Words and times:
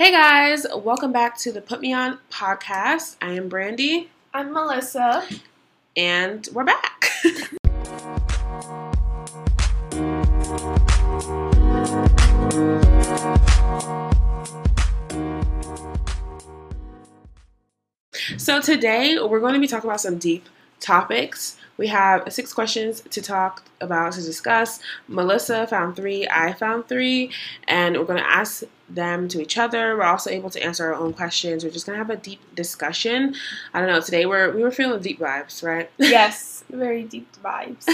Hey 0.00 0.12
guys, 0.12 0.64
welcome 0.74 1.12
back 1.12 1.36
to 1.40 1.52
the 1.52 1.60
Put 1.60 1.82
Me 1.82 1.92
On 1.92 2.16
podcast. 2.32 3.16
I 3.20 3.32
am 3.32 3.50
Brandy. 3.50 4.08
I'm 4.32 4.50
Melissa. 4.50 5.28
And 5.94 6.48
we're 6.54 6.64
back. 6.64 7.04
so 18.38 18.62
today 18.62 19.18
we're 19.20 19.40
going 19.40 19.52
to 19.52 19.60
be 19.60 19.66
talking 19.66 19.90
about 19.90 20.00
some 20.00 20.16
deep 20.16 20.48
topics. 20.80 21.58
We 21.80 21.86
have 21.86 22.30
six 22.30 22.52
questions 22.52 23.00
to 23.00 23.22
talk 23.22 23.64
about, 23.80 24.12
to 24.12 24.20
discuss. 24.20 24.80
Melissa 25.08 25.66
found 25.66 25.96
three, 25.96 26.28
I 26.28 26.52
found 26.52 26.88
three, 26.88 27.30
and 27.66 27.96
we're 27.96 28.04
going 28.04 28.22
to 28.22 28.30
ask 28.30 28.64
them 28.90 29.28
to 29.28 29.40
each 29.40 29.56
other. 29.56 29.96
We're 29.96 30.02
also 30.02 30.28
able 30.28 30.50
to 30.50 30.62
answer 30.62 30.84
our 30.84 30.94
own 30.94 31.14
questions. 31.14 31.64
We're 31.64 31.70
just 31.70 31.86
going 31.86 31.98
to 31.98 32.04
have 32.04 32.10
a 32.10 32.20
deep 32.20 32.54
discussion. 32.54 33.34
I 33.72 33.80
don't 33.80 33.88
know, 33.88 34.02
today 34.02 34.26
we're, 34.26 34.54
we 34.54 34.62
were 34.62 34.70
feeling 34.70 35.00
deep 35.00 35.20
vibes, 35.20 35.62
right? 35.62 35.90
Yes, 35.96 36.64
very 36.70 37.04
deep 37.04 37.26
vibes. 37.42 37.86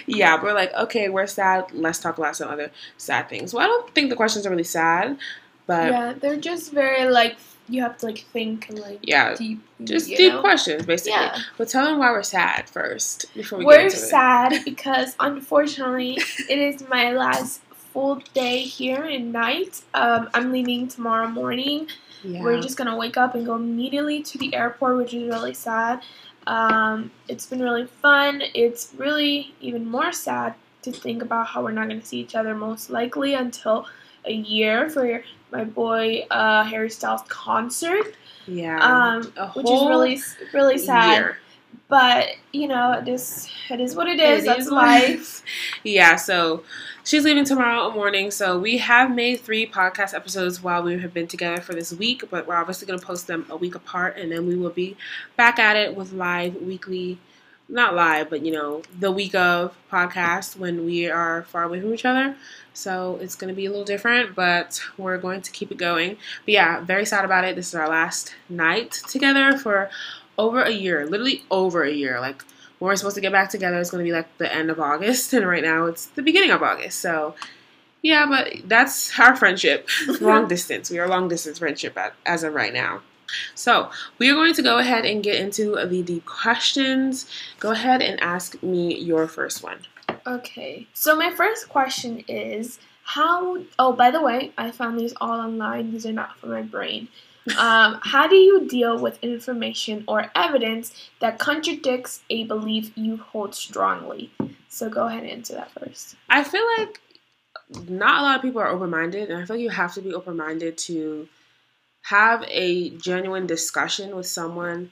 yeah, 0.08 0.42
we're 0.42 0.52
like, 0.52 0.74
okay, 0.74 1.08
we're 1.08 1.28
sad. 1.28 1.66
Let's 1.72 2.00
talk 2.00 2.18
about 2.18 2.34
some 2.34 2.48
other 2.48 2.72
sad 2.96 3.28
things. 3.28 3.54
Well, 3.54 3.62
I 3.62 3.68
don't 3.68 3.94
think 3.94 4.10
the 4.10 4.16
questions 4.16 4.46
are 4.46 4.50
really 4.50 4.64
sad, 4.64 5.16
but. 5.68 5.92
Yeah, 5.92 6.14
they're 6.18 6.40
just 6.40 6.72
very 6.72 7.08
like 7.08 7.36
you 7.68 7.82
have 7.82 7.98
to 7.98 8.06
like 8.06 8.18
think 8.32 8.68
and 8.68 8.78
like 8.78 8.98
yeah, 9.02 9.34
deep, 9.34 9.60
just 9.84 10.08
deep 10.08 10.32
know? 10.32 10.40
questions 10.40 10.84
basically. 10.84 11.12
Yeah. 11.12 11.38
But 11.56 11.68
tell 11.68 11.84
them 11.86 11.98
why 11.98 12.10
we're 12.10 12.22
sad 12.22 12.68
first 12.68 13.32
before 13.34 13.58
we 13.58 13.64
We're 13.64 13.76
get 13.76 13.84
into 13.86 13.96
sad 13.96 14.52
because 14.64 15.14
unfortunately 15.20 16.18
it 16.48 16.58
is 16.58 16.86
my 16.88 17.12
last 17.12 17.62
full 17.92 18.16
day 18.34 18.60
here 18.60 19.04
and 19.04 19.32
night. 19.32 19.82
Um, 19.94 20.30
I'm 20.34 20.52
leaving 20.52 20.88
tomorrow 20.88 21.28
morning. 21.28 21.88
Yeah. 22.24 22.42
We're 22.42 22.60
just 22.60 22.76
gonna 22.76 22.96
wake 22.96 23.16
up 23.16 23.34
and 23.34 23.46
go 23.46 23.56
immediately 23.56 24.22
to 24.22 24.38
the 24.38 24.54
airport, 24.54 24.96
which 24.96 25.14
is 25.14 25.28
really 25.28 25.54
sad. 25.54 26.02
Um, 26.46 27.10
it's 27.28 27.46
been 27.46 27.60
really 27.60 27.86
fun. 27.86 28.42
It's 28.54 28.92
really 28.96 29.54
even 29.60 29.86
more 29.86 30.12
sad 30.12 30.54
to 30.82 30.90
think 30.90 31.22
about 31.22 31.48
how 31.48 31.62
we're 31.62 31.70
not 31.70 31.88
gonna 31.88 32.04
see 32.04 32.18
each 32.18 32.34
other 32.34 32.54
most 32.54 32.90
likely 32.90 33.34
until 33.34 33.86
a 34.24 34.32
year 34.32 34.88
for 34.88 35.22
my 35.52 35.64
boy 35.64 36.26
uh, 36.30 36.64
Harry 36.64 36.90
Styles 36.90 37.22
concert, 37.28 38.14
yeah. 38.46 38.78
um, 38.78 39.22
which 39.54 39.70
is 39.70 39.86
really 39.86 40.20
really 40.52 40.78
sad. 40.78 41.14
year. 41.14 41.38
But 41.88 42.28
you 42.52 42.68
know, 42.68 42.92
it 42.92 43.06
is 43.06 43.48
it 43.70 43.80
is 43.80 43.94
what 43.94 44.08
it 44.08 44.18
is. 44.18 44.44
It 44.44 44.46
That's 44.46 44.66
is 44.66 44.70
life. 44.70 45.42
Yeah, 45.84 46.16
so 46.16 46.64
she's 47.04 47.24
leaving 47.24 47.44
tomorrow 47.44 47.90
morning. 47.90 48.30
So 48.30 48.58
we 48.58 48.78
have 48.78 49.14
made 49.14 49.40
three 49.40 49.66
podcast 49.66 50.14
episodes 50.14 50.62
while 50.62 50.82
we 50.82 50.98
have 50.98 51.12
been 51.12 51.26
together 51.26 51.60
for 51.60 51.74
this 51.74 51.92
week, 51.92 52.24
but 52.30 52.46
we're 52.46 52.56
obviously 52.56 52.86
going 52.86 52.98
to 52.98 53.04
post 53.04 53.26
them 53.26 53.46
a 53.50 53.56
week 53.56 53.74
apart, 53.74 54.16
and 54.16 54.32
then 54.32 54.46
we 54.46 54.56
will 54.56 54.70
be 54.70 54.96
back 55.36 55.58
at 55.58 55.76
it 55.76 55.94
with 55.94 56.12
live 56.12 56.56
weekly, 56.62 57.18
not 57.72 57.94
live, 57.94 58.30
but 58.30 58.44
you 58.44 58.52
know, 58.52 58.82
the 58.98 59.10
week 59.10 59.34
of 59.34 59.74
podcast 59.90 60.56
when 60.56 60.84
we 60.84 61.10
are 61.10 61.42
far 61.44 61.64
away 61.64 61.80
from 61.80 61.92
each 61.94 62.04
other. 62.04 62.36
So 62.74 63.18
it's 63.20 63.34
going 63.34 63.48
to 63.48 63.56
be 63.56 63.66
a 63.66 63.70
little 63.70 63.84
different, 63.84 64.34
but 64.34 64.80
we're 64.96 65.18
going 65.18 65.42
to 65.42 65.50
keep 65.50 65.72
it 65.72 65.78
going. 65.78 66.16
But 66.44 66.54
yeah, 66.54 66.80
very 66.80 67.04
sad 67.04 67.24
about 67.24 67.44
it. 67.44 67.56
This 67.56 67.68
is 67.68 67.74
our 67.74 67.88
last 67.88 68.34
night 68.48 68.92
together 69.08 69.56
for 69.58 69.90
over 70.38 70.62
a 70.62 70.70
year, 70.70 71.06
literally 71.06 71.44
over 71.50 71.82
a 71.82 71.90
year. 71.90 72.20
Like 72.20 72.42
when 72.78 72.88
we're 72.88 72.96
supposed 72.96 73.16
to 73.16 73.20
get 73.20 73.32
back 73.32 73.50
together, 73.50 73.78
it's 73.78 73.90
going 73.90 74.04
to 74.04 74.08
be 74.08 74.14
like 74.14 74.38
the 74.38 74.52
end 74.52 74.70
of 74.70 74.78
August, 74.78 75.32
and 75.32 75.46
right 75.46 75.62
now 75.62 75.86
it's 75.86 76.06
the 76.06 76.22
beginning 76.22 76.50
of 76.50 76.62
August. 76.62 77.00
So 77.00 77.34
yeah, 78.02 78.26
but 78.26 78.68
that's 78.68 79.18
our 79.18 79.36
friendship, 79.36 79.88
long 80.20 80.48
distance. 80.48 80.90
We 80.90 80.98
are 80.98 81.08
long 81.08 81.28
distance 81.28 81.58
friendship 81.58 81.96
as 82.26 82.42
of 82.42 82.52
right 82.52 82.72
now. 82.72 83.02
So 83.54 83.90
we 84.18 84.30
are 84.30 84.34
going 84.34 84.54
to 84.54 84.62
go 84.62 84.78
ahead 84.78 85.04
and 85.04 85.22
get 85.22 85.40
into 85.40 85.78
the 85.86 86.02
deep 86.02 86.24
questions. 86.24 87.30
Go 87.58 87.72
ahead 87.72 88.02
and 88.02 88.20
ask 88.20 88.62
me 88.62 88.98
your 88.98 89.26
first 89.26 89.62
one. 89.62 89.78
Okay. 90.26 90.86
So 90.94 91.16
my 91.16 91.30
first 91.34 91.68
question 91.68 92.24
is 92.28 92.78
how 93.04 93.58
oh 93.78 93.92
by 93.92 94.10
the 94.10 94.22
way, 94.22 94.52
I 94.56 94.70
found 94.70 94.98
these 94.98 95.14
all 95.20 95.40
online. 95.40 95.92
These 95.92 96.06
are 96.06 96.12
not 96.12 96.38
from 96.38 96.50
my 96.50 96.62
brain. 96.62 97.08
Um, 97.58 97.98
how 98.04 98.28
do 98.28 98.36
you 98.36 98.68
deal 98.68 98.96
with 99.00 99.18
information 99.20 100.04
or 100.06 100.30
evidence 100.36 100.94
that 101.18 101.40
contradicts 101.40 102.22
a 102.30 102.44
belief 102.44 102.92
you 102.94 103.16
hold 103.16 103.56
strongly? 103.56 104.30
So 104.68 104.88
go 104.88 105.08
ahead 105.08 105.24
and 105.24 105.32
answer 105.32 105.54
that 105.54 105.72
first. 105.72 106.14
I 106.30 106.44
feel 106.44 106.64
like 106.78 107.00
not 107.88 108.20
a 108.20 108.22
lot 108.22 108.36
of 108.36 108.42
people 108.42 108.60
are 108.60 108.68
open 108.68 108.90
minded, 108.90 109.28
and 109.28 109.42
I 109.42 109.44
feel 109.44 109.56
like 109.56 109.62
you 109.62 109.70
have 109.70 109.92
to 109.94 110.02
be 110.02 110.14
open 110.14 110.36
minded 110.36 110.78
to 110.78 111.28
have 112.02 112.44
a 112.48 112.90
genuine 112.90 113.46
discussion 113.46 114.14
with 114.16 114.26
someone 114.26 114.90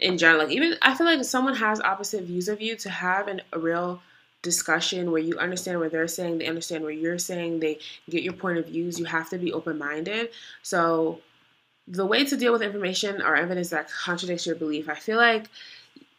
in 0.00 0.18
general. 0.18 0.44
Like 0.44 0.52
even 0.52 0.76
I 0.82 0.94
feel 0.94 1.06
like 1.06 1.20
if 1.20 1.26
someone 1.26 1.54
has 1.56 1.80
opposite 1.80 2.24
views 2.24 2.48
of 2.48 2.60
you, 2.60 2.76
to 2.76 2.90
have 2.90 3.28
an, 3.28 3.42
a 3.52 3.58
real 3.58 4.00
discussion 4.42 5.10
where 5.10 5.20
you 5.20 5.38
understand 5.38 5.80
what 5.80 5.90
they're 5.90 6.08
saying, 6.08 6.38
they 6.38 6.46
understand 6.46 6.84
what 6.84 6.96
you're 6.96 7.18
saying, 7.18 7.60
they 7.60 7.78
get 8.08 8.22
your 8.22 8.32
point 8.32 8.58
of 8.58 8.66
views. 8.66 8.98
You 8.98 9.04
have 9.06 9.28
to 9.30 9.38
be 9.38 9.52
open 9.52 9.78
minded. 9.78 10.30
So 10.62 11.20
the 11.86 12.06
way 12.06 12.24
to 12.24 12.36
deal 12.36 12.52
with 12.52 12.62
information 12.62 13.22
or 13.22 13.34
evidence 13.34 13.70
that 13.70 13.88
contradicts 13.90 14.46
your 14.46 14.54
belief, 14.56 14.88
I 14.88 14.94
feel 14.94 15.16
like 15.16 15.46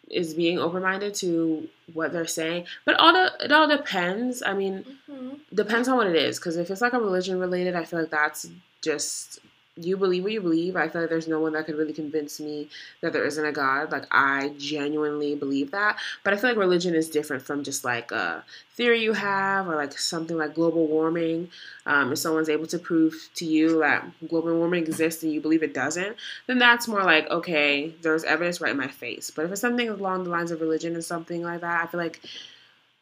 is 0.10 0.34
being 0.34 0.58
open 0.58 0.82
minded 0.82 1.14
to 1.14 1.70
what 1.94 2.12
they're 2.12 2.26
saying. 2.26 2.66
But 2.84 2.96
all 2.96 3.14
the, 3.14 3.32
it 3.46 3.52
all 3.52 3.68
depends. 3.68 4.42
I 4.44 4.54
mean, 4.54 4.84
Mm-hmm. 5.10 5.36
depends 5.56 5.88
on 5.88 5.98
what 5.98 6.08
it 6.08 6.16
is. 6.16 6.40
Because 6.40 6.56
if 6.58 6.70
it's 6.72 6.82
like 6.82 6.94
a 6.94 7.00
religion 7.00 7.40
related, 7.40 7.76
I 7.76 7.84
feel 7.86 8.00
like 8.00 8.10
that's 8.12 8.48
just 8.82 9.40
you 9.82 9.98
believe 9.98 10.24
what 10.24 10.32
you 10.32 10.42
believe. 10.42 10.76
I 10.76 10.88
feel 10.90 11.02
like 11.02 11.10
there's 11.10 11.28
no 11.28 11.40
one 11.40 11.54
that 11.54 11.66
could 11.66 11.76
really 11.76 11.94
convince 11.94 12.40
me 12.40 12.70
that 13.02 13.14
there 13.14 13.26
isn't 13.26 13.46
a 13.46 13.52
God. 13.52 13.92
Like 13.92 14.06
I 14.12 14.54
genuinely 14.58 15.36
believe 15.36 15.72
that. 15.72 15.98
But 16.24 16.34
I 16.34 16.38
feel 16.38 16.50
like 16.50 16.58
religion 16.58 16.96
is 16.96 17.10
different 17.10 17.44
from 17.44 17.64
just 17.64 17.84
like 17.84 18.12
a 18.12 18.44
theory 18.74 19.02
you 19.02 19.14
have 19.14 19.68
or 19.68 19.76
like 19.76 19.98
something 19.98 20.38
like 20.38 20.54
global 20.54 20.88
warming. 20.88 21.50
Um, 21.86 22.12
if 22.12 22.20
someone's 22.20 22.50
able 22.50 22.68
to 22.68 22.80
prove 22.80 23.30
to 23.36 23.46
you 23.46 23.80
that 23.80 24.06
global 24.28 24.56
warming 24.58 24.84
exists 24.84 25.24
and 25.24 25.32
you 25.32 25.42
believe 25.42 25.64
it 25.64 25.74
doesn't, 25.74 26.16
then 26.48 26.60
that's 26.60 26.88
more 26.88 27.04
like 27.04 27.30
okay, 27.30 27.94
there's 28.02 28.24
evidence 28.24 28.60
right 28.62 28.72
in 28.72 28.78
my 28.78 28.88
face. 28.88 29.32
But 29.32 29.46
if 29.46 29.52
it's 29.52 29.62
something 29.62 29.90
along 29.90 30.26
the 30.26 30.30
lines 30.30 30.52
of 30.52 30.62
religion 30.62 30.94
and 30.94 31.04
something 31.04 31.44
like 31.44 31.62
that, 31.62 31.84
I 31.84 31.88
feel 31.88 32.00
like 32.00 32.22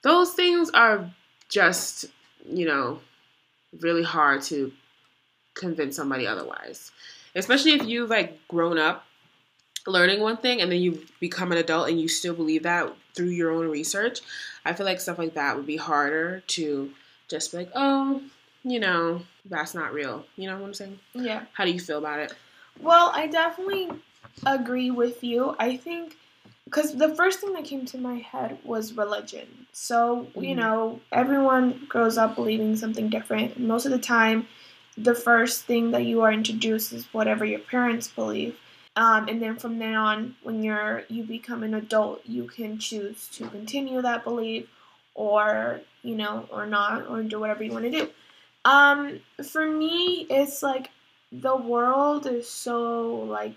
those 0.03 0.33
things 0.33 0.69
are 0.71 1.09
just 1.49 2.05
you 2.49 2.65
know 2.65 2.99
really 3.81 4.03
hard 4.03 4.41
to 4.41 4.71
convince 5.57 5.95
somebody 5.95 6.25
otherwise 6.27 6.91
especially 7.35 7.71
if 7.73 7.83
you've 7.85 8.09
like 8.09 8.39
grown 8.47 8.77
up 8.77 9.05
learning 9.85 10.19
one 10.19 10.37
thing 10.37 10.61
and 10.61 10.71
then 10.71 10.79
you 10.81 10.99
become 11.19 11.51
an 11.51 11.57
adult 11.57 11.89
and 11.89 11.99
you 11.99 12.07
still 12.07 12.33
believe 12.33 12.63
that 12.63 12.91
through 13.13 13.29
your 13.29 13.51
own 13.51 13.67
research 13.69 14.19
i 14.65 14.73
feel 14.73 14.85
like 14.85 14.99
stuff 14.99 15.17
like 15.17 15.33
that 15.33 15.55
would 15.55 15.65
be 15.65 15.77
harder 15.77 16.41
to 16.47 16.91
just 17.27 17.51
be 17.51 17.57
like 17.59 17.71
oh 17.75 18.21
you 18.63 18.79
know 18.79 19.21
that's 19.45 19.73
not 19.73 19.93
real 19.93 20.25
you 20.35 20.47
know 20.47 20.57
what 20.57 20.65
i'm 20.67 20.73
saying 20.73 20.99
Yeah. 21.13 21.43
how 21.53 21.63
do 21.65 21.71
you 21.71 21.79
feel 21.79 21.97
about 21.99 22.19
it 22.19 22.33
Well, 22.79 23.11
I 23.13 23.25
definitely 23.25 23.89
agree 24.45 24.91
with 24.91 25.23
you. 25.23 25.55
I 25.57 25.77
think 25.77 26.15
because 26.65 26.93
the 26.93 27.15
first 27.15 27.39
thing 27.39 27.53
that 27.53 27.63
came 27.65 27.85
to 27.87 27.97
my 27.97 28.17
head 28.19 28.59
was 28.63 28.93
religion. 28.93 29.47
So, 29.73 30.27
you 30.35 30.53
Mhm. 30.53 30.57
know, 30.57 30.99
everyone 31.11 31.65
grows 31.89 32.19
up 32.19 32.35
believing 32.35 32.75
something 32.75 33.09
different. 33.09 33.57
Most 33.59 33.85
of 33.87 33.91
the 33.91 33.97
time, 34.15 34.47
the 34.97 35.15
first 35.15 35.63
thing 35.65 35.91
that 35.91 36.05
you 36.05 36.21
are 36.21 36.31
introduced 36.31 36.91
is 36.91 37.05
whatever 37.13 37.45
your 37.45 37.59
parents 37.59 38.07
believe. 38.07 38.57
Um, 38.95 39.27
and 39.27 39.39
then 39.39 39.57
from 39.57 39.77
then 39.77 39.93
on, 39.93 40.35
when 40.41 40.63
you're 40.63 41.03
you 41.07 41.23
become 41.23 41.61
an 41.63 41.75
adult, 41.75 42.21
you 42.25 42.45
can 42.45 42.79
choose 42.79 43.27
to 43.33 43.47
continue 43.49 44.01
that 44.01 44.23
belief, 44.23 44.67
or 45.13 45.81
you 46.01 46.15
know, 46.15 46.47
or 46.51 46.65
not, 46.65 47.07
or 47.07 47.21
do 47.21 47.39
whatever 47.39 47.63
you 47.63 47.71
want 47.71 47.85
to 47.85 47.91
do. 47.91 48.09
Um, 48.65 49.19
for 49.43 49.69
me, 49.69 50.25
it's 50.29 50.63
like 50.63 50.89
the 51.31 51.55
world 51.55 52.25
is 52.25 52.49
so 52.49 53.13
like 53.29 53.55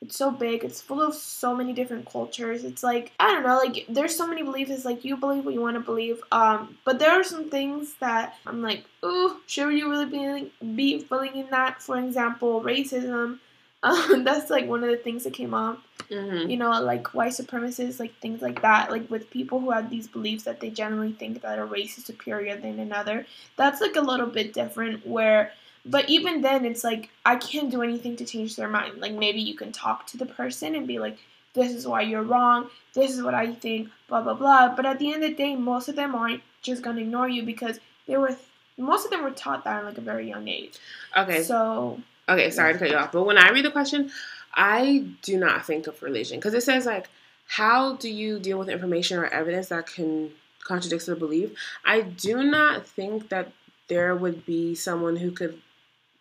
it's 0.00 0.16
so 0.16 0.30
big. 0.30 0.64
It's 0.64 0.80
full 0.80 1.02
of 1.02 1.14
so 1.14 1.54
many 1.54 1.72
different 1.72 2.08
cultures. 2.10 2.64
It's 2.64 2.82
like 2.82 3.12
i 3.18 3.32
don't 3.32 3.42
know 3.42 3.56
like 3.56 3.84
there's 3.88 4.16
so 4.16 4.26
many 4.26 4.42
beliefs. 4.42 4.70
It's 4.70 4.84
like 4.84 5.04
you 5.04 5.16
believe 5.16 5.44
what 5.44 5.54
you 5.54 5.60
want 5.60 5.74
to 5.76 5.80
believe. 5.80 6.20
Um 6.30 6.78
but 6.84 6.98
there 6.98 7.10
are 7.10 7.24
some 7.24 7.50
things 7.50 7.94
that 8.00 8.36
i'm 8.46 8.62
like 8.62 8.84
ooh 9.04 9.36
should 9.46 9.72
you 9.72 9.90
really 9.90 10.06
be 10.06 10.52
be 10.74 11.04
believing 11.04 11.48
that? 11.50 11.82
For 11.82 11.98
example 11.98 12.62
racism. 12.62 13.38
Um 13.80 14.24
that's 14.24 14.50
like 14.50 14.66
one 14.66 14.82
of 14.82 14.90
the 14.90 14.96
things 14.96 15.22
that 15.22 15.34
came 15.34 15.54
up. 15.54 15.80
Mm-hmm. 16.10 16.48
you 16.48 16.56
know, 16.56 16.70
like 16.80 17.12
white 17.12 17.32
supremacists, 17.32 18.00
like 18.00 18.14
things 18.18 18.40
like 18.40 18.62
that, 18.62 18.90
like 18.90 19.10
with 19.10 19.28
people 19.28 19.60
who 19.60 19.70
have 19.72 19.90
these 19.90 20.08
beliefs 20.08 20.44
that 20.44 20.58
they 20.58 20.70
generally 20.70 21.12
think 21.12 21.42
that 21.42 21.58
a 21.58 21.64
race 21.66 21.98
is 21.98 22.06
superior 22.06 22.56
than 22.56 22.78
another. 22.78 23.26
That's 23.56 23.82
like 23.82 23.94
a 23.96 24.00
little 24.00 24.26
bit 24.26 24.54
different 24.54 25.06
where 25.06 25.52
but 25.90 26.08
even 26.08 26.42
then 26.42 26.64
it's 26.64 26.84
like 26.84 27.10
I 27.24 27.36
can't 27.36 27.70
do 27.70 27.82
anything 27.82 28.16
to 28.16 28.24
change 28.24 28.56
their 28.56 28.68
mind. 28.68 29.00
Like 29.00 29.12
maybe 29.12 29.40
you 29.40 29.54
can 29.54 29.72
talk 29.72 30.06
to 30.08 30.16
the 30.16 30.26
person 30.26 30.74
and 30.74 30.86
be 30.86 30.98
like, 30.98 31.18
This 31.54 31.72
is 31.72 31.86
why 31.86 32.02
you're 32.02 32.22
wrong, 32.22 32.68
this 32.94 33.10
is 33.12 33.22
what 33.22 33.34
I 33.34 33.52
think, 33.52 33.88
blah 34.08 34.22
blah 34.22 34.34
blah. 34.34 34.74
But 34.74 34.86
at 34.86 34.98
the 34.98 35.12
end 35.12 35.24
of 35.24 35.30
the 35.30 35.36
day 35.36 35.56
most 35.56 35.88
of 35.88 35.96
them 35.96 36.14
aren't 36.14 36.42
just 36.62 36.82
gonna 36.82 37.00
ignore 37.00 37.28
you 37.28 37.42
because 37.42 37.80
they 38.06 38.16
were 38.16 38.36
most 38.76 39.04
of 39.04 39.10
them 39.10 39.24
were 39.24 39.30
taught 39.30 39.64
that 39.64 39.78
at 39.78 39.84
like 39.84 39.98
a 39.98 40.02
very 40.02 40.28
young 40.28 40.46
age. 40.48 40.78
okay 41.16 41.42
So 41.42 42.00
Okay, 42.28 42.50
sorry 42.50 42.74
to 42.74 42.78
cut 42.78 42.90
you 42.90 42.96
off, 42.96 43.12
but 43.12 43.24
when 43.24 43.38
I 43.38 43.48
read 43.50 43.64
the 43.64 43.70
question, 43.70 44.10
I 44.52 45.06
do 45.22 45.38
not 45.38 45.64
think 45.64 45.86
of 45.86 46.02
religion 46.02 46.38
because 46.38 46.52
it 46.52 46.62
says 46.62 46.84
like, 46.84 47.08
how 47.46 47.96
do 47.96 48.10
you 48.10 48.38
deal 48.38 48.58
with 48.58 48.68
information 48.68 49.16
or 49.18 49.24
evidence 49.26 49.68
that 49.68 49.86
can 49.86 50.30
contradict 50.62 51.06
the 51.06 51.16
belief? 51.16 51.52
I 51.86 52.02
do 52.02 52.42
not 52.42 52.86
think 52.86 53.30
that 53.30 53.50
there 53.88 54.14
would 54.14 54.44
be 54.44 54.74
someone 54.74 55.16
who 55.16 55.30
could 55.30 55.58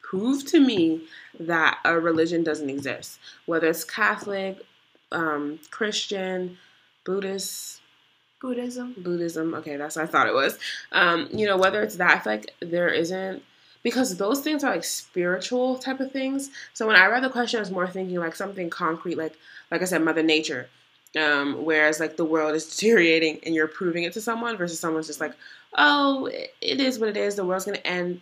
prove 0.10 0.46
to 0.46 0.60
me 0.60 1.02
that 1.40 1.80
a 1.84 2.00
religion 2.00 2.44
doesn't 2.44 2.70
exist, 2.70 3.20
whether 3.46 3.68
it's 3.68 3.84
Catholic, 3.84 4.64
um, 5.12 5.60
Christian, 5.70 6.58
Buddhist. 7.06 7.82
Buddhism. 8.42 8.96
Buddhism. 8.98 9.54
Okay, 9.56 9.76
that's 9.76 9.96
what 9.96 10.04
I 10.04 10.08
thought 10.08 10.28
it 10.28 10.34
was. 10.34 10.58
Um, 10.92 11.28
you 11.34 11.46
know, 11.46 11.58
whether 11.58 11.82
it's 11.82 11.96
that, 11.98 12.18
I 12.18 12.20
feel 12.20 12.34
like 12.34 12.54
there 12.62 12.90
isn't 12.90 13.44
because 13.84 14.18
those 14.18 14.42
things 14.42 14.64
are 14.64 14.72
like 14.72 14.84
spiritual 14.84 15.78
type 15.78 16.00
of 16.00 16.12
things. 16.12 16.52
So 16.74 16.88
when 16.88 16.96
I 16.96 17.08
read 17.08 17.24
the 17.24 17.30
question, 17.30 17.58
I 17.58 17.62
was 17.62 17.72
more 17.72 17.88
thinking 17.88 18.18
like 18.18 18.36
something 18.36 18.70
concrete, 18.70 19.18
like 19.18 19.38
like 19.72 19.82
I 19.82 19.86
said, 19.86 20.04
Mother 20.04 20.24
Nature. 20.24 20.70
Um, 21.18 21.66
whereas 21.66 22.00
like 22.00 22.16
the 22.16 22.26
world 22.26 22.54
is 22.56 22.70
deteriorating 22.70 23.40
and 23.46 23.56
you're 23.56 23.68
proving 23.68 24.04
it 24.04 24.14
to 24.14 24.22
someone 24.22 24.56
versus 24.56 24.80
someone's 24.80 25.08
just 25.08 25.22
like, 25.22 25.34
oh, 25.78 26.28
it 26.28 26.80
is 26.80 27.00
what 27.00 27.10
it 27.10 27.18
is. 27.18 27.36
The 27.36 27.46
world's 27.46 27.66
gonna 27.66 27.78
end 27.80 28.22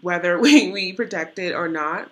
whether 0.00 0.38
we, 0.40 0.70
we 0.70 0.92
protect 0.92 1.38
it 1.38 1.54
or 1.54 1.68
not. 1.68 2.10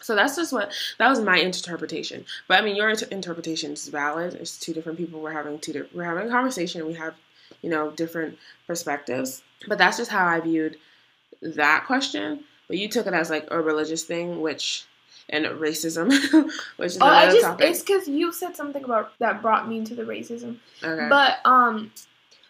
So 0.00 0.14
that's 0.14 0.36
just 0.36 0.52
what 0.52 0.70
that 0.98 1.08
was 1.08 1.20
my 1.20 1.38
interpretation. 1.38 2.26
But 2.46 2.60
I 2.60 2.64
mean, 2.64 2.76
your 2.76 2.90
inter- 2.90 3.06
interpretation 3.10 3.72
is 3.72 3.88
valid. 3.88 4.34
It's 4.34 4.58
two 4.58 4.74
different 4.74 4.98
people. 4.98 5.20
We're 5.20 5.32
having 5.32 5.58
two. 5.58 5.72
Di- 5.72 5.88
we're 5.94 6.04
having 6.04 6.28
a 6.28 6.30
conversation. 6.30 6.86
We 6.86 6.92
have, 6.94 7.14
you 7.62 7.70
know, 7.70 7.90
different 7.90 8.38
perspectives. 8.66 9.42
But 9.66 9.78
that's 9.78 9.96
just 9.96 10.10
how 10.10 10.26
I 10.26 10.40
viewed 10.40 10.76
that 11.40 11.84
question. 11.86 12.44
But 12.68 12.76
you 12.76 12.88
took 12.88 13.06
it 13.06 13.14
as 13.14 13.30
like 13.30 13.48
a 13.50 13.60
religious 13.60 14.04
thing, 14.04 14.42
which 14.42 14.84
and 15.30 15.46
racism, 15.46 16.10
which 16.76 16.86
is 16.86 16.98
oh, 17.00 17.06
another 17.06 17.28
I 17.28 17.32
just 17.32 17.42
topic. 17.42 17.66
it's 17.66 17.80
because 17.80 18.06
you 18.06 18.32
said 18.32 18.56
something 18.56 18.84
about 18.84 19.12
that 19.20 19.40
brought 19.40 19.68
me 19.68 19.78
into 19.78 19.94
the 19.94 20.02
racism. 20.02 20.58
Okay. 20.82 21.08
But 21.08 21.38
um, 21.46 21.90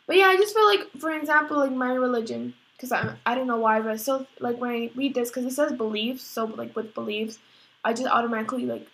but 0.06 0.16
yeah, 0.16 0.26
I 0.26 0.36
just 0.36 0.54
feel 0.54 0.66
like, 0.66 0.90
for 0.98 1.10
example, 1.10 1.58
like 1.58 1.72
my 1.72 1.94
religion, 1.94 2.54
because 2.76 2.92
I 2.92 3.14
I 3.26 3.34
don't 3.34 3.46
know 3.46 3.58
why, 3.58 3.80
but 3.80 3.90
I 3.90 3.96
still 3.96 4.26
like 4.40 4.58
when 4.58 4.70
I 4.70 4.90
read 4.94 5.14
this 5.14 5.30
because 5.30 5.44
it 5.44 5.52
says 5.52 5.72
beliefs, 5.72 6.22
so 6.24 6.44
like 6.44 6.74
with 6.76 6.94
beliefs, 6.94 7.38
I 7.84 7.92
just 7.92 8.08
automatically 8.08 8.66
like 8.66 8.88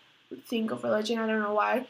think 0.46 0.70
of 0.70 0.84
religion. 0.84 1.18
I 1.18 1.26
don't 1.26 1.40
know 1.40 1.54
why. 1.54 1.86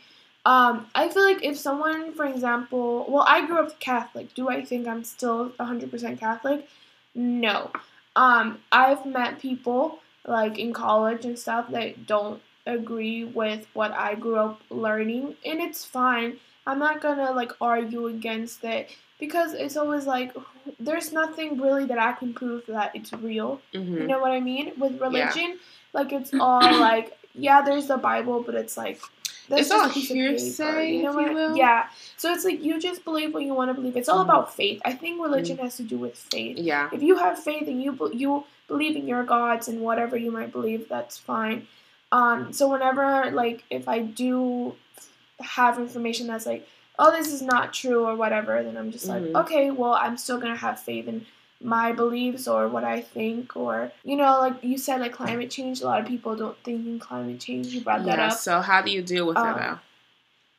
Um, 0.47 0.87
I 0.95 1.09
feel 1.09 1.23
like 1.23 1.45
if 1.45 1.59
someone, 1.59 2.15
for 2.15 2.25
example, 2.25 3.05
well, 3.09 3.27
I 3.29 3.47
grew 3.47 3.59
up 3.59 3.79
Catholic. 3.79 4.33
Do 4.35 4.49
I 4.49 4.65
think 4.65 4.89
I'm 4.89 5.05
still 5.05 5.51
100% 5.61 6.19
Catholic? 6.19 6.67
No. 7.15 7.71
Um, 8.17 8.61
I've 8.73 9.05
met 9.05 9.39
people 9.39 9.99
like 10.27 10.59
in 10.59 10.73
college 10.73 11.25
and 11.25 11.39
stuff 11.39 11.71
that 11.71 12.07
don't 12.07 12.41
agree 12.67 13.25
with 13.25 13.67
what 13.75 13.93
I 13.93 14.15
grew 14.15 14.37
up 14.37 14.61
learning, 14.71 15.37
and 15.45 15.61
it's 15.61 15.85
fine. 15.85 16.39
I'm 16.67 16.79
not 16.79 17.01
gonna 17.01 17.33
like 17.33 17.53
argue 17.61 18.07
against 18.07 18.65
it 18.65 18.91
because 19.21 19.53
it's 19.55 19.77
always 19.77 20.07
like 20.07 20.33
there's 20.79 21.13
nothing 21.13 21.61
really 21.61 21.85
that 21.87 21.99
I 21.99 22.13
can 22.13 22.33
prove 22.35 22.67
that 22.67 22.91
it's 22.95 23.13
real. 23.13 23.61
hmm 23.75 24.01
You 24.01 24.07
know 24.07 24.21
what 24.21 24.33
I 24.33 24.41
mean? 24.41 24.73
With 24.79 25.01
religion, 25.01 25.59
like 25.93 26.13
it's 26.13 26.33
all 26.41 26.77
like 26.89 27.17
yeah, 27.35 27.63
there's 27.63 27.87
the 27.87 27.97
Bible, 27.99 28.43
but 28.43 28.55
it's 28.55 28.77
like 28.77 29.01
It's 29.51 29.71
all 29.71 29.85
a 29.89 29.93
piece 29.93 30.11
of 30.11 30.17
hearsay, 30.17 30.93
you 30.97 31.03
know 31.03 31.11
if 31.11 31.17
you 31.17 31.23
what? 31.27 31.35
will. 31.35 31.57
Yeah. 31.57 31.89
So 32.17 32.33
it's 32.33 32.45
like 32.45 32.63
you 32.63 32.81
just 32.81 33.05
believe 33.05 33.33
what 33.35 33.43
you 33.45 33.55
want 33.55 33.69
to 33.71 33.75
believe. 33.75 33.97
It's 33.97 34.09
all 34.09 34.21
Mhm. 34.25 34.29
about 34.31 34.55
faith. 34.55 34.81
I 34.85 34.93
think 34.93 35.21
religion 35.23 35.59
has 35.59 35.77
to 35.77 35.83
do 35.83 35.99
with 35.99 36.17
faith. 36.17 36.59
Yeah. 36.59 36.89
If 36.93 37.03
you 37.03 37.17
have 37.19 37.39
faith 37.43 37.67
and 37.69 37.83
you 37.83 37.93
you 38.13 38.45
believe 38.69 38.97
in 38.97 39.07
your 39.09 39.23
gods 39.25 39.69
and 39.69 39.81
whatever 39.81 40.17
you 40.17 40.31
might 40.39 40.53
believe, 40.53 40.89
that's 40.89 41.19
fine. 41.19 41.67
Um, 42.13 42.53
so 42.53 42.69
whenever 42.69 43.31
like 43.43 43.65
if 43.71 43.87
I 43.89 43.99
do 44.01 44.75
have 45.41 45.79
information 45.79 46.27
that's 46.27 46.47
like, 46.47 46.69
oh, 47.01 47.11
this 47.11 47.33
is 47.33 47.43
not 47.43 47.73
true 47.73 48.07
or 48.07 48.15
whatever, 48.15 48.63
then 48.63 48.77
I'm 48.77 48.93
just 48.93 49.07
Mhm. 49.09 49.33
like, 49.33 49.45
okay, 49.47 49.71
well, 49.71 49.95
I'm 49.95 50.17
still 50.17 50.39
gonna 50.39 50.57
have 50.57 50.79
faith 50.79 51.09
in 51.09 51.27
my 51.63 51.93
beliefs 51.93 52.47
or 52.47 52.69
what 52.69 52.85
I 52.85 53.01
think 53.01 53.57
or 53.57 53.93
you 54.05 54.17
know, 54.17 54.39
like 54.39 54.63
you 54.63 54.79
said, 54.79 55.01
like 55.01 55.13
climate 55.13 55.51
change. 55.51 55.81
A 55.81 55.87
lot 55.87 56.01
of 56.01 56.07
people 56.07 56.37
don't 56.37 56.57
think 56.63 56.87
in 56.87 56.99
climate 57.01 57.41
change. 57.41 57.69
You 57.69 57.81
brought 57.81 58.05
that 58.05 58.19
Yeah. 58.19 58.29
up. 58.29 58.39
So 58.39 58.61
how 58.61 58.81
do 58.83 58.91
you 58.91 59.03
deal 59.03 59.27
with 59.27 59.37
it 59.39 59.45
Um, 59.45 59.57
though? 59.59 59.79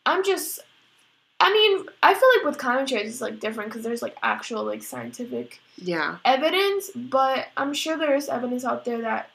I'm 0.05 0.23
just. 0.23 0.59
I 1.39 1.51
mean, 1.51 1.87
I 2.03 2.13
feel 2.13 2.29
like 2.37 2.45
with 2.45 2.59
climate 2.59 2.87
change 2.87 3.07
it's 3.07 3.21
like 3.21 3.39
different 3.39 3.69
because 3.71 3.83
there's 3.83 4.03
like 4.03 4.15
actual 4.21 4.63
like 4.63 4.83
scientific 4.83 5.59
Yeah. 5.77 6.17
evidence, 6.23 6.91
but 6.95 7.47
I'm 7.57 7.73
sure 7.73 7.97
there 7.97 8.15
is 8.15 8.29
evidence 8.29 8.63
out 8.63 8.85
there 8.85 9.01
that 9.01 9.31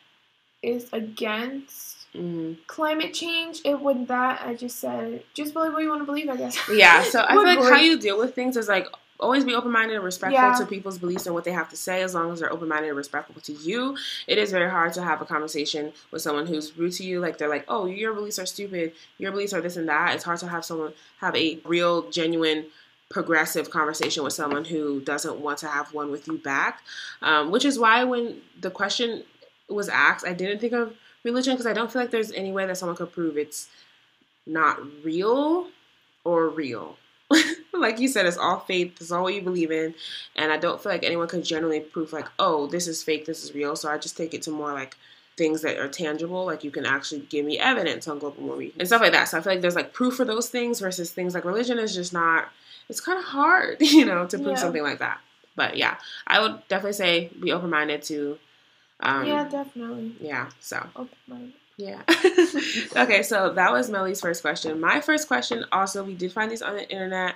is 0.62 0.88
against 0.92 1.95
hmm 2.16 2.52
climate 2.66 3.14
change. 3.14 3.60
It 3.64 3.80
would 3.80 4.08
that 4.08 4.42
I 4.44 4.54
just 4.54 4.78
said, 4.78 5.22
just 5.34 5.52
believe 5.54 5.72
what 5.72 5.82
you 5.82 5.88
want 5.88 6.02
to 6.02 6.06
believe, 6.06 6.28
I 6.28 6.36
guess. 6.36 6.58
Yeah, 6.70 7.02
so 7.04 7.22
I 7.22 7.28
feel 7.32 7.42
like 7.44 7.58
how 7.58 7.76
you 7.76 7.98
deal 7.98 8.18
with 8.18 8.34
things 8.34 8.56
is 8.56 8.68
like 8.68 8.86
always 9.18 9.44
be 9.44 9.54
open 9.54 9.70
minded 9.70 9.94
and 9.94 10.04
respectful 10.04 10.38
Yeah. 10.50 10.54
to 10.58 10.66
people's 10.66 10.98
beliefs 10.98 11.24
and 11.26 11.34
what 11.34 11.44
they 11.44 11.52
have 11.52 11.70
to 11.70 11.76
say 11.76 12.02
as 12.02 12.14
long 12.14 12.30
as 12.32 12.40
they're 12.40 12.52
open 12.52 12.68
minded 12.68 12.88
and 12.88 12.96
respectful 12.96 13.40
to 13.42 13.52
you. 13.52 13.96
It 14.26 14.36
is 14.36 14.50
very 14.50 14.68
hard 14.70 14.92
to 14.94 15.02
have 15.02 15.22
a 15.22 15.24
conversation 15.24 15.92
with 16.10 16.20
someone 16.20 16.46
who's 16.46 16.76
rude 16.76 16.92
to 16.94 17.04
you. 17.04 17.20
Like 17.20 17.38
they're 17.38 17.48
like, 17.48 17.64
Oh, 17.68 17.86
your 17.86 18.12
beliefs 18.12 18.38
are 18.38 18.46
stupid, 18.46 18.92
your 19.18 19.30
beliefs 19.32 19.54
are 19.54 19.60
this 19.62 19.76
and 19.76 19.88
that. 19.88 20.14
It's 20.14 20.24
hard 20.24 20.38
to 20.40 20.48
have 20.48 20.64
someone 20.64 20.92
have 21.20 21.34
a 21.34 21.58
real, 21.64 22.10
genuine 22.10 22.66
progressive 23.08 23.70
conversation 23.70 24.22
with 24.24 24.32
someone 24.32 24.64
who 24.64 25.00
doesn't 25.00 25.38
want 25.38 25.58
to 25.58 25.68
have 25.68 25.94
one 25.94 26.10
with 26.10 26.26
you 26.26 26.36
back. 26.38 26.82
Um, 27.22 27.50
which 27.50 27.64
is 27.64 27.78
why 27.78 28.04
when 28.04 28.42
the 28.60 28.70
question 28.70 29.24
was 29.68 29.88
asked, 29.88 30.26
I 30.26 30.32
didn't 30.34 30.58
think 30.60 30.72
of 30.74 30.94
religion 31.26 31.52
because 31.54 31.66
I 31.66 31.74
don't 31.74 31.92
feel 31.92 32.00
like 32.00 32.10
there's 32.10 32.32
any 32.32 32.52
way 32.52 32.64
that 32.66 32.78
someone 32.78 32.96
could 32.96 33.12
prove 33.12 33.36
it's 33.36 33.68
not 34.46 34.78
real 35.04 35.68
or 36.24 36.48
real. 36.48 36.96
like 37.74 37.98
you 37.98 38.08
said, 38.08 38.24
it's 38.26 38.36
all 38.36 38.60
faith. 38.60 38.96
It's 39.00 39.10
all 39.10 39.24
what 39.24 39.34
you 39.34 39.42
believe 39.42 39.70
in, 39.72 39.94
and 40.36 40.52
I 40.52 40.56
don't 40.58 40.80
feel 40.80 40.92
like 40.92 41.04
anyone 41.04 41.28
could 41.28 41.44
generally 41.44 41.80
prove 41.80 42.12
like, 42.12 42.28
oh, 42.38 42.66
this 42.68 42.86
is 42.86 43.02
fake, 43.02 43.26
this 43.26 43.42
is 43.44 43.54
real. 43.54 43.74
So 43.76 43.90
I 43.90 43.98
just 43.98 44.16
take 44.16 44.32
it 44.32 44.42
to 44.42 44.50
more 44.50 44.72
like 44.72 44.96
things 45.36 45.60
that 45.62 45.76
are 45.78 45.88
tangible. 45.88 46.46
Like 46.46 46.62
you 46.64 46.70
can 46.70 46.86
actually 46.86 47.20
give 47.22 47.44
me 47.44 47.58
evidence 47.58 48.06
on 48.08 48.18
global 48.20 48.42
warming 48.44 48.72
and 48.78 48.86
stuff 48.88 49.02
like 49.02 49.12
that. 49.12 49.24
So 49.28 49.38
I 49.38 49.40
feel 49.42 49.52
like 49.54 49.60
there's 49.60 49.74
like 49.74 49.92
proof 49.92 50.14
for 50.14 50.24
those 50.24 50.48
things 50.48 50.80
versus 50.80 51.10
things 51.10 51.34
like 51.34 51.44
religion 51.44 51.78
is 51.78 51.94
just 51.94 52.12
not. 52.12 52.48
It's 52.88 53.00
kind 53.00 53.18
of 53.18 53.24
hard, 53.24 53.78
you 53.80 54.04
know, 54.06 54.26
to 54.26 54.38
prove 54.38 54.50
Yeah. 54.56 54.62
something 54.62 54.82
like 54.82 55.00
that. 55.00 55.18
But 55.56 55.76
yeah, 55.76 55.96
I 56.26 56.40
would 56.40 56.66
definitely 56.68 56.92
say 56.92 57.30
be 57.40 57.50
open 57.52 57.70
minded 57.70 58.02
to. 58.04 58.38
Um, 59.00 59.26
yeah, 59.26 59.48
definitely. 59.48 60.16
yeah. 60.20 60.48
So 60.60 60.84
Open 60.96 61.16
mind. 61.26 61.52
yeah. 61.76 62.02
okay, 62.96 63.22
so 63.22 63.52
that 63.52 63.72
was 63.72 63.90
Melly's 63.90 64.20
first 64.20 64.42
question. 64.42 64.80
My 64.80 65.00
first 65.00 65.28
question 65.28 65.64
also 65.72 66.02
we 66.02 66.14
did 66.14 66.32
find 66.32 66.50
these 66.50 66.62
on 66.62 66.76
the 66.76 66.90
internet. 66.90 67.34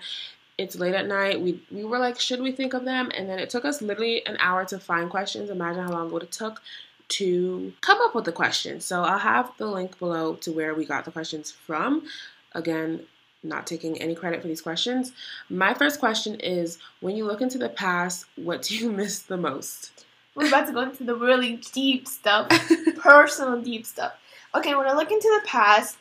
It's 0.59 0.77
late 0.77 0.95
at 0.95 1.07
night. 1.07 1.41
We 1.41 1.63
we 1.71 1.85
were 1.85 1.99
like, 1.99 2.19
should 2.21 2.41
we 2.41 2.53
think 2.53 2.75
of 2.75 2.85
them? 2.85 3.11
And 3.17 3.29
then 3.29 3.39
it 3.39 3.51
took 3.51 3.65
us 3.65 3.83
literally 3.83 4.25
an 4.27 4.37
hour 4.41 4.65
to 4.67 4.79
find 4.79 5.11
questions. 5.11 5.51
Imagine 5.51 5.85
how 5.85 5.93
long 5.93 6.07
it 6.09 6.13
would 6.13 6.23
have 6.23 6.31
took 6.31 6.63
to 7.11 7.73
come 7.81 8.01
up 8.01 8.15
with 8.15 8.25
the 8.25 8.33
questions. 8.33 8.85
So 8.85 9.03
I'll 9.03 9.19
have 9.19 9.53
the 9.59 9.67
link 9.67 9.99
below 9.99 10.35
to 10.37 10.53
where 10.53 10.75
we 10.75 10.85
got 10.85 11.05
the 11.05 11.11
questions 11.11 11.51
from. 11.51 12.05
Again, 12.53 13.07
not 13.43 13.67
taking 13.67 14.01
any 14.01 14.15
credit 14.15 14.43
for 14.43 14.49
these 14.49 14.61
questions. 14.63 15.13
My 15.49 15.75
first 15.75 15.99
question 15.99 16.39
is 16.41 16.79
when 17.01 17.17
you 17.17 17.25
look 17.25 17.41
into 17.41 17.59
the 17.59 17.69
past, 17.69 18.27
what 18.37 18.63
do 18.63 18.77
you 18.77 18.93
miss 19.01 19.21
the 19.21 19.37
most? 19.37 20.05
We're 20.41 20.49
about 20.49 20.67
to 20.69 20.73
go 20.73 20.81
into 20.81 21.05
the 21.05 21.15
really 21.15 21.57
deep 21.73 22.09
stuff, 22.09 22.49
personal 22.99 23.61
deep 23.61 23.85
stuff. 23.87 24.13
Okay, 24.55 24.75
when 24.75 24.87
I 24.87 24.95
look 24.95 25.11
into 25.11 25.29
the 25.41 25.47
past, 25.47 25.97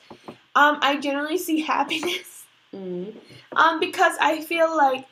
um, 0.55 0.79
I 0.81 0.97
generally 0.99 1.37
see 1.37 1.61
happiness. 1.75 2.45
Mm, 2.73 3.15
Um, 3.55 3.79
because 3.79 4.13
I 4.21 4.41
feel 4.41 4.75
like 4.75 5.07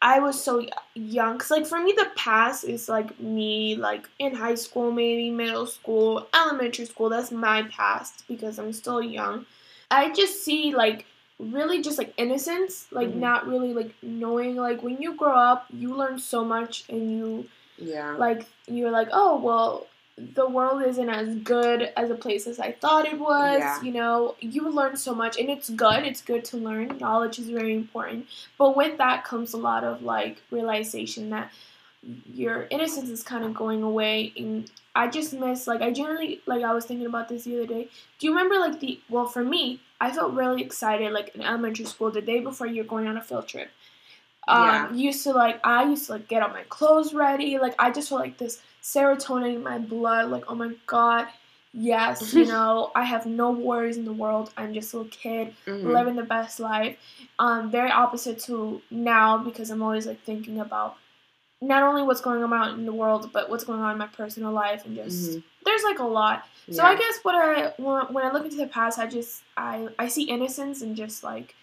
I 0.00 0.18
was 0.20 0.42
so 0.42 0.66
young. 0.94 1.38
Cause 1.38 1.50
like 1.50 1.66
for 1.66 1.78
me, 1.80 1.92
the 1.96 2.08
past 2.16 2.64
is 2.64 2.88
like 2.88 3.18
me, 3.20 3.76
like 3.76 4.08
in 4.18 4.34
high 4.34 4.54
school, 4.56 4.90
maybe 4.90 5.30
middle 5.30 5.66
school, 5.66 6.26
elementary 6.34 6.86
school. 6.86 7.08
That's 7.08 7.30
my 7.30 7.64
past 7.64 8.24
because 8.28 8.58
I'm 8.58 8.72
still 8.72 9.02
young. 9.02 9.46
I 9.90 10.12
just 10.12 10.42
see 10.44 10.74
like 10.74 11.06
really 11.38 11.82
just 11.82 11.98
like 11.98 12.14
innocence, 12.16 12.86
like 12.90 13.08
Mhm. 13.10 13.16
not 13.16 13.46
really 13.46 13.74
like 13.74 13.92
knowing. 14.02 14.56
Like 14.56 14.82
when 14.82 15.00
you 15.02 15.14
grow 15.14 15.36
up, 15.36 15.66
you 15.72 15.94
learn 15.94 16.18
so 16.18 16.44
much, 16.44 16.84
and 16.88 17.10
you 17.10 17.48
yeah. 17.78 18.12
like 18.16 18.46
you're 18.66 18.90
like, 18.90 19.08
oh 19.12 19.40
well, 19.40 19.86
the 20.16 20.48
world 20.48 20.82
isn't 20.82 21.08
as 21.08 21.34
good 21.36 21.90
as 21.96 22.10
a 22.10 22.14
place 22.14 22.46
as 22.46 22.60
I 22.60 22.72
thought 22.72 23.06
it 23.06 23.18
was. 23.18 23.58
Yeah. 23.58 23.82
You 23.82 23.92
know, 23.92 24.36
you 24.40 24.68
learn 24.68 24.96
so 24.96 25.14
much, 25.14 25.38
and 25.38 25.48
it's 25.48 25.70
good. 25.70 26.04
It's 26.04 26.20
good 26.20 26.44
to 26.46 26.56
learn. 26.56 26.98
Knowledge 26.98 27.38
is 27.38 27.48
very 27.48 27.74
important, 27.74 28.26
but 28.58 28.76
with 28.76 28.98
that 28.98 29.24
comes 29.24 29.54
a 29.54 29.58
lot 29.58 29.84
of 29.84 30.02
like 30.02 30.42
realization 30.50 31.30
that 31.30 31.52
your 32.32 32.66
innocence 32.70 33.08
is 33.08 33.22
kind 33.22 33.44
of 33.44 33.54
going 33.54 33.82
away 33.82 34.32
and 34.36 34.70
i 34.94 35.06
just 35.06 35.32
miss 35.32 35.68
like 35.68 35.80
i 35.80 35.90
generally 35.92 36.40
like 36.46 36.64
i 36.64 36.74
was 36.74 36.84
thinking 36.84 37.06
about 37.06 37.28
this 37.28 37.44
the 37.44 37.56
other 37.56 37.66
day 37.66 37.88
do 38.18 38.26
you 38.26 38.32
remember 38.32 38.58
like 38.58 38.80
the 38.80 39.00
well 39.08 39.26
for 39.26 39.44
me 39.44 39.80
i 40.00 40.10
felt 40.10 40.32
really 40.32 40.62
excited 40.62 41.12
like 41.12 41.32
in 41.36 41.40
elementary 41.40 41.84
school 41.84 42.10
the 42.10 42.20
day 42.20 42.40
before 42.40 42.66
you're 42.66 42.84
going 42.84 43.06
on 43.06 43.16
a 43.16 43.20
field 43.22 43.46
trip 43.46 43.70
um 44.48 44.62
Yeah. 44.64 44.92
used 44.92 45.22
to 45.24 45.32
like 45.32 45.60
i 45.64 45.84
used 45.84 46.06
to 46.06 46.12
like 46.12 46.28
get 46.28 46.42
all 46.42 46.48
my 46.50 46.64
clothes 46.64 47.14
ready 47.14 47.58
like 47.58 47.74
i 47.78 47.90
just 47.90 48.08
felt 48.08 48.20
like 48.20 48.38
this 48.38 48.60
serotonin 48.82 49.54
in 49.56 49.62
my 49.62 49.78
blood 49.78 50.30
like 50.30 50.44
oh 50.48 50.54
my 50.54 50.72
god 50.86 51.28
yes, 51.74 52.34
you 52.34 52.44
know, 52.44 52.92
I 52.94 53.04
have 53.04 53.24
no 53.24 53.50
worries 53.50 53.96
in 53.96 54.04
the 54.04 54.12
world. 54.12 54.52
I'm 54.58 54.74
just 54.74 54.92
a 54.92 54.98
little 54.98 55.10
kid 55.10 55.54
Mhm. 55.66 55.84
living 55.84 56.16
the 56.16 56.22
best 56.22 56.60
life. 56.60 56.98
Um, 57.38 57.70
very 57.70 57.90
opposite 57.90 58.38
to 58.40 58.82
now 58.90 59.38
because 59.38 59.70
I'm 59.70 59.82
always 59.82 60.06
like 60.06 60.20
thinking 60.22 60.60
about 60.60 60.96
not 61.62 61.82
only 61.82 62.02
what's 62.02 62.20
going 62.20 62.42
on 62.42 62.78
in 62.78 62.84
the 62.86 62.92
world, 62.92 63.30
but 63.32 63.48
what's 63.48 63.64
going 63.64 63.80
on 63.80 63.92
in 63.92 63.98
my 63.98 64.06
personal 64.08 64.52
life 64.52 64.84
and 64.84 64.96
just 64.96 65.30
Mhm. 65.30 65.42
there's 65.64 65.82
like 65.84 65.98
a 66.00 66.04
lot. 66.04 66.46
So 66.70 66.82
I 66.84 66.94
guess 66.96 67.18
what 67.22 67.34
I 67.34 67.68
when 67.78 68.24
I 68.24 68.30
look 68.32 68.44
into 68.44 68.56
the 68.56 68.66
past, 68.66 68.98
I 68.98 69.06
just 69.06 69.42
I 69.56 69.88
I 69.98 70.08
see 70.08 70.24
innocence 70.24 70.82
and 70.82 70.94
just 70.96 71.24
like 71.24 71.54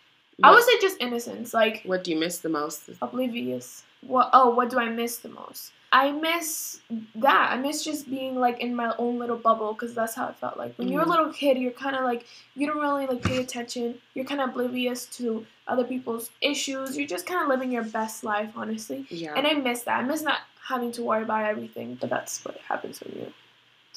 I 0.44 0.52
would 0.52 0.64
say 0.64 0.80
just 0.80 0.98
innocence, 1.02 1.54
like 1.54 1.82
What 1.86 2.04
do 2.04 2.12
you 2.12 2.18
miss 2.20 2.40
the 2.40 2.50
most? 2.50 2.90
oblivious. 3.02 3.84
What 4.02 4.30
oh, 4.34 4.50
what 4.52 4.70
do 4.70 4.80
I 4.80 4.90
miss 4.90 5.18
the 5.18 5.30
most? 5.30 5.72
I 5.92 6.12
miss 6.12 6.80
that. 7.16 7.52
I 7.52 7.58
miss 7.58 7.84
just 7.84 8.10
being 8.10 8.36
like 8.40 8.60
in 8.60 8.76
my 8.76 8.94
own 9.00 9.18
little 9.20 9.36
bubble 9.38 9.74
because 9.74 9.94
that's 9.96 10.14
how 10.16 10.28
it 10.30 10.36
felt 10.38 10.56
like. 10.56 10.76
When 10.78 10.88
you're 10.88 11.02
a 11.02 11.06
Mhm. 11.06 11.10
little 11.10 11.34
kid, 11.34 11.58
you're 11.58 11.72
kind 11.72 11.96
of 11.96 12.04
like 12.06 12.26
you 12.56 12.68
don't 12.68 12.78
really 12.78 13.08
like 13.08 13.24
pay 13.24 13.38
attention. 13.40 14.00
You're 14.14 14.26
kind 14.26 14.40
of 14.40 14.50
oblivious 14.52 15.06
to 15.18 15.46
other 15.68 15.84
people's 15.84 16.30
issues. 16.42 16.96
You're 16.98 17.08
just 17.08 17.26
kind 17.26 17.42
of 17.42 17.48
living 17.50 17.72
your 17.72 17.84
best 17.84 18.24
life, 18.24 18.52
honestly. 18.56 19.06
Yeah. 19.10 19.34
And 19.36 19.46
I 19.48 19.54
miss 19.54 19.82
that. 19.84 20.00
I 20.00 20.04
miss 20.04 20.22
not 20.22 20.40
having 20.68 20.92
to 20.94 21.04
worry 21.04 21.24
about 21.24 21.46
everything. 21.46 21.98
But 22.00 22.10
that's 22.12 22.46
what 22.46 22.58
happens 22.68 23.02
when 23.02 23.16
you 23.20 23.34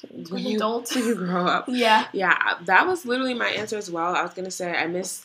turn 0.01 0.19
into 0.19 0.35
when 0.35 0.47
an 0.47 0.57
adult. 0.57 0.91
when 0.95 1.05
you 1.05 1.15
grow 1.15 1.47
up. 1.47 1.67
yeah. 1.69 2.07
Yeah, 2.13 2.55
that 2.63 2.87
was 2.87 3.05
literally 3.05 3.35
my 3.35 3.49
answer 3.49 3.77
as 3.77 3.91
well. 3.91 4.17
I 4.17 4.23
was 4.23 4.33
gonna 4.33 4.51
say 4.51 4.73
I 4.75 4.87
miss 4.87 5.25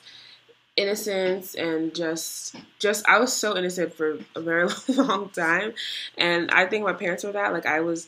innocence 0.77 1.55
and 1.55 1.93
just 1.93 2.55
just 2.79 3.07
I 3.09 3.19
was 3.19 3.33
so 3.33 3.57
innocent 3.57 3.93
for 3.93 4.19
a 4.35 4.41
very 4.41 4.69
long 4.87 5.29
time, 5.29 5.73
and 6.17 6.49
I 6.51 6.65
think 6.67 6.85
my 6.85 6.93
parents 6.93 7.23
were 7.23 7.33
that. 7.33 7.51
Like 7.51 7.65
I 7.65 7.81
was 7.81 8.07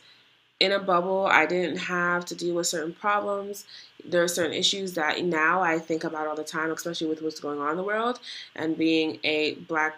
in 0.60 0.72
a 0.72 0.80
bubble. 0.80 1.26
I 1.26 1.46
didn't 1.46 1.78
have 1.78 2.26
to 2.26 2.36
deal 2.36 2.56
with 2.56 2.68
certain 2.68 2.94
problems. 2.94 3.66
There 4.06 4.24
are 4.24 4.28
certain 4.28 4.54
issues 4.54 4.94
that 4.94 5.24
now 5.24 5.62
I 5.62 5.80
think 5.80 6.04
about 6.04 6.28
all 6.28 6.36
the 6.36 6.44
time, 6.44 6.72
especially 6.72 7.08
with 7.08 7.22
what's 7.22 7.40
going 7.40 7.60
on 7.60 7.72
in 7.72 7.78
the 7.78 7.84
world 7.84 8.20
and 8.56 8.78
being 8.78 9.20
a 9.24 9.56
black 9.56 9.98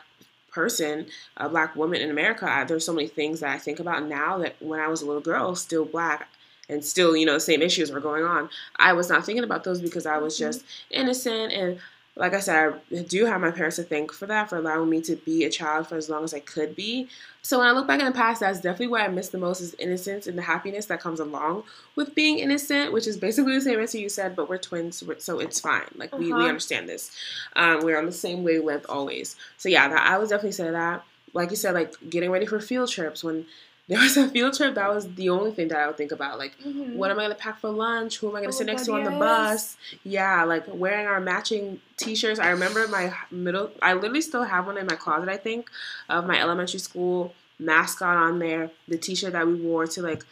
person, 0.52 1.08
a 1.38 1.50
black 1.50 1.76
woman 1.76 2.02
in 2.02 2.10
America. 2.10 2.50
I, 2.50 2.64
there's 2.64 2.86
so 2.86 2.94
many 2.94 3.08
things 3.08 3.40
that 3.42 3.50
I 3.50 3.58
think 3.58 3.80
about 3.80 4.08
now 4.08 4.38
that 4.40 4.56
when 4.60 4.80
I 4.80 4.88
was 4.88 5.02
a 5.02 5.06
little 5.06 5.22
girl, 5.22 5.56
still 5.56 5.86
black, 5.86 6.28
and 6.70 6.84
still, 6.84 7.16
you 7.16 7.26
know, 7.26 7.34
the 7.34 7.40
same 7.40 7.62
issues 7.62 7.92
were 7.92 8.00
going 8.00 8.24
on. 8.24 8.50
I 8.78 8.94
was 8.94 9.10
not 9.10 9.26
thinking 9.26 9.44
about 9.44 9.64
those 9.64 9.82
because 9.82 10.06
I 10.06 10.18
was 10.18 10.36
mm-hmm. 10.36 10.46
just 10.46 10.66
innocent 10.90 11.52
and 11.54 11.80
like 12.16 12.34
I 12.34 12.40
said, 12.42 12.74
I 12.96 13.02
do 13.04 13.26
have 13.26 13.40
my 13.40 13.52
parents 13.52 13.78
to 13.78 13.84
thank 13.84 14.12
for 14.12 14.26
that, 14.26 14.50
for 14.50 14.58
allowing 14.58 14.90
me 14.90 15.02
to 15.02 15.16
be 15.16 15.46
a 15.46 15.50
child 15.50 15.88
for 15.88 15.96
as 15.96 16.10
long 16.10 16.24
as 16.26 16.34
I 16.34 16.40
could 16.40 16.76
be. 16.76 17.08
So 17.42 17.58
when 17.60 17.68
I 17.68 17.72
look 17.72 17.88
back 17.88 18.00
in 18.00 18.06
the 18.06 18.12
past, 18.12 18.42
that's 18.42 18.60
definitely 18.60 18.88
what 18.88 19.02
I 19.02 19.08
miss 19.08 19.30
the 19.30 19.38
most 19.38 19.62
is 19.62 19.74
innocence 19.76 20.28
and 20.28 20.38
the 20.38 20.42
happiness 20.44 20.86
that 20.88 21.00
comes 21.00 21.20
along 21.22 21.64
with 21.96 22.14
being 22.14 22.40
innocent, 22.40 22.92
which 22.92 23.08
is 23.08 23.18
basically 23.18 23.54
the 23.54 23.62
same 23.62 23.80
answer 23.80 23.98
you 23.98 24.10
said, 24.10 24.36
but 24.36 24.50
we're 24.50 24.58
twins, 24.58 25.04
so 25.20 25.40
it's 25.40 25.60
fine. 25.60 25.86
Like 25.96 26.12
we, 26.18 26.26
we 26.34 26.42
Uh-huh. 26.42 26.50
understand 26.50 26.90
this. 26.90 27.12
Um, 27.56 27.82
we're 27.84 27.98
on 27.98 28.06
the 28.06 28.12
same 28.12 28.44
wavelength 28.44 28.86
always. 28.90 29.36
So 29.58 29.70
yeah, 29.70 29.88
that, 29.88 30.08
I 30.08 30.18
would 30.18 30.30
definitely 30.30 30.52
say 30.52 30.70
that. 30.70 31.04
Like 31.34 31.50
you 31.50 31.56
said, 31.56 31.74
like 31.74 31.94
getting 32.10 32.30
ready 32.30 32.46
for 32.46 32.60
field 32.60 32.90
trips 32.90 33.24
when 33.24 33.46
there 33.92 34.00
was 34.02 34.16
a 34.18 34.30
field 34.30 34.54
trip, 34.56 34.74
that 34.76 34.90
was 34.94 35.14
the 35.16 35.30
only 35.30 35.52
thing 35.52 35.68
that 35.68 35.78
I 35.78 35.88
would 35.88 35.98
think 35.98 36.12
about. 36.14 36.40
Like 36.40 36.58
Mhm. 36.60 36.96
what 36.96 37.12
am 37.12 37.20
I 37.20 37.24
gonna 37.24 37.36
pack 37.36 37.60
for 37.60 37.70
lunch? 37.70 38.18
Who 38.20 38.30
am 38.30 38.36
I 38.38 38.40
gonna 38.40 38.48
Oh 38.50 38.58
sit 38.58 38.66
next 38.68 38.88
God, 38.88 38.94
to 39.04 39.08
on 39.10 39.14
the 39.14 39.20
bus? 39.20 39.76
Yeah, 40.04 40.44
like 40.46 40.64
wearing 40.68 41.06
our 41.08 41.20
matching 41.20 41.82
T-shirts. 41.98 42.40
I 42.40 42.50
remember 42.50 42.88
my 42.88 43.14
middle. 43.30 43.72
I 43.82 43.94
literally 43.94 44.22
still 44.22 44.44
have 44.44 44.66
one 44.66 44.78
in 44.78 44.86
my 44.88 44.96
closet. 44.96 45.30
I 45.30 45.38
think 45.38 45.70
of 46.10 46.26
my 46.26 46.40
elementary 46.40 46.80
school 46.80 47.34
mascot 47.60 48.18
on 48.18 48.40
there. 48.40 48.72
The 48.88 48.98
T-shirt 48.98 49.34
that 49.34 49.46
we 49.46 49.56
wore 49.56 49.86
to 49.88 50.02
like 50.02 50.24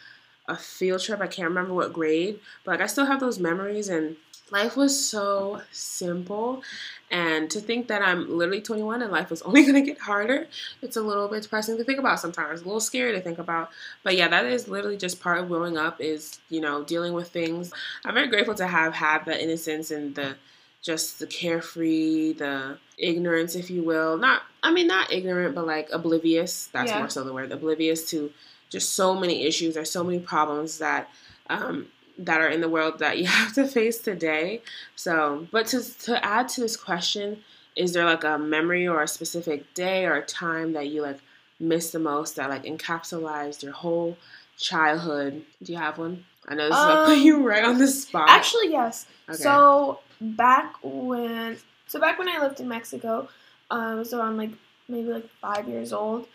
a 0.48 0.56
field 0.56 1.00
trip. 1.02 1.20
I 1.20 1.28
can't 1.28 1.48
remember 1.48 1.74
what 1.74 1.92
grade, 1.92 2.40
but 2.64 2.72
like 2.72 2.80
I 2.80 2.86
still 2.86 3.04
have 3.06 3.20
those 3.20 3.38
memories. 3.38 3.88
And 3.88 4.16
life 4.50 4.76
was 4.76 4.98
so 5.08 5.62
simple. 5.72 6.62
And 7.10 7.50
to 7.50 7.60
think 7.60 7.88
that 7.88 8.02
I'm 8.02 8.36
literally 8.38 8.60
21 8.60 9.02
and 9.02 9.10
life 9.10 9.32
is 9.32 9.42
only 9.48 9.64
gonna 9.64 9.80
get 9.80 9.98
harder, 9.98 10.46
it's 10.82 10.96
a 10.96 11.02
little 11.02 11.28
bit 11.28 11.42
depressing 11.42 11.76
to 11.78 11.84
think 11.84 11.98
about 11.98 12.20
sometimes. 12.20 12.60
A 12.60 12.64
little 12.64 12.80
scary 12.80 13.12
to 13.12 13.20
think 13.20 13.38
about. 13.38 13.70
But 14.02 14.16
yeah, 14.16 14.28
that 14.28 14.44
is 14.44 14.68
literally 14.68 14.96
just 14.96 15.20
part 15.20 15.38
of 15.38 15.48
growing 15.48 15.76
up 15.76 16.00
is, 16.00 16.38
you 16.48 16.60
know, 16.60 16.84
dealing 16.84 17.12
with 17.12 17.28
things. 17.28 17.72
I'm 18.04 18.14
very 18.14 18.28
grateful 18.28 18.54
to 18.56 18.66
have 18.66 18.94
had 18.94 19.24
the 19.24 19.42
innocence 19.42 19.90
and 19.90 20.14
the 20.14 20.36
just 20.82 21.18
the 21.18 21.26
carefree, 21.26 22.32
the 22.32 22.78
ignorance, 22.96 23.54
if 23.54 23.70
you 23.70 23.82
will. 23.82 24.16
Not 24.16 24.42
I 24.62 24.72
mean 24.72 24.86
not 24.86 25.12
ignorant, 25.12 25.54
but 25.54 25.66
like 25.66 25.88
oblivious. 25.92 26.68
That's 26.72 26.90
Yeah. 26.92 26.98
more 26.98 27.08
so 27.10 27.24
the 27.24 27.32
word. 27.32 27.52
Oblivious 27.52 28.08
to 28.10 28.32
just 28.70 28.94
so 28.94 29.14
many 29.14 29.44
issues. 29.44 29.74
There's 29.74 29.90
so 29.90 30.04
many 30.04 30.20
problems 30.20 30.78
that 30.78 31.10
um 31.48 31.88
that 32.24 32.40
are 32.40 32.48
in 32.48 32.60
the 32.60 32.68
world 32.68 32.98
that 32.98 33.18
you 33.18 33.26
have 33.38 33.52
to 33.54 33.66
face 33.66 33.98
today. 33.98 34.62
So 34.96 35.46
but 35.50 35.66
to 35.68 35.82
to 36.06 36.24
add 36.24 36.48
to 36.50 36.60
this 36.60 36.76
question, 36.76 37.42
is 37.76 37.92
there 37.92 38.04
like 38.04 38.24
a 38.24 38.38
memory 38.38 38.86
or 38.86 39.02
a 39.02 39.08
specific 39.08 39.72
day 39.74 40.04
or 40.04 40.14
a 40.14 40.24
time 40.24 40.72
that 40.74 40.88
you 40.88 41.02
like 41.02 41.18
miss 41.58 41.90
the 41.92 41.98
most 41.98 42.36
that 42.36 42.48
like 42.50 42.64
encapsulated 42.64 43.62
your 43.62 43.72
whole 43.72 44.16
childhood? 44.56 45.42
Do 45.62 45.72
you 45.72 45.78
have 45.78 45.98
one? 45.98 46.24
I 46.48 46.54
know 46.54 46.68
this 46.68 46.78
is 46.78 46.84
gonna 46.84 47.04
put 47.06 47.18
Um, 47.18 47.22
you 47.22 47.46
right 47.46 47.64
on 47.64 47.78
the 47.78 47.86
spot. 47.86 48.28
Actually, 48.28 48.70
yes. 48.70 49.06
Okay. 49.28 49.38
So 49.38 50.00
back 50.20 50.74
when, 50.82 51.56
so 51.86 52.00
back 52.00 52.18
when 52.18 52.28
I 52.28 52.40
lived 52.40 52.60
in 52.60 52.68
Mexico, 52.68 53.28
um, 53.70 53.80
so 53.80 53.90
I 53.90 53.94
was 53.94 54.14
around 54.14 54.36
like 54.36 54.50
maybe 54.88 55.08
like 55.12 55.28
five 55.40 55.68
years 55.68 55.92
old. 55.92 56.26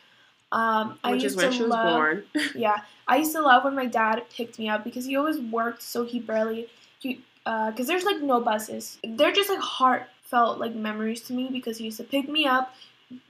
Um, 0.56 0.98
I 1.04 1.12
which 1.12 1.24
used 1.24 1.34
is 1.38 1.44
when 1.44 1.52
to 1.52 1.58
she 1.58 1.64
was 1.64 1.72
love, 1.72 1.84
born. 1.94 2.24
Yeah, 2.56 2.78
I 3.08 3.18
used 3.18 3.34
to 3.34 3.42
love 3.42 3.66
when 3.66 3.76
my 3.76 3.88
dad 3.88 4.24
picked 4.36 4.58
me 4.58 4.70
up 4.70 4.84
because 4.86 5.06
he 5.06 5.16
always 5.18 5.40
worked, 5.40 5.82
so 5.82 6.06
he 6.06 6.20
barely, 6.20 6.68
he, 7.00 7.20
uh, 7.46 7.72
cause 7.74 7.88
there's 7.88 8.06
like 8.06 8.22
no 8.22 8.40
buses. 8.40 8.98
They're 9.04 9.34
just 9.34 9.50
like 9.50 9.60
heartfelt 9.60 10.58
like 10.60 10.74
memories 10.74 11.22
to 11.24 11.34
me 11.34 11.50
because 11.52 11.78
he 11.80 11.86
used 11.86 11.98
to 11.98 12.06
pick 12.06 12.30
me 12.30 12.46
up. 12.46 12.74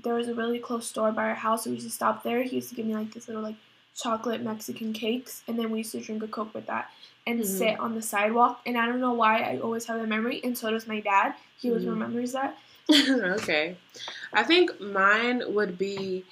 There 0.03 0.13
was 0.13 0.27
a 0.29 0.35
really 0.35 0.59
close 0.59 0.87
store 0.87 1.11
by 1.11 1.25
our 1.29 1.35
house, 1.35 1.63
so 1.63 1.71
we 1.71 1.77
used 1.77 1.87
to 1.87 1.91
stop 1.93 2.21
there. 2.23 2.43
He 2.43 2.57
used 2.57 2.69
to 2.69 2.75
give 2.75 2.85
me 2.85 2.93
like 2.93 3.11
this 3.13 3.27
little 3.27 3.41
like 3.43 3.55
chocolate 3.95 4.41
Mexican 4.43 4.93
cakes, 4.93 5.41
and 5.47 5.57
then 5.57 5.71
we 5.71 5.79
used 5.79 5.93
to 5.93 6.01
drink 6.01 6.21
a 6.23 6.27
coke 6.27 6.53
with 6.53 6.67
that 6.67 6.91
and 7.27 7.39
Mhm. 7.39 7.45
sit 7.45 7.79
on 7.79 7.95
the 7.95 8.01
sidewalk. 8.03 8.61
And 8.67 8.77
I 8.77 8.85
don't 8.85 9.01
know 9.01 9.13
why 9.13 9.39
I 9.41 9.57
always 9.57 9.85
have 9.87 9.99
that 9.99 10.07
memory, 10.07 10.41
and 10.43 10.55
so 10.55 10.69
does 10.69 10.87
my 10.87 10.99
dad. 10.99 11.33
He 11.59 11.69
always 11.69 11.85
Mhm. 11.85 11.89
remembers 11.89 12.33
that. 12.33 12.57
okay. 13.37 13.77
I 14.31 14.43
think 14.43 14.79
mine 14.79 15.41
would 15.47 15.75
be 15.77 16.23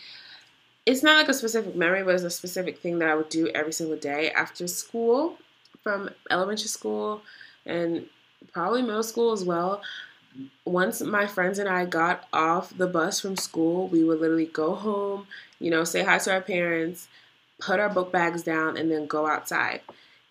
it's 0.85 1.03
not 1.03 1.17
like 1.17 1.29
a 1.29 1.33
specific 1.33 1.75
memory, 1.75 2.03
but 2.03 2.15
it's 2.15 2.23
a 2.23 2.29
specific 2.29 2.79
thing 2.79 2.99
that 2.99 3.09
I 3.09 3.15
would 3.15 3.29
do 3.29 3.47
every 3.49 3.73
single 3.73 3.97
day 3.97 4.31
after 4.31 4.67
school, 4.67 5.37
from 5.83 6.09
elementary 6.31 6.69
school 6.69 7.21
and 7.65 8.07
probably 8.53 8.81
middle 8.81 9.03
school 9.03 9.33
as 9.33 9.43
well. 9.43 9.81
Once 10.65 11.01
my 11.01 11.27
friends 11.27 11.59
and 11.59 11.69
I 11.69 11.85
got 11.85 12.27
off 12.33 12.75
the 12.75 12.87
bus 12.87 13.19
from 13.19 13.37
school, 13.37 13.87
we 13.87 14.03
would 14.03 14.19
literally 14.19 14.47
go 14.47 14.73
home, 14.73 15.27
you 15.59 15.69
know, 15.69 15.83
say 15.83 16.03
hi 16.03 16.17
to 16.19 16.33
our 16.33 16.41
parents, 16.41 17.07
put 17.59 17.79
our 17.79 17.89
book 17.89 18.11
bags 18.11 18.43
down, 18.43 18.77
and 18.77 18.89
then 18.89 19.05
go 19.05 19.27
outside. 19.27 19.81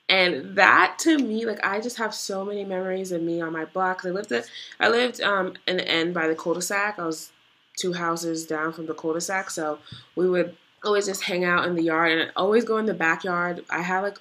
And 0.09 0.56
that 0.56 0.97
to 1.00 1.18
me, 1.18 1.47
like 1.47 1.64
I 1.64 1.80
just 1.80 1.99
have 1.99 2.14
so 2.14 2.44
many 2.44 2.64
memories 2.64 3.12
of 3.12 3.23
me 3.23 3.40
on 3.40 3.52
my 3.52 3.64
block. 3.66 4.02
I 4.04 4.11
lived 4.11 4.32
at, 4.32 4.50
I 4.80 4.88
lived 4.88 5.21
um 5.21 5.54
in 5.68 5.76
the 5.76 5.88
end 5.88 6.12
by 6.12 6.26
the 6.26 6.35
cul-de-sac. 6.35 6.99
I 6.99 7.06
was 7.06 7.30
two 7.82 7.92
houses 7.92 8.46
down 8.46 8.72
from 8.72 8.86
the 8.86 8.94
cul-de-sac, 8.94 9.50
so 9.50 9.78
we 10.14 10.28
would 10.28 10.56
always 10.84 11.06
just 11.06 11.22
hang 11.22 11.44
out 11.44 11.66
in 11.66 11.74
the 11.74 11.82
yard 11.82 12.12
and 12.12 12.32
always 12.36 12.64
go 12.64 12.78
in 12.78 12.86
the 12.86 12.94
backyard. 12.94 13.64
I 13.68 13.82
had 13.82 14.00
like 14.00 14.18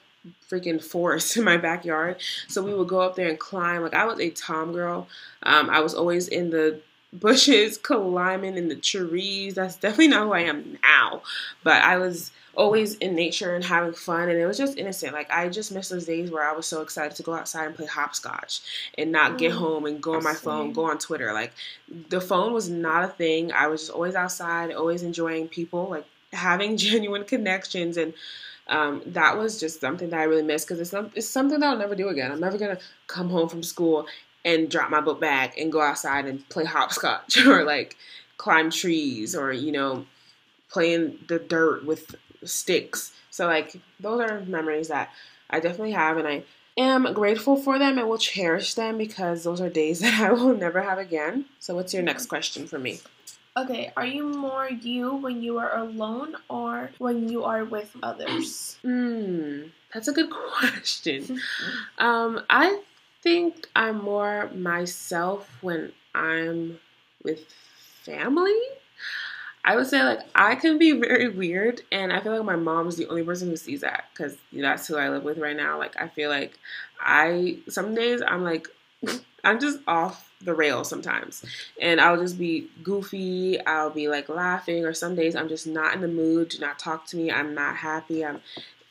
freaking 0.50 0.84
forest 0.84 1.38
in 1.38 1.44
my 1.44 1.58
backyard, 1.58 2.18
so 2.48 2.63
we 2.63 2.74
would 2.74 2.88
go 2.88 3.00
up 3.01 3.15
there 3.15 3.30
and 3.30 3.39
climb. 3.39 3.84
Like 3.84 3.94
I 3.94 4.06
was 4.06 4.20
a 4.20 4.32
tom 4.32 4.74
girl. 4.74 5.08
Um, 5.44 5.70
I 5.70 5.80
was 5.80 5.94
always 5.94 6.27
in 6.27 6.50
the 6.50 6.82
bushes, 7.13 7.77
climbing 7.77 8.58
in 8.58 8.68
the 8.70 8.75
trees. 8.75 9.56
That's 9.56 9.75
definitely 9.75 10.10
not 10.10 10.24
who 10.25 10.34
I 10.34 10.41
am 10.41 10.77
now, 10.84 11.22
but 11.63 11.82
I 11.84 11.98
was 11.98 12.32
always 12.53 12.96
in 12.96 13.15
nature 13.15 13.56
and 13.56 13.63
having 13.63 13.94
fun 13.94 14.27
and 14.27 14.38
it 14.38 14.46
was 14.46 14.58
just 14.58 14.77
innocent. 14.77 15.13
Like 15.13 15.32
i 15.32 15.48
just 15.48 15.72
miss 15.72 15.88
those 15.88 16.06
days 16.06 16.30
where 16.30 16.44
i 16.44 16.51
was 16.51 16.65
so 16.65 16.82
excited 16.82 17.15
to 17.15 17.24
go 17.24 17.34
outside 17.34 17.65
and 17.65 17.74
play 17.74 17.86
hopscotch 17.86 18.60
and 18.98 19.10
not 19.10 19.38
get 19.38 19.53
Mm, 19.53 19.58
home 19.58 19.86
and 19.86 20.03
go 20.03 20.15
on 20.15 20.24
my 20.24 20.34
phone 20.34 20.74
go 20.74 20.84
on 20.84 20.98
twitter. 20.98 21.32
Like 21.32 21.53
the 22.10 22.20
phone 22.20 22.53
was 22.53 22.70
not 22.70 23.06
a 23.06 23.08
thing. 23.08 23.51
I 23.53 23.68
was 23.68 23.82
just 23.82 23.91
always 23.91 24.15
outside 24.15 24.74
always 24.74 25.01
enjoying 25.01 25.48
people 25.48 25.89
like 25.91 26.06
having 26.34 26.75
genuine 26.89 27.24
connections 27.24 27.96
and 27.98 28.13
um, 28.68 29.01
that 29.08 29.38
was 29.38 29.60
just 29.60 29.82
something 29.82 30.10
that 30.12 30.20
i 30.20 30.24
really 30.24 30.44
missed 30.44 30.68
because 30.68 30.80
it's, 30.80 30.94
it's 31.15 31.27
something 31.27 31.60
that 31.60 31.70
i'll 31.72 31.77
never 31.77 31.96
do 31.96 32.10
again. 32.10 32.32
I'm 32.32 32.39
never 32.39 32.58
gonna 32.58 32.80
come 33.08 33.30
home 33.30 33.50
from 33.50 33.63
school 33.63 34.08
and 34.44 34.70
drop 34.70 34.90
my 34.90 35.02
book 35.02 35.20
bag 35.20 35.52
and 35.58 35.72
go 35.72 35.82
outside 35.82 36.26
and 36.26 36.48
play 36.50 36.66
hopscotch 36.66 37.38
or 37.46 37.64
like 37.64 37.96
climb 38.38 38.72
trees 38.72 39.36
or 39.36 39.52
you 39.52 39.72
know 39.72 40.06
play 40.70 40.94
in 40.94 41.20
the 41.28 41.40
dirt 41.40 41.86
with 41.86 42.16
sticks. 42.44 43.12
So 43.30 43.48
like 43.48 43.76
those 44.00 44.22
are 44.22 44.42
memories 44.42 44.88
that 44.88 45.12
I 45.50 45.60
definitely 45.60 45.92
have 45.92 46.18
and 46.18 46.28
I 46.28 46.44
am 46.78 47.14
grateful 47.14 47.58
for 47.58 47.78
them 47.78 47.98
and 47.98 48.08
will 48.08 48.18
cherish 48.18 48.74
them 48.74 48.98
because 48.98 49.44
those 49.44 49.62
are 49.62 49.70
days 49.70 50.00
that 50.02 50.20
I 50.22 50.32
will 50.32 50.56
never 50.56 50.82
have 50.82 50.98
again. 50.98 51.46
So 51.60 51.76
what's 51.76 51.94
your 51.94 52.04
next 52.04 52.28
question 52.28 52.68
for 52.68 52.80
me? 52.80 53.00
Okay, 53.58 53.92
are 53.98 54.06
you 54.06 54.30
more 54.30 54.70
you 54.70 55.14
when 55.14 55.42
you 55.42 55.58
are 55.58 55.78
alone 55.78 56.38
or 56.48 56.92
when 57.00 57.28
you 57.28 57.44
are 57.44 57.66
with 57.66 57.94
others? 58.02 58.78
Hmm, 58.82 59.64
that's 59.94 60.08
a 60.08 60.14
good 60.14 60.30
question. 60.60 61.42
um, 61.98 62.42
I 62.50 62.80
think 63.22 63.68
I'm 63.75 64.04
more 64.04 64.50
myself 64.54 65.50
when 65.62 65.92
I'm 66.13 66.80
with 67.24 67.46
family. 68.04 68.60
I 69.63 69.75
would 69.75 69.88
say 69.88 70.04
like 70.04 70.20
I 70.34 70.56
can 70.56 70.78
be 70.78 70.92
very 71.00 71.30
weird, 71.30 71.82
and 71.92 72.12
I 72.12 72.20
feel 72.20 72.36
like 72.36 72.46
my 72.46 72.56
mom 72.56 72.88
is 72.88 72.98
the 72.98 73.08
only 73.08 73.24
person 73.24 73.50
who 73.50 73.58
sees 73.58 73.82
that 73.82 74.06
because 74.13 74.38
that's 74.51 74.88
who 74.88 74.98
I 74.98 75.10
live 75.10 75.24
with 75.24 75.38
right 75.38 75.56
now. 75.56 75.78
Like 75.78 75.96
I 76.00 76.08
feel 76.08 76.30
like 76.30 76.58
I 77.00 77.60
some 77.70 77.94
days 77.94 78.22
I'm 78.25 78.44
like 78.44 78.68
I'm 79.44 79.60
just 79.60 79.80
off 79.88 80.32
the 80.44 80.54
rail 80.54 80.84
sometimes. 80.84 81.44
And 81.80 82.01
I'll 82.01 82.18
just 82.18 82.38
be 82.38 82.70
goofy. 82.84 83.63
I'll 83.66 83.90
be 83.90 84.08
like 84.08 84.30
laughing, 84.30 84.86
or 84.86 84.94
some 84.94 85.16
days 85.16 85.36
I'm 85.36 85.50
just 85.50 85.68
not 85.68 85.94
in 85.94 86.01
the 86.01 86.08
mood. 86.08 86.50
Do 86.50 86.60
not 86.60 86.80
talk 86.80 87.06
to 87.08 87.18
me. 87.18 87.32
I'm 87.32 87.54
not 87.54 87.78
happy. 87.78 88.25
I'm 88.25 88.42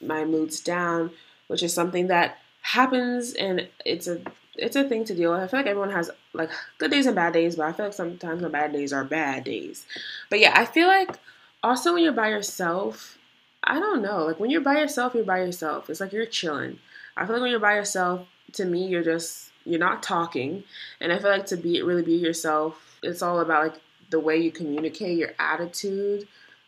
my 0.01 0.25
mood's 0.25 0.61
down, 0.61 1.11
which 1.49 1.63
is 1.63 1.75
something 1.75 2.07
that 2.07 2.39
happens 2.63 3.33
and 3.35 3.69
it's 3.85 4.07
a 4.07 4.21
it's 4.57 4.77
a 4.77 4.85
thing 4.85 5.05
to 5.05 5.15
deal 5.15 5.33
with. 5.33 5.41
I 5.41 5.47
feel 5.47 5.61
like 5.61 5.67
everyone 5.67 5.91
has 5.91 6.11
like 6.33 6.51
good 6.79 6.91
days 6.91 7.07
and 7.07 7.17
bad 7.17 7.33
days, 7.33 7.57
but 7.57 7.67
I 7.67 7.73
feel 7.73 7.87
like 7.87 7.95
sometimes 7.95 8.43
the 8.43 8.49
bad 8.49 8.73
days 8.73 8.93
are 8.93 9.05
bad 9.05 9.45
days. 9.45 9.87
But 10.29 10.41
yeah, 10.41 10.53
I 10.55 10.65
feel 10.65 10.87
like 10.87 11.19
also 11.63 11.95
when 11.95 12.03
you're 12.03 12.13
by 12.13 12.29
yourself, 12.29 13.19
I 13.65 13.79
don't 13.79 14.03
know. 14.03 14.25
Like 14.25 14.41
when 14.41 14.51
you're 14.51 14.61
by 14.61 14.79
yourself, 14.79 15.15
you're 15.15 15.25
by 15.25 15.39
yourself. 15.39 15.89
It's 15.89 16.01
like 16.01 16.13
you're 16.13 16.27
chilling. 16.27 16.79
I 17.17 17.25
feel 17.25 17.35
like 17.35 17.43
when 17.43 17.51
you're 17.51 17.61
by 17.61 17.75
yourself, 17.75 18.27
to 18.55 18.65
me, 18.65 18.87
you're 18.87 19.05
just 19.05 19.51
you're 19.65 19.79
not 19.79 20.03
talking. 20.03 20.65
And 21.01 21.13
I 21.13 21.19
feel 21.19 21.31
like 21.31 21.47
to 21.47 21.57
be 21.57 21.83
really 21.83 22.03
be 22.03 22.15
yourself, 22.15 22.99
it's 23.03 23.23
all 23.23 23.41
about 23.41 23.65
like 23.65 23.81
the 24.11 24.21
way 24.21 24.37
you 24.37 24.51
communicate, 24.51 25.19
your 25.19 25.33
attitude, 25.39 26.27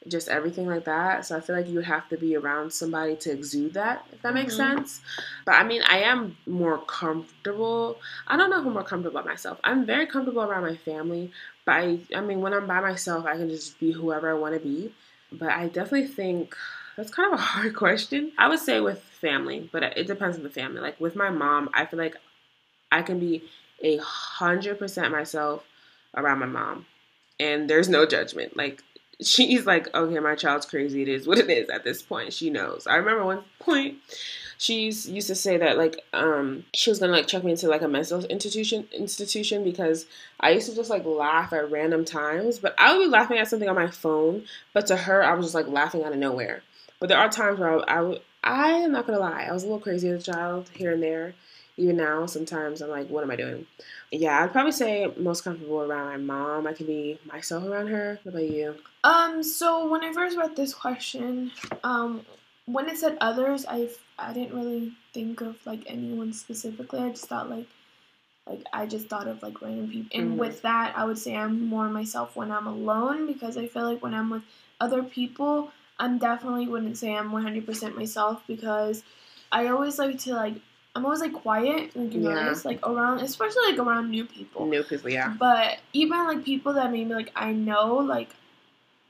just 0.08 0.28
everything 0.28 0.66
like 0.66 0.84
that. 0.84 1.24
So 1.26 1.36
I 1.36 1.40
feel 1.40 1.56
like 1.56 1.68
you 1.68 1.74
would 1.74 1.84
have 1.84 2.08
to 2.08 2.16
be 2.16 2.36
around 2.36 2.72
somebody 2.72 3.16
to 3.16 3.30
exude 3.30 3.74
that, 3.74 4.04
if 4.12 4.22
that 4.22 4.34
makes 4.34 4.56
mm-hmm. 4.56 4.76
sense. 4.78 5.00
But 5.44 5.52
I 5.52 5.64
mean, 5.64 5.82
I 5.88 5.98
am 5.98 6.36
more 6.46 6.78
comfortable. 6.78 7.98
I 8.26 8.36
don't 8.36 8.50
know 8.50 8.60
if 8.60 8.66
I'm 8.66 8.72
more 8.72 8.82
comfortable 8.82 9.20
by 9.20 9.26
myself. 9.26 9.60
I'm 9.64 9.86
very 9.86 10.06
comfortable 10.06 10.42
around 10.42 10.62
my 10.62 10.76
family. 10.76 11.30
But 11.64 11.72
I, 11.72 11.98
I 12.14 12.20
mean, 12.20 12.40
when 12.40 12.52
I'm 12.52 12.66
by 12.66 12.80
myself, 12.80 13.26
I 13.26 13.36
can 13.36 13.48
just 13.48 13.78
be 13.78 13.92
whoever 13.92 14.30
I 14.30 14.34
want 14.34 14.54
to 14.54 14.60
be. 14.60 14.92
But 15.30 15.50
I 15.50 15.68
definitely 15.68 16.08
think 16.08 16.56
that's 16.96 17.10
kind 17.10 17.32
of 17.32 17.38
a 17.38 17.42
hard 17.42 17.74
question. 17.74 18.32
I 18.38 18.48
would 18.48 18.60
say 18.60 18.80
with 18.80 19.00
family, 19.00 19.68
but 19.72 19.82
it 19.82 20.06
depends 20.06 20.36
on 20.36 20.42
the 20.42 20.50
family. 20.50 20.80
Like 20.80 21.00
with 21.00 21.16
my 21.16 21.30
mom, 21.30 21.70
I 21.74 21.86
feel 21.86 21.98
like 21.98 22.16
I 22.90 23.02
can 23.02 23.18
be 23.18 23.44
a 23.82 23.98
hundred 23.98 24.78
percent 24.78 25.10
myself 25.12 25.64
around 26.14 26.40
my 26.40 26.46
mom, 26.46 26.86
and 27.40 27.70
there's 27.70 27.88
no 27.88 28.04
judgment. 28.06 28.56
Like 28.56 28.82
she's 29.20 29.66
like, 29.66 29.92
okay, 29.94 30.18
my 30.18 30.34
child's 30.34 30.66
crazy. 30.66 31.02
It 31.02 31.08
is 31.08 31.26
what 31.26 31.38
it 31.38 31.50
is 31.50 31.68
at 31.68 31.84
this 31.84 32.02
point. 32.02 32.32
She 32.32 32.50
knows. 32.50 32.86
I 32.86 32.96
remember 32.96 33.24
one 33.24 33.44
point 33.58 33.98
she 34.62 34.84
used 34.84 35.26
to 35.26 35.34
say 35.34 35.56
that 35.56 35.76
like 35.76 36.04
um 36.12 36.64
she 36.72 36.88
was 36.88 37.00
gonna 37.00 37.10
like 37.10 37.26
check 37.26 37.42
me 37.42 37.50
into 37.50 37.66
like 37.66 37.82
a 37.82 37.88
mental 37.88 38.24
institution 38.26 38.86
institution 38.92 39.64
because 39.64 40.06
I 40.38 40.50
used 40.50 40.70
to 40.70 40.76
just 40.76 40.88
like 40.88 41.04
laugh 41.04 41.52
at 41.52 41.70
random 41.70 42.04
times, 42.04 42.60
but 42.60 42.74
I 42.78 42.96
would 42.96 43.04
be 43.04 43.10
laughing 43.10 43.38
at 43.38 43.48
something 43.48 43.68
on 43.68 43.74
my 43.74 43.88
phone, 43.88 44.44
but 44.72 44.86
to 44.86 44.96
her 44.96 45.24
I 45.24 45.34
was 45.34 45.46
just 45.46 45.54
like 45.56 45.66
laughing 45.66 46.04
out 46.04 46.12
of 46.12 46.18
nowhere. 46.18 46.62
But 47.00 47.08
there 47.08 47.18
are 47.18 47.28
times 47.28 47.58
where 47.58 47.90
I, 47.90 48.00
I 48.00 48.20
I 48.44 48.70
am 48.70 48.92
not 48.92 49.06
gonna 49.06 49.18
lie, 49.18 49.46
I 49.48 49.52
was 49.52 49.64
a 49.64 49.66
little 49.66 49.80
crazy 49.80 50.08
as 50.08 50.28
a 50.28 50.32
child 50.32 50.70
here 50.74 50.92
and 50.92 51.02
there 51.02 51.34
even 51.76 51.96
now, 51.96 52.26
sometimes 52.26 52.82
I'm 52.82 52.90
like, 52.90 53.08
what 53.08 53.24
am 53.24 53.30
I 53.30 53.36
doing? 53.36 53.66
Yeah, 54.10 54.44
I'd 54.44 54.52
probably 54.52 54.72
say 54.72 55.10
most 55.16 55.42
comfortable 55.42 55.80
around 55.80 56.06
my 56.06 56.16
mom. 56.18 56.66
I 56.66 56.74
can 56.74 56.86
be 56.86 57.18
myself 57.24 57.64
around 57.64 57.88
her. 57.88 58.18
What 58.22 58.34
about 58.34 58.44
you? 58.44 58.74
Um, 59.04 59.42
so 59.42 59.88
when 59.88 60.04
I 60.04 60.12
first 60.12 60.36
read 60.36 60.54
this 60.54 60.74
question, 60.74 61.50
um, 61.82 62.24
when 62.66 62.88
it 62.88 62.98
said 62.98 63.18
others, 63.20 63.66
I 63.68 63.88
I 64.18 64.32
didn't 64.32 64.54
really 64.54 64.92
think 65.12 65.40
of 65.40 65.56
like 65.66 65.82
anyone 65.86 66.32
specifically. 66.32 67.00
I 67.00 67.10
just 67.10 67.26
thought 67.26 67.50
like 67.50 67.66
like 68.46 68.64
I 68.72 68.86
just 68.86 69.08
thought 69.08 69.28
of 69.28 69.42
like 69.42 69.60
random 69.60 69.90
people. 69.90 70.20
And 70.20 70.30
mm-hmm. 70.30 70.38
with 70.38 70.62
that, 70.62 70.94
I 70.96 71.04
would 71.04 71.18
say 71.18 71.36
I'm 71.36 71.66
more 71.66 71.88
myself 71.88 72.36
when 72.36 72.50
I'm 72.50 72.66
alone 72.66 73.26
because 73.26 73.56
I 73.56 73.66
feel 73.66 73.84
like 73.84 74.02
when 74.02 74.14
I'm 74.14 74.30
with 74.30 74.42
other 74.80 75.02
people, 75.02 75.70
I'm 75.98 76.18
definitely 76.18 76.66
wouldn't 76.66 76.98
say 76.98 77.14
I'm 77.14 77.30
100% 77.30 77.96
myself 77.96 78.42
because 78.46 79.02
I 79.50 79.68
always 79.68 79.98
like 79.98 80.18
to 80.20 80.34
like 80.34 80.54
I'm 80.94 81.04
always 81.04 81.20
like 81.20 81.32
quiet, 81.32 81.96
like 81.96 82.12
you 82.12 82.20
yeah. 82.20 82.34
notice, 82.34 82.64
like 82.64 82.86
around, 82.86 83.20
especially 83.20 83.62
like 83.70 83.78
around 83.78 84.10
new 84.10 84.26
people. 84.26 84.66
New 84.66 84.82
people, 84.82 85.10
yeah. 85.10 85.34
But 85.38 85.78
even 85.92 86.26
like 86.26 86.44
people 86.44 86.74
that 86.74 86.92
maybe 86.92 87.14
like 87.14 87.32
I 87.34 87.52
know, 87.52 87.96
like 87.96 88.28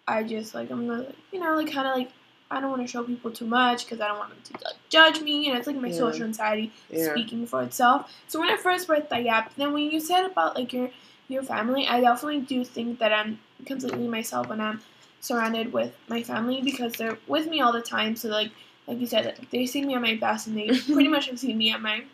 I 0.06 0.22
just 0.22 0.54
like 0.54 0.70
I'm 0.70 0.86
gonna, 0.86 1.12
you 1.32 1.40
know, 1.40 1.54
like 1.54 1.72
kind 1.72 1.86
of 1.86 1.96
like 1.96 2.10
I 2.50 2.60
don't 2.60 2.70
want 2.70 2.82
to 2.82 2.88
show 2.88 3.02
people 3.02 3.30
too 3.30 3.46
much 3.46 3.84
because 3.84 4.00
I 4.00 4.08
don't 4.08 4.18
want 4.18 4.30
them 4.30 4.58
to 4.58 4.64
like, 4.64 4.74
judge 4.88 5.20
me. 5.22 5.46
You 5.46 5.52
know, 5.52 5.58
it's 5.58 5.66
like 5.66 5.76
my 5.76 5.88
yeah. 5.88 5.96
social 5.96 6.24
anxiety 6.24 6.72
yeah. 6.90 7.10
speaking 7.10 7.46
for 7.46 7.62
itself. 7.62 8.12
So 8.28 8.38
when 8.40 8.50
I 8.50 8.56
first 8.56 8.88
read 8.88 9.08
that, 9.10 9.22
yeah. 9.22 9.42
But 9.42 9.52
then 9.56 9.72
when 9.72 9.90
you 9.90 10.00
said 10.00 10.24
about 10.26 10.56
like 10.56 10.72
your 10.72 10.90
your 11.28 11.42
family, 11.42 11.86
I 11.86 12.00
definitely 12.00 12.40
do 12.40 12.64
think 12.64 12.98
that 12.98 13.12
I'm 13.12 13.38
completely 13.64 14.08
myself 14.08 14.48
when 14.48 14.60
I'm 14.60 14.80
surrounded 15.20 15.72
with 15.72 15.94
my 16.08 16.22
family 16.22 16.60
because 16.60 16.92
they're 16.94 17.16
with 17.26 17.46
me 17.46 17.60
all 17.60 17.72
the 17.72 17.80
time. 17.80 18.16
So 18.16 18.28
like 18.28 18.50
like 18.86 18.98
you 18.98 19.06
said, 19.06 19.38
they 19.50 19.66
see 19.66 19.84
me 19.84 19.94
at 19.94 20.02
my 20.02 20.16
best 20.16 20.46
and 20.46 20.56
they 20.56 20.68
pretty 20.92 21.08
much 21.08 21.28
have 21.28 21.38
seen 21.38 21.56
me 21.56 21.70
at 21.72 21.80
my 21.80 22.04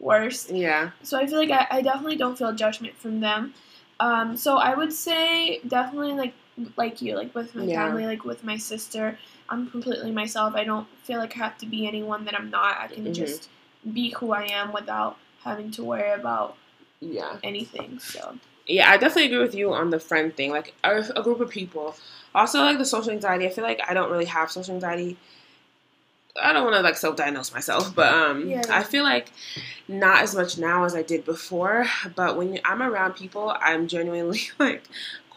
worst. 0.00 0.50
Yeah. 0.50 0.90
So 1.02 1.18
I 1.18 1.26
feel 1.26 1.38
like 1.38 1.50
I, 1.50 1.66
I 1.70 1.82
definitely 1.82 2.16
don't 2.16 2.36
feel 2.36 2.52
judgment 2.52 2.96
from 2.96 3.20
them. 3.20 3.54
Um, 4.00 4.36
so 4.36 4.58
I 4.58 4.74
would 4.74 4.92
say 4.92 5.60
definitely 5.66 6.12
like 6.12 6.34
like 6.76 7.00
you, 7.02 7.16
like 7.16 7.34
with 7.34 7.54
my 7.54 7.64
yeah. 7.64 7.86
family, 7.86 8.06
like 8.06 8.24
with 8.24 8.44
my 8.44 8.56
sister, 8.56 9.18
I'm 9.48 9.70
completely 9.70 10.10
myself. 10.10 10.54
I 10.54 10.64
don't 10.64 10.86
feel 11.02 11.18
like 11.18 11.36
I 11.36 11.38
have 11.38 11.58
to 11.58 11.66
be 11.66 11.86
anyone 11.86 12.24
that 12.26 12.34
I'm 12.34 12.50
not. 12.50 12.78
I 12.78 12.88
can 12.88 13.04
mm-hmm. 13.04 13.12
just 13.12 13.48
be 13.92 14.10
who 14.18 14.32
I 14.32 14.44
am 14.44 14.72
without 14.72 15.16
having 15.44 15.70
to 15.72 15.84
worry 15.84 16.10
about 16.10 16.56
yeah 17.00 17.36
anything. 17.42 17.98
So 17.98 18.36
yeah, 18.66 18.90
I 18.90 18.96
definitely 18.96 19.26
agree 19.26 19.38
with 19.38 19.54
you 19.54 19.72
on 19.72 19.90
the 19.90 20.00
friend 20.00 20.34
thing. 20.34 20.50
Like 20.50 20.74
a, 20.84 21.04
a 21.16 21.22
group 21.22 21.40
of 21.40 21.50
people. 21.50 21.96
Also, 22.34 22.60
like 22.60 22.78
the 22.78 22.84
social 22.84 23.10
anxiety. 23.10 23.46
I 23.46 23.50
feel 23.50 23.64
like 23.64 23.80
I 23.88 23.94
don't 23.94 24.10
really 24.10 24.26
have 24.26 24.50
social 24.50 24.74
anxiety 24.74 25.16
I 26.42 26.52
don't 26.52 26.64
want 26.64 26.76
to 26.76 26.82
like 26.82 26.96
self-diagnose 26.96 27.52
myself, 27.52 27.94
but 27.94 28.12
um, 28.12 28.48
yeah. 28.48 28.62
I 28.70 28.82
feel 28.82 29.02
like 29.02 29.30
not 29.86 30.22
as 30.22 30.34
much 30.34 30.58
now 30.58 30.84
as 30.84 30.94
I 30.94 31.02
did 31.02 31.24
before. 31.24 31.86
But 32.14 32.36
when 32.36 32.60
I'm 32.64 32.82
around 32.82 33.14
people, 33.14 33.54
I'm 33.60 33.88
genuinely 33.88 34.42
like 34.58 34.84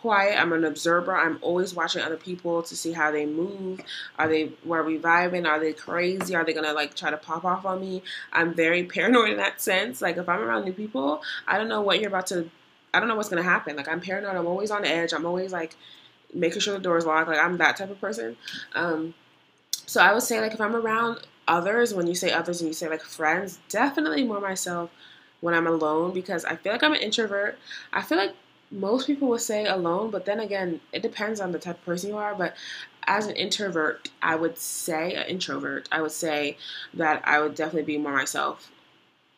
quiet. 0.01 0.39
I'm 0.39 0.51
an 0.51 0.65
observer. 0.65 1.15
I'm 1.15 1.37
always 1.41 1.73
watching 1.75 2.01
other 2.01 2.17
people 2.17 2.63
to 2.63 2.75
see 2.75 2.91
how 2.91 3.11
they 3.11 3.25
move. 3.25 3.81
Are 4.17 4.27
they 4.27 4.51
are 4.69 4.83
we 4.83 4.97
vibing? 4.97 5.47
Are 5.47 5.59
they 5.59 5.73
crazy? 5.73 6.35
Are 6.35 6.43
they 6.43 6.53
gonna 6.53 6.73
like 6.73 6.95
try 6.95 7.11
to 7.11 7.17
pop 7.17 7.45
off 7.45 7.65
on 7.65 7.79
me? 7.79 8.01
I'm 8.33 8.53
very 8.53 8.83
paranoid 8.95 9.29
in 9.29 9.37
that 9.37 9.61
sense. 9.61 10.01
Like 10.01 10.17
if 10.17 10.27
I'm 10.27 10.41
around 10.41 10.65
new 10.65 10.73
people, 10.73 11.21
I 11.47 11.57
don't 11.57 11.69
know 11.69 11.81
what 11.81 11.99
you're 11.99 12.09
about 12.09 12.27
to. 12.27 12.49
I 12.93 12.99
don't 12.99 13.07
know 13.07 13.15
what's 13.15 13.29
gonna 13.29 13.43
happen. 13.43 13.75
Like 13.75 13.87
I'm 13.87 14.01
paranoid. 14.01 14.35
I'm 14.35 14.47
always 14.47 14.71
on 14.71 14.85
edge. 14.85 15.13
I'm 15.13 15.25
always 15.25 15.51
like 15.51 15.75
making 16.33 16.61
sure 16.61 16.73
the 16.73 16.79
door 16.79 16.97
is 16.97 17.05
locked. 17.05 17.27
Like 17.27 17.39
I'm 17.39 17.57
that 17.57 17.77
type 17.77 17.91
of 17.91 18.01
person. 18.01 18.35
Um, 18.73 19.13
so 19.85 20.01
I 20.01 20.13
would 20.13 20.23
say 20.23 20.41
like 20.41 20.53
if 20.53 20.61
I'm 20.61 20.75
around 20.75 21.19
others, 21.47 21.93
when 21.93 22.07
you 22.07 22.15
say 22.15 22.31
others 22.31 22.61
and 22.61 22.67
you 22.67 22.73
say 22.73 22.89
like 22.89 23.01
friends, 23.01 23.59
definitely 23.69 24.23
more 24.23 24.41
myself 24.41 24.89
when 25.41 25.53
I'm 25.53 25.67
alone 25.67 26.13
because 26.13 26.45
I 26.45 26.55
feel 26.55 26.71
like 26.71 26.83
I'm 26.83 26.93
an 26.93 27.01
introvert. 27.01 27.57
I 27.91 28.01
feel 28.01 28.17
like 28.17 28.33
most 28.71 29.05
people 29.05 29.27
would 29.29 29.41
say 29.41 29.65
alone, 29.65 30.11
but 30.11 30.25
then 30.25 30.39
again, 30.39 30.79
it 30.93 31.01
depends 31.01 31.39
on 31.39 31.51
the 31.51 31.59
type 31.59 31.77
of 31.77 31.85
person 31.85 32.09
you 32.09 32.17
are. 32.17 32.33
But 32.33 32.55
as 33.05 33.27
an 33.27 33.35
introvert, 33.35 34.09
I 34.21 34.35
would 34.35 34.57
say 34.57 35.13
an 35.15 35.27
introvert. 35.27 35.89
I 35.91 36.01
would 36.01 36.11
say 36.11 36.57
that 36.93 37.21
I 37.25 37.41
would 37.41 37.55
definitely 37.55 37.83
be 37.83 37.97
more 37.97 38.13
myself 38.13 38.71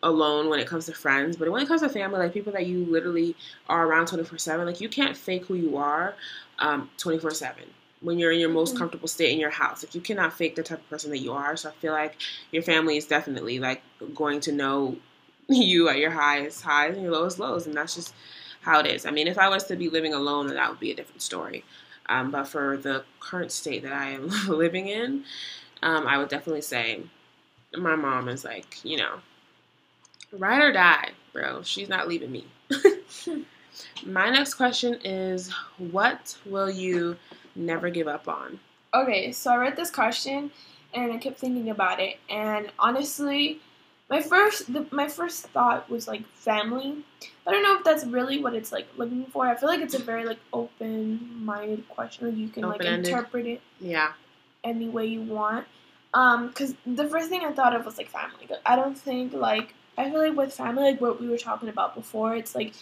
alone 0.04 0.50
when 0.50 0.60
it 0.60 0.68
comes 0.68 0.86
to 0.86 0.94
friends. 0.94 1.38
But 1.38 1.50
when 1.50 1.62
it 1.62 1.68
comes 1.68 1.82
to 1.82 1.90
family, 1.90 2.20
like 2.20 2.34
people 2.34 2.54
that 2.54 2.68
you 2.68 2.86
literally 2.86 3.36
are 3.68 3.88
around 3.88 4.08
24 4.08 4.38
7, 4.38 4.66
like 4.66 4.82
you 4.82 4.90
can't 4.90 5.18
fake 5.18 5.46
who 5.46 5.56
you 5.56 5.78
are 5.78 6.16
um, 6.60 6.90
24 6.98 7.32
7 7.32 7.64
when 8.02 8.20
you're 8.20 8.34
in 8.34 8.40
your 8.40 8.50
most 8.50 8.72
mm-hmm. 8.72 8.80
comfortable 8.80 9.08
state 9.08 9.32
in 9.32 9.40
your 9.40 9.50
house. 9.50 9.84
Like 9.84 9.96
you 9.96 10.02
cannot 10.02 10.34
fake 10.34 10.56
the 10.56 10.64
type 10.64 10.80
of 10.80 10.90
person 10.90 11.10
that 11.12 11.20
you 11.20 11.32
are. 11.32 11.56
So 11.56 11.70
I 11.70 11.72
feel 11.74 11.94
like 11.94 12.18
your 12.52 12.62
family 12.62 12.98
is 12.98 13.08
definitely 13.08 13.60
like 13.60 13.82
going 14.14 14.42
to 14.42 14.52
know 14.52 14.98
you 15.48 15.90
at 15.90 15.98
your 15.98 16.12
highest 16.12 16.62
highs 16.62 16.94
and 16.94 17.04
your 17.04 17.14
lowest 17.14 17.40
lows, 17.40 17.66
and 17.66 17.76
that's 17.76 17.96
just 17.96 18.14
how 18.64 18.80
it 18.80 18.88
is. 18.88 19.06
I 19.06 19.12
mean, 19.12 19.28
if 19.28 19.38
I 19.38 19.50
was 19.50 19.66
to 19.66 19.76
be 19.76 19.90
living 19.90 20.14
alone, 20.14 20.48
then 20.48 20.56
that 20.56 20.70
would 20.70 20.80
be 20.80 20.92
a 20.92 20.96
different 20.96 21.22
story. 21.22 21.64
Um, 22.08 22.32
but 22.32 22.48
for 22.48 22.78
the 22.78 23.04
current 23.20 23.52
state 23.52 23.84
that 23.84 23.94
I 23.94 24.12
am 24.12 24.28
living 24.48 24.88
in, 24.88 25.24
um, 25.82 26.08
I 26.08 26.18
would 26.18 26.30
definitely 26.30 26.62
say 26.62 27.04
my 27.76 27.96
mom 27.96 28.30
is 28.30 28.44
like, 28.44 28.84
you 28.84 28.98
know, 28.98 29.20
ride 30.32 30.62
or 30.62 30.72
die, 30.72 31.12
bro. 31.32 31.62
She's 31.64 31.90
not 31.90 32.08
leaving 32.08 32.32
me. 32.32 32.48
my 34.06 34.30
next 34.30 34.56
question 34.56 34.96
is, 35.04 35.52
what 35.78 36.38
will 36.46 36.70
you 36.70 37.18
never 37.56 37.90
give 37.90 38.08
up 38.08 38.28
on? 38.28 38.60
Okay, 38.94 39.32
so 39.32 39.52
I 39.52 39.58
read 39.58 39.76
this 39.76 39.92
question 39.92 40.52
and 40.94 41.12
I 41.12 41.18
kept 41.18 41.40
thinking 41.40 41.70
about 41.70 42.00
it, 42.00 42.18
and 42.30 42.72
honestly, 42.78 43.60
my 44.14 44.22
first 44.22 44.72
the, 44.72 44.86
my 44.92 45.08
first 45.08 45.48
thought 45.48 45.90
was 45.90 46.08
like 46.08 46.24
family. 46.50 46.98
I 47.48 47.52
don't 47.52 47.64
know 47.64 47.76
if 47.78 47.84
that's 47.84 48.06
really 48.06 48.38
what 48.44 48.54
it's 48.54 48.72
like 48.72 48.88
looking 48.96 49.26
for. 49.26 49.48
I 49.48 49.56
feel 49.56 49.70
like 49.70 49.82
it's 49.82 49.96
a 49.96 50.04
very 50.12 50.24
like 50.24 50.38
open 50.62 51.44
minded 51.44 51.90
question. 51.90 52.28
Like 52.28 52.38
you 52.38 52.50
can 52.50 52.64
Open-ended. 52.66 53.12
like 53.12 53.22
interpret 53.22 53.48
it 53.48 53.62
Yeah. 53.80 54.12
any 54.64 54.88
way 54.88 55.08
you 55.08 55.22
want. 55.22 55.66
Um, 56.14 56.54
cause 56.54 56.76
the 56.86 57.08
first 57.08 57.30
thing 57.30 57.42
I 57.44 57.52
thought 57.54 57.76
of 57.76 57.86
was 57.88 57.98
like 57.98 58.10
family. 58.10 58.48
I 58.68 58.76
don't 58.76 58.96
think 58.96 59.34
like 59.34 59.74
I 59.98 60.12
feel 60.12 60.20
like 60.20 60.38
with 60.38 60.54
family, 60.54 60.84
like 60.92 61.02
what 61.02 61.20
we 61.20 61.28
were 61.28 61.40
talking 61.50 61.70
about 61.70 61.96
before, 61.96 62.36
it's 62.36 62.54
like 62.54 62.74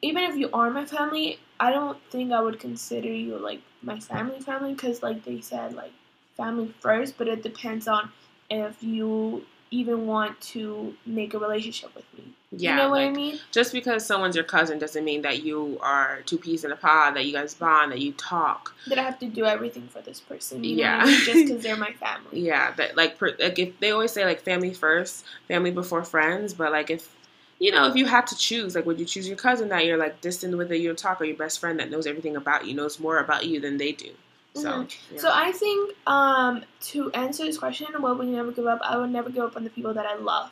even 0.00 0.24
if 0.24 0.36
you 0.36 0.48
are 0.54 0.70
my 0.70 0.86
family, 0.86 1.38
I 1.60 1.70
don't 1.70 1.98
think 2.10 2.32
I 2.32 2.40
would 2.40 2.58
consider 2.60 3.12
you 3.12 3.36
like 3.36 3.60
my 3.82 4.00
family 4.00 4.40
family 4.40 4.72
because 4.72 5.02
like 5.02 5.22
they 5.24 5.42
said 5.42 5.74
like 5.74 5.92
family 6.34 6.72
first, 6.80 7.18
but 7.18 7.28
it 7.28 7.42
depends 7.42 7.86
on 7.86 8.10
if 8.48 8.82
you 8.82 9.44
even 9.70 10.06
want 10.06 10.40
to 10.40 10.94
make 11.04 11.34
a 11.34 11.38
relationship 11.38 11.94
with 11.94 12.04
me. 12.16 12.32
Yeah. 12.52 12.70
you 12.70 12.76
know 12.76 12.90
what 12.90 13.00
I 13.00 13.10
mean? 13.10 13.38
Just 13.50 13.72
because 13.72 14.06
someone's 14.06 14.36
your 14.36 14.44
cousin 14.44 14.78
doesn't 14.78 15.04
mean 15.04 15.22
that 15.22 15.42
you 15.42 15.78
are 15.82 16.20
two 16.26 16.38
peas 16.38 16.64
in 16.64 16.72
a 16.72 16.76
pod, 16.76 17.16
that 17.16 17.26
you 17.26 17.32
guys 17.32 17.54
bond, 17.54 17.92
that 17.92 18.00
you 18.00 18.12
talk. 18.12 18.74
That 18.86 18.98
I 18.98 19.02
have 19.02 19.18
to 19.18 19.26
do 19.26 19.44
everything 19.44 19.88
for 19.88 20.00
this 20.00 20.20
person. 20.20 20.62
Yeah. 20.62 21.02
I 21.02 21.06
mean? 21.06 21.20
Just 21.24 21.46
because 21.46 21.62
they're 21.62 21.76
my 21.76 21.92
family. 22.00 22.40
Yeah, 22.40 22.72
that 22.72 22.96
like 22.96 23.18
per, 23.18 23.36
like 23.38 23.58
if 23.58 23.78
they 23.80 23.90
always 23.90 24.12
say 24.12 24.24
like 24.24 24.40
family 24.42 24.72
first, 24.72 25.24
family 25.48 25.70
before 25.70 26.04
friends, 26.04 26.54
but 26.54 26.72
like 26.72 26.90
if 26.90 27.14
you 27.58 27.72
know 27.72 27.88
if 27.88 27.96
you 27.96 28.06
had 28.06 28.26
to 28.28 28.36
choose, 28.36 28.74
like 28.74 28.86
would 28.86 29.00
you 29.00 29.06
choose 29.06 29.26
your 29.26 29.36
cousin 29.36 29.68
that 29.70 29.84
you're 29.84 29.98
like 29.98 30.20
distant 30.20 30.56
with, 30.56 30.68
that 30.68 30.78
you 30.78 30.88
don't 30.88 30.98
talk, 30.98 31.20
or 31.20 31.24
your 31.24 31.36
best 31.36 31.58
friend 31.58 31.80
that 31.80 31.90
knows 31.90 32.06
everything 32.06 32.36
about 32.36 32.66
you, 32.66 32.74
knows 32.74 33.00
more 33.00 33.18
about 33.18 33.44
you 33.46 33.60
than 33.60 33.76
they 33.76 33.92
do? 33.92 34.10
So, 34.56 34.68
Mhm. 34.68 34.96
yeah. 35.12 35.20
So 35.20 35.30
I 35.32 35.52
think 35.52 35.94
um, 36.06 36.64
to 36.92 37.10
answer 37.12 37.44
this 37.44 37.58
question, 37.58 37.86
what 38.00 38.18
would 38.18 38.26
you 38.26 38.34
never 38.36 38.52
give 38.52 38.66
up? 38.66 38.80
I 38.82 38.96
would 38.96 39.10
never 39.10 39.30
give 39.30 39.44
up 39.44 39.56
on 39.56 39.64
the 39.64 39.70
people 39.70 39.92
that 39.94 40.06
I 40.06 40.14
love, 40.16 40.50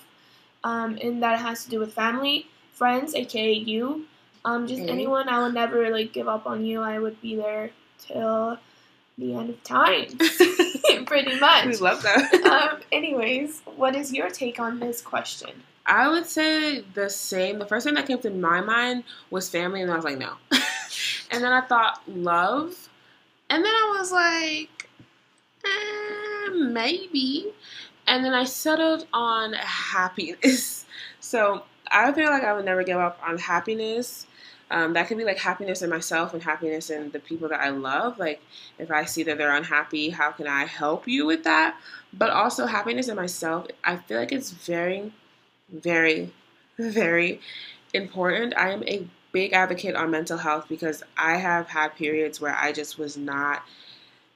um, 0.62 0.99
and 1.01 1.23
that 1.23 1.38
has 1.40 1.64
to 1.64 1.71
do 1.71 1.79
with 1.79 1.93
family, 1.95 2.47
friends, 2.73 3.14
aka 3.14 3.53
you, 3.53 4.07
um, 4.45 4.67
just 4.67 4.83
Okay. 4.83 4.93
anyone. 4.93 5.29
I 5.29 5.43
would 5.43 5.55
never 5.55 5.90
like 5.90 6.12
give 6.12 6.29
up 6.29 6.47
on 6.47 6.64
you. 6.64 6.83
I 6.83 6.99
would 6.99 7.21
be 7.21 7.35
there 7.37 7.71
till 7.99 8.59
the 9.17 9.35
end 9.35 9.49
of 9.51 9.62
time, 9.64 10.19
pretty 11.07 11.38
much. 11.38 11.67
we 11.73 11.77
love 11.77 12.03
that. 12.03 12.35
um, 12.45 12.81
anyways, 12.93 13.62
what 13.77 13.95
is 13.97 14.12
your 14.12 14.29
take 14.29 14.59
on 14.61 14.81
this 14.81 15.01
question? 15.01 15.51
I 15.87 16.09
would 16.09 16.27
say 16.27 16.81
the 16.95 17.09
same. 17.11 17.59
The 17.59 17.67
first 17.67 17.85
thing 17.87 17.95
that 17.95 18.07
came 18.07 18.19
to 18.21 18.31
my 18.31 18.61
mind 18.61 19.05
was 19.31 19.49
family, 19.49 19.83
and 19.83 19.90
I 19.90 19.97
was 19.97 20.05
like, 20.05 20.19
no. 20.19 20.33
and 21.31 21.45
then 21.45 21.53
I 21.53 21.61
thought 21.61 22.01
love, 22.09 22.88
and 23.51 23.65
then 23.65 23.73
I 23.73 23.97
was 23.99 24.13
like, 24.13 24.89
eh, 25.65 26.51
maybe. 26.55 27.53
And 28.07 28.25
then 28.25 28.35
I 28.35 28.45
settled 28.45 29.07
on 29.13 29.53
happiness. 29.55 30.83
So 31.21 31.65
I 31.91 32.13
feel 32.13 32.31
like 32.31 32.45
I 32.45 32.53
would 32.53 32.67
never 32.67 32.85
give 32.85 32.99
up 32.99 33.19
on 33.27 33.39
happiness. 33.39 34.27
Um, 34.71 34.93
that 34.93 35.09
could 35.09 35.17
be 35.17 35.25
like 35.25 35.39
happiness 35.39 35.81
in 35.81 35.89
myself 35.89 36.35
and 36.35 36.43
happiness 36.43 36.91
in 36.91 37.11
the 37.13 37.19
people 37.19 37.49
that 37.49 37.61
I 37.61 37.71
love. 37.71 38.19
Like 38.19 38.43
if 38.79 38.91
I 38.91 39.07
see 39.07 39.23
that 39.25 39.39
they're 39.39 39.57
unhappy, 39.57 40.11
how 40.11 40.33
can 40.33 40.47
I 40.47 40.67
help 40.67 41.09
you 41.09 41.25
with 41.25 41.43
that? 41.45 41.77
But 42.13 42.31
also 42.31 42.67
happiness 42.67 43.09
in 43.09 43.17
myself. 43.17 43.67
I 43.83 43.97
feel 43.97 44.19
like 44.21 44.33
it's 44.33 44.51
very 44.51 45.13
very, 45.71 46.33
very 46.79 47.41
important. 47.93 48.55
I 48.57 48.71
am 48.71 48.83
a 48.85 49.07
big 49.35 49.53
advocate 49.53 49.97
on 49.97 50.12
mental 50.12 50.38
health 50.38 50.66
because 50.68 51.03
I 51.18 51.37
have 51.37 51.68
had 51.68 51.97
periods 51.97 52.40
where 52.40 52.55
I 52.57 52.70
just 52.73 52.99
was 52.99 53.16
not 53.18 53.64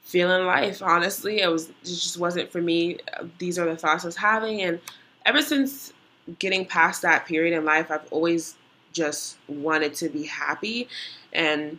feeling 0.03 0.45
life. 0.45 0.83
Honestly, 0.83 1.41
it 1.41 1.49
was 1.51 1.69
it 1.69 1.85
just 1.85 2.19
wasn't 2.19 2.51
for 2.51 2.61
me. 2.61 2.99
These 3.39 3.59
are 3.59 3.65
the 3.65 3.77
thoughts 3.77 4.05
I 4.05 4.09
was 4.09 4.17
having, 4.17 4.61
and 4.61 4.81
ever 5.25 5.41
since 5.41 5.95
getting 6.39 6.67
past 6.67 7.01
that 7.03 7.25
period 7.25 7.57
in 7.57 7.65
life, 7.65 7.91
I've 7.91 8.07
always 8.11 8.57
just 8.93 9.39
wanted 9.47 9.95
to 9.95 10.09
be 10.09 10.25
happy, 10.25 10.89
and 11.33 11.79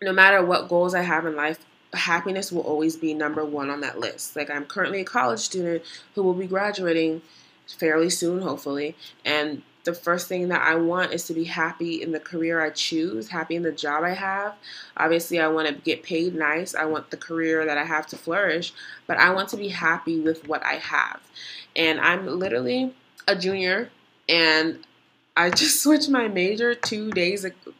no 0.00 0.12
matter 0.12 0.44
what 0.44 0.68
goals 0.68 0.94
I 0.94 1.02
have 1.02 1.26
in 1.26 1.36
life. 1.36 1.64
Happiness 1.94 2.50
will 2.50 2.62
always 2.62 2.96
be 2.96 3.12
number 3.12 3.44
one 3.44 3.68
on 3.68 3.82
that 3.82 4.00
list. 4.00 4.34
Like, 4.34 4.48
I'm 4.48 4.64
currently 4.64 5.02
a 5.02 5.04
college 5.04 5.40
student 5.40 5.82
who 6.14 6.22
will 6.22 6.32
be 6.32 6.46
graduating 6.46 7.20
fairly 7.78 8.08
soon, 8.08 8.40
hopefully. 8.40 8.96
And 9.26 9.62
the 9.84 9.94
first 9.94 10.28
thing 10.28 10.48
that 10.48 10.62
I 10.62 10.76
want 10.76 11.12
is 11.12 11.24
to 11.24 11.34
be 11.34 11.44
happy 11.44 12.02
in 12.02 12.12
the 12.12 12.20
career 12.20 12.60
I 12.60 12.70
choose, 12.70 13.28
happy 13.28 13.56
in 13.56 13.62
the 13.62 13.72
job 13.72 14.04
I 14.04 14.14
have. 14.14 14.54
Obviously, 14.96 15.40
I 15.40 15.48
want 15.48 15.68
to 15.68 15.74
get 15.74 16.02
paid 16.02 16.34
nice. 16.34 16.74
I 16.74 16.84
want 16.84 17.10
the 17.10 17.16
career 17.16 17.64
that 17.64 17.78
I 17.78 17.84
have 17.84 18.06
to 18.08 18.16
flourish, 18.16 18.72
but 19.06 19.18
I 19.18 19.30
want 19.30 19.48
to 19.50 19.56
be 19.56 19.68
happy 19.68 20.20
with 20.20 20.46
what 20.46 20.64
I 20.64 20.74
have. 20.74 21.20
And 21.74 22.00
I'm 22.00 22.26
literally 22.26 22.94
a 23.26 23.34
junior, 23.34 23.90
and 24.28 24.78
I 25.36 25.50
just 25.62 25.82
switched 25.82 26.08
my 26.08 26.28
major 26.28 26.74
two 26.74 27.10
days 27.10 27.44
ago. 27.44 27.72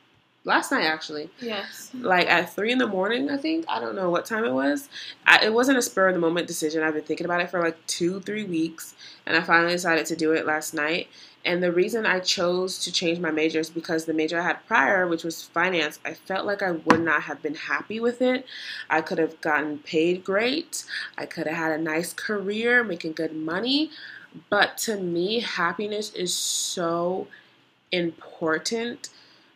Last 0.45 0.73
night, 0.73 0.85
actually 0.85 1.31
Yes. 1.41 1.91
like 1.95 2.27
at 2.27 2.53
three 2.53 2.73
in 2.73 2.79
the 2.79 2.87
morning, 2.87 3.31
I 3.31 3.37
think. 3.37 3.65
I 3.69 3.79
don't 3.79 3.95
know 3.95 4.11
what 4.11 4.27
time 4.27 4.45
it 4.45 4.53
was. 4.53 4.89
I, 5.25 5.45
it 5.45 5.53
wasn't 5.53 5.79
a 5.79 5.83
spur 5.83 6.09
of 6.09 6.15
the 6.15 6.21
moment 6.21 6.49
decision. 6.49 6.83
I've 6.83 6.95
been 6.95 7.05
thinking 7.05 7.27
about 7.27 7.41
it 7.41 7.51
for 7.51 7.63
like 7.63 7.87
two, 7.87 8.21
three 8.21 8.45
weeks, 8.45 8.95
and 9.25 9.37
I 9.37 9.43
finally 9.43 9.73
decided 9.73 10.07
to 10.07 10.17
do 10.17 10.33
it 10.33 10.45
last 10.45 10.75
night. 10.75 11.09
And 11.45 11.63
the 11.63 11.73
reason 11.73 12.07
I 12.07 12.21
chose 12.21 12.79
to 12.85 12.93
change 12.93 13.19
my 13.19 13.31
major 13.31 13.61
is 13.61 13.71
because 13.71 14.05
the 14.05 14.15
major 14.15 14.41
I 14.41 14.45
had 14.45 14.67
prior, 14.67 15.07
which 15.07 15.25
was 15.25 15.43
finance, 15.43 15.99
I 16.05 16.15
felt 16.15 16.47
like 16.47 16.63
I 16.63 16.73
would 16.73 17.01
not 17.01 17.23
have 17.23 17.43
been 17.43 17.55
happy 17.55 18.01
with 18.01 18.23
it. 18.23 18.45
I 18.91 19.01
could 19.01 19.19
have 19.19 19.41
gotten 19.41 19.79
paid 19.79 20.25
great, 20.25 20.85
I 21.19 21.27
could 21.27 21.47
have 21.47 21.57
had 21.57 21.73
a 21.73 21.83
nice 21.83 22.13
career, 22.13 22.83
making 22.85 23.13
good 23.13 23.35
money. 23.35 23.91
But 24.51 24.79
to 24.79 24.97
me, 24.97 25.41
happiness 25.41 26.13
is 26.15 26.35
so 26.35 27.27
important 27.91 29.11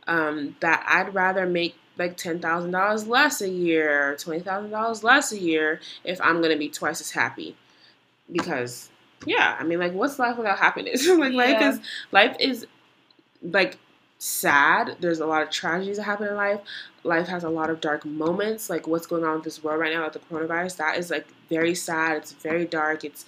um, 0.07 0.57
that 0.61 0.85
I'd 0.89 1.15
rather 1.15 1.47
make 1.47 1.77
like 1.99 2.17
ten 2.17 2.39
thousand 2.41 2.73
dollars 2.73 3.07
less 3.07 3.41
a 3.41 3.49
year, 3.49 4.17
twenty 4.19 4.41
thousand 4.41 4.71
dollars 4.71 5.03
less 5.03 5.33
a 5.33 5.39
year 5.41 5.81
if 6.05 6.21
I'm 6.21 6.43
gonna 6.43 6.57
be 6.57 6.69
twice 6.69 7.01
as 7.01 7.11
happy. 7.11 7.57
Because 8.31 8.91
yeah, 9.25 9.57
I 9.59 9.65
mean 9.65 9.79
like 9.79 9.93
what's 9.93 10.19
life 10.19 10.37
without 10.37 10.59
happiness? 10.59 11.07
like 11.09 11.33
life 11.33 11.63
is 11.63 11.81
life 12.13 12.37
is 12.39 12.67
like 13.43 13.79
sad. 14.19 14.97
There's 15.01 15.21
a 15.21 15.27
lot 15.27 15.43
of 15.43 15.51
tragedies 15.51 15.97
that 15.97 16.05
happen 16.05 16.29
in 16.29 16.37
life. 16.37 16.61
Life 17.05 17.29
has 17.29 17.45
a 17.45 17.49
lot 17.49 17.71
of 17.71 17.81
dark 17.81 18.05
moments, 18.05 18.69
like 18.69 18.87
what's 18.87 19.07
going 19.07 19.25
on 19.25 19.37
with 19.37 19.45
this 19.45 19.63
world 19.63 19.81
right 19.81 19.93
now 19.93 20.05
with 20.05 20.15
the 20.15 20.19
coronavirus. 20.19 20.77
That 20.79 20.99
is 20.99 21.11
like 21.11 21.27
very 21.49 21.75
sad. 21.75 22.19
It's 22.19 22.33
very 22.33 22.65
dark. 22.67 23.05
It's 23.05 23.25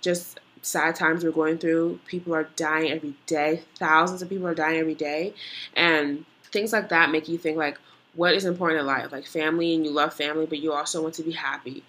just 0.00 0.38
sad 0.62 0.94
times 0.94 1.24
we're 1.24 1.32
going 1.32 1.58
through. 1.58 1.98
People 2.06 2.34
are 2.34 2.48
dying 2.56 2.90
every 2.90 3.14
day. 3.26 3.62
Thousands 3.76 4.22
of 4.22 4.28
people 4.28 4.46
are 4.46 4.54
dying 4.54 4.78
every 4.78 4.94
day. 4.94 5.34
And 5.74 6.24
things 6.44 6.72
like 6.72 6.88
that 6.88 7.10
make 7.10 7.28
you 7.28 7.36
think 7.36 7.56
like 7.56 7.78
what 8.14 8.34
is 8.34 8.44
important 8.44 8.80
in 8.80 8.86
life? 8.86 9.10
Like 9.12 9.26
family 9.26 9.74
and 9.74 9.84
you 9.84 9.90
love 9.90 10.14
family, 10.14 10.46
but 10.46 10.58
you 10.58 10.72
also 10.72 11.02
want 11.02 11.14
to 11.14 11.22
be 11.22 11.32
happy. 11.32 11.82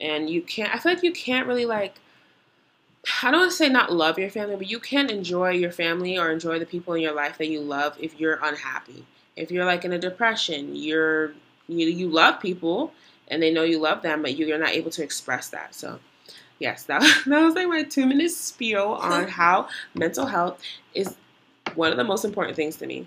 And 0.00 0.28
you 0.30 0.42
can't 0.42 0.74
I 0.74 0.78
feel 0.78 0.92
like 0.92 1.02
you 1.02 1.12
can't 1.12 1.46
really 1.46 1.66
like 1.66 1.98
I 3.22 3.30
don't 3.30 3.40
want 3.40 3.50
to 3.52 3.56
say 3.56 3.68
not 3.68 3.92
love 3.92 4.18
your 4.18 4.30
family, 4.30 4.56
but 4.56 4.68
you 4.68 4.78
can 4.78 5.08
enjoy 5.08 5.50
your 5.50 5.70
family 5.70 6.18
or 6.18 6.30
enjoy 6.30 6.58
the 6.58 6.66
people 6.66 6.94
in 6.94 7.02
your 7.02 7.14
life 7.14 7.38
that 7.38 7.48
you 7.48 7.60
love 7.60 7.96
if 7.98 8.18
you're 8.20 8.38
unhappy. 8.42 9.06
If 9.36 9.50
you're 9.50 9.64
like 9.64 9.84
in 9.84 9.92
a 9.92 9.98
depression, 9.98 10.74
you're 10.74 11.32
you 11.68 11.86
you 11.86 12.08
love 12.08 12.40
people 12.40 12.92
and 13.28 13.42
they 13.42 13.52
know 13.52 13.62
you 13.62 13.78
love 13.78 14.02
them, 14.02 14.22
but 14.22 14.36
you're 14.36 14.58
not 14.58 14.70
able 14.70 14.90
to 14.90 15.02
express 15.02 15.48
that. 15.50 15.74
So 15.74 16.00
yes, 16.58 16.84
that, 16.84 17.00
that 17.26 17.42
was 17.42 17.54
like 17.54 17.68
my 17.68 17.82
two 17.82 18.06
minute 18.06 18.30
spiel 18.30 18.98
on 19.00 19.28
how 19.40 19.68
mental 19.94 20.26
health 20.26 20.62
is 20.94 21.16
one 21.74 21.90
of 21.90 21.96
the 21.96 22.04
most 22.04 22.24
important 22.24 22.56
things 22.56 22.76
to 22.76 22.86
me. 22.86 23.06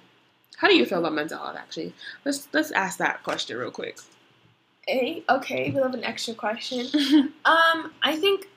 How 0.57 0.67
do 0.67 0.75
you 0.75 0.85
feel 0.85 0.99
about 0.99 1.13
mental 1.13 1.39
health 1.39 1.57
actually? 1.57 1.93
Let's 2.23 2.47
let's 2.53 2.71
ask 2.71 2.99
that 2.99 3.23
question 3.23 3.57
real 3.57 3.71
quick. 3.71 3.97
A, 4.87 5.23
okay, 5.29 5.71
we 5.71 5.81
have 5.81 5.93
an 5.93 6.03
extra 6.03 6.33
question. 6.33 6.87
Um, 7.45 7.93
I 8.01 8.15
think, 8.15 8.47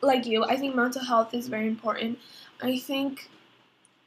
like 0.00 0.26
you, 0.26 0.44
I 0.44 0.56
think 0.56 0.74
mental 0.74 1.02
health 1.02 1.34
is 1.34 1.48
very 1.48 1.66
important. 1.66 2.18
I 2.60 2.78
think 2.78 3.28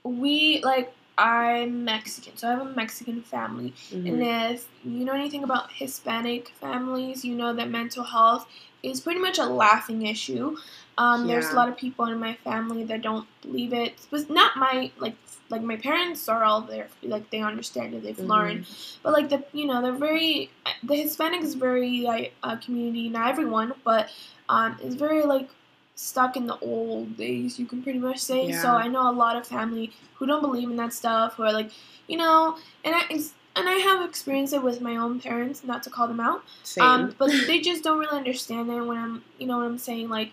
we, 0.04 0.62
like, 0.64 0.94
I'm 1.18 1.86
Mexican, 1.86 2.38
so 2.38 2.48
I 2.48 2.52
have 2.52 2.62
a 2.62 2.76
Mexican 2.76 3.22
family. 3.22 3.74
Mhm. 3.92 4.08
And 4.08 4.24
if 4.56 4.68
you 4.84 5.06
know 5.06 5.14
anything 5.14 5.44
about 5.44 5.72
Hispanic 5.72 6.50
families, 6.50 7.24
you 7.24 7.36
know 7.36 7.54
that 7.54 7.70
mental 7.70 8.04
health 8.04 8.48
is 8.86 9.02
pretty 9.02 9.20
much 9.20 9.38
a 9.40 9.46
laughing 9.46 10.06
issue. 10.06 10.58
Um, 10.98 11.28
There's 11.28 11.52
a 11.52 11.56
lot 11.56 11.68
of 11.70 11.78
people 11.78 12.06
in 12.06 12.20
my 12.20 12.36
family 12.44 12.84
that 12.86 13.02
don't 13.02 13.28
believe 13.42 13.74
it. 13.74 13.94
But 14.12 14.30
not 14.30 14.56
my 14.58 14.92
like 15.00 15.16
like 15.50 15.62
my 15.62 15.76
parents 15.78 16.28
are 16.28 16.44
all 16.44 16.62
there, 16.62 16.88
like 17.04 17.30
they 17.30 17.40
understand 17.42 17.94
it, 17.94 18.04
they've 18.04 18.18
Mhm. 18.18 18.28
learned. 18.28 18.66
But 19.04 19.14
like 19.14 19.30
the 19.30 19.44
you 19.54 19.66
know 19.68 19.82
they're 19.82 19.94
very 20.10 20.50
the 20.84 20.96
Hispanic 20.96 21.42
is 21.44 21.56
very 21.56 22.02
like 22.02 22.34
a 22.44 22.58
community, 22.58 23.10
not 23.10 23.30
everyone, 23.30 23.74
but 23.84 24.10
um, 24.50 24.78
is 24.82 24.96
very 24.96 25.24
like 25.24 25.50
stuck 25.96 26.36
in 26.36 26.46
the 26.48 26.58
old 26.60 27.18
days. 27.18 27.60
You 27.60 27.66
can 27.66 27.82
pretty 27.84 28.00
much 28.00 28.20
say. 28.20 28.52
So 28.52 28.76
I 28.76 28.88
know 28.88 29.10
a 29.10 29.14
lot 29.14 29.36
of 29.38 29.48
family 29.48 29.92
who 30.16 30.26
don't 30.26 30.42
believe 30.42 30.70
in 30.70 30.76
that 30.78 30.94
stuff, 30.94 31.36
who 31.36 31.44
are 31.44 31.54
like, 31.54 31.72
you 32.08 32.18
know, 32.18 32.58
and 32.84 32.96
I 32.96 33.04
it's, 33.10 33.34
and 33.56 33.70
I 33.70 33.74
have 33.76 34.08
experienced 34.08 34.54
it 34.54 34.62
with 34.64 34.82
my 34.82 34.96
own 34.96 35.20
parents, 35.20 35.64
not 35.64 35.84
to 35.84 35.90
call 35.90 36.08
them 36.08 36.20
out. 36.20 36.44
Same. 36.64 36.84
Um, 36.84 37.16
but 37.18 37.32
they 37.48 37.60
just 37.62 37.84
don't 37.84 38.00
really 38.00 38.18
understand 38.18 38.70
it 38.70 38.82
when 38.82 38.98
I'm, 38.98 39.24
you 39.38 39.48
know, 39.48 39.58
what 39.58 39.66
I'm 39.66 39.78
saying. 39.78 40.10
Like, 40.10 40.32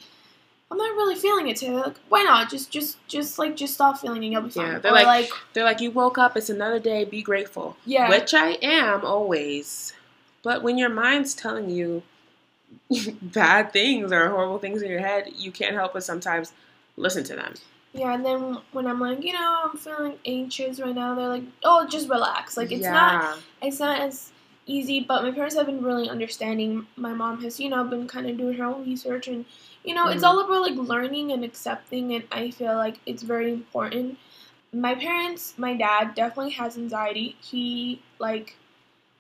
I'm 0.70 0.78
not 0.78 0.96
really 0.96 1.16
feeling 1.16 1.48
it 1.48 1.56
today. 1.56 1.72
They're 1.72 1.82
like, 1.82 1.96
why 2.08 2.22
not? 2.22 2.50
Just, 2.50 2.70
just, 2.70 2.96
just 3.06 3.38
like, 3.38 3.56
just 3.56 3.74
stop 3.74 3.98
feeling 3.98 4.22
it. 4.24 4.28
You'll 4.32 4.42
be 4.42 4.50
fine. 4.50 4.72
Yeah, 4.72 4.78
they're 4.78 4.92
Or, 4.92 5.02
like, 5.04 5.30
they're 5.52 5.64
like, 5.64 5.80
you 5.80 5.90
woke 5.90 6.16
up. 6.18 6.36
It's 6.36 6.48
another 6.50 6.78
day. 6.78 7.04
Be 7.04 7.22
grateful. 7.22 7.76
yeah, 7.84 8.08
Which 8.08 8.32
I 8.34 8.52
am 8.62 9.04
always. 9.04 9.92
But 10.42 10.62
when 10.62 10.78
your 10.78 10.88
mind's 10.88 11.34
telling 11.34 11.68
you 11.70 12.02
bad 13.22 13.72
things 13.72 14.10
or 14.12 14.30
horrible 14.30 14.58
things 14.58 14.82
in 14.82 14.90
your 14.90 15.00
head, 15.00 15.30
you 15.36 15.52
can't 15.52 15.74
help 15.74 15.92
but 15.92 16.04
sometimes 16.04 16.52
listen 16.96 17.22
to 17.24 17.36
them. 17.36 17.54
Yeah. 17.92 18.14
And 18.14 18.24
then 18.24 18.58
when 18.72 18.86
I'm 18.86 19.00
like, 19.00 19.22
you 19.22 19.32
know, 19.32 19.60
I'm 19.64 19.76
feeling 19.76 20.18
anxious 20.24 20.80
right 20.80 20.94
now, 20.94 21.14
they're 21.14 21.28
like, 21.28 21.44
oh, 21.64 21.86
just 21.86 22.08
relax. 22.08 22.56
Like 22.56 22.72
it's 22.72 22.82
not, 22.92 23.38
it's 23.62 23.80
not 23.80 24.00
as 24.00 24.30
easy. 24.66 25.00
But 25.00 25.22
my 25.22 25.30
parents 25.32 25.56
have 25.56 25.66
been 25.66 25.82
really 25.82 26.08
understanding. 26.08 26.86
My 26.96 27.12
mom 27.12 27.42
has, 27.42 27.60
you 27.60 27.68
know, 27.68 27.84
been 27.84 28.08
kind 28.08 28.28
of 28.28 28.36
doing 28.38 28.56
her 28.58 28.64
own 28.64 28.84
research, 28.86 29.28
and 29.28 29.44
you 29.84 29.94
know, 29.94 30.08
it's 30.08 30.22
Mhm. 30.22 30.28
all 30.28 30.38
about 30.40 30.62
like 30.62 30.76
learning 30.76 31.32
and 31.32 31.44
accepting. 31.44 32.14
And 32.14 32.24
I 32.32 32.50
feel 32.50 32.76
like 32.76 33.00
it's 33.04 33.22
very 33.22 33.52
important. 33.52 34.18
My 34.72 34.94
parents, 34.94 35.54
my 35.58 35.74
dad 35.74 36.14
definitely 36.14 36.52
has 36.52 36.76
anxiety. 36.78 37.36
He 37.40 38.00
like. 38.18 38.56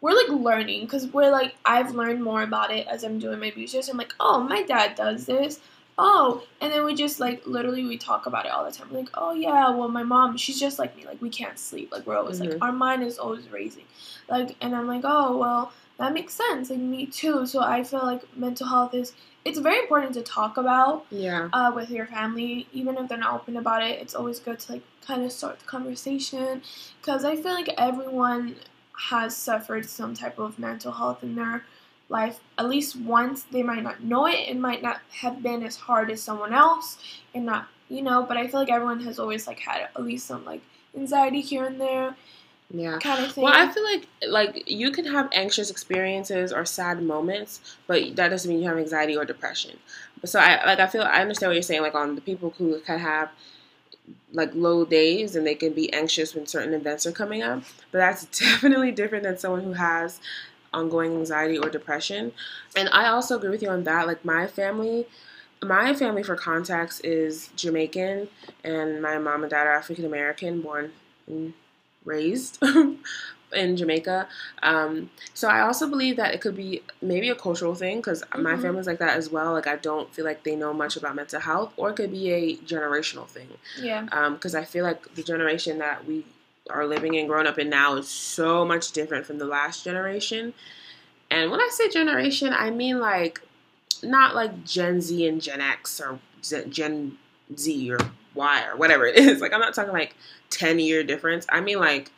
We're 0.00 0.14
like 0.16 0.30
learning 0.30 0.80
because 0.86 1.06
we're 1.06 1.30
like 1.30 1.54
I've 1.64 1.94
learned 1.94 2.24
more 2.24 2.42
about 2.42 2.72
it 2.72 2.88
as 2.88 3.04
I'm 3.04 3.20
doing 3.20 3.38
my 3.38 3.52
research. 3.54 3.88
I'm 3.88 3.96
like, 3.96 4.12
oh, 4.18 4.40
my 4.42 4.64
dad 4.64 4.96
does 4.96 5.26
this. 5.26 5.60
Oh, 5.98 6.42
and 6.60 6.72
then 6.72 6.84
we 6.84 6.94
just 6.94 7.20
like 7.20 7.46
literally 7.46 7.84
we 7.84 7.98
talk 7.98 8.26
about 8.26 8.46
it 8.46 8.52
all 8.52 8.64
the 8.64 8.72
time. 8.72 8.92
Like, 8.92 9.08
oh 9.14 9.32
yeah, 9.34 9.70
well 9.70 9.88
my 9.88 10.02
mom, 10.02 10.36
she's 10.36 10.58
just 10.58 10.78
like 10.78 10.96
me. 10.96 11.04
Like 11.04 11.20
we 11.20 11.28
can't 11.30 11.58
sleep. 11.58 11.92
Like 11.92 12.06
we're 12.06 12.16
always 12.16 12.40
Mhm. 12.40 12.50
like 12.52 12.62
our 12.62 12.72
mind 12.72 13.02
is 13.02 13.18
always 13.18 13.48
racing. 13.50 13.84
Like 14.28 14.56
and 14.60 14.74
I'm 14.74 14.86
like, 14.86 15.02
oh 15.04 15.36
well, 15.36 15.72
that 15.98 16.12
makes 16.14 16.34
sense. 16.34 16.70
Like 16.70 16.78
me 16.78 17.06
too. 17.06 17.46
So 17.46 17.60
I 17.60 17.84
feel 17.84 18.00
like 18.04 18.22
mental 18.36 18.66
health 18.66 18.94
is 18.94 19.12
it's 19.44 19.58
very 19.58 19.80
important 19.80 20.14
to 20.14 20.22
talk 20.22 20.56
about 20.56 21.04
Yeah. 21.10 21.48
uh, 21.52 21.72
with 21.74 21.90
your 21.90 22.06
family, 22.06 22.68
even 22.72 22.96
if 22.96 23.08
they're 23.08 23.18
not 23.18 23.34
open 23.34 23.56
about 23.56 23.82
it. 23.82 24.00
It's 24.00 24.14
always 24.14 24.38
good 24.38 24.58
to 24.60 24.72
like 24.72 24.82
kind 25.06 25.22
of 25.24 25.32
start 25.32 25.58
the 25.58 25.66
conversation 25.66 26.62
because 27.00 27.24
I 27.24 27.36
feel 27.36 27.52
like 27.52 27.68
everyone 27.76 28.56
has 29.10 29.36
suffered 29.36 29.88
some 29.88 30.14
type 30.14 30.38
of 30.38 30.58
mental 30.58 30.92
health 30.92 31.22
in 31.22 31.34
their 31.34 31.64
life 32.12 32.38
at 32.58 32.68
least 32.68 32.94
once. 32.96 33.42
They 33.44 33.62
might 33.64 33.82
not 33.82 34.04
know 34.04 34.26
it. 34.26 34.48
It 34.48 34.56
might 34.58 34.82
not 34.82 35.00
have 35.22 35.42
been 35.42 35.64
as 35.64 35.76
hard 35.76 36.10
as 36.10 36.22
someone 36.22 36.52
else, 36.54 36.98
and 37.34 37.46
not 37.46 37.66
you 37.88 38.02
know. 38.02 38.22
But 38.22 38.36
I 38.36 38.46
feel 38.46 38.60
like 38.60 38.70
everyone 38.70 39.00
has 39.04 39.18
always 39.18 39.46
like 39.48 39.58
had 39.60 39.80
at 39.82 40.04
least 40.04 40.26
some 40.26 40.44
like 40.44 40.62
anxiety 40.96 41.40
here 41.40 41.64
and 41.64 41.80
there 41.80 42.14
Yeah. 42.70 42.98
kind 42.98 43.24
of 43.24 43.32
thing. 43.32 43.44
Well, 43.44 43.54
I 43.54 43.72
feel 43.72 43.84
like 43.84 44.06
like 44.28 44.70
you 44.70 44.90
can 44.92 45.06
have 45.06 45.28
anxious 45.32 45.70
experiences 45.70 46.52
or 46.52 46.64
sad 46.64 47.02
moments, 47.02 47.60
but 47.88 48.16
that 48.16 48.28
doesn't 48.28 48.48
mean 48.50 48.62
you 48.62 48.68
have 48.68 48.78
anxiety 48.78 49.16
or 49.16 49.24
depression. 49.24 49.78
So 50.24 50.38
I 50.38 50.64
like 50.66 50.80
I 50.80 50.86
feel 50.86 51.02
I 51.02 51.20
understand 51.22 51.50
what 51.50 51.54
you're 51.54 51.62
saying. 51.62 51.82
Like 51.82 51.94
on 51.96 52.14
the 52.14 52.20
people 52.20 52.54
who 52.58 52.78
can 52.80 52.98
have 52.98 53.30
like 54.32 54.50
low 54.54 54.84
days 54.84 55.36
and 55.36 55.46
they 55.46 55.54
can 55.54 55.72
be 55.72 55.92
anxious 55.92 56.34
when 56.34 56.46
certain 56.46 56.74
events 56.74 57.06
are 57.06 57.12
coming 57.12 57.42
up, 57.42 57.62
but 57.90 57.98
that's 57.98 58.24
definitely 58.38 58.90
different 58.90 59.24
than 59.24 59.38
someone 59.38 59.62
who 59.62 59.74
has 59.74 60.20
ongoing 60.74 61.12
anxiety 61.14 61.58
or 61.58 61.68
depression. 61.68 62.32
And 62.76 62.88
I 62.92 63.06
also 63.08 63.36
agree 63.36 63.50
with 63.50 63.62
you 63.62 63.68
on 63.70 63.84
that. 63.84 64.06
Like 64.06 64.24
my 64.24 64.46
family. 64.46 65.06
My 65.64 65.94
family, 65.94 66.24
for 66.24 66.34
context, 66.34 67.04
is 67.04 67.48
Jamaican, 67.54 68.28
and 68.64 69.00
my 69.00 69.16
mom 69.18 69.44
and 69.44 69.50
dad 69.50 69.68
are 69.68 69.72
African 69.74 70.04
American, 70.04 70.60
born 70.60 70.90
and 71.28 71.52
raised 72.04 72.60
in 73.52 73.76
Jamaica. 73.76 74.26
Um, 74.62 75.10
so 75.34 75.48
I 75.48 75.60
also 75.60 75.88
believe 75.88 76.16
that 76.16 76.34
it 76.34 76.40
could 76.40 76.56
be 76.56 76.82
maybe 77.00 77.28
a 77.28 77.36
cultural 77.36 77.76
thing 77.76 77.98
because 77.98 78.24
my 78.36 78.54
Mhm. 78.54 78.62
family's 78.62 78.86
like 78.88 78.98
that 78.98 79.16
as 79.16 79.30
well. 79.30 79.52
Like 79.52 79.68
I 79.68 79.76
don't 79.76 80.12
feel 80.12 80.24
like 80.24 80.42
they 80.42 80.56
know 80.56 80.72
much 80.72 80.96
about 80.96 81.14
mental 81.14 81.40
health, 81.40 81.72
or 81.76 81.90
it 81.90 81.96
could 81.96 82.10
be 82.10 82.32
a 82.32 82.56
generational 82.56 83.28
thing 83.28 83.48
yeah, 83.80 84.06
because 84.30 84.56
I 84.56 84.64
feel 84.64 84.84
like 84.84 85.14
the 85.14 85.22
generation 85.22 85.78
that 85.78 86.06
we 86.06 86.24
are 86.70 86.86
living 86.86 87.14
in, 87.14 87.26
growing 87.26 87.46
up 87.46 87.58
in 87.58 87.68
now, 87.68 87.96
is 87.96 88.08
so 88.08 88.64
much 88.64 88.92
different 88.92 89.26
from 89.26 89.38
the 89.38 89.46
last 89.46 89.84
generation. 89.84 90.54
And 91.30 91.50
when 91.50 91.60
I 91.60 91.68
say 91.72 91.88
generation, 91.88 92.52
I 92.52 92.70
mean 92.70 92.98
like 93.00 93.40
not 94.02 94.34
like 94.34 94.64
Gen 94.64 95.00
Z 95.00 95.26
and 95.26 95.40
Gen 95.40 95.60
X 95.60 96.00
or 96.00 96.18
Gen 96.68 97.16
Z 97.56 97.90
or 97.92 97.98
Y 98.34 98.66
or 98.66 98.76
whatever 98.76 99.06
it 99.06 99.16
is. 99.18 99.40
Like 99.40 99.52
I'm 99.52 99.60
not 99.60 99.74
talking 99.74 99.92
like 99.92 100.14
10 100.50 100.78
year 100.78 101.02
difference. 101.02 101.46
I 101.48 101.60
mean 101.60 101.78
like 101.78 102.10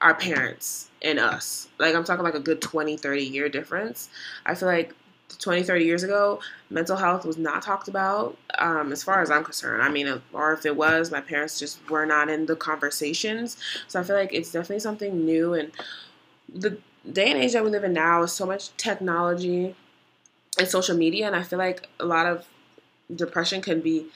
our 0.00 0.14
parents 0.14 0.90
and 1.02 1.18
us. 1.18 1.68
Like 1.78 1.94
I'm 1.94 2.04
talking 2.04 2.24
like 2.24 2.34
a 2.34 2.40
good 2.40 2.60
20, 2.60 2.96
30 2.96 3.22
year 3.22 3.48
difference. 3.48 4.10
I 4.44 4.54
feel 4.54 4.68
like 4.68 4.94
20, 5.38 5.62
30 5.62 5.84
years 5.84 6.02
ago, 6.02 6.40
mental 6.70 6.96
health 6.96 7.24
was 7.24 7.36
not 7.36 7.62
talked 7.62 7.88
about 7.88 8.36
um, 8.58 8.92
as 8.92 9.02
far 9.02 9.20
as 9.20 9.30
I'm 9.30 9.44
concerned. 9.44 9.82
I 9.82 9.88
mean, 9.88 10.20
or 10.32 10.52
if 10.52 10.64
it 10.64 10.76
was, 10.76 11.10
my 11.10 11.20
parents 11.20 11.58
just 11.58 11.88
were 11.90 12.06
not 12.06 12.28
in 12.28 12.46
the 12.46 12.56
conversations. 12.56 13.56
So 13.88 14.00
I 14.00 14.02
feel 14.02 14.16
like 14.16 14.32
it's 14.32 14.50
definitely 14.50 14.80
something 14.80 15.24
new. 15.24 15.54
And 15.54 15.70
the 16.52 16.78
day 17.10 17.30
and 17.30 17.40
age 17.40 17.52
that 17.52 17.64
we 17.64 17.70
live 17.70 17.84
in 17.84 17.92
now 17.92 18.22
is 18.22 18.32
so 18.32 18.46
much 18.46 18.74
technology 18.76 19.76
and 20.58 20.68
social 20.68 20.96
media. 20.96 21.26
And 21.26 21.36
I 21.36 21.42
feel 21.42 21.58
like 21.58 21.88
a 22.00 22.06
lot 22.06 22.26
of 22.26 22.46
depression 23.14 23.60
can 23.60 23.80
be 23.80 24.06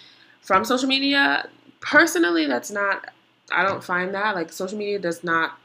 from 0.40 0.64
social 0.64 0.88
media. 0.88 1.48
Personally, 1.81 2.46
that's 2.46 2.70
not, 2.70 3.11
I 3.53 3.62
don't 3.62 3.85
find 3.85 4.14
that. 4.14 4.35
Like, 4.35 4.53
social 4.53 4.79
media 4.79 4.98
does 4.98 5.22
not 5.22 5.59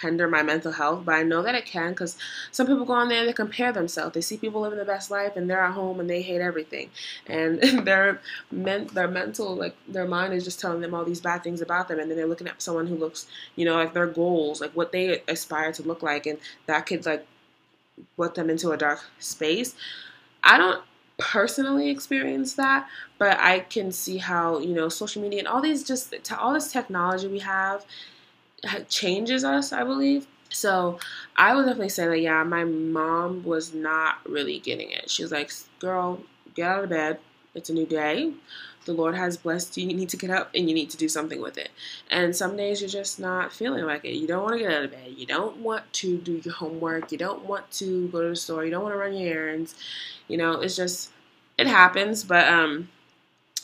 hinder 0.00 0.28
my 0.28 0.42
mental 0.42 0.72
health, 0.72 1.04
but 1.04 1.14
I 1.14 1.22
know 1.22 1.42
that 1.42 1.54
it 1.54 1.64
can 1.64 1.90
because 1.90 2.16
some 2.52 2.66
people 2.66 2.84
go 2.84 2.92
on 2.92 3.08
there 3.08 3.20
and 3.20 3.28
they 3.28 3.32
compare 3.32 3.72
themselves. 3.72 4.14
They 4.14 4.20
see 4.20 4.36
people 4.36 4.60
living 4.60 4.78
the 4.78 4.84
best 4.84 5.10
life 5.10 5.36
and 5.36 5.48
they're 5.48 5.62
at 5.62 5.72
home 5.72 6.00
and 6.00 6.08
they 6.08 6.22
hate 6.22 6.40
everything, 6.40 6.90
and 7.26 7.62
their 7.86 8.20
men, 8.50 8.88
their 8.88 9.08
mental 9.08 9.54
like 9.54 9.76
their 9.88 10.06
mind 10.06 10.32
is 10.34 10.44
just 10.44 10.60
telling 10.60 10.80
them 10.80 10.94
all 10.94 11.04
these 11.04 11.20
bad 11.20 11.42
things 11.42 11.60
about 11.60 11.88
them, 11.88 11.98
and 11.98 12.10
then 12.10 12.16
they're 12.16 12.26
looking 12.26 12.48
at 12.48 12.60
someone 12.60 12.86
who 12.86 12.96
looks, 12.96 13.26
you 13.56 13.64
know, 13.64 13.74
like 13.74 13.94
their 13.94 14.06
goals, 14.06 14.60
like 14.60 14.72
what 14.72 14.92
they 14.92 15.22
aspire 15.28 15.72
to 15.72 15.82
look 15.82 16.02
like, 16.02 16.26
and 16.26 16.38
that 16.66 16.86
could 16.86 17.06
like 17.06 17.26
put 18.16 18.34
them 18.34 18.50
into 18.50 18.70
a 18.70 18.76
dark 18.76 19.04
space. 19.18 19.74
I 20.42 20.58
don't 20.58 20.82
personally 21.18 21.88
experience 21.88 22.54
that, 22.54 22.86
but 23.18 23.38
I 23.38 23.60
can 23.60 23.90
see 23.90 24.18
how 24.18 24.58
you 24.58 24.74
know 24.74 24.88
social 24.88 25.22
media 25.22 25.38
and 25.38 25.48
all 25.48 25.62
these 25.62 25.82
just 25.82 26.14
to 26.22 26.38
all 26.38 26.52
this 26.52 26.70
technology 26.70 27.28
we 27.28 27.38
have 27.38 27.84
changes 28.88 29.44
us, 29.44 29.72
I 29.72 29.84
believe. 29.84 30.26
So 30.50 30.98
I 31.36 31.54
would 31.54 31.64
definitely 31.64 31.88
say 31.90 32.06
that 32.06 32.20
yeah, 32.20 32.42
my 32.44 32.64
mom 32.64 33.44
was 33.44 33.74
not 33.74 34.18
really 34.28 34.58
getting 34.60 34.90
it. 34.90 35.10
She 35.10 35.22
was 35.22 35.32
like, 35.32 35.50
"Girl, 35.80 36.20
get 36.54 36.68
out 36.68 36.84
of 36.84 36.90
bed. 36.90 37.18
It's 37.54 37.70
a 37.70 37.74
new 37.74 37.86
day. 37.86 38.32
The 38.84 38.92
Lord 38.92 39.16
has 39.16 39.36
blessed 39.36 39.76
you. 39.76 39.88
You 39.88 39.94
need 39.96 40.08
to 40.10 40.16
get 40.16 40.30
up 40.30 40.50
and 40.54 40.68
you 40.68 40.74
need 40.74 40.90
to 40.90 40.96
do 40.96 41.08
something 41.08 41.40
with 41.40 41.58
it." 41.58 41.70
And 42.10 42.34
some 42.36 42.56
days 42.56 42.80
you're 42.80 42.88
just 42.88 43.18
not 43.18 43.52
feeling 43.52 43.84
like 43.84 44.04
it. 44.04 44.14
You 44.14 44.26
don't 44.28 44.44
want 44.44 44.54
to 44.54 44.60
get 44.60 44.72
out 44.72 44.84
of 44.84 44.90
bed. 44.92 45.14
You 45.16 45.26
don't 45.26 45.58
want 45.58 45.92
to 45.94 46.18
do 46.18 46.40
your 46.44 46.54
homework. 46.54 47.10
You 47.12 47.18
don't 47.18 47.44
want 47.44 47.70
to 47.72 48.08
go 48.08 48.22
to 48.22 48.28
the 48.30 48.36
store. 48.36 48.64
You 48.64 48.70
don't 48.70 48.82
want 48.82 48.94
to 48.94 48.98
run 48.98 49.16
your 49.16 49.32
errands. 49.34 49.74
You 50.28 50.36
know, 50.36 50.60
it's 50.60 50.76
just 50.76 51.10
it 51.58 51.66
happens, 51.66 52.24
but 52.24 52.46
um 52.48 52.88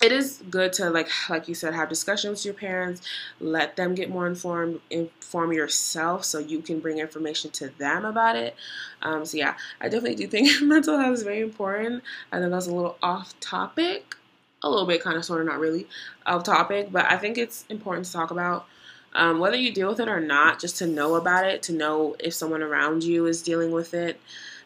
it 0.02 0.12
is 0.12 0.42
good 0.50 0.72
to 0.74 0.90
like 0.90 1.08
like 1.30 1.48
you 1.48 1.54
said 1.54 1.74
have 1.74 1.88
discussions 1.88 2.40
with 2.40 2.44
your 2.44 2.54
parents. 2.54 3.02
Let 3.40 3.76
them 3.76 3.94
get 3.94 4.10
more 4.10 4.26
informed 4.26 4.80
inform 4.90 5.52
yourself 5.52 6.24
so 6.24 6.38
you 6.38 6.60
can 6.60 6.80
bring 6.80 6.98
information 6.98 7.50
to 7.52 7.68
them 7.78 8.04
about 8.04 8.36
it. 8.36 8.54
Um, 9.00 9.24
so 9.24 9.36
yeah 9.36 9.54
i 9.80 9.88
definitely 9.88 10.16
do 10.16 10.26
think 10.26 10.62
mental 10.62 10.98
health 10.98 11.14
is 11.14 11.22
very 11.22 11.40
important. 11.40 12.02
I 12.30 12.40
know 12.40 12.50
that's 12.50 12.66
a 12.66 12.74
little 12.74 12.98
off 13.02 13.38
topic 13.40 14.16
a 14.62 14.70
little 14.70 14.86
bit 14.86 15.02
kind 15.02 15.16
of 15.16 15.24
sort 15.24 15.40
of 15.40 15.46
not 15.46 15.58
really 15.58 15.86
off 16.26 16.44
topic 16.44 16.88
but 16.92 17.04
i 17.10 17.16
think 17.16 17.36
it's 17.36 17.64
important 17.68 18.06
to 18.06 18.12
talk 18.12 18.30
about 18.30 18.66
um, 19.14 19.40
whether 19.40 19.56
you 19.56 19.72
deal 19.72 19.88
with 19.88 20.00
it 20.00 20.08
or 20.08 20.20
not 20.20 20.58
just 20.58 20.78
to 20.78 20.86
know 20.86 21.16
about 21.16 21.44
it 21.44 21.62
to 21.64 21.72
know 21.72 22.16
if 22.18 22.32
someone 22.32 22.62
around 22.62 23.02
you 23.04 23.26
is 23.26 23.42
dealing 23.42 23.72
with 23.72 23.92
it 23.92 24.20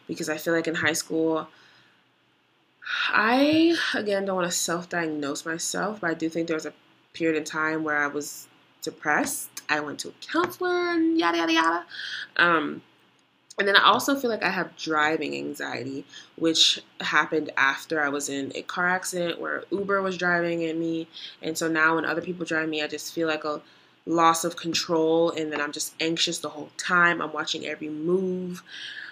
because 0.07 0.29
i 0.29 0.37
feel 0.37 0.53
like 0.53 0.67
in 0.67 0.75
high 0.75 0.93
school 0.93 1.47
I 3.09 3.75
again 3.93 4.25
don't 4.25 4.35
want 4.35 4.49
to 4.49 4.57
self-diagnose 4.57 5.45
myself, 5.45 6.01
but 6.01 6.09
I 6.09 6.13
do 6.13 6.29
think 6.29 6.47
there 6.47 6.55
was 6.55 6.65
a 6.65 6.73
period 7.13 7.37
in 7.37 7.43
time 7.43 7.83
where 7.83 7.97
I 7.97 8.07
was 8.07 8.47
depressed. 8.81 9.49
I 9.69 9.79
went 9.79 9.99
to 9.99 10.09
a 10.09 10.13
counselor 10.31 10.91
and 10.91 11.19
yada 11.19 11.37
yada 11.37 11.53
yada. 11.53 11.85
Um, 12.37 12.81
and 13.59 13.67
then 13.67 13.75
I 13.75 13.83
also 13.83 14.15
feel 14.15 14.29
like 14.29 14.43
I 14.43 14.49
have 14.49 14.77
driving 14.77 15.35
anxiety, 15.35 16.05
which 16.35 16.79
happened 17.01 17.51
after 17.57 17.99
I 18.01 18.09
was 18.09 18.29
in 18.29 18.51
a 18.53 18.61
car 18.61 18.87
accident 18.87 19.41
where 19.41 19.63
Uber 19.71 20.01
was 20.01 20.15
driving 20.15 20.63
at 20.65 20.77
me, 20.77 21.07
and 21.41 21.57
so 21.57 21.67
now 21.67 21.95
when 21.95 22.05
other 22.05 22.21
people 22.21 22.45
drive 22.45 22.69
me, 22.69 22.83
I 22.83 22.87
just 22.87 23.13
feel 23.13 23.27
like 23.27 23.43
a 23.43 23.61
loss 24.05 24.45
of 24.45 24.55
control, 24.55 25.31
and 25.31 25.51
then 25.51 25.59
I'm 25.59 25.71
just 25.71 25.95
anxious 25.99 26.37
the 26.39 26.49
whole 26.49 26.69
time. 26.77 27.21
I'm 27.21 27.33
watching 27.33 27.65
every 27.65 27.89
move. 27.89 28.63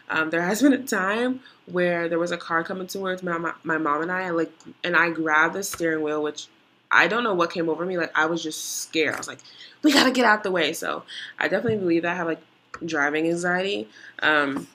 Um, 0.09 0.29
there 0.29 0.43
has 0.43 0.61
been 0.61 0.73
a 0.73 0.83
time 0.83 1.41
where 1.65 2.07
there 2.07 2.19
was 2.19 2.31
a 2.31 2.37
car 2.37 2.63
coming 2.63 2.87
towards 2.87 3.23
my, 3.23 3.37
my, 3.37 3.53
my 3.63 3.77
mom 3.77 4.01
and 4.01 4.11
I, 4.11 4.29
like, 4.29 4.51
and 4.83 4.95
I 4.95 5.09
grabbed 5.09 5.55
the 5.55 5.63
steering 5.63 6.03
wheel, 6.03 6.21
which 6.21 6.47
I 6.91 7.07
don't 7.07 7.23
know 7.23 7.33
what 7.33 7.51
came 7.51 7.69
over 7.69 7.85
me. 7.85 7.97
Like, 7.97 8.11
I 8.15 8.25
was 8.27 8.43
just 8.43 8.81
scared. 8.81 9.15
I 9.15 9.17
was 9.17 9.27
like, 9.27 9.39
we 9.81 9.91
gotta 9.91 10.11
get 10.11 10.25
out 10.25 10.43
the 10.43 10.51
way. 10.51 10.73
So 10.73 11.03
I 11.39 11.47
definitely 11.47 11.77
believe 11.77 12.03
that 12.03 12.13
I 12.13 12.15
have 12.15 12.27
like 12.27 12.41
driving 12.85 13.27
anxiety. 13.27 13.87
Um, 14.21 14.67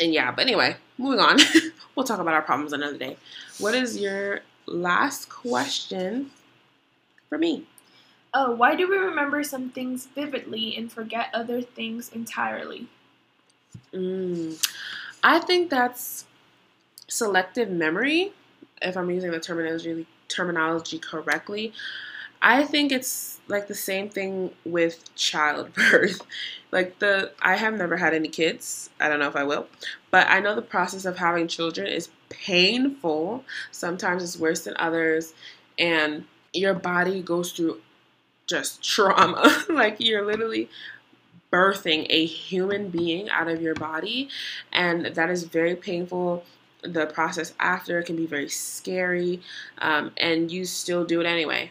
and 0.00 0.12
yeah, 0.12 0.32
but 0.32 0.42
anyway, 0.42 0.76
moving 0.98 1.20
on. 1.20 1.38
we'll 1.94 2.06
talk 2.06 2.18
about 2.18 2.34
our 2.34 2.42
problems 2.42 2.72
another 2.72 2.98
day. 2.98 3.16
What 3.58 3.74
is 3.74 3.98
your 3.98 4.40
last 4.66 5.28
question 5.28 6.30
for 7.28 7.38
me. 7.38 7.64
Oh, 8.34 8.52
why 8.52 8.74
do 8.74 8.88
we 8.88 8.96
remember 8.96 9.42
some 9.42 9.70
things 9.70 10.06
vividly 10.06 10.76
and 10.76 10.90
forget 10.90 11.30
other 11.34 11.60
things 11.60 12.10
entirely? 12.10 12.86
Mm, 13.92 14.62
I 15.22 15.38
think 15.38 15.70
that's 15.70 16.26
selective 17.08 17.70
memory, 17.70 18.32
if 18.80 18.96
I'm 18.96 19.10
using 19.10 19.30
the 19.30 19.40
terminology 19.40 20.06
terminology 20.28 20.98
correctly. 20.98 21.72
I 22.40 22.64
think 22.64 22.90
it's 22.90 23.40
like 23.46 23.68
the 23.68 23.74
same 23.74 24.08
thing 24.08 24.52
with 24.64 25.14
childbirth. 25.14 26.22
like 26.72 26.98
the 26.98 27.32
I 27.40 27.56
have 27.56 27.74
never 27.74 27.96
had 27.96 28.14
any 28.14 28.28
kids. 28.28 28.90
I 29.00 29.08
don't 29.08 29.20
know 29.20 29.28
if 29.28 29.36
I 29.36 29.44
will. 29.44 29.68
But 30.10 30.28
I 30.28 30.40
know 30.40 30.54
the 30.54 30.62
process 30.62 31.04
of 31.04 31.18
having 31.18 31.46
children 31.48 31.86
is 31.86 32.08
painful. 32.30 33.44
Sometimes 33.70 34.22
it's 34.22 34.38
worse 34.38 34.64
than 34.64 34.74
others 34.78 35.34
and 35.78 36.24
your 36.52 36.74
body 36.74 37.22
goes 37.22 37.52
through 37.52 37.80
just 38.46 38.82
trauma. 38.92 39.64
like 39.68 39.96
you're 40.00 40.24
literally 40.24 40.68
birthing 41.52 42.06
a 42.08 42.24
human 42.24 42.88
being 42.88 43.28
out 43.30 43.48
of 43.48 43.60
your 43.60 43.74
body 43.74 44.28
and 44.72 45.06
that 45.06 45.30
is 45.30 45.44
very 45.44 45.76
painful 45.76 46.44
the 46.82 47.06
process 47.06 47.54
after 47.60 48.02
can 48.02 48.16
be 48.16 48.26
very 48.26 48.48
scary 48.48 49.40
um, 49.78 50.10
and 50.16 50.50
you 50.50 50.64
still 50.64 51.04
do 51.04 51.20
it 51.20 51.26
anyway 51.26 51.70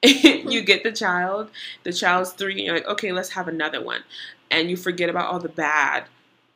you 0.02 0.62
get 0.62 0.84
the 0.84 0.92
child, 0.92 1.50
the 1.82 1.92
child's 1.92 2.30
three, 2.32 2.52
and 2.52 2.60
you're 2.60 2.74
like, 2.74 2.86
okay, 2.86 3.12
let's 3.12 3.30
have 3.30 3.48
another 3.48 3.82
one. 3.82 4.02
And 4.50 4.70
you 4.70 4.76
forget 4.76 5.10
about 5.10 5.26
all 5.26 5.40
the 5.40 5.48
bad 5.48 6.04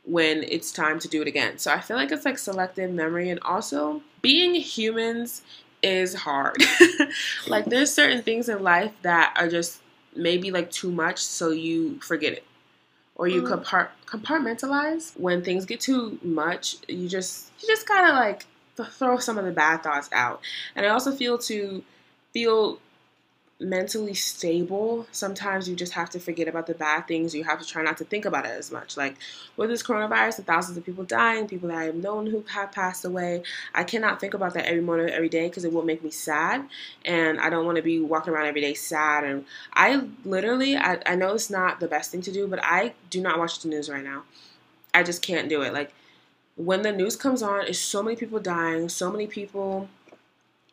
when 0.04 0.44
it's 0.44 0.70
time 0.70 0.98
to 1.00 1.08
do 1.08 1.22
it 1.22 1.28
again. 1.28 1.58
So 1.58 1.72
I 1.72 1.80
feel 1.80 1.96
like 1.96 2.12
it's 2.12 2.24
like 2.24 2.38
selective 2.38 2.90
memory 2.90 3.30
and 3.30 3.40
also 3.42 4.02
being 4.20 4.54
humans 4.54 5.42
is 5.82 6.14
hard. 6.14 6.62
like 7.48 7.64
there's 7.64 7.92
certain 7.92 8.22
things 8.22 8.48
in 8.48 8.62
life 8.62 8.92
that 9.02 9.34
are 9.36 9.48
just 9.48 9.80
maybe 10.14 10.50
like 10.52 10.70
too 10.70 10.90
much 10.90 11.18
so 11.18 11.50
you 11.50 11.98
forget 12.00 12.32
it. 12.34 12.44
Or 13.14 13.28
you 13.28 13.42
mm. 13.42 13.62
compart- 13.62 13.90
compartmentalize 14.06 15.18
when 15.18 15.44
things 15.44 15.64
get 15.64 15.80
too 15.80 16.18
much, 16.22 16.76
you 16.88 17.08
just 17.08 17.50
you 17.60 17.68
just 17.68 17.86
kind 17.86 18.08
of 18.08 18.14
like 18.14 18.46
throw 18.92 19.18
some 19.18 19.38
of 19.38 19.44
the 19.44 19.52
bad 19.52 19.82
thoughts 19.82 20.08
out. 20.12 20.40
And 20.74 20.86
I 20.86 20.88
also 20.88 21.12
feel 21.12 21.38
to 21.38 21.84
feel 22.32 22.78
mentally 23.62 24.14
stable, 24.14 25.06
sometimes 25.12 25.68
you 25.68 25.76
just 25.76 25.92
have 25.92 26.10
to 26.10 26.20
forget 26.20 26.48
about 26.48 26.66
the 26.66 26.74
bad 26.74 27.06
things. 27.06 27.34
You 27.34 27.44
have 27.44 27.60
to 27.60 27.66
try 27.66 27.82
not 27.82 27.96
to 27.98 28.04
think 28.04 28.24
about 28.24 28.44
it 28.44 28.50
as 28.50 28.70
much. 28.70 28.96
Like 28.96 29.16
with 29.56 29.70
this 29.70 29.82
coronavirus, 29.82 30.36
the 30.36 30.42
thousands 30.42 30.76
of 30.76 30.84
people 30.84 31.04
dying, 31.04 31.46
people 31.46 31.68
that 31.68 31.78
I 31.78 31.84
have 31.84 31.94
known 31.94 32.26
who 32.26 32.44
have 32.48 32.72
passed 32.72 33.04
away, 33.04 33.42
I 33.74 33.84
cannot 33.84 34.20
think 34.20 34.34
about 34.34 34.54
that 34.54 34.66
every 34.66 34.82
morning, 34.82 35.08
every 35.08 35.28
day 35.28 35.48
because 35.48 35.64
it 35.64 35.72
will 35.72 35.84
make 35.84 36.02
me 36.02 36.10
sad. 36.10 36.68
And 37.04 37.40
I 37.40 37.48
don't 37.48 37.64
want 37.64 37.76
to 37.76 37.82
be 37.82 38.00
walking 38.00 38.32
around 38.32 38.46
every 38.46 38.60
day 38.60 38.74
sad. 38.74 39.24
And 39.24 39.44
I 39.72 40.02
literally, 40.24 40.76
I, 40.76 41.00
I 41.06 41.14
know 41.14 41.34
it's 41.34 41.50
not 41.50 41.80
the 41.80 41.88
best 41.88 42.10
thing 42.10 42.22
to 42.22 42.32
do, 42.32 42.46
but 42.46 42.60
I 42.62 42.94
do 43.10 43.20
not 43.20 43.38
watch 43.38 43.60
the 43.60 43.68
news 43.68 43.88
right 43.88 44.04
now. 44.04 44.24
I 44.94 45.02
just 45.02 45.22
can't 45.22 45.48
do 45.48 45.62
it. 45.62 45.72
Like 45.72 45.92
when 46.56 46.82
the 46.82 46.92
news 46.92 47.16
comes 47.16 47.42
on, 47.42 47.66
it's 47.66 47.78
so 47.78 48.02
many 48.02 48.16
people 48.16 48.38
dying, 48.38 48.88
so 48.88 49.10
many 49.10 49.26
people 49.26 49.88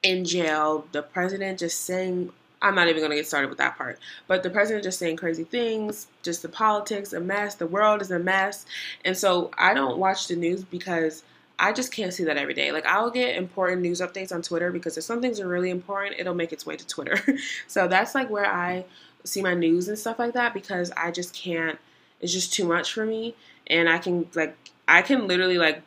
in 0.02 0.24
jail, 0.26 0.86
the 0.92 1.02
president 1.02 1.60
just 1.60 1.82
saying 1.82 2.32
I'm 2.62 2.76
not 2.76 2.88
even 2.90 3.00
going 3.00 3.12
to 3.12 3.16
get 3.16 3.28
started 3.28 3.50
with 3.50 3.58
that 3.60 3.78
part. 3.78 4.00
But 4.28 4.44
the 4.44 4.50
president 4.50 4.84
just 4.84 5.00
saying 5.00 5.18
crazy 5.18 5.46
things, 5.46 6.08
just 6.24 6.42
the 6.42 6.50
politics, 6.50 7.14
a 7.14 7.20
mess. 7.20 7.56
The 7.56 7.68
world 7.68 8.02
is 8.02 8.12
a 8.12 8.20
mess. 8.20 8.66
And 9.06 9.16
so 9.16 9.52
I 9.58 9.74
don't 9.74 9.98
watch 9.98 10.28
the 10.28 10.36
news 10.36 10.64
because 10.64 11.24
I 11.58 11.74
just 11.74 11.94
can't 11.94 12.14
see 12.14 12.24
that 12.26 12.38
every 12.38 12.54
day. 12.54 12.72
Like 12.72 12.86
I'll 12.86 13.12
get 13.12 13.36
important 13.36 13.82
news 13.82 14.02
updates 14.02 14.34
on 14.34 14.42
Twitter 14.42 14.72
because 14.72 14.98
if 14.98 15.04
some 15.04 15.22
things 15.22 15.40
are 15.40 15.48
really 15.48 15.70
important, 15.70 16.16
it'll 16.20 16.34
make 16.34 16.54
its 16.54 16.66
way 16.66 16.76
to 16.76 16.88
Twitter. 16.88 17.20
so 17.68 17.88
that's 17.88 18.16
like 18.16 18.30
where 18.30 18.46
I 18.46 18.86
see 19.24 19.42
my 19.42 19.54
news 19.54 19.88
and 19.88 20.00
stuff 20.00 20.20
like 20.20 20.34
that 20.34 20.54
because 20.54 20.92
I 20.96 21.12
just 21.12 21.34
can't. 21.34 21.78
It's 22.22 22.34
just 22.34 22.54
too 22.54 22.66
much 22.66 22.94
for 22.94 23.06
me. 23.06 23.36
And 23.68 23.90
I 23.90 24.00
can 24.00 24.28
like 24.36 24.58
I 24.88 25.02
can 25.02 25.28
literally 25.28 25.58
like 25.58 25.84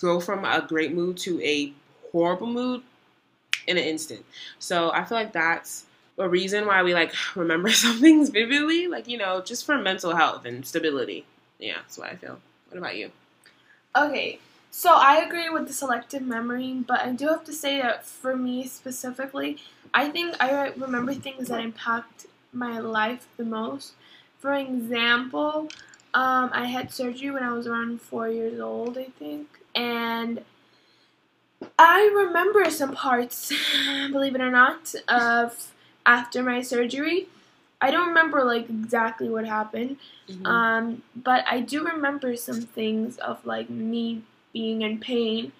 go 0.00 0.20
from 0.20 0.44
a 0.44 0.64
great 0.66 0.94
mood 0.94 1.16
to 1.18 1.40
a 1.42 1.72
horrible 2.12 2.46
mood 2.46 2.82
in 3.66 3.78
an 3.78 3.84
instant. 3.84 4.24
So 4.58 4.90
I 4.92 5.04
feel 5.04 5.16
like 5.16 5.32
that's 5.32 5.86
a 6.18 6.28
reason 6.28 6.66
why 6.66 6.82
we 6.82 6.94
like 6.94 7.12
remember 7.36 7.70
some 7.84 8.00
things 8.00 8.30
vividly, 8.30 8.86
like 8.86 9.08
you 9.08 9.18
know, 9.18 9.40
just 9.40 9.64
for 9.66 9.76
mental 9.78 10.14
health 10.14 10.44
and 10.44 10.66
stability. 10.66 11.24
Yeah, 11.58 11.76
that's 11.76 11.98
what 11.98 12.10
I 12.10 12.16
feel. 12.16 12.40
What 12.68 12.78
about 12.78 12.96
you? 12.96 13.10
Okay, 13.96 14.40
so 14.70 14.92
I 14.92 15.22
agree 15.24 15.48
with 15.48 15.68
the 15.68 15.72
selective 15.72 16.22
memory, 16.22 16.72
but 16.86 17.00
I 17.00 17.12
do 17.12 17.28
have 17.28 17.44
to 17.44 17.52
say 17.52 17.80
that 17.80 18.04
for 18.04 18.36
me 18.36 18.66
specifically, 18.66 19.58
I 19.92 20.08
think 20.08 20.34
I 20.40 20.70
remember 20.70 21.14
things 21.14 21.48
that 21.48 21.60
impact 21.60 22.26
my 22.52 22.80
life 22.80 23.28
the 23.36 23.44
most. 23.44 23.92
For 24.40 24.52
example, 24.52 25.68
um, 26.12 26.50
I 26.52 26.66
had 26.66 26.92
surgery 26.92 27.30
when 27.30 27.44
I 27.44 27.52
was 27.52 27.68
around 27.68 28.00
four 28.00 28.28
years 28.28 28.58
old, 28.60 28.98
I 28.98 29.04
think, 29.18 29.46
and 29.74 30.42
I 31.78 32.10
remember 32.14 32.68
some 32.70 32.94
parts, 32.94 33.52
believe 34.10 34.34
it 34.34 34.40
or 34.40 34.50
not, 34.50 34.94
of 35.08 35.72
after 36.06 36.42
my 36.42 36.62
surgery. 36.62 37.28
I 37.80 37.90
don't 37.90 38.08
remember 38.08 38.44
like 38.44 38.70
exactly 38.70 39.28
what 39.28 39.46
happened, 39.46 39.98
mm-hmm. 40.28 40.46
um, 40.46 41.02
but 41.14 41.44
I 41.50 41.60
do 41.60 41.84
remember 41.84 42.34
some 42.36 42.62
things 42.62 43.18
of 43.18 43.44
like 43.44 43.68
me 43.68 44.22
being 44.52 44.82
in 44.82 45.00
pain, 45.00 45.52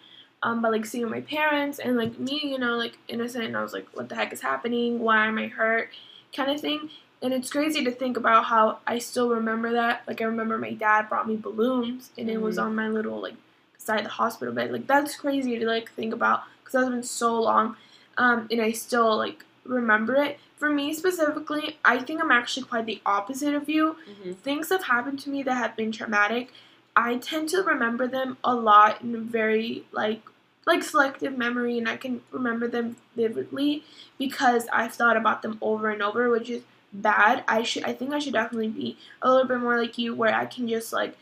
um, 0.43 0.63
but 0.63 0.73
like 0.73 0.87
seeing 0.87 1.11
my 1.11 1.21
parents 1.21 1.79
and 1.79 1.97
like 1.97 2.19
me, 2.19 2.41
you 2.43 2.59
know, 2.59 2.77
like 2.77 2.97
innocent. 3.09 3.45
And 3.45 3.57
I 3.57 3.63
was 3.63 3.75
like, 3.75 3.87
what 3.93 4.09
the 4.09 4.15
heck 4.15 4.33
is 4.33 4.41
happening? 4.41 5.01
Why 5.01 5.27
am 5.27 5.37
I 5.37 5.49
hurt? 5.49 5.91
Kind 6.35 6.51
of 6.51 6.61
thing. 6.61 6.89
And 7.21 7.35
it's 7.35 7.51
crazy 7.51 7.85
to 7.85 7.91
think 7.91 8.17
about 8.17 8.45
how 8.45 8.79
I 8.87 8.99
still 8.99 9.31
remember 9.31 9.73
that. 9.73 10.03
Like 10.07 10.21
I 10.21 10.25
remember 10.25 10.57
my 10.57 10.73
dad 10.73 11.09
brought 11.09 11.29
me 11.29 11.37
balloons, 11.37 12.11
and 12.17 12.29
mm-hmm. 12.29 12.37
it 12.37 12.43
was 12.43 12.57
mm-hmm. 12.57 12.67
on 12.69 12.75
my 12.75 12.89
little 12.89 13.21
like 13.21 13.37
beside 13.75 14.05
the 14.05 14.11
hospital 14.11 14.55
bed. 14.55 14.73
Like 14.73 14.87
that's 14.87 15.17
crazy 15.17 15.59
to 15.59 15.67
like 15.67 15.91
think 15.93 16.15
about 16.15 16.43
because 16.61 16.73
that's 16.73 16.89
been 16.89 17.03
so 17.03 17.41
long, 17.41 17.77
um, 18.17 18.49
and 18.51 18.63
I 18.63 18.73
still 18.73 19.17
like 19.17 19.45
remember 19.65 20.15
it. 20.17 20.39
For 20.57 20.71
me 20.71 20.95
specifically, 20.95 21.79
I 21.85 21.99
think 21.99 22.23
I'm 22.23 22.31
actually 22.31 22.67
quite 22.67 22.87
the 22.87 23.01
opposite 23.05 23.55
of 23.55 23.69
you. 23.69 23.97
Mm-hmm. 24.09 24.33
Things 24.35 24.69
have 24.71 24.85
happened 24.85 25.19
to 25.21 25.31
me 25.31 25.43
that 25.43 25.55
have 25.55 25.77
been 25.77 25.93
traumatic. 25.93 26.51
I 26.97 27.17
tend 27.17 27.49
to 27.51 27.63
remember 27.63 28.07
them 28.07 28.37
a 28.45 28.55
lot 28.55 29.03
in 29.03 29.15
a 29.15 29.19
very 29.19 29.85
like 29.93 30.23
like 30.67 30.83
selective 30.83 31.37
memory 31.37 31.77
and 31.77 31.87
I 31.89 31.97
can 31.97 32.23
remember 32.31 32.67
them 32.67 32.97
vividly 33.15 33.85
because 34.19 34.67
I've 34.73 34.95
thought 34.95 35.17
about 35.17 35.43
them 35.43 35.59
over 35.61 35.91
and 35.91 36.03
over, 36.03 36.31
which 36.31 36.49
is 36.49 36.63
bad. 36.93 37.45
I 37.49 37.63
should 37.63 37.85
I 37.85 37.93
think 37.93 38.13
I 38.13 38.19
should 38.19 38.33
definitely 38.33 38.69
be 38.69 38.97
a 39.21 39.31
little 39.31 39.47
bit 39.47 39.59
more 39.59 39.79
like 39.79 39.99
you 39.99 40.15
where 40.15 40.35
I 40.35 40.47
can 40.47 40.69
just 40.69 40.93
like 40.93 41.17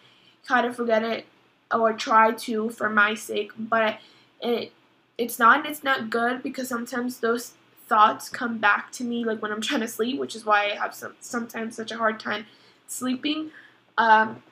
kind 0.46 0.66
of 0.66 0.76
forget 0.76 1.02
it 1.02 1.26
or 1.72 1.92
try 1.92 2.32
to 2.32 2.70
for 2.70 2.90
my 2.90 3.14
sake, 3.14 3.52
but 3.58 3.98
it 4.40 4.72
it's 5.18 5.38
not 5.38 5.58
and 5.58 5.66
it's 5.66 5.84
not 5.84 6.10
good 6.10 6.42
because 6.42 6.68
sometimes 6.68 7.18
those 7.18 7.54
thoughts 7.92 8.30
come 8.30 8.56
back 8.56 8.90
to 8.90 9.04
me 9.04 9.22
like 9.22 9.42
when 9.42 9.52
I'm 9.52 9.60
trying 9.60 9.82
to 9.82 9.88
sleep, 9.88 10.18
which 10.18 10.34
is 10.34 10.46
why 10.46 10.70
I 10.70 10.76
have 10.76 10.94
some 10.94 11.14
sometimes 11.20 11.76
such 11.76 11.92
a 11.92 11.98
hard 11.98 12.18
time 12.18 12.46
sleeping. 12.86 13.50
Um, 13.98 14.42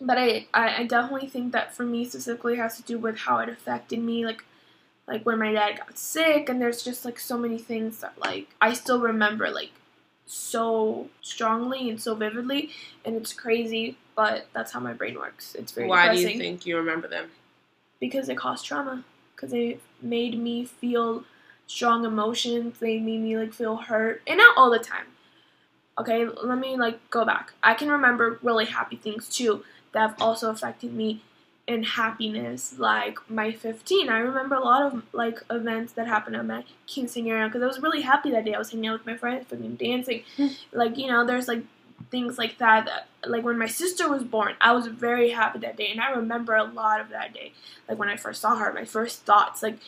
but 0.00 0.16
I, 0.16 0.46
I, 0.54 0.84
definitely 0.84 1.28
think 1.28 1.52
that 1.52 1.74
for 1.74 1.84
me 1.84 2.06
specifically 2.06 2.56
has 2.56 2.78
to 2.78 2.82
do 2.82 2.96
with 2.98 3.18
how 3.18 3.40
it 3.40 3.50
affected 3.50 3.98
me, 3.98 4.24
like 4.24 4.42
like 5.06 5.26
when 5.26 5.38
my 5.38 5.52
dad 5.52 5.76
got 5.76 5.98
sick, 5.98 6.48
and 6.48 6.62
there's 6.62 6.82
just 6.82 7.04
like 7.04 7.20
so 7.20 7.36
many 7.36 7.58
things 7.58 8.00
that 8.00 8.14
like 8.18 8.48
I 8.58 8.72
still 8.72 9.00
remember 9.00 9.50
like 9.50 9.72
so 10.24 11.08
strongly 11.20 11.90
and 11.90 12.00
so 12.00 12.14
vividly, 12.14 12.70
and 13.04 13.16
it's 13.16 13.34
crazy, 13.34 13.98
but 14.16 14.46
that's 14.54 14.72
how 14.72 14.80
my 14.80 14.94
brain 14.94 15.18
works. 15.18 15.54
It's 15.54 15.72
very. 15.72 15.88
Why 15.88 16.04
depressing. 16.04 16.26
do 16.26 16.32
you 16.32 16.38
think 16.38 16.64
you 16.64 16.78
remember 16.78 17.06
them? 17.06 17.26
Because 18.00 18.30
it 18.30 18.38
caused 18.38 18.64
trauma. 18.64 19.04
Because 19.36 19.52
it 19.52 19.80
made 20.02 20.36
me 20.38 20.64
feel 20.64 21.24
strong 21.68 22.04
emotions. 22.04 22.80
They 22.80 22.98
made 22.98 23.20
me 23.20 23.38
like 23.38 23.52
feel 23.52 23.76
hurt, 23.76 24.22
and 24.26 24.38
not 24.38 24.56
all 24.58 24.70
the 24.70 24.80
time. 24.80 25.06
Okay, 25.96 26.26
let 26.26 26.58
me 26.58 26.76
like 26.76 27.08
go 27.10 27.24
back. 27.24 27.52
I 27.62 27.74
can 27.74 27.88
remember 27.88 28.40
really 28.42 28.66
happy 28.66 28.96
things 28.96 29.28
too 29.28 29.64
that 29.92 30.00
have 30.00 30.20
also 30.20 30.50
affected 30.50 30.92
me 30.92 31.22
in 31.68 31.82
happiness. 31.82 32.78
Like 32.78 33.18
my 33.30 33.52
15, 33.52 34.08
I 34.08 34.18
remember 34.18 34.56
a 34.56 34.60
lot 34.64 34.82
of 34.82 35.02
like 35.12 35.40
events 35.50 35.92
that 35.92 36.08
happened 36.08 36.36
at 36.36 36.46
my 36.46 36.64
quinceañera 36.88 37.46
because 37.46 37.62
I 37.62 37.66
was 37.66 37.80
really 37.80 38.02
happy 38.02 38.30
that 38.30 38.44
day. 38.44 38.54
I 38.54 38.58
was 38.58 38.70
hanging 38.70 38.88
out 38.88 38.94
with 38.94 39.06
my 39.06 39.16
friends, 39.16 39.46
fucking 39.48 39.76
dancing. 39.76 40.22
Like 40.72 40.96
you 40.96 41.06
know, 41.06 41.26
there's 41.26 41.46
like 41.46 41.62
things 42.10 42.38
like 42.38 42.58
that, 42.58 42.86
that. 42.86 43.08
Like 43.28 43.44
when 43.44 43.58
my 43.58 43.66
sister 43.66 44.08
was 44.08 44.22
born, 44.22 44.54
I 44.60 44.72
was 44.72 44.86
very 44.86 45.30
happy 45.30 45.58
that 45.60 45.76
day, 45.76 45.88
and 45.90 46.00
I 46.00 46.10
remember 46.10 46.54
a 46.54 46.64
lot 46.64 47.00
of 47.00 47.10
that 47.10 47.34
day. 47.34 47.52
Like 47.88 47.98
when 47.98 48.08
I 48.08 48.16
first 48.16 48.40
saw 48.40 48.56
her, 48.56 48.72
my 48.72 48.84
first 48.84 49.26
thoughts, 49.26 49.62
like 49.62 49.78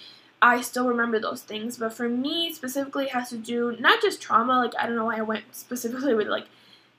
I 0.42 0.60
still 0.62 0.88
remember 0.88 1.18
those 1.18 1.42
things. 1.42 1.76
But 1.76 1.92
for 1.92 2.08
me 2.08 2.52
specifically, 2.52 3.04
it 3.04 3.10
has 3.10 3.28
to 3.30 3.36
do 3.36 3.76
not 3.78 4.00
just 4.00 4.20
trauma. 4.22 4.58
Like 4.60 4.72
I 4.78 4.86
don't 4.86 4.96
know 4.96 5.06
why 5.06 5.18
I 5.18 5.22
went 5.22 5.44
specifically 5.54 6.14
with 6.14 6.28
like 6.28 6.46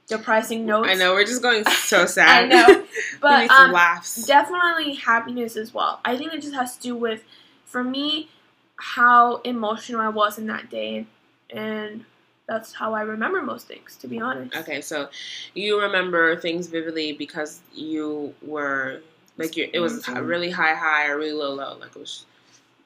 depressing 0.07 0.65
notes. 0.65 0.89
I 0.89 0.93
know 0.95 1.13
we're 1.13 1.25
just 1.25 1.41
going 1.41 1.63
so 1.85 2.05
sad. 2.05 2.45
I 2.45 2.47
know, 2.47 2.85
but 3.21 3.49
um, 3.49 3.71
laughs. 3.71 4.25
Definitely 4.25 4.95
happiness 4.95 5.55
as 5.55 5.73
well. 5.73 5.99
I 6.05 6.17
think 6.17 6.33
it 6.33 6.41
just 6.41 6.53
has 6.53 6.75
to 6.77 6.81
do 6.81 6.95
with, 6.95 7.23
for 7.65 7.83
me, 7.83 8.29
how 8.75 9.37
emotional 9.37 10.01
I 10.01 10.09
was 10.09 10.37
in 10.37 10.47
that 10.47 10.69
day, 10.69 11.05
and 11.49 12.05
that's 12.47 12.73
how 12.73 12.93
I 12.93 13.03
remember 13.03 13.41
most 13.41 13.67
things, 13.67 13.95
to 13.97 14.07
be 14.07 14.19
honest. 14.19 14.55
Okay, 14.55 14.81
so 14.81 15.09
you 15.53 15.79
remember 15.81 16.35
things 16.35 16.67
vividly 16.67 17.13
because 17.13 17.61
you 17.73 18.33
were 18.41 19.01
like 19.37 19.57
it 19.57 19.79
was 19.79 20.03
Mhm. 20.03 20.27
really 20.27 20.49
high 20.51 20.75
high 20.75 21.07
or 21.07 21.17
really 21.17 21.31
low 21.31 21.53
low, 21.53 21.77
like 21.79 21.95
it 21.95 21.99
was 21.99 22.25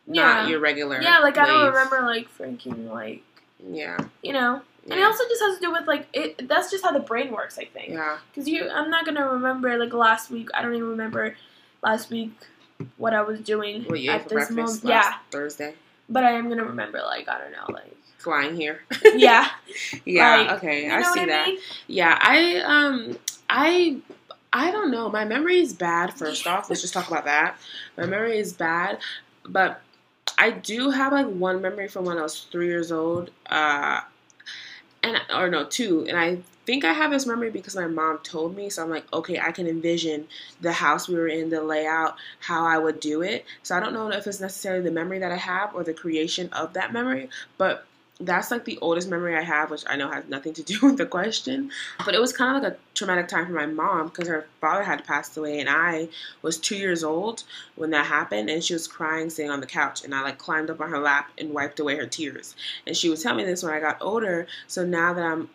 Yeah. 0.07 0.23
not 0.23 0.49
your 0.49 0.59
regular. 0.59 1.01
Yeah, 1.01 1.19
like 1.19 1.37
I 1.37 1.45
don't 1.45 1.67
remember 1.67 2.01
like 2.01 2.27
freaking 2.37 2.89
like 2.91 3.23
Yeah, 3.65 3.97
you 4.21 4.33
know, 4.33 4.61
and 4.89 4.99
it 4.99 5.03
also 5.03 5.23
just 5.27 5.41
has 5.41 5.55
to 5.55 5.61
do 5.61 5.71
with 5.71 5.87
like 5.87 6.07
it. 6.13 6.47
That's 6.47 6.69
just 6.71 6.83
how 6.83 6.91
the 6.91 6.99
brain 6.99 7.31
works, 7.31 7.57
I 7.57 7.65
think. 7.65 7.89
yeah. 7.93 8.17
Because 8.31 8.47
you, 8.47 8.69
I'm 8.69 8.89
not 8.89 9.05
gonna 9.05 9.27
remember 9.27 9.77
like 9.77 9.93
last 9.93 10.29
week. 10.29 10.49
I 10.53 10.61
don't 10.61 10.75
even 10.75 10.89
remember 10.89 11.35
last 11.81 12.09
week 12.11 12.31
what 12.97 13.13
I 13.13 13.21
was 13.21 13.39
doing 13.39 13.85
at 14.09 14.27
this 14.29 14.49
moment. 14.51 14.83
Yeah, 14.83 15.13
Thursday? 15.31 15.73
but 16.09 16.23
I 16.23 16.31
am 16.31 16.49
gonna 16.49 16.65
remember 16.65 16.99
like 17.01 17.27
I 17.27 17.39
don't 17.39 17.51
know, 17.51 17.73
like 17.73 17.95
Flying 18.19 18.55
here. 18.55 18.81
yeah, 19.15 19.47
yeah. 20.05 20.35
Like, 20.37 20.51
okay, 20.57 20.85
you 20.85 20.91
I 20.91 21.01
see 21.03 21.19
I 21.21 21.25
that. 21.27 21.47
mean? 21.47 21.59
Yeah, 21.87 22.17
I 22.21 22.57
um 22.59 23.17
I 23.49 23.97
I 24.51 24.71
don't 24.71 24.89
know. 24.91 25.09
My 25.09 25.25
memory 25.25 25.59
is 25.59 25.73
bad 25.73 26.13
first 26.13 26.47
off. 26.47 26.69
Let's 26.69 26.81
just 26.81 26.93
talk 26.93 27.07
about 27.07 27.25
that. 27.25 27.57
My 27.97 28.05
memory 28.05 28.37
is 28.39 28.53
bad, 28.53 28.97
but 29.47 29.81
I 30.37 30.51
do 30.51 30.89
have 30.91 31.13
like 31.13 31.27
one 31.27 31.61
memory 31.61 31.87
from 31.87 32.05
when 32.05 32.17
I 32.17 32.21
was 32.23 32.41
3 32.51 32.67
years 32.67 32.91
old. 32.91 33.31
Uh 33.49 34.01
and 35.03 35.21
or 35.33 35.49
no, 35.49 35.65
2. 35.65 36.05
And 36.07 36.17
I 36.17 36.39
think 36.65 36.83
I 36.83 36.93
have 36.93 37.11
this 37.11 37.25
memory 37.27 37.51
because 37.51 37.75
my 37.75 37.87
mom 37.87 38.19
told 38.23 38.55
me. 38.55 38.69
So 38.69 38.83
I'm 38.83 38.89
like, 38.89 39.11
okay, 39.13 39.39
I 39.39 39.51
can 39.51 39.67
envision 39.67 40.27
the 40.61 40.73
house 40.73 41.07
we 41.07 41.15
were 41.15 41.27
in, 41.27 41.49
the 41.49 41.63
layout, 41.63 42.15
how 42.39 42.65
I 42.65 42.77
would 42.77 42.99
do 42.99 43.21
it. 43.21 43.45
So 43.63 43.75
I 43.75 43.79
don't 43.79 43.93
know 43.93 44.09
if 44.09 44.25
it's 44.27 44.39
necessarily 44.39 44.83
the 44.83 44.91
memory 44.91 45.19
that 45.19 45.31
I 45.31 45.37
have 45.37 45.75
or 45.75 45.83
the 45.83 45.93
creation 45.93 46.49
of 46.53 46.73
that 46.73 46.91
memory, 46.91 47.29
but 47.57 47.85
that's 48.19 48.49
like 48.49 48.63
the 48.63 48.79
oldest 48.81 49.09
memory 49.09 49.35
I 49.35 49.41
have, 49.41 49.71
which 49.71 49.83
I 49.87 49.97
know 49.97 50.09
has 50.09 50.25
nothing 50.27 50.53
to 50.53 50.63
do 50.63 50.79
with 50.81 50.97
the 50.97 51.05
question. 51.05 51.71
But 52.03 52.15
it 52.15 52.21
was 52.21 52.33
kind 52.33 52.55
of 52.55 52.63
like 52.63 52.73
a 52.73 52.77
traumatic 52.93 53.27
time 53.27 53.45
for 53.45 53.51
my 53.51 53.65
mom 53.65 54.07
because 54.07 54.27
her 54.27 54.47
father 54.61 54.83
had 54.83 55.05
passed 55.05 55.35
away, 55.37 55.59
and 55.59 55.69
I 55.69 56.07
was 56.41 56.57
two 56.57 56.77
years 56.77 57.03
old 57.03 57.43
when 57.75 57.91
that 57.91 58.05
happened, 58.05 58.49
and 58.49 58.63
she 58.63 58.73
was 58.73 58.87
crying, 58.87 59.29
sitting 59.29 59.51
on 59.51 59.59
the 59.59 59.67
couch, 59.67 60.03
and 60.03 60.15
I 60.15 60.21
like 60.21 60.37
climbed 60.37 60.69
up 60.69 60.81
on 60.81 60.89
her 60.89 60.99
lap 60.99 61.31
and 61.37 61.53
wiped 61.53 61.79
away 61.79 61.97
her 61.97 62.05
tears. 62.05 62.55
And 62.87 62.95
she 62.95 63.09
would 63.09 63.21
tell 63.21 63.35
me 63.35 63.43
this 63.43 63.63
when 63.63 63.73
I 63.73 63.79
got 63.79 63.97
older. 64.01 64.47
So 64.67 64.85
now 64.85 65.13
that 65.13 65.25
I'm 65.25 65.49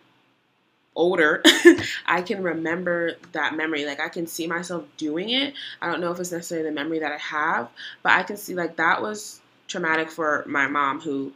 older, 0.95 1.43
I 2.07 2.21
can 2.21 2.43
remember 2.43 3.17
that 3.33 3.57
memory. 3.57 3.87
Like 3.87 4.01
I 4.01 4.09
can 4.09 4.27
see 4.27 4.47
myself 4.47 4.85
doing 4.99 5.31
it. 5.31 5.55
I 5.81 5.91
don't 5.91 6.01
know 6.01 6.13
if 6.13 6.21
it's 6.21 6.33
necessarily 6.33 6.69
the 6.69 6.75
memory 6.75 6.99
that 6.99 7.13
I 7.13 7.19
have, 7.19 7.71
but 8.03 8.13
I 8.13 8.23
can 8.23 8.37
see 8.37 8.55
like 8.55 8.77
that 8.77 9.01
was 9.01 9.41
traumatic 9.67 10.11
for 10.11 10.45
my 10.47 10.67
mom 10.67 11.01
who 11.01 11.33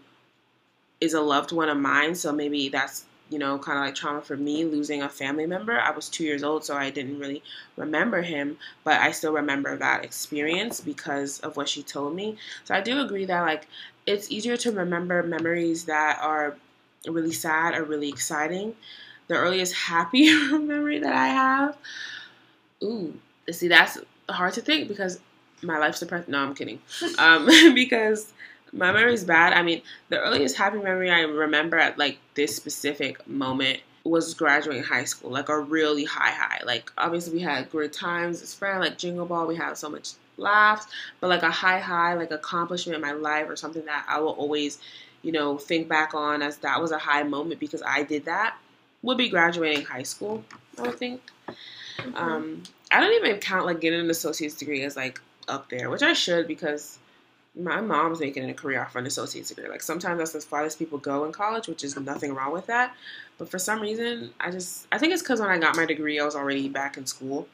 is 1.05 1.15
a 1.15 1.21
loved 1.21 1.53
one 1.53 1.69
of 1.69 1.79
mine. 1.79 2.15
So 2.15 2.33
maybe 2.33 2.69
that's 2.69 3.05
you 3.31 3.39
know 3.39 3.59
kind 3.59 3.79
of 3.79 3.85
like 3.85 3.95
trauma 3.95 4.21
for 4.21 4.37
me 4.37 4.65
losing 4.65 5.03
a 5.03 5.09
family 5.09 5.47
member. 5.47 5.79
I 5.79 5.91
was 5.91 6.09
two 6.09 6.25
years 6.25 6.43
old, 6.43 6.65
so 6.65 6.77
I 6.77 6.91
didn't 6.91 7.19
really 7.19 7.43
remember 7.77 8.23
him, 8.23 8.59
but 8.85 9.01
I 9.01 9.11
still 9.13 9.33
remember 9.33 9.77
that 9.77 10.05
experience 10.05 10.81
because 10.81 11.41
of 11.41 11.57
what 11.57 11.69
she 11.69 11.83
told 11.83 12.15
me. 12.15 12.37
So 12.65 12.75
I 12.75 12.81
do 12.81 13.01
agree 13.01 13.25
that 13.27 13.43
like 13.43 13.67
it's 14.07 14.31
easier 14.31 14.57
to 14.59 14.73
remember 14.73 15.23
memories 15.23 15.85
that 15.87 16.19
are 16.21 16.57
really 17.07 17.33
sad 17.33 17.75
or 17.75 17.85
really 17.85 18.09
exciting. 18.09 18.75
The 19.29 19.35
earliest 19.35 19.75
happy 19.75 20.33
memory 20.51 20.99
that 20.99 21.15
I 21.15 21.29
have, 21.29 21.77
ooh, 22.83 23.15
see 23.51 23.69
that's 23.69 23.99
hard 24.29 24.55
to 24.55 24.61
think 24.61 24.89
because 24.89 25.21
my 25.63 25.79
life's 25.79 26.01
depressed. 26.01 26.29
No, 26.29 26.39
I'm 26.39 26.55
kidding. 26.55 26.81
Um, 27.19 27.47
because 27.75 28.33
my 28.75 28.93
memory 28.93 29.14
is 29.14 29.25
bad. 29.25 29.53
I 29.53 29.62
mean, 29.62 29.83
the 30.09 30.20
earliest 30.20 30.57
happy 30.57 30.79
memory 30.79 31.11
I 31.11 31.20
remember 31.20 31.79
at 31.79 31.99
like 31.99 32.18
this 32.35 32.55
specific 32.55 33.27
moment 33.27 33.81
was 34.03 34.35
graduating 34.35 34.83
high 34.83 35.05
school, 35.05 35.31
like 35.31 35.49
a 35.49 35.59
really 35.59 36.05
high 36.05 36.33
high. 36.33 36.61
Like 36.64 36.93
obviously 36.99 37.35
we 37.35 37.41
had 37.41 37.70
great 37.70 37.93
times 37.93 38.43
as 38.43 38.55
friends, 38.55 38.81
like 38.81 38.99
Jingle 38.99 39.27
Ball, 39.27 39.47
we 39.47 39.57
had 39.57 39.79
so 39.79 39.89
much 39.89 40.12
laughs, 40.37 40.87
but 41.20 41.29
like 41.29 41.43
a 41.43 41.51
high 41.51 41.79
high, 41.79 42.14
like 42.14 42.31
accomplishment 42.31 42.97
in 42.97 43.01
my 43.01 43.12
life 43.12 43.49
or 43.49 43.57
something 43.57 43.85
that 43.87 44.05
I 44.09 44.20
will 44.20 44.33
always, 44.33 44.79
you 45.22 45.33
know, 45.33 45.57
think 45.57 45.89
back 45.89 46.12
on 46.12 46.43
as 46.43 46.59
that 46.59 46.81
was 46.83 46.91
a 46.91 46.99
high 46.99 47.22
moment 47.22 47.61
because 47.61 47.83
I 47.83 48.03
did 48.03 48.27
that 48.27 48.57
would 49.05 49.18
be 49.18 49.29
graduating 49.29 49.85
high 49.85 50.03
school, 50.03 50.45
I 50.79 50.83
would 50.83 50.99
think. 50.99 51.20
Mm-hmm. 51.99 52.16
Um, 52.16 52.62
I 52.91 53.01
don't 53.01 53.12
even 53.12 53.39
count 53.39 53.66
like 53.66 53.81
getting 53.81 54.01
an 54.01 54.11
associate's 54.11 54.55
degree 54.55 54.83
as 54.83 54.97
like 54.97 55.20
up 55.47 55.68
there, 55.68 55.91
which 55.91 56.03
I 56.03 56.14
should 56.14 56.49
because 56.49 56.99
my 57.57 57.81
mom's 57.81 58.21
making 58.21 58.49
a 58.51 58.55
career 58.55 58.83
off 58.83 58.97
an 58.97 59.07
associate's 59.07 59.49
degree. 59.51 59.69
Like 59.69 59.83
sometimes 59.83 60.19
that's 60.19 60.35
as 60.35 60.45
far 60.45 60.65
as 60.65 60.75
people 60.75 60.99
go 60.99 61.25
in 61.25 61.33
college, 61.33 61.69
which 61.69 61.85
is 61.85 61.97
nothing 61.99 62.35
wrong 62.35 62.53
with 62.53 62.67
that. 62.67 62.95
But 63.39 63.49
for 63.51 63.59
some 63.59 63.81
reason, 63.81 64.31
I 64.41 64.51
just 64.51 64.87
I 64.91 64.99
think 64.99 65.13
it's 65.13 65.23
because 65.23 65.41
when 65.41 65.51
I 65.51 65.59
got 65.59 65.77
my 65.77 65.87
degree, 65.87 66.19
I 66.19 66.25
was 66.25 66.35
already 66.35 66.69
back 66.69 66.97
in 66.97 67.07
school. 67.07 67.47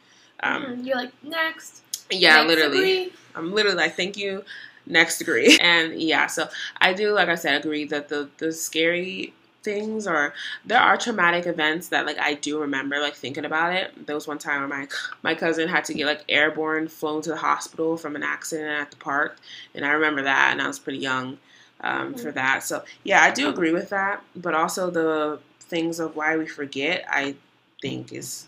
Um, 0.42 0.64
Mhm. 0.64 0.86
You're 0.86 0.96
like 0.96 1.12
next. 1.22 1.82
yeah, 2.10 2.36
next 2.36 2.48
literally. 2.48 2.76
degree. 2.76 3.12
I'm 3.34 3.52
literally 3.52 3.76
like, 3.76 3.94
thank 3.96 4.16
you, 4.16 4.42
next 4.86 5.18
degree. 5.18 5.58
And 5.60 6.00
yeah, 6.00 6.26
so 6.28 6.48
I 6.80 6.94
do, 6.94 7.12
like 7.12 7.28
I 7.28 7.34
said, 7.34 7.64
agree 7.64 7.84
that 7.86 8.08
the 8.08 8.28
the 8.38 8.52
scary 8.52 9.34
things 9.62 10.06
or 10.06 10.32
there 10.64 10.80
are 10.80 10.96
traumatic 10.96 11.46
events 11.46 11.88
that 11.88 12.06
like 12.06 12.18
I 12.18 12.34
do 12.34 12.60
remember 12.60 13.00
like 13.00 13.14
thinking 13.14 13.44
about 13.44 13.74
it. 13.74 14.06
There 14.06 14.14
was 14.14 14.26
one 14.26 14.38
time 14.38 14.60
where 14.60 14.68
my 14.68 14.88
my 15.22 15.34
cousin 15.34 15.68
had 15.68 15.84
to 15.86 15.94
get 15.94 16.06
like 16.06 16.24
airborne 16.28 16.88
flown 16.88 17.22
to 17.22 17.30
the 17.30 17.36
hospital 17.36 17.96
from 17.96 18.16
an 18.16 18.22
accident 18.22 18.68
at 18.68 18.90
the 18.90 18.96
park, 18.96 19.36
and 19.74 19.84
I 19.84 19.90
remember 19.90 20.22
that, 20.22 20.52
and 20.52 20.62
I 20.62 20.66
was 20.66 20.78
pretty 20.78 20.98
young 20.98 21.38
um, 21.82 22.14
for 22.14 22.30
that. 22.32 22.62
So 22.62 22.84
yeah, 23.04 23.22
I 23.22 23.30
do 23.30 23.48
agree 23.48 23.72
with 23.72 23.90
that, 23.90 24.22
but 24.36 24.54
also 24.54 24.90
the 24.90 25.40
things 25.60 26.00
of 26.00 26.16
why 26.16 26.36
we 26.36 26.46
forget, 26.46 27.04
I 27.08 27.36
think 27.82 28.12
is 28.12 28.46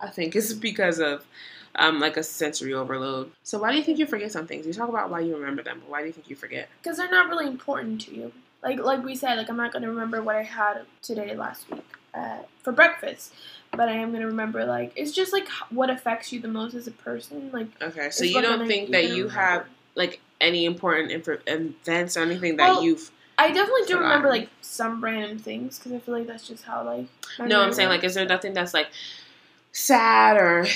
I 0.00 0.08
think 0.08 0.36
is 0.36 0.54
because 0.54 0.98
of 0.98 1.24
um, 1.74 2.00
like 2.00 2.16
a 2.16 2.22
sensory 2.22 2.74
overload. 2.74 3.30
So 3.42 3.58
why 3.58 3.70
do 3.70 3.78
you 3.78 3.84
think 3.84 3.98
you 3.98 4.06
forget 4.06 4.32
some 4.32 4.46
things? 4.46 4.66
You 4.66 4.72
talk 4.72 4.88
about 4.88 5.10
why 5.10 5.20
you 5.20 5.36
remember 5.36 5.62
them, 5.62 5.80
but 5.80 5.90
why 5.90 6.00
do 6.00 6.06
you 6.06 6.12
think 6.12 6.28
you 6.30 6.36
forget? 6.36 6.68
because 6.82 6.96
they're 6.98 7.10
not 7.10 7.28
really 7.28 7.46
important 7.46 8.00
to 8.02 8.14
you. 8.14 8.32
Like 8.62 8.78
like 8.80 9.04
we 9.04 9.14
said, 9.14 9.36
like 9.38 9.48
I'm 9.48 9.56
not 9.56 9.72
gonna 9.72 9.88
remember 9.88 10.22
what 10.22 10.36
I 10.36 10.42
had 10.42 10.82
today 11.02 11.34
last 11.36 11.70
week 11.70 11.84
uh, 12.14 12.38
for 12.62 12.72
breakfast, 12.72 13.32
but 13.72 13.88
I 13.88 13.92
am 13.92 14.12
gonna 14.12 14.26
remember 14.26 14.64
like 14.64 14.92
it's 14.96 15.12
just 15.12 15.32
like 15.32 15.48
what 15.70 15.90
affects 15.90 16.32
you 16.32 16.40
the 16.40 16.48
most 16.48 16.74
as 16.74 16.86
a 16.86 16.90
person. 16.92 17.50
Like 17.52 17.68
Okay, 17.80 18.10
so 18.10 18.24
you 18.24 18.42
don't 18.42 18.66
think 18.66 18.90
that 18.90 19.04
you 19.04 19.24
remember. 19.24 19.34
have 19.40 19.66
like 19.94 20.20
any 20.40 20.64
important 20.64 21.10
inf- 21.12 21.42
events 21.46 22.16
or 22.16 22.20
anything 22.22 22.56
that 22.56 22.68
Well, 22.68 22.82
you've. 22.82 23.10
I 23.40 23.48
definitely 23.52 23.82
do 23.86 23.98
remember 24.00 24.28
like 24.28 24.48
some 24.60 25.02
random 25.02 25.38
things 25.38 25.78
because 25.78 25.92
I 25.92 25.98
feel 26.00 26.14
like 26.14 26.26
that's 26.26 26.46
just 26.48 26.64
how 26.64 26.82
like. 26.84 27.06
No, 27.46 27.60
I'm 27.62 27.72
saying 27.72 27.88
like, 27.88 28.02
is 28.02 28.14
there 28.14 28.26
nothing 28.26 28.52
that's 28.52 28.74
like 28.74 28.88
sad 29.70 30.36
or 30.36 30.66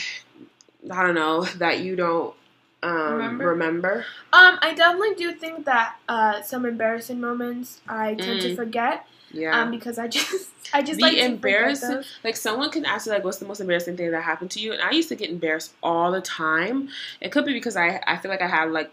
I 0.91 1.03
don't 1.03 1.15
know 1.15 1.45
that 1.57 1.81
you 1.81 1.97
don't 1.97 2.35
um, 2.83 3.13
Remember? 3.13 3.45
remember? 3.47 4.07
Um, 4.33 4.59
I 4.63 4.75
definitely 4.75 5.15
do 5.15 5.33
think 5.33 5.65
that 5.67 5.97
uh, 6.09 6.43
some 6.43 6.65
embarrassing 6.67 7.21
moments 7.21 7.81
I 7.89 8.15
tend 8.15 8.41
to 8.43 8.49
Mm. 8.49 8.57
forget. 8.57 9.07
Yeah. 9.33 9.63
Um, 9.63 9.71
because 9.71 9.99
I 9.99 10.09
just 10.09 10.51
I 10.75 10.83
just 10.83 10.99
Be 10.99 11.05
like 11.05 11.15
to 11.17 11.25
embarrassed. 11.25 11.85
Like 12.25 12.37
someone 12.37 12.71
can 12.71 12.85
ask 12.85 13.07
you 13.07 13.13
like, 13.13 13.25
"What's 13.25 13.39
the 13.39 13.45
most 13.47 13.61
embarrassing 13.61 13.97
thing 13.97 14.11
that 14.11 14.23
happened 14.23 14.51
to 14.53 14.61
you?" 14.61 14.73
And 14.73 14.81
I 14.83 14.91
used 14.91 15.09
to 15.11 15.17
get 15.17 15.31
embarrassed 15.31 15.75
all 15.83 16.11
the 16.13 16.21
time. 16.23 16.89
It 17.21 17.31
could 17.31 17.45
be 17.45 17.53
because 17.53 17.77
I 17.77 18.03
I 18.07 18.17
feel 18.17 18.31
like 18.31 18.43
I 18.43 18.49
had 18.49 18.71
like 18.71 18.91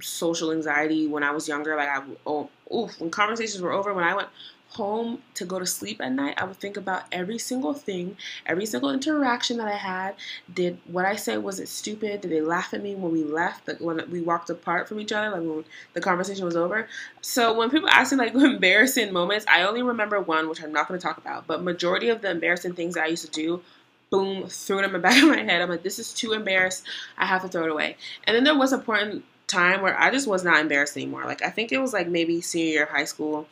social 0.00 0.52
anxiety 0.52 1.06
when 1.06 1.22
I 1.22 1.30
was 1.30 1.48
younger. 1.48 1.76
Like 1.76 1.88
I 1.88 2.02
oh 2.26 2.48
oof 2.74 2.98
when 3.00 3.10
conversations 3.10 3.60
were 3.62 3.72
over 3.72 3.92
when 3.94 4.04
I 4.04 4.14
went 4.14 4.28
home 4.70 5.22
to 5.34 5.44
go 5.44 5.58
to 5.58 5.66
sleep 5.66 6.00
at 6.00 6.12
night, 6.12 6.34
I 6.36 6.44
would 6.44 6.56
think 6.56 6.76
about 6.76 7.04
every 7.10 7.38
single 7.38 7.72
thing, 7.72 8.16
every 8.46 8.66
single 8.66 8.90
interaction 8.90 9.56
that 9.58 9.66
I 9.66 9.76
had. 9.76 10.14
Did 10.52 10.78
what 10.86 11.04
I 11.04 11.16
said 11.16 11.42
was 11.42 11.58
it 11.58 11.68
stupid? 11.68 12.20
Did 12.20 12.30
they 12.30 12.40
laugh 12.40 12.74
at 12.74 12.82
me 12.82 12.94
when 12.94 13.12
we 13.12 13.24
left? 13.24 13.66
Like 13.66 13.80
when 13.80 14.08
we 14.10 14.20
walked 14.20 14.50
apart 14.50 14.88
from 14.88 15.00
each 15.00 15.12
other? 15.12 15.30
Like 15.30 15.40
when 15.40 15.64
the 15.94 16.00
conversation 16.00 16.44
was 16.44 16.56
over? 16.56 16.86
So 17.22 17.54
when 17.54 17.70
people 17.70 17.88
ask 17.88 18.12
me 18.12 18.18
like 18.18 18.34
embarrassing 18.34 19.12
moments, 19.12 19.46
I 19.48 19.62
only 19.62 19.82
remember 19.82 20.20
one, 20.20 20.48
which 20.48 20.62
I'm 20.62 20.72
not 20.72 20.86
going 20.88 21.00
to 21.00 21.06
talk 21.06 21.18
about. 21.18 21.46
But 21.46 21.62
majority 21.62 22.10
of 22.10 22.20
the 22.20 22.30
embarrassing 22.30 22.74
things 22.74 22.94
that 22.94 23.04
I 23.04 23.08
used 23.08 23.24
to 23.24 23.30
do, 23.30 23.62
boom, 24.10 24.48
threw 24.48 24.80
it 24.80 24.84
in 24.84 24.92
the 24.92 24.98
back 25.00 25.22
of 25.22 25.28
my 25.28 25.38
head. 25.38 25.62
I'm 25.62 25.70
like, 25.70 25.82
this 25.82 25.98
is 25.98 26.12
too 26.12 26.32
embarrassed. 26.32 26.84
I 27.16 27.24
have 27.26 27.42
to 27.42 27.48
throw 27.48 27.64
it 27.64 27.70
away. 27.70 27.96
And 28.24 28.36
then 28.36 28.44
there 28.44 28.56
was 28.56 28.72
a 28.72 28.78
point 28.78 29.02
in 29.02 29.22
time 29.46 29.80
where 29.80 29.98
I 29.98 30.10
just 30.10 30.28
was 30.28 30.44
not 30.44 30.60
embarrassed 30.60 30.96
anymore. 30.96 31.24
Like 31.24 31.42
I 31.42 31.50
think 31.50 31.72
it 31.72 31.78
was 31.78 31.92
like 31.92 32.06
maybe 32.06 32.40
senior 32.40 32.70
year 32.70 32.82
of 32.84 32.90
high 32.90 33.06
school. 33.06 33.48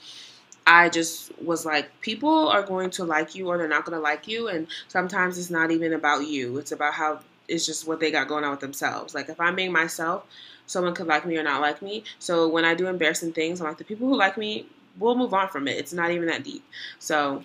I 0.67 0.89
just 0.89 1.31
was 1.41 1.65
like, 1.65 1.89
people 2.01 2.49
are 2.49 2.63
going 2.63 2.91
to 2.91 3.05
like 3.05 3.35
you 3.35 3.49
or 3.49 3.59
they're 3.59 3.69
not 3.69 3.85
going 3.85 3.97
to 3.97 4.03
like 4.03 4.27
you, 4.27 4.49
and 4.49 4.67
sometimes 4.89 5.39
it's 5.39 5.51
not 5.51 5.71
even 5.71 5.93
about 5.93 6.27
you. 6.27 6.59
It's 6.59 6.73
about 6.73 6.95
how 6.95 7.21
it's 7.49 7.65
just 7.65 7.87
what 7.87 8.01
they 8.01 8.11
got 8.11 8.27
going 8.29 8.45
on 8.45 8.51
with 8.51 8.61
themselves. 8.61 9.15
Like 9.15 9.29
if 9.29 9.41
I'm 9.41 9.55
being 9.55 9.73
myself, 9.73 10.25
someone 10.67 10.95
could 10.95 11.07
like 11.07 11.25
me 11.25 11.37
or 11.39 11.45
not 11.45 11.61
like 11.61 11.83
me. 11.83 12.03
So 12.19 12.49
when 12.49 12.65
I 12.65 12.75
do 12.75 12.89
embarrassing 12.89 13.33
things, 13.33 13.61
I'm 13.61 13.69
like, 13.69 13.79
the 13.79 13.85
people 13.85 14.09
who 14.09 14.17
like 14.17 14.37
me, 14.37 14.67
we'll 14.99 15.15
move 15.15 15.33
on 15.35 15.49
from 15.49 15.69
it. 15.69 15.79
It's 15.79 15.93
not 15.93 16.11
even 16.11 16.27
that 16.27 16.43
deep. 16.43 16.65
So 16.99 17.45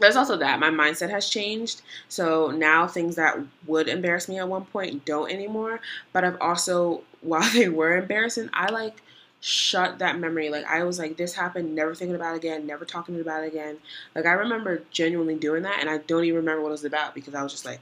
there's 0.00 0.16
also 0.16 0.36
that. 0.36 0.58
My 0.58 0.70
mindset 0.70 1.10
has 1.10 1.28
changed. 1.28 1.82
So 2.08 2.50
now 2.50 2.86
things 2.86 3.16
that 3.16 3.38
would 3.66 3.88
embarrass 3.88 4.28
me 4.28 4.38
at 4.38 4.48
one 4.48 4.64
point 4.66 5.04
don't 5.04 5.30
anymore. 5.30 5.80
But 6.12 6.24
I've 6.24 6.40
also, 6.40 7.02
while 7.20 7.48
they 7.52 7.68
were 7.68 7.96
embarrassing, 7.96 8.50
I 8.52 8.70
like 8.70 9.02
shut 9.44 9.98
that 9.98 10.18
memory. 10.18 10.48
Like 10.48 10.64
I 10.64 10.84
was 10.84 10.98
like, 10.98 11.18
this 11.18 11.34
happened, 11.34 11.74
never 11.74 11.94
thinking 11.94 12.16
about 12.16 12.32
it 12.34 12.38
again, 12.38 12.66
never 12.66 12.86
talking 12.86 13.20
about 13.20 13.44
it 13.44 13.48
again. 13.48 13.76
Like 14.14 14.24
I 14.24 14.32
remember 14.32 14.82
genuinely 14.90 15.34
doing 15.34 15.62
that, 15.64 15.78
and 15.80 15.90
I 15.90 15.98
don't 15.98 16.24
even 16.24 16.36
remember 16.36 16.62
what 16.62 16.68
it 16.68 16.72
was 16.72 16.84
about 16.86 17.14
because 17.14 17.34
I 17.34 17.42
was 17.42 17.52
just 17.52 17.66
like, 17.66 17.80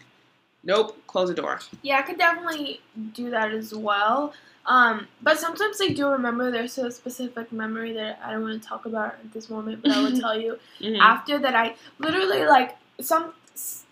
nope, 0.64 0.98
close 1.06 1.28
the 1.28 1.34
door. 1.36 1.60
Yeah, 1.82 1.98
I 1.98 2.02
could 2.02 2.18
definitely 2.18 2.80
do 3.14 3.30
that 3.30 3.52
as 3.52 3.72
well. 3.72 4.34
Um, 4.66 5.06
but 5.22 5.38
sometimes 5.38 5.80
I 5.80 5.88
do 5.88 6.08
remember 6.08 6.50
there's 6.50 6.78
a 6.78 6.90
specific 6.90 7.52
memory 7.52 7.92
that 7.92 8.20
I 8.24 8.32
don't 8.32 8.42
want 8.42 8.60
to 8.60 8.68
talk 8.68 8.84
about 8.84 9.14
at 9.14 9.32
this 9.32 9.48
moment, 9.48 9.82
but 9.82 9.92
I 9.92 10.00
will 10.02 10.20
tell 10.20 10.36
you 10.38 10.58
Mhm. 10.80 10.98
after 11.00 11.38
that. 11.38 11.54
I 11.54 11.76
literally 12.00 12.44
like 12.44 12.76
some. 13.00 13.34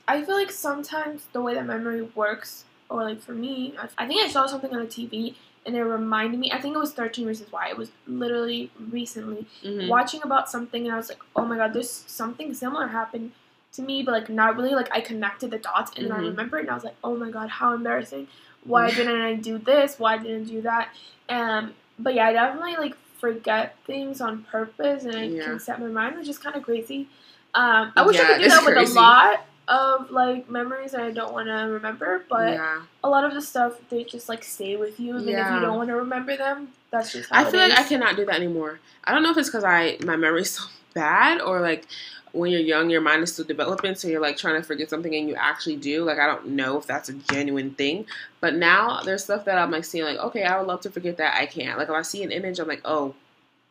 I 0.09 0.25
feel 0.25 0.35
like 0.35 0.51
sometimes 0.51 1.27
the 1.33 1.41
way 1.41 1.55
that 1.55 1.67
memory 1.67 2.03
works, 2.17 2.65
or 2.89 3.05
like 3.05 3.21
for 3.21 3.33
me, 3.33 3.75
I- 3.79 4.05
I 4.05 4.07
think 4.09 4.21
I 4.25 4.29
saw 4.29 4.47
something 4.47 4.73
on 4.75 4.81
the 4.81 4.87
TV 4.89 5.37
and 5.67 5.77
it 5.77 5.83
reminded 5.83 6.41
me. 6.41 6.51
I 6.53 6.61
think 6.61 6.75
it 6.75 6.79
was 6.79 6.93
Thirteen 6.93 7.27
Reasons 7.27 7.53
Why. 7.53 7.69
It 7.69 7.77
was 7.77 7.91
literally 8.07 8.71
recently 8.91 9.47
Mhm. 9.65 9.89
watching 9.89 10.21
about 10.23 10.51
something, 10.51 10.85
and 10.87 10.93
I 10.93 10.97
was 10.97 11.09
like, 11.09 11.21
oh 11.37 11.45
my 11.45 11.57
god, 11.57 11.73
there's 11.73 11.91
something 11.91 12.53
similar 12.55 12.89
happened 12.89 13.33
to 13.75 13.83
me, 13.83 14.03
but 14.03 14.13
like 14.13 14.29
not 14.29 14.57
really. 14.57 14.75
Like 14.75 14.89
I 14.93 15.01
connected 15.01 15.51
the 15.51 15.59
dots, 15.59 15.93
and 15.97 16.07
then 16.07 16.13
I 16.13 16.21
Mhm. 16.21 16.27
remember 16.31 16.59
it, 16.59 16.63
and 16.63 16.71
I 16.71 16.75
was 16.75 16.85
like, 16.85 16.97
oh 17.05 17.17
my 17.17 17.31
god, 17.31 17.49
how 17.51 17.73
embarrassing. 17.75 18.29
Why 18.65 18.91
didn't 18.95 19.21
I 19.21 19.35
do 19.35 19.59
this? 19.59 19.99
Why 19.99 20.17
didn't 20.19 20.49
I 20.49 20.51
do 20.51 20.63
that? 20.63 20.89
Um, 21.29 21.75
but 21.99 22.15
yeah, 22.15 22.27
I 22.29 22.33
definitely 22.33 22.77
like 22.77 22.97
forget 23.19 23.77
things 23.87 24.21
on 24.21 24.45
purpose, 24.45 25.05
and 25.05 25.15
I 25.15 25.25
Yeah. 25.25 25.45
can 25.45 25.61
set 25.61 25.79
my 25.81 25.89
mind, 25.89 26.17
which 26.17 26.29
is 26.29 26.39
kind 26.39 26.57
of 26.57 26.63
crazy. 26.63 27.09
Um, 27.55 27.93
I 27.97 28.03
wish 28.03 28.17
Yeah, 28.17 28.23
I 28.23 28.27
could 28.35 28.43
do 28.43 28.49
that 28.49 28.65
with 28.65 28.77
a 28.79 28.95
lot 28.95 29.45
of 29.71 30.11
like 30.11 30.51
memories 30.51 30.93
that 30.93 31.03
I 31.03 31.11
don't 31.13 31.33
want 31.33 31.47
to 31.47 31.73
remember, 31.73 32.25
but 32.29 32.55
yeah. 32.55 32.83
a 33.05 33.09
lot 33.09 33.25
of 33.25 33.33
the 33.33 33.41
stuff 33.41 33.75
they 33.89 34.03
just 34.05 34.29
like 34.29 34.43
stay 34.43 34.77
with 34.77 34.99
you, 34.99 35.17
even 35.17 35.29
if 35.29 35.53
you 35.53 35.61
don't 35.61 35.77
want 35.77 35.89
to 35.89 35.97
remember 35.97 36.37
them. 36.37 36.69
That's 36.91 37.13
just 37.13 37.31
how 37.31 37.45
I 37.45 37.49
it 37.49 37.51
feel 37.53 37.61
like 37.61 37.79
I 37.79 37.85
cannot 37.85 38.17
do 38.17 38.27
that 38.27 38.35
anymore. 38.35 38.81
I 39.05 39.15
don't 39.15 39.23
know 39.23 39.31
if 39.31 39.39
it's 39.39 39.49
because 39.49 39.65
I 39.65 39.97
my 40.05 40.17
memory's 40.17 40.51
so 40.51 40.65
bad 40.95 41.41
or 41.41 41.61
like 41.61 41.87
when 42.33 42.51
you're 42.51 42.61
young, 42.61 42.91
your 42.91 43.01
mind 43.01 43.23
is 43.23 43.33
still 43.33 43.45
developing, 43.45 43.95
so 43.95 44.07
you're 44.07 44.21
like 44.21 44.37
trying 44.37 44.61
to 44.61 44.67
forget 44.67 44.91
something 44.91 45.15
and 45.15 45.29
you 45.29 45.35
actually 45.37 45.77
do. 45.77 46.05
Like 46.05 46.19
I 46.19 46.27
don't 46.27 46.49
know 46.49 46.77
if 46.77 46.87
that's 46.87 47.09
a 47.09 47.13
genuine 47.13 47.71
thing, 47.75 48.07
but 48.41 48.55
now 48.57 49.03
there's 49.03 49.23
stuff 49.25 49.45
that 49.45 49.57
I'm 49.57 49.71
like 49.71 49.85
seeing 49.85 50.05
like 50.05 50.19
okay, 50.19 50.43
I 50.43 50.59
would 50.59 50.67
love 50.67 50.81
to 50.83 50.91
forget 50.91 51.17
that 51.19 51.37
I 51.37 51.47
can't. 51.47 51.79
Like 51.79 51.89
if 51.89 51.95
I 51.95 52.03
see 52.03 52.25
an 52.25 52.33
image, 52.33 52.59
I'm 52.59 52.69
like 52.69 52.83
oh. 52.85 53.15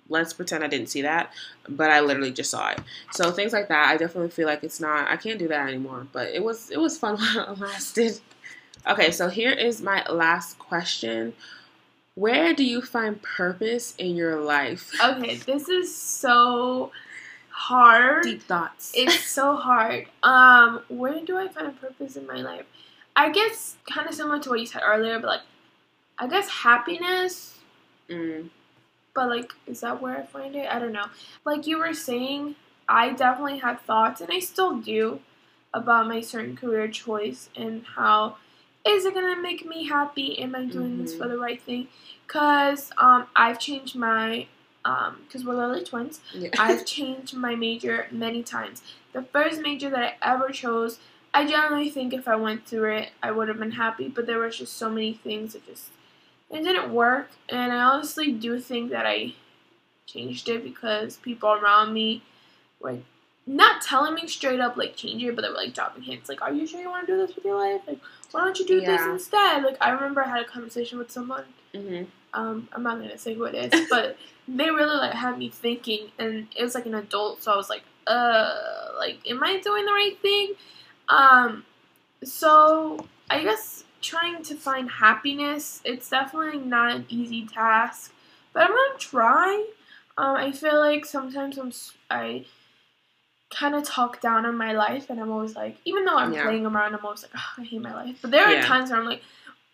Let's 0.09 0.33
pretend 0.33 0.63
I 0.63 0.67
didn't 0.67 0.89
see 0.89 1.03
that, 1.03 1.31
but 1.67 1.91
I 1.91 2.01
literally 2.01 2.31
just 2.31 2.51
saw 2.51 2.69
it. 2.69 2.79
So 3.11 3.31
things 3.31 3.53
like 3.53 3.67
that, 3.69 3.89
I 3.89 3.97
definitely 3.97 4.31
feel 4.31 4.47
like 4.47 4.63
it's 4.63 4.79
not. 4.79 5.09
I 5.09 5.17
can't 5.17 5.39
do 5.39 5.47
that 5.47 5.67
anymore. 5.67 6.07
But 6.11 6.29
it 6.29 6.43
was 6.43 6.69
it 6.71 6.79
was 6.79 6.97
fun 6.97 7.17
while 7.19 7.53
it 7.53 7.59
lasted. 7.59 8.19
Okay, 8.87 9.11
so 9.11 9.29
here 9.29 9.51
is 9.51 9.81
my 9.81 10.05
last 10.09 10.57
question. 10.57 11.33
Where 12.15 12.53
do 12.53 12.65
you 12.65 12.81
find 12.81 13.21
purpose 13.21 13.93
in 13.97 14.15
your 14.15 14.41
life? 14.41 14.91
Okay, 15.01 15.37
this 15.37 15.69
is 15.69 15.95
so 15.95 16.91
hard. 17.49 18.23
Deep 18.23 18.43
thoughts. 18.43 18.91
It's 18.95 19.23
so 19.25 19.55
hard. 19.55 20.07
Um, 20.23 20.81
where 20.89 21.23
do 21.23 21.37
I 21.37 21.47
find 21.47 21.79
purpose 21.79 22.15
in 22.15 22.25
my 22.25 22.41
life? 22.41 22.65
I 23.15 23.29
guess 23.31 23.75
kind 23.89 24.07
of 24.07 24.15
similar 24.15 24.39
to 24.39 24.49
what 24.49 24.59
you 24.59 24.65
said 24.65 24.81
earlier, 24.85 25.19
but 25.19 25.27
like, 25.27 25.41
I 26.17 26.27
guess 26.27 26.49
happiness. 26.49 27.57
Mm, 28.09 28.49
But 29.19 29.27
like, 29.27 29.51
is 29.67 29.81
that 29.81 30.01
where 30.01 30.15
I 30.17 30.23
find 30.23 30.55
it? 30.55 30.67
I 30.73 30.79
don't 30.79 30.93
know. 30.93 31.07
Like 31.43 31.67
you 31.67 31.77
were 31.77 31.93
saying, 31.93 32.55
I 32.87 33.11
definitely 33.11 33.57
had 33.59 33.81
thoughts, 33.81 34.21
and 34.21 34.31
I 34.31 34.39
still 34.39 34.77
do, 34.79 35.19
about 35.73 36.07
my 36.07 36.21
certain 36.21 36.55
career 36.55 36.87
choice 36.87 37.49
and 37.55 37.83
how 37.95 38.37
is 38.85 39.03
it 39.05 39.13
gonna 39.13 39.39
make 39.41 39.65
me 39.65 39.85
happy? 39.87 40.39
Am 40.39 40.55
I 40.55 40.63
doing 40.65 40.97
this 41.03 41.13
Mhm. 41.13 41.17
for 41.17 41.27
the 41.27 41.37
right 41.37 41.61
thing? 41.61 41.89
Cause 42.27 42.91
um, 42.97 43.27
I've 43.35 43.59
changed 43.59 43.95
my 43.95 44.47
um, 44.85 45.13
cause 45.31 45.43
we're 45.43 45.55
literally 45.55 45.83
twins. 45.83 46.21
yeah. 46.33 46.49
I've 46.57 46.85
changed 46.95 47.35
my 47.35 47.53
major 47.55 48.07
many 48.11 48.41
times. 48.41 48.81
The 49.11 49.23
first 49.23 49.61
major 49.61 49.89
that 49.89 50.03
I 50.21 50.33
ever 50.33 50.49
chose, 50.49 50.99
I 51.33 51.45
generally 51.45 51.89
think 51.89 52.13
if 52.13 52.25
I 52.27 52.37
went 52.37 52.65
through 52.65 52.93
it, 52.99 53.09
I 53.21 53.31
would 53.31 53.49
have 53.49 53.59
been 53.59 53.71
happy. 53.85 54.07
But 54.07 54.25
there 54.27 54.39
was 54.39 54.57
just 54.57 54.73
so 54.77 54.89
many 54.89 55.13
things 55.13 55.53
that 55.53 55.65
just 55.67 55.89
it 56.51 56.63
didn't 56.63 56.93
work, 56.93 57.29
and 57.49 57.71
I 57.71 57.79
honestly 57.81 58.31
do 58.31 58.59
think 58.59 58.91
that 58.91 59.05
I 59.05 59.33
changed 60.05 60.49
it 60.49 60.63
because 60.63 61.17
people 61.17 61.51
around 61.51 61.93
me 61.93 62.23
were 62.79 62.97
not 63.45 63.81
telling 63.81 64.13
me 64.15 64.27
straight 64.27 64.59
up 64.59 64.77
like 64.77 64.95
change 64.95 65.23
it, 65.23 65.35
but 65.35 65.41
they 65.43 65.49
were 65.49 65.55
like 65.55 65.73
dropping 65.73 66.03
hints 66.03 66.29
like, 66.29 66.41
"Are 66.41 66.51
you 66.51 66.65
sure 66.67 66.81
you 66.81 66.89
want 66.89 67.07
to 67.07 67.13
do 67.13 67.17
this 67.17 67.35
with 67.35 67.45
your 67.45 67.57
life? 67.57 67.81
Like, 67.87 67.99
why 68.31 68.43
don't 68.43 68.57
you 68.59 68.65
do 68.65 68.81
this 68.81 69.01
instead?" 69.05 69.63
Like 69.63 69.77
I 69.81 69.91
remember 69.91 70.23
I 70.23 70.29
had 70.29 70.41
a 70.41 70.45
conversation 70.45 70.97
with 70.97 71.11
someone 71.11 71.45
hmm 71.73 72.03
um, 72.33 72.67
I'm 72.73 72.83
not 72.83 72.99
gonna 72.99 73.17
say 73.17 73.33
who 73.33 73.45
it 73.45 73.55
is, 73.55 73.89
but 73.89 74.17
they 74.47 74.69
really 74.69 74.97
like 74.97 75.13
had 75.13 75.37
me 75.37 75.49
thinking, 75.49 76.11
and 76.19 76.47
it 76.55 76.63
was 76.63 76.75
like 76.75 76.85
an 76.85 76.95
adult, 76.95 77.43
so 77.43 77.51
I 77.51 77.55
was 77.55 77.69
like, 77.69 77.83
uh, 78.07 78.55
like, 78.97 79.19
am 79.29 79.43
I 79.43 79.59
doing 79.59 79.85
the 79.85 79.91
right 79.91 80.17
thing? 80.21 80.53
Um, 81.07 81.65
so 82.23 83.07
I 83.29 83.43
guess 83.43 83.83
trying 84.01 84.43
to 84.43 84.55
find 84.55 84.89
happiness, 84.89 85.81
it's 85.83 86.09
definitely 86.09 86.59
not 86.59 86.95
an 86.95 87.05
easy 87.09 87.45
task, 87.45 88.13
but 88.53 88.63
I'm 88.63 88.69
gonna 88.69 88.97
try. 88.99 89.65
Um, 90.17 90.35
I 90.35 90.51
feel 90.51 90.77
like 90.79 91.05
sometimes 91.05 91.57
I'm 91.57 91.71
I 92.09 92.45
kind 93.49 93.73
of 93.75 93.83
talk 93.83 94.21
down 94.21 94.45
on 94.45 94.55
my 94.57 94.73
life, 94.73 95.09
and 95.09 95.19
I'm 95.19 95.31
always 95.31 95.55
like, 95.55 95.77
even 95.85 96.05
though 96.05 96.17
I'm 96.17 96.33
Yeah. 96.33 96.43
playing 96.43 96.65
around, 96.65 96.93
I'm 96.95 97.03
always 97.03 97.23
like, 97.23 97.31
oh, 97.35 97.53
I 97.61 97.63
hate 97.63 97.81
my 97.81 97.93
life. 97.93 98.17
But 98.21 98.31
there 98.31 98.45
are 98.45 98.53
Yeah. 98.53 98.61
times 98.61 98.91
where 98.91 98.99
I'm 98.99 99.05
like, 99.05 99.23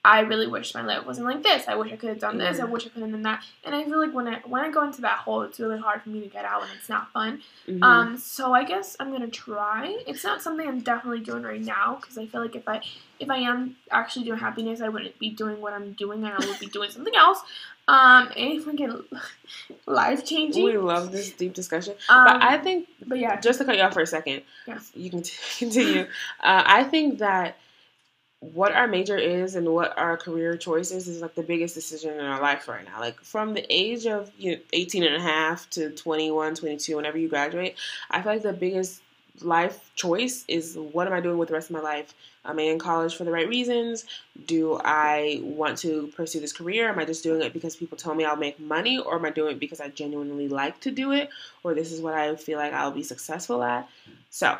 I 0.05 0.19
really 0.21 0.47
wish 0.47 0.73
my 0.75 0.83
life 0.85 1.05
wasn't 1.05 1.27
like 1.27 1.41
this. 1.41 1.67
I 1.67 1.75
wish 1.75 1.91
I 1.91 1.95
could 1.95 2.09
have 2.09 2.19
done 2.19 2.37
this. 2.37 2.59
I 2.59 2.65
wish 2.65 2.85
I 2.85 2.89
could 2.89 3.01
have 3.01 3.11
done 3.11 3.23
that. 3.23 3.43
And 3.63 3.73
I 3.75 3.83
feel 3.83 3.99
like 3.99 4.13
when 4.13 4.27
I 4.27 4.39
when 4.45 4.61
I 4.63 4.69
go 4.69 4.83
into 4.83 5.01
that 5.01 5.17
hole, 5.19 5.41
it's 5.41 5.59
really 5.59 5.79
hard 5.79 6.01
for 6.03 6.09
me 6.09 6.21
to 6.21 6.27
get 6.27 6.45
out, 6.45 6.61
and 6.63 6.71
it's 6.77 6.89
not 6.89 7.11
fun. 7.11 7.41
hmm 7.65 7.83
Um, 7.83 8.17
so 8.17 8.53
I 8.53 8.63
guess 8.63 8.95
I'm 8.99 9.11
gonna 9.11 9.27
try. 9.27 9.97
It's 10.07 10.23
not 10.23 10.41
something 10.41 10.67
I'm 10.67 10.81
definitely 10.81 11.21
doing 11.21 11.43
right 11.43 11.61
now 11.61 11.97
because 11.99 12.17
I 12.17 12.27
feel 12.27 12.41
like 12.41 12.55
if 12.55 12.67
I 12.67 12.81
if 13.19 13.29
I 13.29 13.37
am 13.37 13.77
actually 13.91 14.25
doing 14.25 14.39
happiness, 14.39 14.81
I 14.81 14.89
wouldn't 14.89 15.17
be 15.19 15.29
doing 15.31 15.59
what 15.61 15.73
I'm 15.73 15.93
doing, 15.93 16.23
and 16.23 16.33
I 16.33 16.45
would 16.45 16.59
be 16.59 16.67
doing 16.67 16.91
something 16.91 17.15
else. 17.15 17.39
Um, 17.87 18.31
and 18.35 18.61
freaking 18.65 19.03
life 19.85 20.25
changing. 20.25 20.63
we 20.65 20.77
love 20.77 21.11
this 21.11 21.31
deep 21.31 21.53
discussion, 21.53 21.93
Um, 22.09 22.25
but 22.25 22.41
I 22.43 22.57
think 22.57 22.87
but 23.05 23.19
yeah, 23.19 23.39
just 23.39 23.59
to 23.59 23.65
cut 23.65 23.75
you 23.77 23.83
off 23.83 23.93
for 23.93 24.01
a 24.01 24.07
second, 24.07 24.41
Yeah. 24.67 24.79
you 24.95 25.09
can 25.09 25.21
t- 25.21 25.35
continue. 25.59 26.01
uh, 26.41 26.63
I 26.65 26.83
think 26.83 27.19
that 27.19 27.57
what 28.53 28.73
our 28.73 28.87
major 28.87 29.17
is 29.17 29.55
and 29.55 29.67
what 29.67 29.97
our 29.97 30.17
career 30.17 30.57
choice 30.57 30.91
is 30.91 31.07
is 31.07 31.21
like 31.21 31.35
the 31.35 31.43
biggest 31.43 31.75
decision 31.75 32.13
in 32.13 32.25
our 32.25 32.41
life 32.41 32.67
right 32.67 32.85
now. 32.85 32.99
Like 32.99 33.19
from 33.21 33.53
the 33.53 33.65
age 33.69 34.05
of 34.05 34.31
you 34.37 34.53
know, 34.53 34.61
18 34.73 35.03
and 35.03 35.15
a 35.15 35.21
half 35.21 35.69
to 35.71 35.89
21, 35.91 36.55
22, 36.55 36.95
whenever 36.95 37.17
you 37.17 37.27
graduate, 37.27 37.75
I 38.11 38.21
feel 38.21 38.33
like 38.33 38.41
the 38.43 38.53
biggest 38.53 39.01
life 39.41 39.91
choice 39.95 40.45
is 40.47 40.77
what 40.77 41.07
am 41.07 41.13
I 41.13 41.19
doing 41.19 41.37
with 41.37 41.49
the 41.49 41.53
rest 41.53 41.69
of 41.69 41.75
my 41.75 41.81
life? 41.81 42.13
Am 42.45 42.59
I 42.59 42.63
in 42.63 42.79
college 42.79 43.15
for 43.15 43.23
the 43.23 43.31
right 43.31 43.47
reasons? 43.47 44.05
Do 44.45 44.79
I 44.83 45.39
want 45.41 45.77
to 45.79 46.07
pursue 46.15 46.39
this 46.39 46.53
career? 46.53 46.89
Am 46.89 46.99
I 46.99 47.05
just 47.05 47.23
doing 47.23 47.41
it 47.41 47.53
because 47.53 47.75
people 47.75 47.97
tell 47.97 48.13
me 48.13 48.23
I'll 48.23 48.35
make 48.35 48.59
money? 48.59 48.99
Or 48.99 49.15
am 49.15 49.25
I 49.25 49.31
doing 49.31 49.53
it 49.53 49.59
because 49.59 49.81
I 49.81 49.89
genuinely 49.89 50.47
like 50.47 50.79
to 50.81 50.91
do 50.91 51.11
it? 51.11 51.29
Or 51.63 51.73
this 51.73 51.91
is 51.91 52.01
what 52.01 52.13
I 52.13 52.35
feel 52.35 52.59
like 52.59 52.73
I'll 52.73 52.91
be 52.91 53.03
successful 53.03 53.63
at? 53.63 53.89
So, 54.29 54.57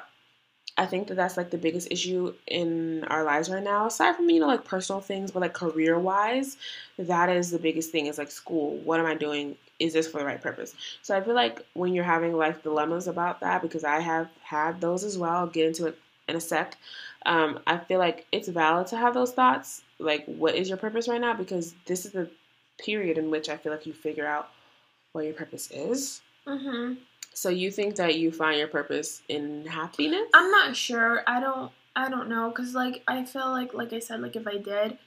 I 0.78 0.86
think 0.86 1.08
that 1.08 1.16
that's 1.16 1.38
like 1.38 1.52
the 1.52 1.58
biggest 1.58 1.88
issue 1.90 2.34
in 2.48 3.06
our 3.06 3.24
lives 3.24 3.50
right 3.50 3.64
now. 3.64 3.88
Aside 3.88 4.16
from, 4.16 4.30
you 4.30 4.42
know, 4.42 4.48
like 4.48 4.66
personal 4.66 5.00
things, 5.02 5.32
but 5.32 5.40
like 5.40 5.54
career 5.54 5.98
wise, 5.98 6.58
that 6.98 7.30
is 7.30 7.50
the 7.52 7.60
biggest 7.60 7.92
thing 7.92 8.08
is 8.08 8.18
like 8.18 8.30
school. 8.32 8.78
What 8.84 9.00
am 9.00 9.06
I 9.06 9.16
doing? 9.16 9.56
Is 9.80 9.94
this 9.94 10.08
for 10.08 10.20
the 10.20 10.26
right 10.26 10.42
purpose? 10.42 10.76
So 11.02 11.16
I 11.16 11.22
feel 11.22 11.34
like 11.34 11.66
when 11.74 11.94
you're 11.94 12.04
having 12.04 12.34
life 12.38 12.62
dilemmas 12.64 13.08
about 13.08 13.40
that, 13.40 13.62
because 13.62 13.84
I 13.86 14.00
have 14.02 14.30
had 14.44 14.82
those 14.82 15.04
as 15.04 15.18
well, 15.18 15.36
I'll 15.38 15.48
get 15.48 15.68
into 15.68 15.86
it 15.88 15.98
in 16.28 16.36
a 16.36 16.42
sec. 16.42 16.78
Um, 17.26 17.60
I 17.68 17.78
feel 17.78 18.00
like 18.00 18.26
it's 18.32 18.48
valid 18.50 18.88
to 18.88 18.98
have 18.98 19.14
those 19.14 19.32
thoughts. 19.34 19.82
Like, 20.00 20.26
what 20.26 20.56
is 20.56 20.68
your 20.68 20.78
purpose 20.78 21.08
right 21.08 21.22
now? 21.22 21.34
Because 21.34 21.74
this 21.86 22.06
is 22.06 22.12
the 22.12 22.30
period 22.78 23.18
in 23.18 23.32
which 23.32 23.48
I 23.50 23.58
feel 23.58 23.72
like 23.72 23.86
you 23.86 23.94
figure 23.94 24.26
out 24.28 24.50
what 25.14 25.26
your 25.26 25.34
purpose 25.34 25.72
is. 25.72 26.22
hmm 26.46 26.94
So 27.36 27.50
you 27.50 27.70
think 27.70 27.98
that 27.98 28.16
you 28.16 28.32
find 28.32 28.58
your 28.58 28.70
purpose 28.70 29.22
in 29.28 29.66
happiness? 29.66 30.30
I'm 30.34 30.50
not 30.50 30.76
sure. 30.76 31.22
I 31.28 31.40
don't. 31.40 31.72
I 31.98 32.10
don't 32.10 32.28
know 32.28 32.50
because 32.50 32.74
like 32.74 33.04
I 33.08 33.24
feel 33.26 33.52
like 33.52 33.74
like 33.74 33.94
I 33.94 34.00
said 34.00 34.22
like 34.22 34.36
if 34.36 34.48
I 34.48 34.58
did, 34.58 34.98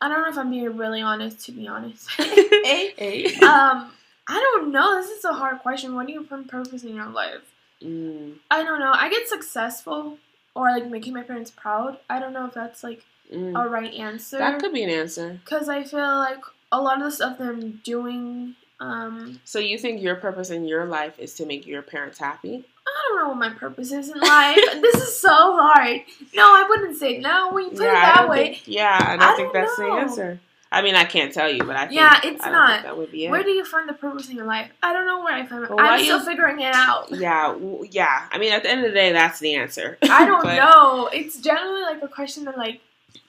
I 0.00 0.08
don't 0.08 0.22
know 0.22 0.28
if 0.28 0.38
I'm 0.38 0.50
being 0.50 0.76
really 0.76 1.00
honest. 1.00 1.44
To 1.46 1.52
be 1.52 1.66
honest, 1.66 2.08
Eh? 2.18 2.90
Hey. 2.96 3.24
um, 3.36 3.90
I 4.28 4.40
don't 4.40 4.70
know. 4.70 5.00
This 5.00 5.10
is 5.10 5.24
a 5.24 5.32
hard 5.32 5.58
question. 5.60 5.94
What 5.94 6.06
do 6.06 6.12
you 6.12 6.24
find 6.24 6.48
purpose 6.48 6.84
in 6.84 6.94
your 6.94 7.08
life? 7.08 7.42
Mm, 7.82 8.36
I 8.50 8.62
don't 8.62 8.78
know. 8.78 8.92
I 8.94 9.08
get 9.10 9.28
successful 9.28 10.18
or 10.54 10.70
like 10.70 10.88
making 10.88 11.14
my 11.14 11.22
parents 11.22 11.50
proud. 11.50 11.98
I 12.08 12.20
don't 12.20 12.32
know 12.32 12.46
if 12.46 12.54
that's 12.54 12.84
like 12.84 13.04
mm. 13.32 13.60
a 13.60 13.68
right 13.68 13.92
answer. 13.94 14.38
That 14.38 14.60
could 14.60 14.72
be 14.72 14.84
an 14.84 14.90
answer. 14.90 15.40
Because 15.44 15.68
I 15.68 15.82
feel 15.82 16.18
like 16.18 16.42
a 16.70 16.80
lot 16.80 16.98
of 16.98 17.04
the 17.04 17.10
stuff 17.10 17.38
that 17.38 17.48
I'm 17.48 17.80
doing, 17.84 18.56
um, 18.80 19.40
So 19.44 19.58
you 19.58 19.78
think 19.78 20.00
your 20.02 20.16
purpose 20.16 20.50
in 20.50 20.66
your 20.66 20.84
life 20.86 21.18
is 21.18 21.34
to 21.34 21.46
make 21.46 21.66
your 21.66 21.82
parents 21.82 22.18
happy? 22.18 22.64
I 22.86 23.08
don't 23.08 23.18
know 23.22 23.28
what 23.28 23.38
my 23.38 23.50
purpose 23.50 23.92
is 23.92 24.08
in 24.10 24.18
life. 24.20 24.56
this 24.80 24.94
is 24.96 25.18
so 25.18 25.28
hard. 25.30 26.00
No, 26.34 26.42
I 26.44 26.66
wouldn't 26.68 26.96
say 26.96 27.18
no 27.18 27.50
when 27.52 27.64
you 27.64 27.70
put 27.70 27.80
it 27.80 27.92
that 27.92 28.28
way. 28.28 28.54
think. 28.54 28.62
Yeah, 28.68 28.96
I, 29.00 29.14
I 29.14 29.16
think 29.16 29.18
don't 29.18 29.36
think 29.36 29.52
that's 29.52 29.78
know. 29.78 29.94
the 29.94 30.00
answer. 30.00 30.40
I 30.70 30.82
mean, 30.82 30.94
I 30.96 31.04
can't 31.04 31.32
tell 31.32 31.50
you, 31.50 31.64
but 31.64 31.76
I 31.76 31.86
think, 31.86 31.92
Yeah, 31.98 32.20
it's 32.22 32.42
I 32.42 32.46
don't 32.46 32.52
not. 32.52 32.70
think 32.72 32.82
that 32.84 32.98
would 32.98 33.10
be 33.10 33.24
it. 33.24 33.30
Where 33.30 33.42
do 33.42 33.50
you 33.50 33.64
find 33.64 33.88
the 33.88 33.94
purpose 33.94 34.28
in 34.28 34.36
your 34.36 34.44
life? 34.44 34.70
I 34.82 34.92
don't 34.92 35.06
know 35.06 35.22
where 35.24 35.34
I 35.34 35.46
find 35.46 35.64
it. 35.64 35.70
Well, 35.70 35.80
I'm 35.80 35.98
still 36.00 36.18
you- 36.18 36.24
figuring 36.26 36.60
it 36.60 36.74
out. 36.74 37.10
yeah, 37.10 37.48
w- 37.52 37.86
yeah. 37.90 38.26
I 38.30 38.36
mean, 38.38 38.52
at 38.52 38.62
the 38.64 38.70
end 38.70 38.84
of 38.84 38.90
the 38.90 38.94
day, 38.94 39.10
that's 39.12 39.38
the 39.40 39.54
answer. 39.54 39.96
I 40.02 40.26
don't 40.26 40.42
But- 40.44 40.56
know. 40.56 41.08
It's 41.12 41.40
generally 41.40 41.82
like 41.82 42.02
a 42.02 42.08
question 42.08 42.44
that 42.44 42.56
like 42.58 42.80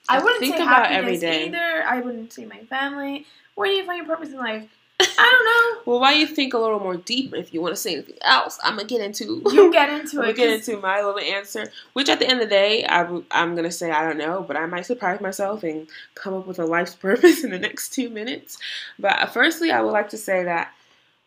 I 0.10 0.18
I 0.18 0.24
wouldn't 0.24 0.42
think 0.42 0.58
say 0.58 0.64
about 0.64 0.88
happiness 0.88 0.98
every 0.98 1.18
day. 1.18 1.48
either. 1.48 1.84
I 1.88 2.02
wouldn't 2.02 2.34
say 2.34 2.46
my 2.46 2.60
family. 2.66 3.26
Where 3.56 3.68
do 3.70 3.74
you 3.74 3.86
find 3.86 4.06
your 4.06 4.16
purpose 4.16 4.32
in 4.34 4.38
life? 4.38 4.68
I 5.02 5.06
don't 5.32 5.46
know. 5.46 5.92
Well, 5.92 6.02
why 6.02 6.14
you 6.14 6.28
think 6.28 6.54
a 6.54 6.58
little 6.58 6.80
more 6.80 6.98
deep? 6.98 7.34
If 7.34 7.54
you 7.54 7.62
want 7.62 7.74
to 7.74 7.82
say 7.82 7.94
anything 7.94 8.18
else, 8.22 8.60
I'm 8.64 8.76
gonna 8.76 8.88
get 8.88 9.02
into. 9.02 9.42
You 9.52 9.72
get 9.72 9.90
into 9.90 10.22
it. 10.22 10.36
get 10.36 10.50
into 10.50 10.78
my 10.78 11.02
little 11.02 11.20
answer, 11.20 11.72
which 11.94 12.10
at 12.10 12.20
the 12.20 12.28
end 12.28 12.42
of 12.42 12.50
the 12.50 12.54
day, 12.54 12.86
I, 12.86 13.02
am 13.32 13.56
gonna 13.56 13.72
say 13.72 13.92
I 13.92 14.04
don't 14.04 14.18
know, 14.18 14.44
but 14.46 14.58
I 14.58 14.66
might 14.66 14.86
surprise 14.86 15.22
myself 15.22 15.64
and 15.64 15.88
come 16.16 16.34
up 16.34 16.48
with 16.48 16.60
a 16.60 16.66
life's 16.66 16.96
purpose 17.08 17.44
in 17.44 17.52
the 17.52 17.60
next 17.60 17.90
two 17.90 18.10
minutes. 18.10 18.58
But 18.98 19.20
uh, 19.20 19.26
firstly, 19.28 19.72
I 19.72 19.82
would 19.82 19.92
like 19.92 20.10
to 20.10 20.18
say 20.18 20.44
that 20.44 20.74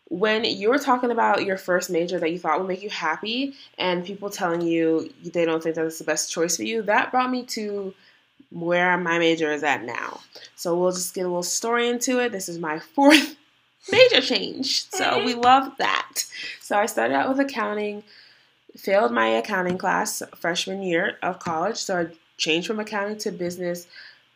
when 0.09 0.43
you 0.43 0.69
were 0.69 0.77
talking 0.77 1.09
about 1.09 1.45
your 1.45 1.57
first 1.57 1.89
major 1.89 2.19
that 2.19 2.31
you 2.31 2.37
thought 2.37 2.59
would 2.59 2.67
make 2.67 2.83
you 2.83 2.89
happy, 2.89 3.55
and 3.79 4.05
people 4.05 4.29
telling 4.29 4.61
you 4.61 5.11
they 5.23 5.45
don't 5.45 5.63
think 5.63 5.75
that's 5.75 5.97
the 5.97 6.03
best 6.03 6.31
choice 6.31 6.57
for 6.57 6.63
you, 6.63 6.83
that 6.83 7.11
brought 7.11 7.31
me 7.31 7.43
to 7.43 7.93
where 8.51 8.95
my 8.97 9.17
major 9.17 9.51
is 9.51 9.63
at 9.63 9.83
now. 9.83 10.19
So 10.55 10.77
we'll 10.77 10.91
just 10.91 11.15
get 11.15 11.21
a 11.21 11.27
little 11.27 11.41
story 11.41 11.89
into 11.89 12.19
it. 12.19 12.31
This 12.31 12.47
is 12.47 12.59
my 12.59 12.79
fourth 12.95 13.35
major 13.91 14.21
change. 14.21 14.89
So 14.89 15.23
we 15.23 15.33
mm-hmm. 15.33 15.41
love 15.41 15.71
that. 15.77 16.25
So 16.61 16.77
I 16.77 16.85
started 16.85 17.15
out 17.15 17.29
with 17.29 17.39
accounting, 17.39 18.03
failed 18.75 19.11
my 19.11 19.27
accounting 19.27 19.77
class 19.77 20.21
freshman 20.35 20.81
year 20.81 21.17
of 21.21 21.39
college. 21.39 21.77
So 21.77 22.01
I 22.01 22.07
changed 22.37 22.67
from 22.67 22.79
accounting 22.79 23.17
to 23.19 23.31
business 23.31 23.87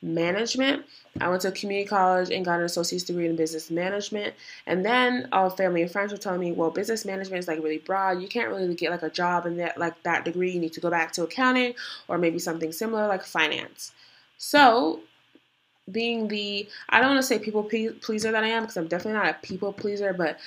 management. 0.02 0.86
I 1.20 1.30
went 1.30 1.42
to 1.42 1.48
a 1.48 1.52
community 1.52 1.88
college 1.88 2.30
and 2.30 2.46
got 2.46 2.60
an 2.60 2.66
associate's 2.66 3.04
degree 3.04 3.26
in 3.26 3.36
business 3.36 3.72
management. 3.72 4.36
And 4.68 4.86
then 4.86 5.28
all 5.32 5.50
family 5.50 5.82
and 5.82 5.92
friends 5.92 6.12
were 6.12 6.18
telling 6.18 6.40
me, 6.40 6.52
well, 6.52 6.70
business 6.70 7.06
management 7.06 7.40
is 7.40 7.48
like 7.48 7.64
really 7.64 7.80
broad. 7.80 8.22
You 8.22 8.28
can't 8.28 8.50
really 8.50 8.74
get 8.76 8.92
like 8.92 9.02
a 9.02 9.10
job 9.10 9.48
in 9.48 9.58
that 9.58 9.80
like 9.80 10.02
that 10.04 10.26
degree. 10.26 10.52
You 10.52 10.60
need 10.60 10.74
to 10.74 10.82
go 10.82 10.92
back 10.92 11.12
to 11.14 11.24
accounting 11.24 11.74
or 12.08 12.20
maybe 12.20 12.38
something 12.38 12.72
similar 12.72 13.08
like 13.08 13.24
finance. 13.24 13.94
So 14.38 15.00
being 15.92 16.28
the 16.28 16.68
I 16.90 17.00
don't 17.00 17.10
want 17.10 17.22
to 17.22 17.28
say 17.28 17.40
people 17.40 17.64
pleaser 17.64 18.32
that 18.32 18.44
I 18.44 18.48
am 18.48 18.64
because 18.64 18.78
I'm 18.78 18.88
definitely 18.88 19.20
not 19.20 19.30
a 19.30 19.34
people 19.42 19.74
pleaser, 19.74 20.14
but 20.14 20.40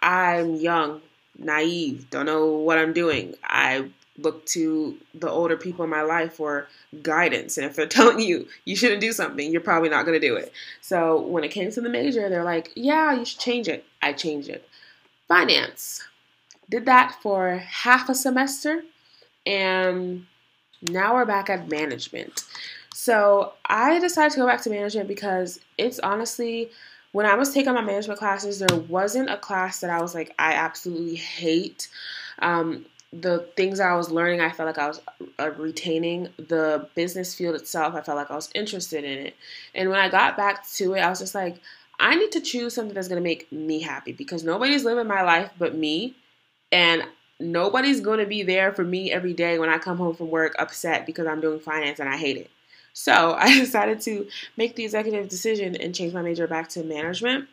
I'm 0.00 0.56
young, 0.56 1.00
naive, 1.38 2.08
don't 2.10 2.26
know 2.26 2.46
what 2.46 2.78
I'm 2.78 2.92
doing. 2.92 3.34
I 3.44 3.90
look 4.18 4.44
to 4.46 4.96
the 5.14 5.30
older 5.30 5.56
people 5.56 5.84
in 5.84 5.90
my 5.90 6.02
life 6.02 6.34
for 6.34 6.66
guidance, 7.02 7.56
and 7.56 7.66
if 7.66 7.76
they're 7.76 7.86
telling 7.98 8.20
you 8.20 8.46
you 8.64 8.76
shouldn't 8.76 9.00
do 9.00 9.12
something, 9.12 9.50
you're 9.50 9.60
probably 9.60 9.88
not 9.88 10.04
going 10.04 10.20
to 10.20 10.26
do 10.26 10.36
it. 10.36 10.52
So 10.80 11.20
when 11.20 11.44
it 11.44 11.50
came 11.50 11.70
to 11.70 11.80
the 11.80 11.88
major, 11.88 12.28
they're 12.28 12.44
like, 12.44 12.72
"Yeah, 12.74 13.14
you 13.14 13.24
should 13.24 13.40
change 13.40 13.68
it." 13.68 13.84
I 14.02 14.12
changed 14.12 14.48
it. 14.48 14.68
Finance. 15.28 16.04
Did 16.70 16.86
that 16.86 17.16
for 17.22 17.56
half 17.56 18.08
a 18.08 18.14
semester, 18.14 18.82
and 19.46 20.26
now 20.82 21.14
we're 21.14 21.24
back 21.24 21.48
at 21.48 21.68
management. 21.68 22.44
So 23.00 23.52
I 23.64 24.00
decided 24.00 24.32
to 24.32 24.38
go 24.38 24.46
back 24.48 24.60
to 24.62 24.70
management 24.70 25.06
because 25.06 25.60
it's 25.78 26.00
honestly, 26.00 26.68
when 27.12 27.26
I 27.26 27.36
was 27.36 27.54
taking 27.54 27.72
my 27.72 27.80
management 27.80 28.18
classes, 28.18 28.58
there 28.58 28.76
wasn't 28.76 29.30
a 29.30 29.36
class 29.36 29.78
that 29.82 29.90
I 29.90 30.02
was 30.02 30.16
like, 30.16 30.34
I 30.36 30.54
absolutely 30.54 31.14
hate. 31.14 31.88
Um, 32.40 32.86
the 33.12 33.46
things 33.56 33.78
I 33.78 33.94
was 33.94 34.10
learning, 34.10 34.40
I 34.40 34.50
felt 34.50 34.66
like 34.66 34.78
I 34.78 34.88
was 34.88 35.00
uh, 35.38 35.52
retaining. 35.52 36.30
The 36.38 36.88
business 36.96 37.36
field 37.36 37.54
itself, 37.54 37.94
I 37.94 38.00
felt 38.00 38.16
like 38.16 38.32
I 38.32 38.34
was 38.34 38.50
interested 38.52 39.04
in 39.04 39.26
it. 39.26 39.36
And 39.76 39.90
when 39.90 40.00
I 40.00 40.08
got 40.08 40.36
back 40.36 40.68
to 40.70 40.94
it, 40.94 40.98
I 40.98 41.08
was 41.08 41.20
just 41.20 41.36
like, 41.36 41.60
I 42.00 42.16
need 42.16 42.32
to 42.32 42.40
choose 42.40 42.74
something 42.74 42.96
that's 42.96 43.06
going 43.06 43.22
to 43.22 43.28
make 43.28 43.50
me 43.52 43.80
happy 43.80 44.10
because 44.10 44.42
nobody's 44.42 44.84
living 44.84 45.06
my 45.06 45.22
life 45.22 45.52
but 45.56 45.76
me. 45.76 46.16
And 46.72 47.04
nobody's 47.38 48.00
going 48.00 48.18
to 48.18 48.26
be 48.26 48.42
there 48.42 48.72
for 48.72 48.82
me 48.82 49.12
every 49.12 49.34
day 49.34 49.60
when 49.60 49.68
I 49.68 49.78
come 49.78 49.98
home 49.98 50.16
from 50.16 50.32
work 50.32 50.56
upset 50.58 51.06
because 51.06 51.28
I'm 51.28 51.40
doing 51.40 51.60
finance 51.60 52.00
and 52.00 52.08
I 52.08 52.16
hate 52.16 52.38
it. 52.38 52.50
So 52.98 53.34
I 53.38 53.56
decided 53.56 54.00
to 54.02 54.26
make 54.56 54.74
the 54.74 54.84
executive 54.84 55.28
decision 55.28 55.76
and 55.76 55.94
change 55.94 56.12
my 56.12 56.22
major 56.22 56.48
back 56.48 56.68
to 56.70 56.82
management. 56.82 57.48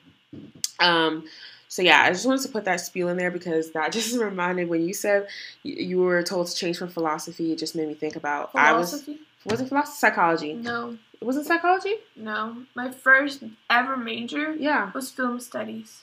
Um, 0.79 1.25
so 1.67 1.83
yeah, 1.83 2.01
I 2.01 2.09
just 2.09 2.25
wanted 2.25 2.41
to 2.43 2.49
put 2.49 2.65
that 2.65 2.81
spiel 2.81 3.09
in 3.09 3.17
there 3.17 3.29
because 3.29 3.71
that 3.71 3.91
just 3.91 4.17
reminded 4.17 4.69
when 4.69 4.87
you 4.87 4.93
said 4.93 5.27
you, 5.61 5.99
were 5.99 6.23
told 6.23 6.47
to 6.47 6.55
change 6.55 6.77
from 6.77 6.89
philosophy. 6.89 7.51
It 7.51 7.59
just 7.59 7.75
made 7.75 7.87
me 7.87 7.93
think 7.93 8.15
about 8.15 8.53
Philosophy? 8.53 9.19
I 9.45 9.51
was 9.51 9.59
was 9.59 9.61
it 9.61 9.67
philosophy 9.67 9.97
psychology? 9.97 10.53
No, 10.53 10.97
It 11.21 11.23
wasn't 11.23 11.45
psychology? 11.45 11.93
no. 12.15 12.63
My 12.73 12.89
first 12.89 13.43
ever 13.69 13.95
major 13.95 14.55
Yeah. 14.55 14.91
was 14.95 15.11
film 15.11 15.39
studies. 15.39 16.01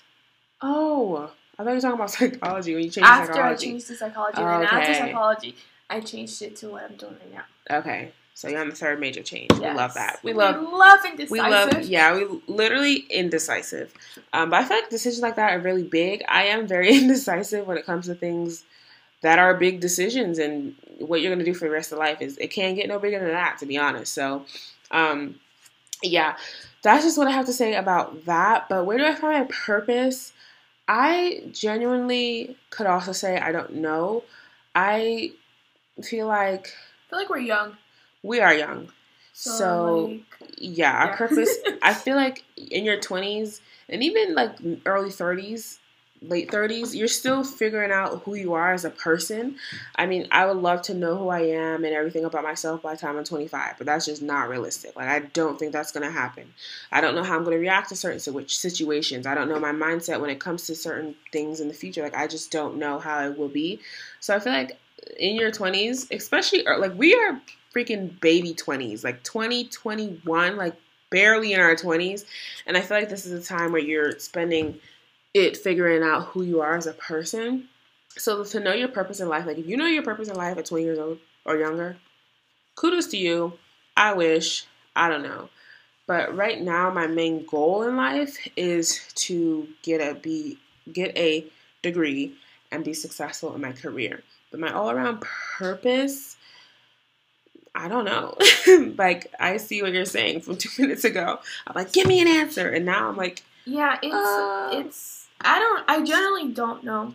Oh, 0.61 1.33
I 1.59 1.65
thought 1.65 1.71
you 1.71 1.75
were 1.75 1.81
talking 1.81 1.95
about 1.95 2.11
psychology 2.19 2.75
when 2.75 2.85
you 2.85 2.91
changed 2.91 3.09
After 3.11 3.43
I 3.43 3.57
changed 3.57 3.89
to 3.89 3.97
psychology, 3.97 4.39
and 4.39 4.49
then 4.49 4.63
after 4.63 4.95
psychology, 4.95 5.57
I 5.91 5.99
changed 6.01 6.41
it 6.43 6.55
to 6.57 6.69
what 6.69 6.85
I'm 6.85 6.97
doing 6.97 7.17
right 7.21 7.35
now. 7.35 7.79
Okay, 7.79 8.13
so 8.35 8.49
you're 8.49 8.61
on 8.61 8.71
the 8.71 8.75
third 8.75 8.99
major 8.99 9.23
change. 9.23 9.53
We 9.53 9.71
love 9.71 9.95
that. 9.95 10.21
We 10.23 10.33
love 10.33 10.61
love 10.63 11.05
indecisive. 11.05 11.31
We 11.31 11.41
love, 11.41 11.83
yeah, 11.83 12.17
we 12.17 12.41
literally 12.47 12.97
indecisive. 13.11 13.93
Um, 14.33 14.51
but 14.51 14.63
I 14.63 14.65
feel 14.65 14.79
like 14.79 14.89
decisions 14.89 15.23
like 15.23 15.37
that 15.37 15.53
are 15.53 15.61
really 15.61 15.83
big. 15.83 16.25
I 16.29 16.45
am 16.45 16.67
very 16.67 16.95
indecisive 16.99 17.67
when 17.67 17.77
it 17.77 17.85
comes 17.85 18.07
to 18.07 18.15
things 18.15 18.65
that 19.21 19.39
are 19.39 19.55
big 19.55 19.81
decisions, 19.81 20.39
and 20.39 20.75
what 20.99 21.21
you're 21.21 21.33
gonna 21.33 21.45
do 21.45 21.55
for 21.55 21.67
the 21.67 21.71
rest 21.71 21.93
of 21.93 21.99
life 21.99 22.21
is 22.21 22.39
it 22.39 22.49
can't 22.49 22.75
get 22.75 22.89
no 22.89 22.99
bigger 22.99 23.19
than 23.21 23.29
that, 23.29 23.59
to 23.59 23.67
be 23.67 23.77
honest. 23.79 24.15
So, 24.15 24.47
um, 24.91 25.39
yeah, 26.03 26.37
that's 26.83 27.05
just 27.05 27.19
what 27.19 27.29
I 27.29 27.33
have 27.33 27.47
to 27.47 27.53
say 27.53 27.75
about 27.75 28.25
that. 28.25 28.69
But 28.69 28.87
where 28.87 28.99
do 28.99 29.05
I 29.05 29.15
find 29.15 29.45
my 29.45 29.55
purpose? 29.55 30.33
I 30.89 31.45
genuinely 31.53 32.57
could 32.71 32.87
also 32.87 33.13
say 33.13 33.39
I 33.39 33.53
don't 33.53 33.75
know. 33.75 34.25
I 34.75 35.33
feel 36.03 36.27
like 36.27 36.75
I 37.07 37.11
feel 37.11 37.19
like 37.19 37.29
we're 37.29 37.39
young. 37.39 37.77
We 38.23 38.41
are 38.41 38.55
young. 38.55 38.89
So, 39.33 39.51
So, 39.51 39.85
like, 39.85 40.23
yeah, 40.59 40.93
our 40.93 41.07
Yeah. 41.09 41.17
purpose. 41.17 41.59
I 41.83 41.95
feel 41.95 42.17
like 42.17 42.45
in 42.57 42.85
your 42.85 43.01
twenties 43.01 43.61
and 43.89 44.03
even 44.03 44.35
like 44.35 44.53
early 44.87 45.11
thirties, 45.11 45.79
late 46.21 46.51
thirties, 46.51 46.95
you're 46.95 47.09
still 47.09 47.43
figuring 47.43 47.91
out 47.91 48.23
who 48.25 48.35
you 48.35 48.53
are 48.55 48.73
as 48.73 48.85
a 48.85 48.91
person. 48.91 49.57
I 49.97 50.07
mean, 50.07 50.29
I 50.31 50.47
would 50.47 50.59
love 50.59 50.83
to 50.83 50.95
know 50.95 51.17
who 51.17 51.29
I 51.31 51.41
am 51.41 51.85
and 51.85 51.95
everything 51.95 52.25
about 52.25 52.45
myself 52.45 52.83
by 52.83 52.93
the 52.95 53.01
time 53.01 53.17
I'm 53.17 53.25
25, 53.25 53.75
but 53.79 53.87
that's 53.87 54.07
just 54.07 54.23
not 54.23 54.49
realistic. 54.49 54.95
Like, 54.97 55.09
I 55.09 55.21
don't 55.21 55.59
think 55.59 55.73
that's 55.73 55.93
gonna 55.93 56.11
happen. 56.11 56.53
I 56.93 57.01
don't 57.01 57.15
know 57.15 57.25
how 57.25 57.37
I'm 57.37 57.45
gonna 57.45 57.59
react 57.59 57.89
to 57.89 57.97
certain 57.97 58.21
situations. 58.47 59.27
I 59.27 59.35
don't 59.35 59.49
know 59.49 59.59
my 59.59 59.73
mindset 59.73 60.21
when 60.21 60.31
it 60.31 60.41
comes 60.41 60.67
to 60.67 60.75
certain 60.77 61.15
things 61.33 61.61
in 61.61 61.69
the 61.69 61.75
future. 61.75 62.03
Like, 62.03 62.17
I 62.17 62.27
just 62.29 62.51
don't 62.53 62.77
know 62.77 62.99
how 62.99 63.25
it 63.27 63.37
will 63.37 63.49
be. 63.49 63.81
So 64.21 64.35
I 64.37 64.39
feel 64.39 64.53
like 64.53 64.79
in 65.19 65.35
your 65.37 65.51
20s, 65.51 66.07
especially 66.11 66.65
er, 66.67 66.79
like 66.79 66.95
we 66.97 67.15
are 67.15 67.41
freaking 67.75 68.21
baby 68.21 68.55
20s, 68.55 69.05
like 69.05 69.23
20, 69.23 69.69
21, 69.69 70.57
like 70.57 70.75
barely 71.11 71.53
in 71.53 71.61
our 71.61 71.75
20s. 71.75 72.25
And 72.67 72.77
I 72.77 72.81
feel 72.81 72.99
like 72.99 73.09
this 73.09 73.27
is 73.27 73.33
a 73.33 73.47
time 73.47 73.73
where 73.73 73.83
you're 73.83 74.19
spending 74.19 74.79
it 75.35 75.57
figuring 75.57 76.03
out 76.03 76.27
who 76.27 76.43
you 76.43 76.61
are 76.61 76.77
as 76.77 76.87
a 76.87 76.93
person. 76.93 77.69
So 78.17 78.45
to 78.45 78.61
know 78.61 78.75
your 78.75 78.89
purpose 78.89 79.21
in 79.21 79.29
life, 79.29 79.47
like 79.47 79.59
if 79.59 79.67
you 79.67 79.77
know 79.77 79.87
your 79.87 80.03
purpose 80.03 80.29
in 80.29 80.37
life 80.37 80.59
at 80.59 80.67
20 80.67 80.85
years 80.85 80.99
old 80.99 81.19
or 81.45 81.57
younger, 81.57 81.97
kudos 82.75 83.07
to 83.09 83.17
you. 83.17 83.55
I 83.97 84.15
wish, 84.15 84.67
I 84.97 85.09
don't 85.09 85.23
know. 85.23 85.49
But 86.07 86.37
right 86.37 86.61
now 86.61 86.91
my 86.91 87.07
main 87.07 87.47
goal 87.47 87.83
in 87.83 87.97
life 87.97 88.37
is 88.57 89.07
to 89.15 89.69
get 89.83 90.01
a 90.01 90.15
be 90.15 90.59
get 90.93 91.17
a 91.17 91.47
degree 91.83 92.35
and 92.71 92.85
be 92.85 92.95
successful 92.95 93.55
in 93.55 93.61
my 93.61 93.73
career. 93.73 94.23
But 94.51 94.61
my 94.61 94.73
all 94.73 94.91
around 94.91 95.21
purpose, 95.21 96.37
I 97.75 97.89
don't 97.89 98.05
know. 98.05 98.37
like 98.99 99.33
I 99.41 99.57
see 99.57 99.83
what 99.83 99.93
you're 99.93 100.05
saying 100.05 100.43
from 100.43 100.57
two 100.63 100.71
minutes 100.83 101.05
ago. 101.05 101.39
I'm 101.67 101.75
like, 101.75 101.93
give 101.93 102.07
me 102.07 102.21
an 102.21 102.29
answer, 102.29 102.69
and 102.69 102.85
now 102.85 103.09
I'm 103.09 103.17
like, 103.17 103.43
yeah, 103.65 103.99
it's 104.03 104.15
Uh, 104.15 104.71
it's. 104.73 105.27
I 105.41 105.59
don't. 105.59 105.85
I 105.89 106.05
generally 106.05 106.53
don't 106.53 106.85
know, 106.85 107.15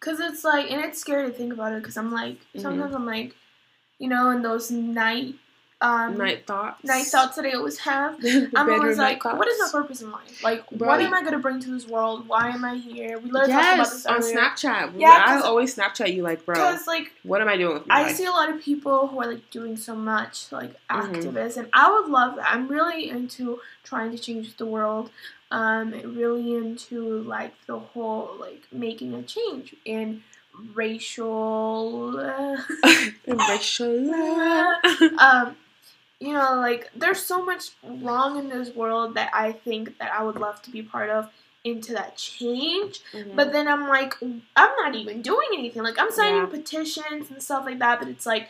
cause 0.00 0.20
it's 0.20 0.44
like, 0.44 0.70
and 0.70 0.80
it's 0.84 1.00
scary 1.00 1.26
to 1.26 1.32
think 1.32 1.52
about 1.52 1.72
it, 1.72 1.82
cause 1.82 1.96
I'm 1.96 2.12
like, 2.12 2.38
Mhm. 2.54 2.60
sometimes 2.62 2.94
I'm 2.94 3.06
like, 3.06 3.34
you 3.98 4.08
know, 4.08 4.30
in 4.30 4.42
those 4.42 4.70
night, 4.70 5.34
um, 5.82 6.16
night 6.16 6.46
thoughts. 6.46 6.82
night 6.84 7.04
thoughts 7.06 7.36
that 7.36 7.44
I 7.44 7.52
always 7.52 7.76
have. 7.78 8.16
I'm 8.56 8.70
always 8.70 8.96
like, 8.96 9.22
what 9.24 9.46
is 9.46 9.58
my 9.60 9.68
purpose 9.70 10.00
in 10.00 10.10
life? 10.10 10.42
Like, 10.42 10.68
Bro, 10.70 10.88
what 10.88 11.00
am 11.02 11.12
I 11.12 11.22
gonna 11.22 11.38
bring 11.38 11.60
to 11.60 11.70
this 11.70 11.86
world? 11.86 12.26
Why 12.26 12.48
am 12.48 12.64
I 12.64 12.76
here? 12.76 13.18
We 13.18 13.28
about 13.30 13.48
Yes, 13.48 13.90
this 13.90 14.06
on 14.06 14.16
earlier. 14.22 14.36
Snapchat. 14.38 14.92
Yeah, 14.96 15.10
I 15.26 15.34
'cause- 15.34 15.42
always 15.44 15.76
Snapchat 15.76 16.14
you 16.14 16.22
like, 16.22 16.46
bro. 16.46 16.54
Because 16.54 16.86
like 16.86 17.12
What 17.24 17.42
am 17.42 17.48
I 17.48 17.56
doing 17.58 17.74
with 17.74 17.86
my 17.86 17.94
I 17.96 18.02
life? 18.04 18.16
see 18.16 18.24
a 18.24 18.30
lot 18.30 18.48
of 18.48 18.60
people 18.62 19.08
who 19.08 19.20
are 19.20 19.26
like 19.26 19.50
doing 19.50 19.76
so 19.76 19.94
much, 19.94 20.50
like 20.50 20.72
Mhm. 20.88 21.12
activists, 21.12 21.56
and 21.58 21.68
I 21.74 21.90
would 21.92 22.08
love 22.10 22.36
that. 22.36 22.50
I'm 22.50 22.68
really 22.68 23.10
into 23.10 23.60
trying 23.84 24.12
to 24.12 24.18
change 24.18 24.56
the 24.56 24.66
world. 24.66 25.10
Um, 25.50 25.92
really 26.16 26.54
into 26.56 27.20
like 27.22 27.52
the 27.66 27.78
whole 27.78 28.34
like 28.40 28.62
making 28.72 29.12
a 29.14 29.22
change 29.22 29.76
in 29.84 30.22
racial. 30.74 32.12
Racial 33.26 34.14
um, 35.18 35.56
you 36.20 36.32
know, 36.32 36.54
like 36.60 36.90
there's 36.94 37.20
so 37.22 37.44
much 37.44 37.70
wrong 37.82 38.38
in 38.38 38.48
this 38.48 38.74
world 38.74 39.14
that 39.14 39.30
I 39.34 39.52
think 39.52 39.98
that 39.98 40.12
I 40.12 40.22
would 40.22 40.36
love 40.36 40.62
to 40.62 40.70
be 40.70 40.82
part 40.82 41.10
of 41.10 41.28
into 41.64 41.92
that 41.94 42.16
change. 42.16 43.00
Mhm. 43.12 43.34
But 43.34 43.52
then 43.52 43.66
I'm 43.68 43.88
like, 43.88 44.14
I'm 44.22 44.40
not 44.56 44.94
even 44.94 45.20
doing 45.20 45.48
anything. 45.52 45.82
Like 45.82 45.98
I'm 45.98 46.10
signing 46.10 46.42
Yeah. 46.42 46.46
petitions 46.46 47.30
and 47.30 47.42
stuff 47.42 47.64
like 47.66 47.78
that. 47.80 47.98
But 47.98 48.08
it's 48.08 48.24
like 48.26 48.48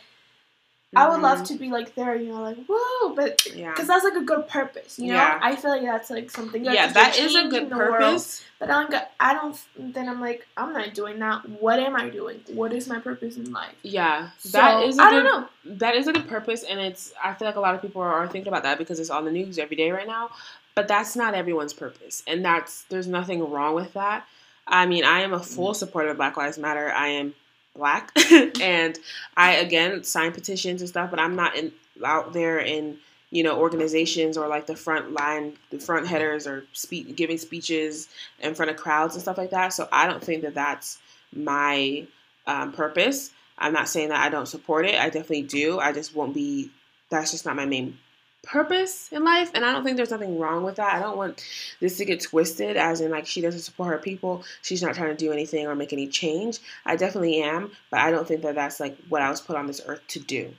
I 0.95 1.09
would 1.09 1.19
love 1.21 1.39
Mhm. 1.39 1.47
to 1.47 1.53
be 1.55 1.69
like 1.69 1.95
there, 1.95 2.15
you 2.15 2.29
know, 2.31 2.41
like 2.41 2.57
whoa, 2.65 3.13
but 3.13 3.45
Yeah. 3.53 3.71
because 3.71 3.87
that's 3.87 4.05
like 4.05 4.15
a 4.15 4.21
good 4.21 4.47
purpose, 4.47 4.97
you 4.97 5.07
know. 5.07 5.15
Yeah. 5.15 5.37
I 5.41 5.55
feel 5.57 5.71
like 5.71 5.81
that's 5.83 6.09
like 6.09 6.31
something. 6.31 6.63
yeah, 6.63 6.87
that 6.93 7.17
is 7.19 7.35
a 7.35 7.47
good 7.49 7.69
the 7.69 7.75
world. 7.75 7.97
purpose. 7.97 8.43
But 8.57 8.71
I'm, 8.71 8.87
I 9.19 9.33
don't. 9.33 9.59
Then 9.77 10.07
I'm 10.07 10.21
like, 10.21 10.47
I'm 10.55 10.71
not 10.71 10.93
doing 10.93 11.19
that. 11.19 11.47
What 11.49 11.79
am 11.81 11.95
I 11.95 12.09
doing? 12.09 12.39
What 12.47 12.71
is 12.71 12.87
my 12.87 12.99
purpose 12.99 13.35
in 13.35 13.51
life? 13.51 13.75
Yeah, 13.83 14.29
So, 14.39 14.57
that 14.57 14.83
is. 14.83 14.97
A 14.97 15.01
I 15.03 15.09
good, 15.11 15.19
I 15.19 15.23
don't 15.23 15.41
know. 15.65 15.75
That 15.75 15.95
is 15.95 16.07
a 16.07 16.13
good 16.13 16.27
purpose, 16.27 16.63
and 16.63 16.79
it's. 16.79 17.13
I 17.21 17.33
feel 17.33 17.47
like 17.49 17.57
a 17.57 17.59
lot 17.59 17.75
of 17.75 17.81
people 17.81 18.01
are 18.01 18.27
thinking 18.27 18.47
about 18.47 18.63
that 18.63 18.77
because 18.77 18.99
it's 18.99 19.09
on 19.09 19.25
the 19.25 19.31
news 19.31 19.59
every 19.59 19.75
day 19.75 19.91
right 19.91 20.07
now. 20.07 20.31
But 20.73 20.87
that's 20.87 21.15
not 21.15 21.33
everyone's 21.33 21.73
purpose, 21.73 22.23
and 22.27 22.45
that's 22.45 22.83
there's 22.83 23.07
nothing 23.07 23.47
wrong 23.51 23.75
with 23.75 23.93
that. 23.93 24.25
I 24.65 24.85
mean, 24.85 25.03
I 25.03 25.19
am 25.21 25.33
a 25.33 25.39
full 25.43 25.73
supporter 25.73 26.09
of 26.09 26.17
Black 26.17 26.37
Lives 26.37 26.57
Matter. 26.57 26.91
I 26.93 27.09
am 27.09 27.35
black, 27.77 28.11
and 28.61 28.97
I 29.35 29.55
again 29.55 30.03
sign 30.03 30.31
petitions 30.31 30.81
and 30.81 30.89
stuff, 30.89 31.09
but 31.09 31.19
I'm 31.19 31.35
not 31.35 31.55
in 31.55 31.71
out 32.05 32.33
there 32.33 32.59
in 32.59 32.97
you 33.29 33.43
know 33.43 33.57
organizations 33.59 34.37
or 34.37 34.47
like 34.47 34.67
the 34.67 34.75
front 34.75 35.13
line, 35.13 35.53
the 35.69 35.79
front 35.79 36.07
headers 36.07 36.47
or 36.47 36.65
spe- 36.73 37.15
giving 37.15 37.37
speeches 37.37 38.09
in 38.39 38.55
front 38.55 38.71
of 38.71 38.77
crowds 38.77 39.15
and 39.15 39.21
stuff 39.21 39.37
like 39.37 39.51
that. 39.51 39.73
So 39.73 39.87
I 39.91 40.07
don't 40.07 40.23
think 40.23 40.41
that 40.41 40.55
that's 40.55 40.99
my 41.33 42.05
um, 42.45 42.73
purpose. 42.73 43.31
I'm 43.57 43.73
not 43.73 43.89
saying 43.89 44.09
that 44.09 44.25
I 44.25 44.29
don't 44.29 44.45
support 44.47 44.85
it. 44.85 44.99
I 44.99 45.05
definitely 45.05 45.43
do. 45.43 45.79
I 45.79 45.91
just 45.91 46.15
won't 46.15 46.33
be. 46.33 46.71
That's 47.09 47.31
just 47.31 47.45
not 47.45 47.55
my 47.55 47.65
main 47.65 47.97
purpose 48.43 49.09
in 49.11 49.23
life, 49.23 49.51
and 49.53 49.65
I 49.65 49.71
don't 49.71 49.83
think 49.83 49.97
there's 49.97 50.11
nothing 50.11 50.39
wrong 50.39 50.63
with 50.63 50.75
that. 50.77 50.95
I 50.95 50.99
don't 50.99 51.17
want 51.17 51.43
this 51.79 51.97
to 51.97 52.05
get 52.05 52.21
twisted, 52.21 52.77
as 52.77 53.01
in 53.01 53.11
like 53.11 53.25
she 53.25 53.41
doesn't 53.41 53.61
support 53.61 53.89
her 53.91 53.97
people. 53.97 54.43
She's 54.61 54.81
not 54.81 54.95
trying 54.95 55.09
to 55.09 55.15
do 55.15 55.31
anything 55.31 55.67
or 55.67 55.75
make 55.75 55.93
any 55.93 56.07
change. 56.07 56.59
I 56.85 56.95
definitely 56.95 57.41
am, 57.41 57.71
but 57.91 57.99
I 57.99 58.11
don't 58.11 58.27
think 58.27 58.41
that 58.43 58.55
that's 58.55 58.79
like 58.79 58.97
what 59.09 59.21
I 59.21 59.29
was 59.29 59.41
put 59.41 59.55
on 59.55 59.67
this 59.67 59.81
earth 59.85 60.01
to 60.09 60.19
do. 60.19 60.53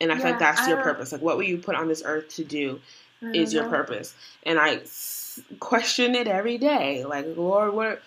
And 0.00 0.12
I 0.12 0.16
feel 0.16 0.30
like 0.30 0.38
that's 0.38 0.60
I 0.60 0.68
your 0.68 0.82
purpose. 0.82 1.12
Like, 1.12 1.22
what 1.22 1.36
were 1.36 1.42
you 1.42 1.58
put 1.58 1.74
on 1.74 1.88
this 1.88 2.02
earth 2.04 2.28
to 2.36 2.44
do? 2.44 2.80
Is 3.32 3.52
don't 3.52 3.62
your 3.62 3.64
know. 3.64 3.76
purpose. 3.78 4.14
And 4.42 4.58
I 4.58 4.76
s- 4.76 5.40
question 5.58 6.14
it 6.14 6.28
every 6.28 6.58
day. 6.58 7.04
Like, 7.04 7.26
Lord, 7.36 7.74
what? 7.74 8.02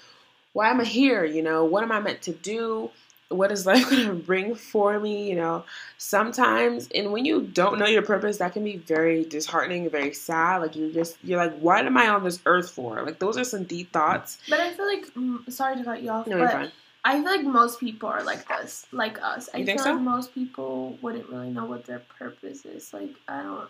Why 0.54 0.70
am 0.70 0.82
I 0.82 0.86
here? 0.86 1.26
You 1.26 1.42
know, 1.42 1.66
what 1.66 1.84
am 1.84 1.92
I 1.92 2.00
meant 2.00 2.22
to 2.24 2.32
do? 2.32 2.92
What 3.30 3.52
is 3.52 3.66
life 3.72 3.90
going 3.90 4.06
to 4.08 4.14
bring 4.14 4.56
for 4.56 5.00
me? 5.00 5.30
You 5.30 5.36
know, 5.36 5.64
sometimes, 5.98 6.90
and 6.94 7.12
when 7.12 7.26
you 7.26 7.42
don't 7.42 7.80
know 7.80 7.86
your 7.86 8.02
purpose, 8.02 8.38
that 8.38 8.54
can 8.54 8.64
be 8.64 8.78
very 8.78 9.24
disheartening, 9.24 9.90
very 9.90 10.14
sad. 10.14 10.58
Like 10.58 10.76
you're 10.76 10.92
just, 10.92 11.18
you're 11.24 11.38
like, 11.38 11.58
what 11.60 11.86
am 11.86 11.98
I 11.98 12.08
on 12.10 12.24
this 12.24 12.40
earth 12.46 12.72
for? 12.72 13.02
Like 13.04 13.20
those 13.20 13.38
are 13.38 13.44
some 13.44 13.64
deep 13.64 13.92
thoughts. 13.94 14.40
But 14.50 14.60
I 14.60 14.74
feel 14.74 14.88
like, 14.88 15.06
mm, 15.14 15.52
sorry 15.52 15.78
to 15.78 15.84
cut 15.84 16.02
you 16.02 16.10
off, 16.10 16.28
No, 16.28 16.40
but 16.40 16.52
fine. 16.52 16.72
I 17.06 17.14
feel 17.22 17.26
like 17.32 17.44
most 17.46 17.80
people 17.80 18.10
are 18.10 18.24
like 18.24 18.48
this, 18.48 18.86
like 18.92 19.22
us. 19.22 19.50
I 19.54 19.60
You 19.60 19.66
think 19.66 19.80
feel 19.80 19.86
so? 19.86 19.94
like 19.94 20.02
most 20.02 20.34
people 20.34 20.98
wouldn't 21.02 21.30
really 21.30 21.50
know 21.50 21.66
what 21.66 21.86
their 21.86 22.02
purpose 22.18 22.66
is. 22.66 22.92
Like 22.94 23.12
I 23.28 23.42
don't. 23.44 23.70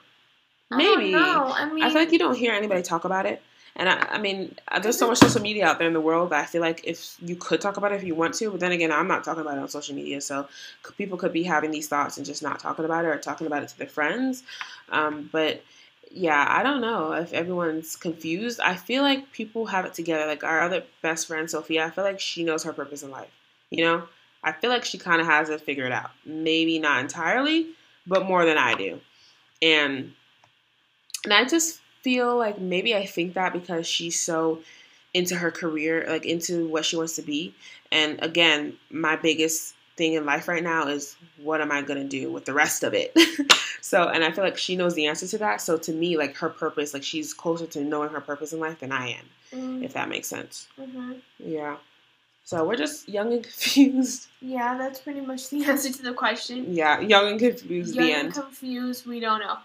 I 0.72 0.78
Maybe. 0.78 1.12
don't 1.12 1.22
know. 1.22 1.52
I 1.52 1.72
mean, 1.72 1.84
I 1.84 1.90
feel 1.90 2.00
like 2.00 2.12
you 2.12 2.20
don't 2.20 2.36
hear 2.36 2.54
anybody 2.54 2.82
talk 2.82 3.06
about 3.06 3.26
it. 3.26 3.42
And 3.76 3.90
I, 3.90 3.96
I 4.12 4.18
mean, 4.18 4.56
there's 4.82 4.98
so 4.98 5.08
much 5.08 5.20
social 5.20 5.42
media 5.42 5.66
out 5.66 5.80
there 5.80 5.88
in 5.88 5.94
the 5.94 6.02
world 6.02 6.32
that 6.32 6.42
I 6.42 6.46
feel 6.46 6.62
like 6.62 6.82
if 6.84 7.16
you 7.20 7.36
could 7.36 7.62
talk 7.62 7.78
about 7.78 7.92
it 7.92 7.96
if 7.96 8.04
you 8.04 8.16
want 8.16 8.34
to, 8.36 8.52
but 8.52 8.60
then 8.60 8.72
again, 8.72 8.92
I'm 8.92 9.08
not 9.08 9.24
talking 9.24 9.42
about 9.42 9.58
it 9.58 9.62
on 9.62 9.68
social 9.70 9.96
media, 9.96 10.22
so 10.22 10.48
people 10.98 11.18
could 11.18 11.34
be 11.34 11.44
having 11.44 11.72
these 11.72 11.88
thoughts 11.88 12.18
and 12.18 12.26
just 12.26 12.44
not 12.44 12.60
talking 12.60 12.86
about 12.86 13.06
it 13.06 13.08
or 13.08 13.18
talking 13.18 13.48
about 13.48 13.64
it 13.64 13.70
to 13.70 13.78
their 13.78 13.88
friends. 13.88 14.44
Um, 14.90 15.30
but 15.32 15.62
yeah, 16.12 16.46
I 16.50 16.64
don't 16.64 16.82
know 16.82 17.14
if 17.14 17.34
everyone's 17.34 17.96
confused. 17.96 18.60
I 18.60 18.76
feel 18.76 19.04
like 19.04 19.32
people 19.32 19.68
have 19.68 19.86
it 19.86 19.94
together. 19.94 20.26
Like 20.26 20.44
our 20.44 20.62
other 20.62 20.84
best 21.02 21.28
friend, 21.28 21.50
Sophia, 21.50 21.86
I 21.86 21.90
feel 21.92 22.04
like 22.04 22.20
she 22.20 22.44
knows 22.44 22.64
her 22.64 22.74
purpose 22.74 23.04
in 23.04 23.12
life. 23.12 23.32
You 23.70 23.84
know, 23.86 24.04
I 24.44 24.52
feel 24.52 24.70
like 24.70 24.86
she 24.86 24.98
kind 24.98 25.22
of 25.22 25.28
has 25.28 25.50
it 25.50 25.62
figured 25.62 25.92
out. 25.92 26.12
Maybe 26.26 26.80
not 26.80 27.02
entirely, 27.02 27.68
but 28.08 28.26
more 28.26 28.46
than 28.46 28.58
I 28.58 28.74
do. 28.76 29.00
And 29.62 30.14
and 31.26 31.34
I 31.34 31.46
just 31.46 31.82
feel 32.02 32.38
like 32.38 32.60
maybe 32.60 32.96
I 32.96 33.06
think 33.06 33.34
that 33.34 33.54
because 33.54 33.88
she's 33.88 34.20
so 34.20 34.60
into 35.14 35.36
her 35.36 35.52
career, 35.52 36.06
like 36.08 36.26
into 36.26 36.68
what 36.68 36.86
she 36.86 36.96
wants 36.96 37.16
to 37.16 37.22
be. 37.22 37.54
And 37.92 38.22
again, 38.24 38.78
my 38.92 39.16
biggest 39.16 39.74
thing 39.98 40.14
in 40.14 40.26
life 40.26 40.48
right 40.48 40.64
now 40.64 40.88
is 40.88 41.16
what 41.42 41.62
am 41.62 41.72
I 41.72 41.82
going 41.82 42.02
to 42.02 42.08
do 42.08 42.32
with 42.32 42.46
the 42.46 42.54
rest 42.54 42.84
of 42.84 42.94
it? 42.94 43.12
so, 43.82 44.08
and 44.08 44.24
I 44.24 44.32
feel 44.32 44.44
like 44.44 44.58
she 44.58 44.76
knows 44.76 44.94
the 44.94 45.08
answer 45.08 45.28
to 45.28 45.38
that. 45.40 45.62
So 45.62 45.78
to 45.78 45.92
me, 45.92 46.16
like 46.18 46.36
her 46.38 46.50
purpose, 46.50 46.94
like 46.94 47.04
she's 47.04 47.34
closer 47.34 47.66
to 47.68 47.82
knowing 47.84 48.10
her 48.12 48.22
purpose 48.22 48.54
in 48.54 48.60
life 48.60 48.80
than 48.80 48.92
I 48.92 49.10
am, 49.10 49.26
mm, 49.52 49.84
if 49.84 49.94
that 49.94 50.08
makes 50.10 50.28
sense. 50.28 50.68
mhm. 50.80 51.20
Yeah. 51.40 51.78
So 52.46 52.66
we're 52.66 52.78
just 52.78 53.08
young 53.10 53.34
and 53.34 53.44
confused. 53.44 54.28
yeah, 54.42 54.78
that's 54.78 55.00
pretty 55.00 55.22
much 55.22 55.50
the 55.50 55.66
answer 55.72 55.92
to 55.92 56.02
the 56.04 56.14
question. 56.14 56.74
Yeah, 56.74 57.00
young 57.00 57.28
and 57.32 57.40
confused. 57.40 57.96
Young 57.96 58.06
the 58.06 58.14
and 58.14 58.26
end. 58.28 58.34
confused, 58.34 59.06
we 59.08 59.20
don't 59.20 59.40
know. 59.42 59.58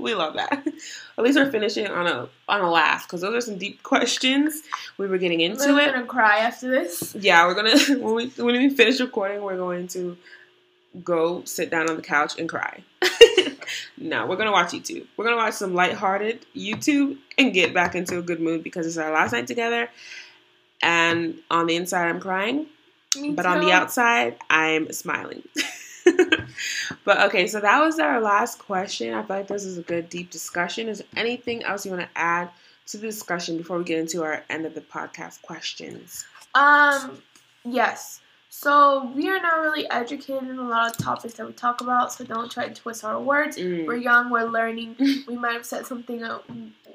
we 0.02 0.14
love 0.14 0.34
that. 0.34 0.66
At 1.18 1.24
least 1.24 1.38
we're 1.38 1.50
finishing 1.50 1.86
on 1.86 2.06
a 2.06 2.28
on 2.48 2.60
a 2.60 2.70
laugh 2.70 3.06
because 3.06 3.20
those 3.20 3.34
are 3.34 3.40
some 3.40 3.58
deep 3.58 3.82
questions. 3.82 4.62
We 4.98 5.06
were 5.06 5.18
getting 5.18 5.40
into 5.40 5.74
We're 5.74 5.80
it. 5.80 5.92
gonna 5.92 6.06
cry 6.06 6.38
after 6.38 6.70
this. 6.70 7.14
Yeah, 7.18 7.46
we're 7.46 7.54
gonna 7.54 7.78
when 8.00 8.14
we 8.14 8.28
when 8.30 8.56
we 8.56 8.70
finish 8.70 9.00
recording, 9.00 9.42
we're 9.42 9.56
going 9.56 9.88
to 9.88 10.16
go 11.04 11.44
sit 11.44 11.70
down 11.70 11.88
on 11.88 11.96
the 11.96 12.02
couch 12.02 12.38
and 12.38 12.48
cry. 12.48 12.82
no, 13.96 14.26
we're 14.26 14.36
gonna 14.36 14.52
watch 14.52 14.68
YouTube. 14.70 15.06
We're 15.16 15.24
gonna 15.24 15.36
watch 15.36 15.54
some 15.54 15.74
lighthearted 15.74 16.46
YouTube 16.56 17.18
and 17.38 17.52
get 17.52 17.72
back 17.74 17.94
into 17.94 18.18
a 18.18 18.22
good 18.22 18.40
mood 18.40 18.64
because 18.64 18.86
it's 18.86 18.96
our 18.96 19.12
last 19.12 19.32
night 19.32 19.46
together. 19.46 19.88
And 20.82 21.38
on 21.50 21.66
the 21.66 21.76
inside, 21.76 22.08
I'm 22.08 22.20
crying. 22.20 22.66
Me 23.16 23.32
But 23.32 23.44
on 23.44 23.60
the 23.60 23.72
outside, 23.72 24.38
I'm 24.48 24.92
smiling. 24.92 25.42
But 27.04 27.20
okay, 27.22 27.46
so 27.46 27.60
that 27.60 27.80
was 27.80 27.98
our 27.98 28.20
last 28.20 28.58
question. 28.58 29.14
I 29.14 29.22
feel 29.22 29.36
like 29.36 29.48
this 29.48 29.64
is 29.64 29.78
a 29.78 29.82
good 29.82 30.08
deep 30.08 30.30
discussion. 30.30 30.88
Is 30.88 30.98
there 30.98 31.06
anything 31.16 31.62
else 31.64 31.84
you 31.84 31.90
want 31.92 32.02
to 32.02 32.08
add 32.18 32.50
to 32.86 32.98
the 32.98 33.06
discussion 33.06 33.56
before 33.56 33.78
we 33.78 33.84
get 33.84 33.98
into 33.98 34.22
our 34.22 34.44
end 34.50 34.66
of 34.66 34.74
the 34.74 34.80
podcast 34.80 35.42
questions? 35.42 36.24
Um, 36.54 37.22
yes. 37.64 38.20
So 38.52 39.10
we 39.14 39.28
are 39.28 39.40
not 39.40 39.60
really 39.60 39.88
educated 39.90 40.48
in 40.48 40.58
a 40.58 40.68
lot 40.68 40.90
of 40.90 40.96
topics 40.98 41.34
that 41.34 41.46
we 41.46 41.52
talk 41.52 41.80
about, 41.80 42.12
so 42.12 42.24
don't 42.24 42.50
try 42.50 42.66
to 42.68 42.74
twist 42.74 43.04
our 43.04 43.20
words. 43.20 43.56
Mm. 43.56 43.86
We're 43.86 43.96
young, 43.96 44.28
we're 44.28 44.44
learning. 44.44 44.96
we 45.28 45.36
might 45.36 45.52
have 45.52 45.64
said 45.64 45.86
something 45.86 46.18
that 46.20 46.42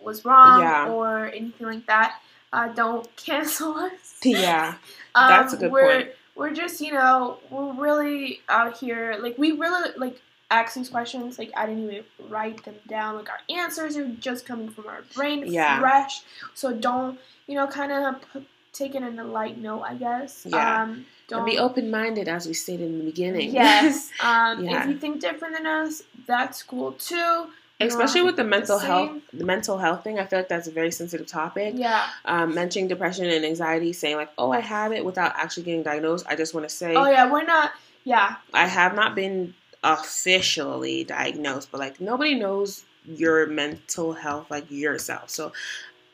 was 0.04 0.26
wrong 0.26 0.60
Yeah. 0.62 0.90
or 0.90 1.28
anything 1.28 1.66
like 1.68 1.86
that. 1.88 2.20
Uh, 2.52 2.68
don't 2.74 3.14
cancel 3.16 3.74
us. 3.76 4.18
Yeah, 4.24 4.76
Um, 5.16 5.30
That's 5.30 5.54
a 5.54 5.58
good 5.58 5.72
point. 5.72 6.10
We're 6.36 6.52
just, 6.54 6.82
you 6.82 6.92
know, 6.94 7.38
we're 7.50 7.74
really 7.74 8.42
out 8.50 8.78
here. 8.78 9.18
Like, 9.20 9.38
we 9.38 9.52
really, 9.54 9.92
like, 9.98 10.22
ask 10.52 10.76
these 10.76 10.90
questions. 10.90 11.40
Like, 11.40 11.52
I 11.56 11.66
didn't 11.66 11.84
even 11.90 12.04
write 12.30 12.64
them 12.66 12.76
down. 12.88 13.16
Like, 13.16 13.30
our 13.30 13.40
answers 13.50 13.96
are 13.98 14.08
just 14.08 14.46
coming 14.46 14.70
from 14.70 14.88
our 14.88 15.04
brain, 15.16 15.46
Yeah. 15.48 15.80
fresh. 15.80 16.22
So 16.54 16.74
don't, 16.74 17.20
you 17.48 17.56
know, 17.56 17.68
kind 17.68 17.92
of 17.92 18.16
p- 18.34 18.48
take 18.74 18.96
it 18.96 19.02
in 19.04 19.18
a 19.20 19.24
light 19.24 19.58
note, 19.58 19.84
I 19.84 19.96
guess. 19.96 20.46
Yeah. 20.48 20.84
Um, 20.84 21.06
don't 21.30 21.40
and 21.40 21.50
be 21.50 21.58
open 21.58 21.90
minded 21.90 22.28
as 22.28 22.46
we 22.48 22.54
stated 22.54 22.88
in 22.88 23.00
the 23.00 23.06
beginning. 23.06 23.52
Yes. 23.54 24.12
Um, 24.24 24.64
Yeah. 24.66 24.82
If 24.84 24.90
you 24.90 24.98
think 24.98 25.22
different 25.22 25.56
than 25.56 25.66
us, 25.66 26.04
that's 26.28 26.62
cool 26.62 26.92
too. 26.94 27.48
Especially 27.80 28.22
with 28.22 28.38
the 28.38 28.44
mental 28.44 28.80
same. 28.80 28.88
health, 28.88 29.22
the 29.34 29.44
mental 29.44 29.78
health 29.78 30.04
thing. 30.04 30.18
I 30.18 30.26
feel 30.26 30.40
like 30.40 30.48
that's 30.48 30.68
a 30.68 30.72
very 30.72 30.92
sensitive 30.92 31.28
topic. 31.28 31.74
Yeah. 31.76 32.08
Um, 32.24 32.56
mentioning 32.56 32.88
depression 32.88 33.26
and 33.26 33.44
anxiety, 33.44 33.92
saying 33.92 34.16
like, 34.16 34.32
"Oh, 34.38 34.52
I 34.52 34.62
have 34.62 34.94
it," 34.94 35.04
without 35.04 35.34
actually 35.36 35.64
getting 35.64 35.84
diagnosed. 35.84 36.26
I 36.30 36.38
just 36.38 36.54
want 36.54 36.70
to 36.70 36.74
say, 36.74 36.96
Oh 36.96 37.10
yeah, 37.10 37.30
we're 37.30 37.44
not. 37.44 37.72
Yeah. 38.06 38.38
I 38.54 38.68
have 38.68 38.96
not 38.96 39.14
been 39.14 39.56
officially 39.84 41.04
diagnosed, 41.04 41.70
but 41.72 41.80
like 41.80 42.00
nobody 42.00 42.36
knows 42.36 42.86
your 43.06 43.46
mental 43.46 44.14
health 44.14 44.50
like 44.50 44.72
yourself. 44.72 45.30
So 45.30 45.52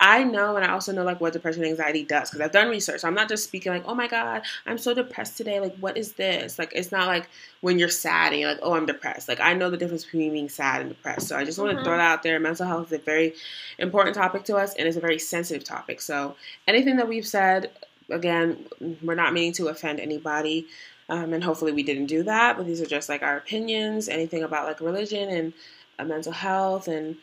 I 0.03 0.23
know, 0.23 0.55
and 0.55 0.65
I 0.65 0.71
also 0.71 0.91
know 0.91 1.03
like 1.03 1.21
what 1.21 1.31
depression 1.31 1.61
and 1.61 1.69
anxiety 1.69 2.03
does 2.03 2.31
because 2.31 2.41
I've 2.41 2.51
done 2.51 2.69
research. 2.69 3.05
I'm 3.05 3.13
not 3.13 3.29
just 3.29 3.43
speaking 3.43 3.71
like, 3.71 3.83
oh 3.85 3.93
my 3.93 4.07
god, 4.07 4.41
I'm 4.65 4.79
so 4.79 4.95
depressed 4.95 5.37
today. 5.37 5.59
Like, 5.59 5.75
what 5.77 5.95
is 5.95 6.13
this? 6.13 6.57
Like, 6.57 6.71
it's 6.75 6.91
not 6.91 7.05
like 7.05 7.29
when 7.61 7.77
you're 7.77 7.87
sad 7.87 8.31
and 8.31 8.41
you're 8.41 8.49
like, 8.49 8.59
oh, 8.63 8.73
I'm 8.73 8.87
depressed. 8.87 9.29
Like, 9.29 9.39
I 9.39 9.53
know 9.53 9.69
the 9.69 9.77
difference 9.77 10.03
between 10.03 10.33
being 10.33 10.49
sad 10.49 10.81
and 10.81 10.89
depressed. 10.89 11.27
So 11.27 11.37
I 11.37 11.45
just 11.45 11.59
want 11.59 11.77
to 11.77 11.83
throw 11.83 11.97
that 11.97 12.11
out 12.11 12.23
there. 12.23 12.39
Mental 12.39 12.65
health 12.65 12.87
is 12.87 12.99
a 12.99 13.03
very 13.03 13.35
important 13.77 14.15
topic 14.15 14.43
to 14.45 14.57
us, 14.57 14.73
and 14.73 14.87
it's 14.87 14.97
a 14.97 15.01
very 15.01 15.19
sensitive 15.19 15.63
topic. 15.63 16.01
So 16.01 16.35
anything 16.67 16.95
that 16.95 17.07
we've 17.07 17.27
said, 17.27 17.69
again, 18.09 18.65
we're 19.03 19.13
not 19.13 19.33
meaning 19.33 19.53
to 19.53 19.67
offend 19.67 19.99
anybody. 19.99 20.65
Um, 21.09 21.33
and 21.33 21.43
hopefully 21.43 21.73
we 21.73 21.83
didn't 21.83 22.07
do 22.07 22.23
that, 22.23 22.57
but 22.57 22.65
these 22.65 22.81
are 22.81 22.87
just 22.87 23.07
like 23.07 23.21
our 23.21 23.37
opinions, 23.37 24.09
anything 24.09 24.41
about 24.41 24.65
like 24.65 24.81
religion 24.81 25.29
and 25.29 25.53
uh, 25.99 26.05
mental 26.05 26.31
health 26.31 26.87
and 26.87 27.17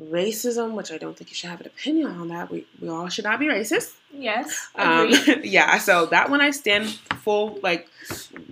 racism, 0.00 0.72
which 0.72 0.92
I 0.92 0.98
don't 0.98 1.16
think 1.16 1.30
you 1.30 1.34
should 1.34 1.50
have 1.50 1.60
an 1.60 1.66
opinion 1.66 2.08
on 2.08 2.28
that. 2.28 2.50
We, 2.50 2.66
we 2.80 2.88
all 2.88 3.08
should 3.08 3.24
not 3.24 3.38
be 3.38 3.46
racist. 3.46 3.94
Yes. 4.12 4.68
Um, 4.74 5.10
yeah, 5.42 5.78
so 5.78 6.06
that 6.06 6.30
one 6.30 6.40
I 6.40 6.50
stand 6.50 6.88
full, 7.22 7.58
like, 7.62 7.88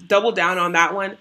double 0.07 0.33
down 0.33 0.59
on 0.59 0.73
that 0.73 0.95
one. 0.95 1.17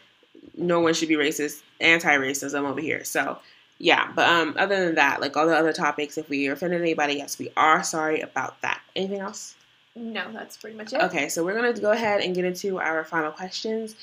no 0.58 0.80
one 0.80 0.94
should 0.94 1.10
be 1.10 1.16
racist, 1.16 1.62
anti-racism 1.80 2.68
over 2.68 2.82
here. 2.82 3.04
So 3.04 3.40
yeah, 3.78 4.12
but 4.16 4.28
um, 4.28 4.56
other 4.58 4.86
than 4.86 4.96
that, 4.96 5.20
like 5.22 5.36
all 5.36 5.48
the 5.48 5.56
other 5.56 5.74
topics, 5.74 6.18
if 6.18 6.30
we 6.30 6.48
offended 6.48 6.82
anybody, 6.82 7.16
yes, 7.16 7.38
we 7.38 7.50
are 7.58 7.84
sorry 7.84 8.22
about 8.22 8.62
that. 8.62 8.82
Anything 8.96 9.20
else? 9.20 9.56
No, 9.96 10.32
that's 10.32 10.58
pretty 10.58 10.78
much 10.78 10.94
it. 10.94 11.02
Okay, 11.02 11.30
so 11.30 11.44
we're 11.44 11.56
gonna 11.56 11.74
go 11.74 11.92
ahead 11.92 12.22
and 12.22 12.34
get 12.36 12.46
into 12.46 12.80
our 12.80 13.04
final 13.04 13.32
questions. 13.32 13.96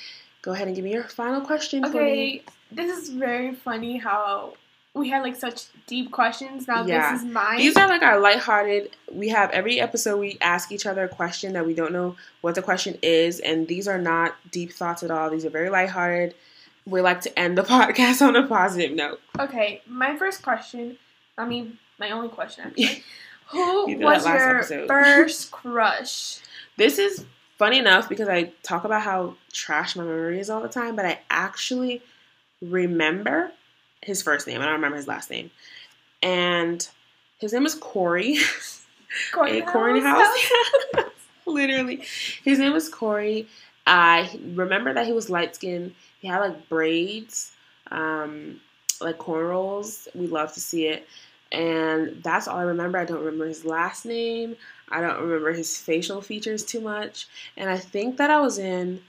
Go 0.42 0.52
ahead 0.52 0.66
and 0.66 0.76
give 0.76 0.84
me 0.84 0.92
your 0.92 1.04
final 1.04 1.40
question. 1.40 1.84
Okay, 1.84 2.42
this 2.70 2.98
is 2.98 3.10
very 3.10 3.54
funny 3.54 3.96
how 3.96 4.54
we 4.94 5.08
had 5.08 5.22
like 5.22 5.36
such 5.36 5.64
deep 5.86 6.10
questions. 6.10 6.68
Now 6.68 6.84
Yeah. 6.84 7.12
this 7.12 7.22
is 7.22 7.26
mine. 7.28 7.58
These 7.58 7.76
are 7.76 7.88
like 7.88 8.02
our 8.02 8.20
lighthearted. 8.20 8.90
We 9.10 9.28
have 9.30 9.50
every 9.50 9.80
episode 9.80 10.18
we 10.18 10.36
ask 10.40 10.70
each 10.70 10.84
other 10.86 11.04
a 11.04 11.08
question 11.08 11.54
that 11.54 11.66
we 11.66 11.74
don't 11.74 11.92
know 11.92 12.16
what 12.42 12.54
the 12.54 12.62
question 12.62 12.98
is, 13.02 13.40
and 13.40 13.66
these 13.68 13.88
are 13.88 13.98
not 13.98 14.34
deep 14.50 14.72
thoughts 14.72 15.02
at 15.02 15.10
all. 15.10 15.30
These 15.30 15.44
are 15.46 15.50
very 15.50 15.70
lighthearted. 15.70 16.34
We 16.86 17.00
like 17.00 17.20
to 17.22 17.38
end 17.38 17.56
the 17.56 17.62
podcast 17.74 18.20
on 18.26 18.36
a 18.36 18.46
positive 18.46 18.92
note. 18.94 19.20
okay, 19.38 19.82
my 19.86 20.16
first 20.16 20.42
question. 20.42 20.98
I 21.38 21.46
mean, 21.46 21.78
my 21.98 22.10
only 22.10 22.28
question 22.28 22.64
actually. 22.66 23.02
Who 23.46 23.90
You 23.90 23.98
was 23.98 24.26
your 24.26 24.56
episode. 24.58 24.88
first 24.88 25.50
crush? 25.50 26.38
This 26.76 26.98
is 26.98 27.24
funny 27.58 27.78
enough 27.78 28.08
because 28.08 28.28
I 28.28 28.52
talk 28.62 28.84
about 28.84 29.02
how 29.02 29.36
trash 29.52 29.94
my 29.96 30.04
memory 30.04 30.38
is 30.40 30.50
all 30.50 30.60
the 30.60 30.68
time, 30.68 30.96
but 30.96 31.04
I 31.06 31.20
actually 31.30 32.02
remember 32.60 33.52
his 34.02 34.22
first 34.22 34.46
name. 34.46 34.60
I 34.60 34.64
don't 34.64 34.74
remember 34.74 34.96
his 34.96 35.08
last 35.08 35.30
name. 35.30 35.50
And 36.22 36.86
his 37.38 37.52
name 37.52 37.64
was 37.64 37.74
Corey. 37.74 38.38
Corey 39.32 39.60
A 39.60 39.66
Corey 39.66 40.00
House. 40.00 40.26
House. 40.94 41.04
Literally. 41.46 42.02
His 42.44 42.58
name 42.58 42.72
was 42.72 42.88
Corey. 42.88 43.48
I 43.86 44.30
remember 44.54 44.94
that 44.94 45.06
he 45.06 45.12
was 45.12 45.28
light 45.28 45.54
skinned. 45.54 45.94
He 46.20 46.28
had 46.28 46.38
like 46.38 46.68
braids, 46.68 47.52
um, 47.90 48.60
like 49.00 49.18
cornrows. 49.18 50.06
We 50.14 50.28
love 50.28 50.52
to 50.54 50.60
see 50.60 50.86
it. 50.86 51.06
And 51.50 52.22
that's 52.22 52.48
all 52.48 52.58
I 52.58 52.62
remember. 52.62 52.98
I 52.98 53.04
don't 53.04 53.18
remember 53.18 53.46
his 53.46 53.64
last 53.64 54.06
name. 54.06 54.56
I 54.88 55.00
don't 55.00 55.20
remember 55.20 55.52
his 55.52 55.76
facial 55.76 56.22
features 56.22 56.64
too 56.64 56.80
much. 56.80 57.26
And 57.56 57.68
I 57.68 57.76
think 57.76 58.16
that 58.18 58.30
I 58.30 58.40
was 58.40 58.58
in 58.58 59.00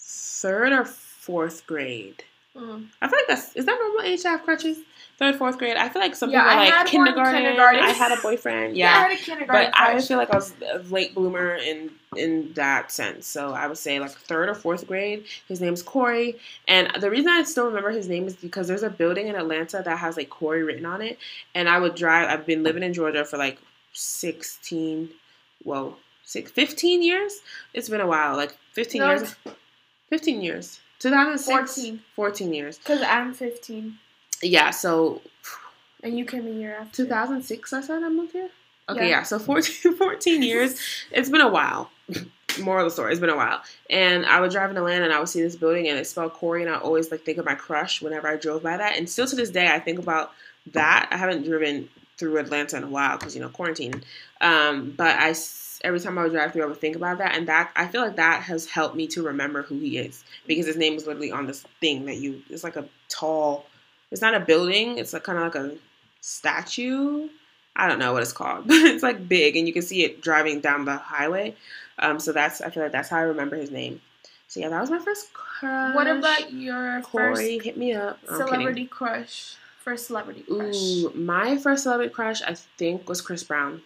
third 0.00 0.72
or 0.72 0.84
fourth 0.84 1.66
grade. 1.66 2.24
Mm. 2.56 2.86
I 3.02 3.08
feel 3.08 3.18
like 3.18 3.26
that's 3.28 3.54
is 3.56 3.66
that 3.66 3.76
normal 3.80 4.02
age 4.02 4.22
to 4.22 4.28
have 4.28 4.42
crutches? 4.44 4.78
Third, 5.18 5.36
fourth 5.36 5.58
grade. 5.58 5.76
I 5.76 5.88
feel 5.88 6.02
like 6.02 6.14
some 6.16 6.30
Yeah, 6.30 6.42
people 6.42 6.58
I 6.58 6.68
like 6.80 6.86
kindergarten. 6.86 7.42
kindergarten. 7.42 7.82
I 7.84 7.90
had 7.90 8.12
a 8.16 8.20
boyfriend. 8.20 8.76
Yeah, 8.76 8.90
I 8.90 9.02
had 9.08 9.12
a 9.12 9.16
kindergarten 9.16 9.70
but 9.72 9.80
I 9.80 9.92
crush. 9.92 10.06
feel 10.08 10.18
like 10.18 10.30
I 10.30 10.36
was 10.36 10.52
a 10.72 10.78
late 10.78 11.14
bloomer 11.14 11.54
in 11.56 11.90
in 12.16 12.52
that 12.54 12.92
sense. 12.92 13.26
So 13.26 13.52
I 13.52 13.66
would 13.66 13.78
say 13.78 13.98
like 13.98 14.12
third 14.12 14.48
or 14.48 14.54
fourth 14.54 14.86
grade. 14.86 15.24
His 15.48 15.60
name's 15.60 15.82
Corey, 15.82 16.36
and 16.68 16.90
the 17.00 17.10
reason 17.10 17.28
I 17.28 17.42
still 17.44 17.66
remember 17.66 17.90
his 17.90 18.08
name 18.08 18.26
is 18.26 18.34
because 18.36 18.68
there's 18.68 18.82
a 18.84 18.90
building 18.90 19.26
in 19.28 19.34
Atlanta 19.34 19.82
that 19.84 19.98
has 19.98 20.16
like 20.16 20.30
Corey 20.30 20.62
written 20.62 20.86
on 20.86 21.02
it. 21.02 21.18
And 21.56 21.68
I 21.68 21.78
would 21.78 21.94
drive. 21.96 22.28
I've 22.28 22.46
been 22.46 22.62
living 22.62 22.82
in 22.84 22.92
Georgia 22.92 23.24
for 23.24 23.36
like 23.36 23.58
sixteen, 23.92 25.10
well, 25.64 25.96
six, 26.24 26.50
15 26.50 27.02
years. 27.02 27.40
It's 27.72 27.88
been 27.88 28.00
a 28.00 28.06
while, 28.06 28.36
like 28.36 28.56
fifteen 28.72 29.00
No, 29.02 29.10
years. 29.10 29.34
Fifteen 30.08 30.40
years. 30.40 30.80
2006. 30.98 31.74
14. 31.74 32.02
14 32.16 32.54
years. 32.54 32.78
Because 32.78 33.02
I'm 33.02 33.32
15 33.34 33.98
Yeah, 34.42 34.70
so 34.70 35.20
and 36.02 36.18
you 36.18 36.24
came 36.24 36.46
a 36.46 36.50
year 36.50 36.76
after. 36.80 36.96
2006 37.04 37.72
I 37.72 37.80
said 37.80 38.02
I 38.02 38.08
moved 38.08 38.32
here? 38.32 38.50
Okay, 38.88 39.08
Yeah. 39.08 39.18
yeah, 39.18 39.22
so 39.22 39.38
14, 39.38 39.94
14 39.96 40.42
years. 40.42 40.78
It's 41.10 41.30
been 41.30 41.40
a 41.40 41.48
while. 41.48 41.90
Moral 42.60 42.84
of 42.86 42.90
the 42.90 42.94
story, 42.94 43.10
it's 43.10 43.20
been 43.20 43.30
a 43.30 43.36
while. 43.36 43.62
And 43.90 44.24
I 44.26 44.40
would 44.40 44.50
drive 44.52 44.70
in 44.70 44.76
Atlanta 44.76 45.04
and 45.04 45.12
I 45.12 45.18
would 45.18 45.28
see 45.28 45.42
this 45.42 45.56
building 45.56 45.88
and 45.88 45.98
it 45.98 46.06
spelled 46.06 46.34
Corey 46.34 46.62
and 46.62 46.70
I 46.70 46.78
always 46.78 47.10
like 47.10 47.22
think 47.22 47.38
of 47.38 47.44
my 47.44 47.54
crush 47.54 48.00
whenever 48.00 48.28
I 48.28 48.36
drove 48.36 48.62
by 48.62 48.76
that. 48.76 48.96
And 48.96 49.08
still 49.08 49.26
to 49.26 49.34
this 49.36 49.50
day 49.50 49.68
I 49.72 49.80
think 49.80 49.98
about 49.98 50.32
that. 50.72 51.08
I 51.10 51.16
haven't 51.16 51.42
driven 51.44 51.88
through 52.16 52.36
Atlanta 52.38 52.76
in 52.76 52.84
a 52.84 52.88
while 52.88 53.18
because 53.18 53.34
you 53.34 53.40
know 53.42 53.48
quarantine. 53.48 54.04
Um, 54.40 54.92
but 54.96 55.16
I 55.18 55.32
every 55.84 56.00
time 56.00 56.18
I 56.18 56.24
would 56.24 56.32
drive 56.32 56.52
through 56.52 56.64
I 56.64 56.66
would 56.66 56.80
think 56.80 56.96
about 56.96 57.18
that 57.18 57.36
and 57.36 57.48
that 57.48 57.70
I 57.76 57.86
feel 57.86 58.00
like 58.00 58.16
that 58.16 58.42
has 58.42 58.66
helped 58.66 58.96
me 58.96 59.06
to 59.08 59.22
remember 59.22 59.62
who 59.62 59.78
he 59.78 59.98
is 59.98 60.24
because 60.46 60.66
his 60.66 60.76
name 60.76 60.94
is 60.94 61.06
literally 61.06 61.30
on 61.30 61.46
this 61.46 61.64
thing 61.80 62.06
that 62.06 62.16
you 62.16 62.42
it's 62.50 62.64
like 62.64 62.76
a 62.76 62.88
tall 63.08 63.66
it's 64.14 64.22
not 64.22 64.34
a 64.34 64.40
building, 64.40 64.98
it's 64.98 65.12
like 65.12 65.24
kind 65.24 65.38
of 65.38 65.44
like 65.44 65.56
a 65.56 65.76
statue. 66.20 67.28
I 67.74 67.88
don't 67.88 67.98
know 67.98 68.12
what 68.12 68.22
it's 68.22 68.32
called, 68.32 68.64
but 68.68 68.76
it's 68.76 69.02
like 69.02 69.28
big, 69.28 69.56
and 69.56 69.66
you 69.66 69.72
can 69.72 69.82
see 69.82 70.04
it 70.04 70.20
driving 70.20 70.60
down 70.60 70.84
the 70.84 70.96
highway. 70.96 71.56
Um, 71.98 72.20
so 72.20 72.32
that's 72.32 72.60
I 72.60 72.70
feel 72.70 72.84
like 72.84 72.92
that's 72.92 73.08
how 73.08 73.18
I 73.18 73.22
remember 73.22 73.56
his 73.56 73.72
name. 73.72 74.00
So 74.46 74.60
yeah, 74.60 74.68
that 74.68 74.80
was 74.80 74.90
my 74.90 75.00
first 75.00 75.32
crush. 75.32 75.96
What 75.96 76.06
about 76.06 76.52
your 76.52 77.02
Corey? 77.02 77.58
Hit 77.58 77.76
me 77.76 77.92
up. 77.92 78.20
first 78.24 78.46
celebrity 78.46 78.86
crush? 78.86 79.56
First 79.80 80.06
celebrity 80.06 80.42
crush. 80.42 80.76
Ooh, 80.76 81.12
my 81.14 81.58
first 81.58 81.82
celebrity 81.82 82.14
crush 82.14 82.40
I 82.40 82.54
think 82.54 83.08
was 83.08 83.20
Chris 83.20 83.42
Brown. 83.42 83.82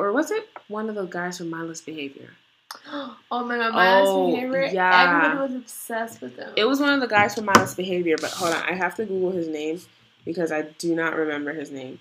Or 0.00 0.12
was 0.12 0.30
it 0.30 0.48
one 0.68 0.88
of 0.88 0.94
those 0.94 1.10
guys 1.10 1.36
from 1.38 1.50
Mindless 1.50 1.82
Behavior? 1.82 2.30
oh 2.86 3.16
my 3.44 3.56
god, 3.58 3.74
my 3.74 4.00
Oh, 4.00 4.34
favorite. 4.34 4.72
yeah. 4.72 5.26
Everyone 5.28 5.52
was 5.52 5.54
obsessed 5.62 6.22
with 6.22 6.36
them. 6.36 6.54
It 6.56 6.64
was 6.64 6.80
one 6.80 6.94
of 6.94 7.00
the 7.00 7.06
guys 7.06 7.34
from 7.34 7.44
Mindless 7.44 7.74
Behavior, 7.74 8.16
but 8.18 8.30
hold 8.30 8.54
on, 8.54 8.62
I 8.62 8.72
have 8.72 8.94
to 8.96 9.04
Google 9.04 9.32
his 9.32 9.46
name 9.46 9.78
because 10.24 10.50
I 10.50 10.62
do 10.62 10.94
not 10.94 11.16
remember 11.16 11.52
his 11.52 11.70
name. 11.70 11.98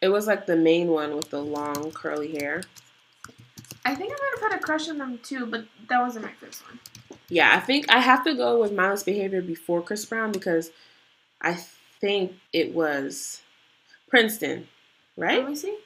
It 0.00 0.08
was 0.08 0.26
like 0.26 0.46
the 0.46 0.56
main 0.56 0.88
one 0.88 1.14
with 1.14 1.28
the 1.30 1.42
long 1.42 1.90
curly 1.92 2.32
hair. 2.38 2.62
I 3.84 3.94
think 3.94 4.12
I 4.12 4.16
might 4.16 4.40
have 4.40 4.52
had 4.52 4.60
a 4.60 4.62
crush 4.62 4.88
on 4.88 4.96
them 4.98 5.18
too, 5.22 5.44
but 5.44 5.66
that 5.88 6.00
wasn't 6.00 6.24
my 6.24 6.32
first 6.32 6.66
one. 6.66 6.78
Yeah, 7.28 7.54
I 7.54 7.60
think 7.60 7.90
I 7.90 7.98
have 8.00 8.24
to 8.24 8.34
go 8.34 8.60
with 8.60 8.72
Mindless 8.72 9.02
Behavior 9.02 9.42
before 9.42 9.82
Chris 9.82 10.04
Brown 10.06 10.32
because 10.32 10.70
I 11.42 11.58
think 12.00 12.32
it 12.52 12.74
was 12.74 13.42
Princeton, 14.08 14.68
right? 15.16 15.40
Let 15.40 15.48
me 15.50 15.54
see. 15.56 15.76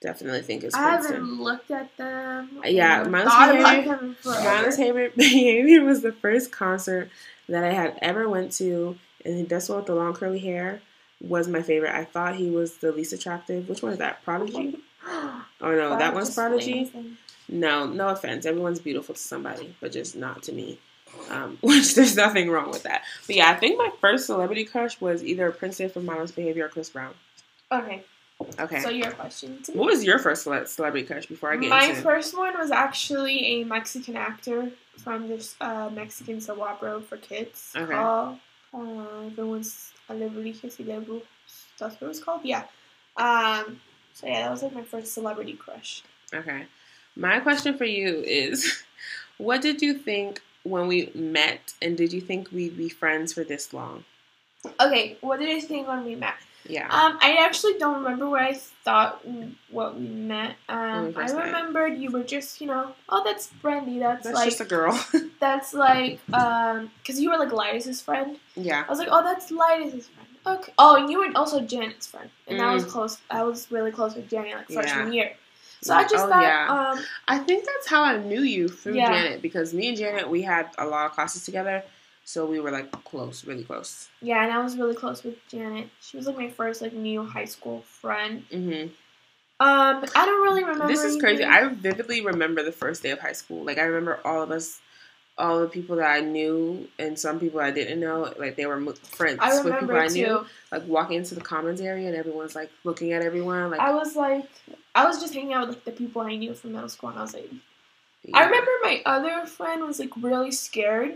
Definitely 0.00 0.42
think 0.42 0.62
it's 0.64 0.74
I 0.74 0.90
Princeton. 0.96 1.14
haven't 1.16 1.42
looked 1.42 1.70
at 1.72 1.96
them. 1.96 2.60
Yeah, 2.64 3.02
Mindless 3.04 3.32
thought 3.34 3.50
about 3.56 3.62
Behavior- 3.70 3.96
them 3.96 4.04
in 4.10 4.14
forever. 4.14 4.44
Mindless 4.44 4.76
Behavior, 5.16 5.84
was 5.84 6.02
the 6.02 6.12
first 6.12 6.52
concert 6.52 7.10
that 7.48 7.64
I 7.64 7.72
had 7.72 7.98
ever 8.00 8.28
went 8.28 8.52
to, 8.52 8.96
and 9.24 9.48
this 9.48 9.68
one 9.68 9.78
with 9.78 9.86
the 9.86 9.94
long 9.94 10.14
curly 10.14 10.38
hair 10.38 10.80
was 11.20 11.48
my 11.48 11.62
favorite. 11.62 11.94
I 11.94 12.04
thought 12.04 12.36
he 12.36 12.48
was 12.50 12.76
the 12.76 12.92
least 12.92 13.12
attractive. 13.12 13.68
Which 13.68 13.82
one 13.82 13.92
is 13.92 13.98
that? 13.98 14.22
Prodigy? 14.24 14.78
Oh 15.60 15.72
no, 15.74 15.98
that 15.98 16.14
one's 16.14 16.32
Prodigy. 16.34 16.88
No, 17.48 17.86
no 17.86 18.08
offense. 18.10 18.46
Everyone's 18.46 18.78
beautiful 18.78 19.14
to 19.16 19.20
somebody, 19.20 19.74
but 19.80 19.90
just 19.90 20.14
not 20.14 20.42
to 20.44 20.52
me. 20.52 20.78
Um, 21.30 21.56
which 21.62 21.94
there's 21.96 22.14
nothing 22.14 22.48
wrong 22.50 22.70
with 22.70 22.82
that. 22.84 23.02
But 23.26 23.34
yeah, 23.36 23.50
I 23.50 23.54
think 23.54 23.78
my 23.78 23.90
first 24.00 24.26
celebrity 24.26 24.64
crush 24.64 25.00
was 25.00 25.24
either 25.24 25.50
Princeton 25.50 25.90
from 25.90 26.04
Mindless 26.04 26.30
Behavior 26.32 26.66
or 26.66 26.68
Chris 26.68 26.90
Brown. 26.90 27.14
Okay, 27.72 28.04
Okay. 28.60 28.80
so 28.80 28.88
your 28.88 29.10
question 29.10 29.60
to 29.64 29.72
me. 29.72 29.78
what 29.78 29.86
was 29.86 30.04
your 30.04 30.18
first 30.18 30.44
cele- 30.44 30.66
celebrity 30.66 31.06
crush 31.06 31.26
before 31.26 31.52
I 31.52 31.56
get 31.56 31.64
into 31.64 31.76
it? 31.76 31.80
My 31.80 31.86
into 31.88 32.02
first 32.02 32.36
one 32.36 32.56
was 32.56 32.70
actually 32.70 33.60
a 33.60 33.64
Mexican 33.64 34.16
actor 34.16 34.70
from 34.96 35.28
this 35.28 35.56
uh, 35.60 35.90
Mexican 35.92 36.40
soap 36.40 36.60
opera 36.60 37.00
for 37.00 37.16
kids. 37.16 37.72
Okay. 37.76 37.92
Called, 37.92 38.38
uh, 38.74 39.26
everyone's 39.26 39.92
Alebrijes 40.08 40.78
y. 40.78 41.20
That's 41.78 41.94
what 41.94 42.02
it 42.02 42.08
was 42.08 42.20
called? 42.20 42.42
Yeah. 42.44 42.64
Um, 43.16 43.80
so 44.14 44.26
yeah, 44.26 44.42
that 44.42 44.50
was 44.50 44.62
like 44.62 44.74
my 44.74 44.84
first 44.84 45.12
celebrity 45.14 45.54
crush. 45.54 46.02
Okay. 46.32 46.66
My 47.16 47.40
question 47.40 47.76
for 47.76 47.84
you 47.84 48.22
is 48.24 48.82
what 49.38 49.62
did 49.62 49.82
you 49.82 49.94
think 49.94 50.42
when 50.62 50.86
we 50.86 51.10
met 51.14 51.74
and 51.82 51.96
did 51.96 52.12
you 52.12 52.20
think 52.20 52.50
we'd 52.52 52.76
be 52.76 52.88
friends 52.88 53.32
for 53.32 53.42
this 53.44 53.72
long? 53.72 54.04
Okay, 54.80 55.16
what 55.20 55.38
did 55.38 55.48
I 55.48 55.60
think 55.60 55.88
when 55.88 56.04
we 56.04 56.14
met? 56.14 56.34
Yeah. 56.66 56.84
Um, 56.88 57.18
I 57.22 57.38
actually 57.40 57.78
don't 57.78 58.02
remember 58.02 58.28
what 58.28 58.42
I 58.42 58.54
thought 58.54 59.24
what 59.70 59.96
we 59.98 60.06
met. 60.06 60.56
Um, 60.68 61.08
I 61.08 61.12
first 61.12 61.34
met. 61.34 61.46
remembered 61.46 61.96
you 61.98 62.10
were 62.10 62.22
just, 62.24 62.60
you 62.60 62.66
know, 62.66 62.92
oh, 63.08 63.22
that's 63.24 63.46
Brandy. 63.62 63.98
That's, 63.98 64.24
That's 64.24 64.34
like 64.34 64.44
just 64.50 64.60
a 64.60 64.64
girl. 64.64 64.98
that's 65.40 65.72
like 65.72 66.20
um, 66.32 66.90
cause 67.06 67.18
you 67.20 67.30
were 67.30 67.38
like 67.38 67.52
Linus's 67.52 68.00
friend. 68.02 68.38
yeah. 68.56 68.84
I 68.86 68.90
was 68.90 68.98
like, 68.98 69.08
oh, 69.10 69.22
that's 69.22 69.50
Linus's 69.50 70.08
friend. 70.08 70.28
Okay. 70.46 70.72
Oh, 70.78 70.96
and 70.96 71.10
you 71.10 71.18
were 71.18 71.30
also 71.36 71.60
Janet's 71.60 72.06
friend, 72.06 72.30
and 72.46 72.60
I 72.62 72.72
was 72.74 72.84
Mm. 72.84 72.88
close. 72.88 73.18
I 73.30 73.42
was 73.42 73.70
really 73.70 73.90
close 73.90 74.14
with 74.14 74.28
Janet 74.30 74.54
like 74.56 74.70
freshman 74.70 75.12
Yeah. 75.12 75.24
year. 75.24 75.32
So 75.82 75.94
I 75.94 76.02
just 76.08 76.24
Oh, 76.24 76.28
thought, 76.28 76.42
yeah. 76.42 76.92
um, 76.96 77.04
I 77.28 77.38
think 77.38 77.64
that's 77.64 77.88
how 77.88 78.02
I 78.02 78.16
knew 78.16 78.40
you 78.42 78.68
through 78.68 78.94
Yeah. 78.94 79.12
Janet 79.12 79.42
because 79.42 79.72
me 79.72 79.88
and 79.88 79.96
Janet 79.96 80.28
we 80.28 80.42
had 80.42 80.70
a 80.76 80.84
lot 80.86 81.06
of 81.06 81.12
classes 81.12 81.44
together, 81.44 81.84
so 82.28 82.44
we 82.44 82.60
were 82.60 82.70
like 82.70 82.92
close, 83.04 83.46
really 83.46 83.64
close. 83.64 84.10
yeah, 84.20 84.44
and 84.44 84.52
I 84.52 84.62
was 84.62 84.76
really 84.76 84.94
close 84.94 85.24
with 85.24 85.36
Janet. 85.48 85.88
She 86.02 86.18
was 86.18 86.26
like 86.26 86.36
my 86.36 86.50
first 86.50 86.82
like 86.82 86.92
new 86.92 87.24
high 87.24 87.46
school 87.46 87.80
friend. 87.80 88.44
hmm 88.50 88.88
Um, 89.60 90.04
I 90.14 90.26
don't 90.26 90.42
really 90.42 90.62
remember. 90.62 90.88
This 90.88 91.02
is 91.02 91.18
crazy. 91.18 91.42
I 91.42 91.68
vividly 91.68 92.20
remember 92.20 92.62
the 92.62 92.70
first 92.70 93.02
day 93.02 93.12
of 93.12 93.18
high 93.18 93.32
school. 93.32 93.64
Like 93.64 93.78
I 93.78 93.84
remember 93.84 94.20
all 94.26 94.42
of 94.42 94.50
us, 94.50 94.78
all 95.38 95.60
the 95.60 95.68
people 95.68 95.96
that 95.96 96.10
I 96.10 96.20
knew, 96.20 96.86
and 96.98 97.18
some 97.18 97.40
people 97.40 97.60
I 97.60 97.70
didn't 97.70 97.98
know. 97.98 98.30
Like 98.38 98.56
they 98.56 98.66
were 98.66 98.78
friends 99.04 99.38
I 99.40 99.62
with 99.62 99.80
people 99.80 99.96
I 99.96 100.08
too. 100.08 100.14
knew. 100.14 100.46
Like 100.70 100.86
walking 100.86 101.16
into 101.16 101.34
the 101.34 101.40
commons 101.40 101.80
area 101.80 102.08
and 102.08 102.16
everyone's 102.16 102.54
like 102.54 102.70
looking 102.84 103.12
at 103.14 103.22
everyone. 103.22 103.70
Like 103.70 103.80
I 103.80 103.94
was 103.94 104.16
like, 104.16 104.50
I 104.94 105.06
was 105.06 105.18
just 105.18 105.32
hanging 105.32 105.54
out 105.54 105.66
with 105.68 105.76
like 105.76 105.84
the 105.86 105.92
people 105.92 106.20
I 106.20 106.36
knew 106.36 106.52
from 106.52 106.72
middle 106.72 106.90
school, 106.90 107.08
and 107.08 107.18
I 107.18 107.22
was 107.22 107.32
like, 107.32 107.50
yeah. 108.22 108.36
I 108.36 108.44
remember 108.44 108.70
my 108.82 109.00
other 109.06 109.46
friend 109.46 109.82
was 109.86 109.98
like 109.98 110.12
really 110.20 110.52
scared. 110.52 111.14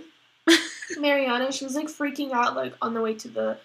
Mariana, 0.99 1.53
she 1.53 1.64
was 1.64 1.74
like 1.74 1.88
freaking 1.88 2.32
out 2.32 2.57
like 2.57 2.74
on 2.82 2.95
the 2.95 3.01
way 3.01 3.14
to 3.14 3.28
the 3.28 3.59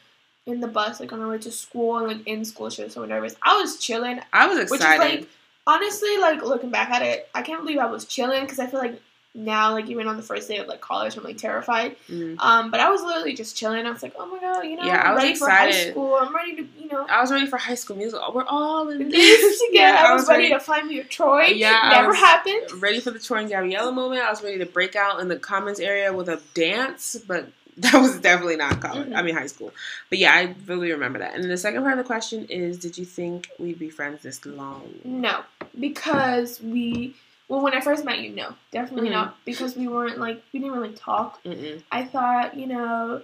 in 0.45 0.61
the 0.61 0.67
bus, 0.67 0.99
like 0.99 1.11
on 1.11 1.19
the 1.19 1.27
way 1.27 1.37
to 1.37 1.51
school 1.51 1.97
and 1.97 2.07
like 2.07 2.25
in 2.27 2.45
school 2.45 2.69
she 2.69 2.83
was 2.83 2.93
so 2.93 3.05
nervous. 3.05 3.35
I 3.43 3.57
was 3.59 3.79
chilling. 3.79 4.19
I 4.33 4.47
was 4.47 4.57
Which 4.57 4.65
is 4.79 4.85
excited. 4.85 5.19
like 5.21 5.29
honestly, 5.65 6.17
like 6.17 6.41
looking 6.41 6.69
back 6.69 6.89
at 6.89 7.01
it, 7.01 7.29
I 7.35 7.41
can't 7.41 7.61
believe 7.61 7.79
I 7.79 7.85
was 7.87 8.05
chilling 8.05 8.41
because 8.41 8.59
I 8.59 8.67
feel 8.67 8.79
like 8.79 9.01
now, 9.39 9.71
like 9.73 9.87
even 9.87 10.07
on 10.07 10.17
the 10.17 10.23
first 10.23 10.47
day 10.47 10.57
of 10.57 10.67
like 10.67 10.81
college, 10.81 11.15
I'm 11.15 11.23
like 11.23 11.37
terrified. 11.37 11.95
Mm. 12.09 12.37
Um, 12.39 12.71
but 12.71 12.79
I 12.79 12.89
was 12.89 13.03
literally 13.03 13.35
just 13.35 13.55
chilling. 13.55 13.85
I 13.85 13.91
was 13.91 14.01
like, 14.01 14.13
oh 14.17 14.25
my 14.25 14.39
god, 14.39 14.61
you 14.63 14.75
know, 14.75 14.83
Yeah, 14.83 14.97
I 14.97 15.09
I'm 15.09 15.13
was 15.15 15.23
ready 15.23 15.35
for 15.35 15.47
high 15.49 15.67
excited. 15.67 15.91
school. 15.91 16.15
I'm 16.15 16.35
ready 16.35 16.55
to, 16.55 16.67
you 16.79 16.87
know, 16.89 17.05
I 17.07 17.21
was 17.21 17.31
ready 17.31 17.45
for 17.45 17.57
High 17.57 17.75
School 17.75 17.97
Musical. 17.97 18.31
We're 18.33 18.45
all 18.47 18.89
in 18.89 19.09
this 19.09 19.61
together. 19.67 19.93
Yeah, 19.95 20.05
I 20.07 20.13
was 20.15 20.27
ready 20.27 20.49
to 20.49 20.59
find 20.59 20.87
me 20.87 20.99
a 20.99 21.03
Troy. 21.03 21.43
Yeah, 21.53 21.79
I 21.83 21.91
never 21.97 22.07
was- 22.09 22.17
happened. 22.17 22.81
ready 22.81 22.99
for 22.99 23.11
the 23.11 23.19
Troy 23.19 23.37
and 23.41 23.49
Gabriella 23.49 23.91
moment. 23.91 24.21
I 24.23 24.29
was 24.31 24.41
ready 24.43 24.57
to 24.57 24.65
break 24.65 24.95
out 24.95 25.19
in 25.19 25.27
the 25.27 25.37
comments 25.37 25.79
area 25.79 26.11
with 26.11 26.29
a 26.29 26.41
dance, 26.55 27.15
but 27.27 27.47
that 27.77 27.93
was 27.93 28.17
definitely 28.19 28.55
not 28.55 28.81
college. 28.81 29.07
Mhm. 29.09 29.15
I 29.15 29.21
mean 29.21 29.35
high 29.35 29.45
school. 29.45 29.71
But 30.09 30.17
yeah, 30.17 30.31
I 30.33 30.55
really 30.65 30.91
remember 30.91 31.19
that. 31.19 31.35
And 31.35 31.43
the 31.43 31.57
second 31.57 31.83
part 31.83 31.93
of 31.93 32.03
the 32.03 32.07
question 32.07 32.45
is, 32.49 32.79
did 32.79 32.97
you 32.97 33.05
think 33.05 33.49
we'd 33.59 33.77
be 33.77 33.91
friends 33.91 34.23
this 34.23 34.43
long? 34.47 34.81
No, 35.03 35.41
because 35.79 36.59
we. 36.59 37.13
Well, 37.49 37.61
when 37.61 37.73
I 37.73 37.79
first 37.81 38.03
met 38.03 38.19
you, 38.19 38.29
no, 38.31 38.53
definitely 38.71 39.09
Mhm. 39.09 39.13
not. 39.13 39.37
Because 39.45 39.75
we 39.75 39.87
weren't 39.87 40.17
like 40.19 40.43
we 40.53 40.59
didn't 40.59 40.73
really 40.75 40.93
talk. 40.93 41.41
Mm-mm. 41.43 41.81
I 41.91 42.03
thought, 42.03 42.55
you 42.57 42.67
know, 42.67 43.21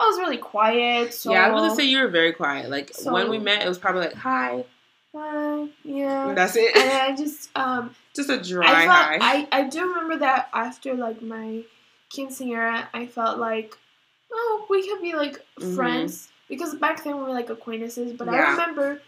I 0.00 0.04
was 0.04 0.18
really 0.18 0.38
quiet. 0.38 1.12
So 1.14 1.30
yeah, 1.32 1.46
I 1.46 1.50
was 1.50 1.62
gonna 1.62 1.74
say 1.76 1.84
you 1.84 1.98
were 1.98 2.08
very 2.08 2.32
quiet. 2.32 2.70
Like 2.70 2.92
So- 2.94 3.12
when 3.12 3.28
we 3.30 3.38
met, 3.38 3.62
it 3.64 3.68
was 3.68 3.78
probably 3.78 4.02
like 4.02 4.14
hi. 4.14 4.64
uh, 5.14 5.66
yeah. 5.84 6.28
And 6.28 6.36
that's 6.38 6.56
it. 6.56 6.76
and 6.76 6.90
I 6.92 7.16
just 7.16 7.50
um 7.56 7.94
Just 8.14 8.30
a 8.30 8.38
dry 8.42 8.66
I 8.66 8.86
hi. 8.86 9.18
I, 9.20 9.48
I 9.52 9.62
do 9.64 9.80
remember 9.88 10.16
that 10.18 10.48
after 10.54 10.94
like 10.94 11.20
my 11.22 11.62
quinceanera, 12.14 12.86
I 12.94 13.06
felt 13.06 13.38
like, 13.38 13.76
oh, 14.32 14.66
we 14.70 14.86
could 14.88 15.02
be 15.02 15.14
like 15.14 15.44
Mhm. 15.60 15.74
friends 15.76 16.28
because 16.48 16.74
back 16.76 17.02
then 17.04 17.16
we 17.16 17.22
were 17.24 17.30
like 17.30 17.50
acquaintances. 17.50 18.12
But 18.14 18.28
I 18.30 18.50
remember, 18.52 19.02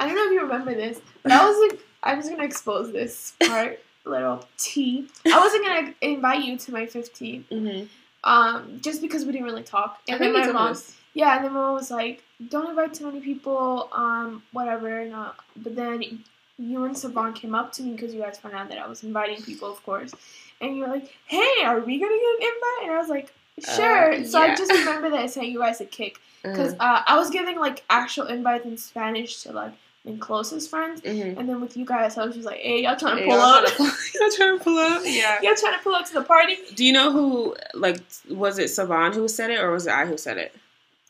I 0.00 0.06
don't 0.06 0.14
know 0.16 0.24
if 0.26 0.32
you 0.32 0.40
remember 0.42 0.74
this, 0.74 1.00
but 1.22 1.32
I 1.32 1.44
was 1.48 1.70
like, 1.70 1.80
I 2.02 2.14
was 2.14 2.28
gonna 2.28 2.44
expose 2.44 2.92
this 2.92 3.34
part, 3.46 3.80
little 4.04 4.46
tea. 4.56 5.06
I 5.26 5.38
wasn't 5.38 5.64
gonna 5.66 5.94
invite 6.00 6.44
you 6.44 6.56
to 6.58 6.72
my 6.72 6.86
15th, 6.86 7.44
hmm 7.48 7.84
um, 8.24 8.80
just 8.82 9.00
because 9.00 9.24
we 9.24 9.30
didn't 9.32 9.46
really 9.46 9.62
talk. 9.62 10.00
I 10.08 10.12
And 10.12 10.20
think 10.20 10.34
then 10.34 10.46
my 10.46 10.52
mom, 10.52 10.76
yeah, 11.14 11.36
and 11.36 11.44
then 11.44 11.52
my 11.52 11.60
mom 11.60 11.74
was 11.74 11.90
like, 11.90 12.22
"Don't 12.48 12.68
invite 12.68 12.92
too 12.94 13.06
many 13.06 13.20
people, 13.20 13.88
um, 13.92 14.42
whatever." 14.52 15.00
And, 15.00 15.14
uh, 15.14 15.30
but 15.56 15.76
then 15.76 16.24
you 16.58 16.84
and 16.84 16.98
Savon 16.98 17.32
came 17.32 17.54
up 17.54 17.72
to 17.74 17.82
me 17.84 17.92
because 17.92 18.12
you 18.12 18.20
guys 18.20 18.36
found 18.38 18.54
out 18.56 18.68
that 18.70 18.78
I 18.78 18.88
was 18.88 19.04
inviting 19.04 19.40
people, 19.42 19.70
of 19.70 19.82
course. 19.84 20.12
And 20.60 20.76
you 20.76 20.82
were 20.82 20.88
like, 20.88 21.14
"Hey, 21.26 21.52
are 21.64 21.78
we 21.78 21.98
gonna 22.00 22.16
get 22.16 22.34
an 22.40 22.42
invite?" 22.42 22.82
And 22.82 22.92
I 22.92 22.98
was 22.98 23.08
like, 23.08 23.32
"Sure." 23.64 24.12
Uh, 24.14 24.24
so 24.24 24.40
I 24.40 24.54
just 24.56 24.72
remember 24.72 25.10
that 25.10 25.20
I 25.20 25.26
sent 25.26 25.46
you 25.46 25.60
guys 25.60 25.80
a 25.80 25.86
kick 25.86 26.18
because 26.42 26.74
Mhm. 26.80 26.80
uh, 26.80 27.02
I 27.06 27.16
was 27.16 27.30
giving 27.30 27.58
like 27.60 27.84
actual 27.88 28.26
invites 28.26 28.64
in 28.66 28.76
Spanish 28.76 29.42
to 29.44 29.52
like 29.52 29.72
my 30.08 30.16
closest 30.18 30.70
friends, 30.70 31.00
Mhm. 31.02 31.38
and 31.38 31.48
then 31.48 31.60
with 31.60 31.76
you 31.76 31.84
guys, 31.84 32.16
I 32.18 32.24
was 32.24 32.34
just 32.34 32.46
like, 32.46 32.58
"Hey, 32.60 32.82
y'all 32.82 32.96
trying 32.96 33.16
to 33.16 33.22
Hey, 33.22 33.28
pull 33.28 33.36
y'all 33.38 33.44
up? 33.46 33.64
trying 33.66 33.90
to 33.90 34.18
y'all 34.20 34.30
trying 34.36 34.58
to 34.58 34.64
pull 34.64 34.78
up? 34.78 35.02
Yeah. 35.04 35.38
y'all 35.42 35.54
trying 35.54 35.74
to 35.74 35.80
pull 35.82 35.94
up 35.94 36.06
to 36.06 36.14
the 36.14 36.22
party?" 36.22 36.56
Do 36.74 36.84
you 36.84 36.92
know 36.92 37.12
who? 37.12 37.56
Like, 37.74 38.00
was 38.28 38.58
it 38.58 38.68
Savon 38.68 39.12
who 39.12 39.28
said 39.28 39.50
it, 39.50 39.60
or 39.60 39.70
was 39.72 39.86
it 39.86 39.92
I 39.92 40.06
who 40.06 40.16
said 40.16 40.38
it? 40.38 40.54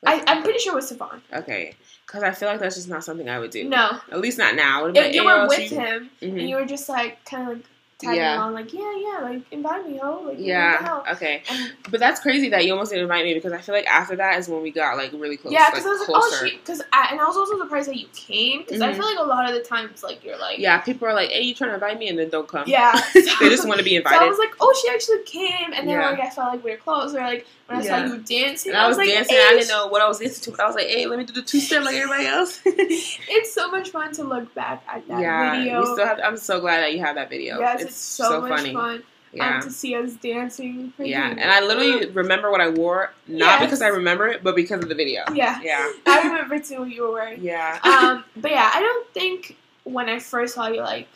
I, 0.07 0.23
I'm 0.27 0.43
pretty 0.43 0.61
sure 0.61 0.73
it 0.75 0.77
was 0.77 0.89
Savon. 0.89 1.23
Okay, 1.33 1.75
because 2.07 2.23
I 2.23 2.31
feel 2.31 2.49
like 2.49 2.61
that's 2.61 2.77
just 2.77 2.89
not 2.89 3.03
something 3.05 3.29
I 3.29 3.39
would 3.41 3.51
do. 3.51 3.65
No, 3.65 3.99
At 4.13 4.21
least 4.21 4.39
not 4.39 4.55
now. 4.55 4.81
It 4.81 4.83
would've 4.83 4.97
if 4.97 5.05
been, 5.07 5.15
you 5.15 5.23
"Hey, 5.23 5.27
were 5.27 5.49
with 5.49 5.59
she-" 5.59 5.75
him. 5.75 6.11
Mhm. 6.23 6.29
and 6.41 6.49
you 6.49 6.57
were 6.57 6.65
just 6.67 6.89
like 6.89 7.25
kind 7.25 7.43
of 7.51 7.57
like 7.57 7.67
tagging 7.99 8.17
Yeah. 8.21 8.37
along, 8.37 8.55
like 8.55 8.73
yeah, 8.73 8.95
yeah, 8.97 9.19
like 9.23 9.43
invite 9.51 9.89
me, 9.89 9.99
ho, 9.99 10.23
like 10.27 10.37
Yeah. 10.39 11.03
Okay. 11.13 11.43
And, 11.51 11.73
But 11.91 12.01
that's 12.01 12.21
crazy 12.21 12.49
that 12.51 12.65
you 12.65 12.73
almost 12.73 12.91
didn't 12.91 13.03
invite 13.05 13.25
me 13.25 13.35
because 13.35 13.53
I 13.53 13.61
feel 13.61 13.75
like 13.75 13.87
after 13.87 14.15
that 14.17 14.39
is 14.39 14.49
when 14.49 14.63
we 14.63 14.71
got 14.71 14.97
like 14.97 15.11
really 15.15 15.37
close. 15.37 15.53
yeah, 15.53 15.63
like, 15.65 15.75
because 15.75 15.87
I 15.87 15.91
was 15.91 16.01
like, 16.01 16.09
oh, 16.11 16.79
I 16.93 17.09
and 17.11 17.21
I 17.21 17.25
was 17.25 17.37
also 17.37 17.59
surprised 17.59 17.89
that 17.89 17.97
you 17.97 18.07
came 18.15 18.61
because 18.63 18.81
I 18.81 18.93
Mhm. 18.93 18.97
feel 18.97 19.05
like 19.07 19.19
a 19.19 19.23
lot 19.25 19.49
of 19.49 19.55
the 19.55 19.63
times 19.63 20.03
like 20.03 20.23
you're 20.25 20.39
like 20.39 20.59
Yeah, 20.59 20.79
people 20.79 21.09
are 21.09 21.15
like, 21.15 21.31
"Hey, 21.31 21.43
you 21.43 21.55
trying 21.55 21.71
to 21.71 21.75
invite 21.75 21.99
me?" 21.99 22.09
and 22.09 22.19
then 22.19 22.29
don't 22.31 22.47
come. 22.49 22.65
yeah, 22.69 22.93
they 23.15 23.49
just 23.49 23.67
want 23.67 23.79
to 23.79 23.85
be 23.85 23.91
So 23.93 23.97
invited. 23.97 24.23
I 24.23 24.29
was 24.29 24.39
like, 24.39 24.55
oh, 24.61 24.75
she 24.81 24.89
actually 24.93 25.23
came, 25.25 25.73
and 25.75 25.89
then 25.89 25.99
Yeah. 25.99 26.11
like 26.11 26.21
I 26.21 26.31
felt 26.31 26.53
like 26.53 26.65
we 26.65 26.71
were 26.71 26.77
close. 26.77 27.15
Or 27.15 27.21
like 27.21 27.47
when 27.67 27.79
I 27.79 27.83
Yeah. 27.83 28.07
saw 28.07 28.15
you 28.15 28.19
dancing, 28.19 28.73
and 28.73 28.81
I 28.81 28.87
was, 28.89 28.97
like, 28.97 29.09
dancing. 29.09 29.37
hey, 29.37 29.45
I 29.47 29.51
didn't 29.55 29.69
know 29.69 29.89
what 29.89 30.01
I 30.03 30.09
was 30.09 30.19
dancing 30.21 30.45
to, 30.45 30.51
but 30.53 30.61
I 30.61 30.67
was 30.67 30.75
like, 30.77 30.87
"Hey, 30.87 31.07
let 31.07 31.19
me 31.19 31.25
do 31.25 31.33
the 31.33 31.43
two 31.43 31.61
step 31.61 31.83
like 31.85 31.97
everybody 31.97 32.27
else." 32.27 32.61
It's 32.67 33.53
so 33.55 33.71
much 33.71 33.91
fun 33.91 34.13
to 34.15 34.25
look 34.25 34.55
back 34.55 34.85
at 34.89 35.07
that 35.09 35.21
yeah, 35.21 35.53
video. 35.57 35.81
we 35.81 35.87
still 35.87 36.07
have. 36.07 36.21
I'm 36.23 36.37
so 36.37 36.61
glad 36.61 36.81
that 36.81 36.93
you 36.93 37.01
have 37.01 37.17
that 37.17 37.29
video. 37.31 37.59
yes, 37.59 37.83
it's, 37.83 37.88
it's, 37.89 37.97
so, 37.97 38.41
much 38.41 38.51
funny. 38.51 38.73
fun 38.73 39.03
Yeah. 39.33 39.57
um, 39.57 39.63
to 39.63 39.71
see 39.71 39.95
us 39.95 40.15
dancing. 40.15 40.93
Yeah, 40.99 41.29
and 41.31 41.51
I 41.51 41.61
literally 41.61 42.07
remember 42.23 42.51
what 42.51 42.61
I 42.61 42.69
wore, 42.71 43.13
not 43.27 43.61
Yes. 43.61 43.61
because 43.63 43.83
I 43.83 43.89
remember 43.89 44.27
it, 44.29 44.43
but 44.43 44.55
because 44.57 44.83
of 44.83 44.89
the 44.89 44.95
video. 44.95 45.23
yeah, 45.35 45.61
Yeah, 45.63 45.91
I 46.07 46.23
remember 46.29 46.59
too 46.59 46.81
what 46.81 46.91
you 46.91 47.03
were 47.03 47.13
wearing. 47.13 47.43
yeah, 47.43 47.79
um, 47.83 48.25
but 48.37 48.51
yeah, 48.51 48.71
I 48.75 48.81
don't 48.81 49.09
think 49.13 49.57
when 49.85 50.09
I 50.09 50.19
first 50.19 50.55
saw 50.55 50.69
you, 50.69 50.81
like 50.81 51.09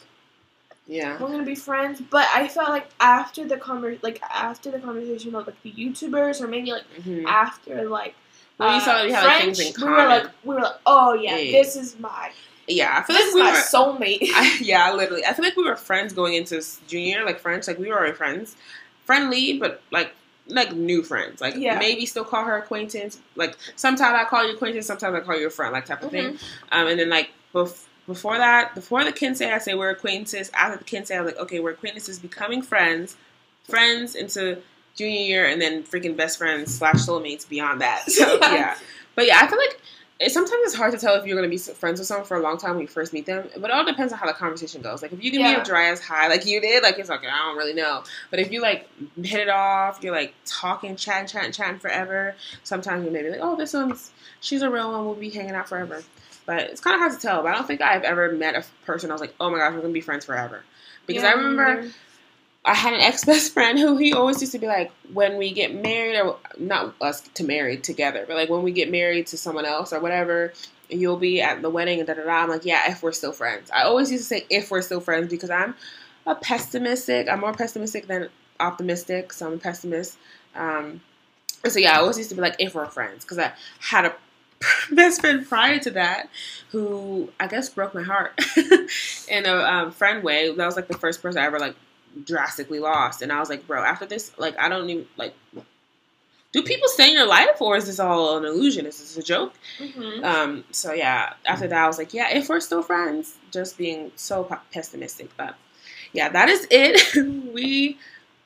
yeah. 0.86 1.18
we're 1.20 1.28
gonna 1.28 1.44
be 1.44 1.54
friends. 1.54 2.00
But 2.10 2.26
I 2.34 2.48
felt 2.48 2.68
like 2.68 2.88
after 3.00 3.46
the 3.46 3.56
conver- 3.56 4.02
like 4.02 4.20
after 4.22 4.70
the 4.70 4.78
conversation 4.80 5.34
of 5.34 5.46
like 5.46 5.62
the 5.62 5.72
YouTubers, 5.72 6.40
or 6.40 6.48
maybe 6.48 6.72
like 6.72 6.84
Mhm. 7.00 7.24
after 7.26 7.88
like 7.88 8.14
When 8.56 8.74
you 8.74 8.80
saw 8.80 9.04
we 9.04 9.12
had 9.12 9.24
like, 9.24 9.42
things 9.42 9.60
in 9.60 9.72
common. 9.72 9.94
we 9.94 10.02
were 10.02 10.08
like 10.08 10.26
we 10.44 10.54
were 10.54 10.60
like, 10.62 10.76
oh 10.86 11.14
yeah, 11.14 11.36
Yeah. 11.36 11.62
this 11.62 11.76
is 11.76 11.98
my 11.98 12.30
yeah, 12.68 12.94
I 12.98 13.02
feel 13.02 13.16
this 13.16 13.34
like 13.34 13.44
we 13.44 13.50
were. 13.50 13.56
soulmate. 13.58 14.30
I, 14.34 14.58
yeah, 14.60 14.92
literally. 14.92 15.24
I 15.24 15.32
feel 15.32 15.44
like 15.44 15.56
we 15.56 15.64
were 15.64 15.76
friends 15.76 16.12
going 16.12 16.34
into 16.34 16.62
junior, 16.86 17.24
like 17.24 17.40
friends. 17.40 17.66
Like 17.68 17.78
we 17.78 17.88
were 17.88 17.96
already 17.98 18.12
friends, 18.14 18.56
friendly, 19.04 19.58
but 19.58 19.82
like 19.90 20.12
like 20.48 20.72
new 20.72 21.02
friends. 21.02 21.40
Like 21.40 21.54
Yeah. 21.56 21.78
maybe 21.78 22.04
still 22.06 22.24
call 22.24 22.44
her 22.44 22.56
acquaintance. 22.58 23.18
Like 23.36 23.56
sometimes 23.76 24.14
I 24.14 24.24
call 24.24 24.46
you 24.46 24.54
acquaintance, 24.54 24.86
sometimes 24.86 25.14
I 25.16 25.20
call 25.20 25.38
you 25.38 25.46
a 25.46 25.50
friend, 25.50 25.72
like 25.72 25.86
type 25.86 26.02
of 26.02 26.10
thing. 26.10 26.34
Mm-hmm. 26.34 26.68
Um, 26.78 26.86
and 26.88 26.98
then 27.00 27.08
like 27.10 27.30
bef- 27.54 27.84
before 28.06 28.36
that, 28.38 28.74
before 28.74 29.04
the 29.04 29.12
quince, 29.12 29.40
I 29.40 29.58
say 29.58 29.74
we're 29.74 29.90
acquaintances. 29.90 30.50
After 30.54 30.78
the 30.78 30.84
quince, 30.84 31.10
I 31.10 31.20
was 31.20 31.32
like, 31.32 31.40
okay, 31.42 31.60
we're 31.60 31.70
acquaintances, 31.70 32.18
becoming 32.18 32.60
friends, 32.62 33.16
friends 33.64 34.14
into 34.16 34.58
junior 34.96 35.20
year, 35.20 35.46
and 35.46 35.62
then 35.62 35.84
freaking 35.84 36.16
best 36.16 36.38
friends 36.38 36.74
slash 36.76 36.96
soulmates 36.96 37.48
beyond 37.48 37.80
that. 37.80 38.04
So 38.10 38.38
Yeah. 38.40 38.52
yeah, 38.54 38.78
but 39.14 39.26
yeah, 39.26 39.38
I 39.40 39.46
feel 39.48 39.58
like. 39.58 39.80
It, 40.22 40.30
sometimes 40.30 40.60
it's 40.64 40.74
hard 40.74 40.92
to 40.92 40.98
tell 40.98 41.14
if 41.16 41.26
you're 41.26 41.36
going 41.36 41.50
to 41.50 41.54
be 41.54 41.58
friends 41.74 41.98
with 41.98 42.06
someone 42.06 42.26
for 42.26 42.36
a 42.36 42.42
long 42.42 42.56
time 42.56 42.72
when 42.72 42.82
you 42.82 42.86
first 42.86 43.12
meet 43.12 43.26
them, 43.26 43.48
but 43.56 43.70
it 43.70 43.70
all 43.72 43.84
depends 43.84 44.12
on 44.12 44.18
how 44.18 44.26
the 44.26 44.32
conversation 44.32 44.80
goes. 44.80 45.02
Like 45.02 45.12
if 45.12 45.22
you 45.22 45.30
can 45.32 45.40
be 45.40 45.50
Yeah. 45.50 45.60
a 45.60 45.64
dry 45.64 45.90
as 45.90 46.00
high 46.00 46.28
like 46.28 46.46
you 46.46 46.60
did, 46.60 46.82
like 46.82 46.98
it's 46.98 47.08
like 47.08 47.24
I 47.24 47.36
don't 47.48 47.56
really 47.56 47.74
know. 47.74 48.04
But 48.30 48.38
if 48.38 48.52
you 48.52 48.62
like 48.62 48.88
hit 49.22 49.40
it 49.40 49.48
off, 49.48 49.98
you're 50.02 50.14
like 50.14 50.34
talking, 50.46 50.94
chatting, 50.96 51.26
chatting, 51.26 51.52
chatting 51.52 51.78
forever. 51.80 52.34
Sometimes 52.62 53.04
you 53.04 53.10
may 53.10 53.22
be 53.22 53.30
like, 53.30 53.40
oh, 53.42 53.56
this 53.56 53.72
one's 53.74 54.12
she's 54.40 54.62
a 54.62 54.70
real 54.70 54.92
one. 54.92 55.04
We'll 55.06 55.14
be 55.14 55.30
hanging 55.30 55.54
out 55.54 55.68
forever. 55.68 56.02
But 56.46 56.60
it's 56.62 56.80
kind 56.80 56.94
of 56.94 57.00
hard 57.00 57.12
to 57.12 57.18
tell. 57.18 57.42
But 57.42 57.52
I 57.52 57.54
don't 57.56 57.66
think 57.66 57.80
I've 57.80 58.02
ever 58.04 58.32
met 58.32 58.54
a 58.54 58.64
person 58.86 59.10
I 59.10 59.14
was 59.14 59.20
like, 59.20 59.34
oh 59.40 59.50
my 59.50 59.58
gosh, 59.58 59.72
we're 59.74 59.80
gonna 59.80 59.92
be 59.92 60.00
friends 60.00 60.24
forever. 60.24 60.62
Because 61.06 61.24
Yeah, 61.24 61.30
I 61.30 61.32
remember 61.32 61.90
I 62.64 62.74
had 62.74 62.94
an 62.94 63.00
ex 63.00 63.24
best 63.24 63.52
friend 63.54 63.78
who 63.78 63.96
he 63.96 64.12
always 64.12 64.40
used 64.40 64.52
to 64.52 64.58
be 64.58 64.66
like, 64.66 64.92
when 65.12 65.36
we 65.36 65.52
get 65.52 65.74
married, 65.74 66.18
or 66.18 66.38
not 66.58 66.94
us 67.00 67.20
to 67.20 67.44
marry 67.44 67.76
together, 67.76 68.24
but 68.26 68.36
like 68.36 68.48
when 68.48 68.62
we 68.62 68.72
get 68.72 68.90
married 68.90 69.26
to 69.28 69.36
someone 69.36 69.64
else 69.64 69.92
or 69.92 70.00
whatever, 70.00 70.52
you'll 70.88 71.16
be 71.16 71.40
at 71.40 71.62
the 71.62 71.70
wedding 71.70 71.98
and 71.98 72.06
da 72.06 72.14
da 72.14 72.24
da. 72.24 72.42
I'm 72.42 72.48
like, 72.48 72.64
yeah, 72.64 72.90
if 72.90 73.02
we're 73.02 73.12
still 73.12 73.32
friends. 73.32 73.70
I 73.70 73.82
always 73.82 74.10
used 74.10 74.24
to 74.24 74.28
say 74.28 74.46
if 74.50 74.70
we're 74.70 74.82
still 74.82 75.00
friends 75.00 75.30
because 75.30 75.50
I'm 75.50 75.74
a 76.26 76.34
pessimistic. 76.34 77.28
I'm 77.28 77.40
more 77.40 77.52
pessimistic 77.52 78.06
than 78.06 78.28
optimistic, 78.60 79.32
so 79.32 79.46
I'm 79.46 79.54
a 79.54 79.58
pessimist. 79.58 80.16
Um, 80.54 81.00
so 81.66 81.78
yeah, 81.78 81.96
I 81.96 82.00
always 82.00 82.18
used 82.18 82.30
to 82.30 82.34
be 82.34 82.42
like 82.42 82.56
if 82.58 82.74
we're 82.74 82.86
friends 82.86 83.24
because 83.24 83.38
I 83.38 83.52
had 83.80 84.04
a 84.04 84.14
best 84.94 85.20
friend 85.20 85.46
prior 85.48 85.78
to 85.80 85.90
that 85.92 86.28
who 86.70 87.30
I 87.40 87.46
guess 87.48 87.68
broke 87.68 87.94
my 87.94 88.02
heart 88.02 88.38
in 89.28 89.46
a 89.46 89.54
um, 89.54 89.92
friend 89.92 90.22
way. 90.22 90.54
That 90.54 90.66
was 90.66 90.76
like 90.76 90.88
the 90.88 90.98
first 90.98 91.22
person 91.22 91.40
I 91.40 91.46
ever 91.46 91.58
like 91.58 91.76
drastically 92.24 92.78
lost, 92.78 93.22
and 93.22 93.32
I 93.32 93.40
was 93.40 93.48
like, 93.48 93.66
bro, 93.66 93.82
after 93.82 94.06
this, 94.06 94.32
like 94.38 94.58
I 94.58 94.68
don't 94.68 94.88
even 94.90 95.06
like. 95.16 95.34
Do 96.52 96.62
people 96.62 96.86
stay 96.88 97.08
in 97.08 97.14
your 97.14 97.26
life, 97.26 97.60
or 97.62 97.76
is 97.78 97.86
this 97.86 97.98
all 97.98 98.36
an 98.36 98.44
illusion? 98.44 98.84
Is 98.84 98.98
this 98.98 99.16
a 99.16 99.22
joke? 99.22 99.54
Mhm. 99.78 100.22
Um, 100.22 100.64
so 100.70 100.92
yeah, 100.92 101.32
after 101.46 101.66
that, 101.66 101.84
I 101.84 101.86
was 101.86 101.96
like, 101.96 102.12
yeah, 102.12 102.28
if 102.30 102.50
we're 102.50 102.60
still 102.60 102.82
friends, 102.82 103.36
just 103.50 103.78
being 103.78 104.12
so 104.16 104.44
pe- 104.44 104.56
pessimistic. 104.70 105.30
But 105.38 105.54
yeah, 106.12 106.28
that 106.28 106.50
is 106.50 106.66
it. 106.70 107.14
we 107.54 107.98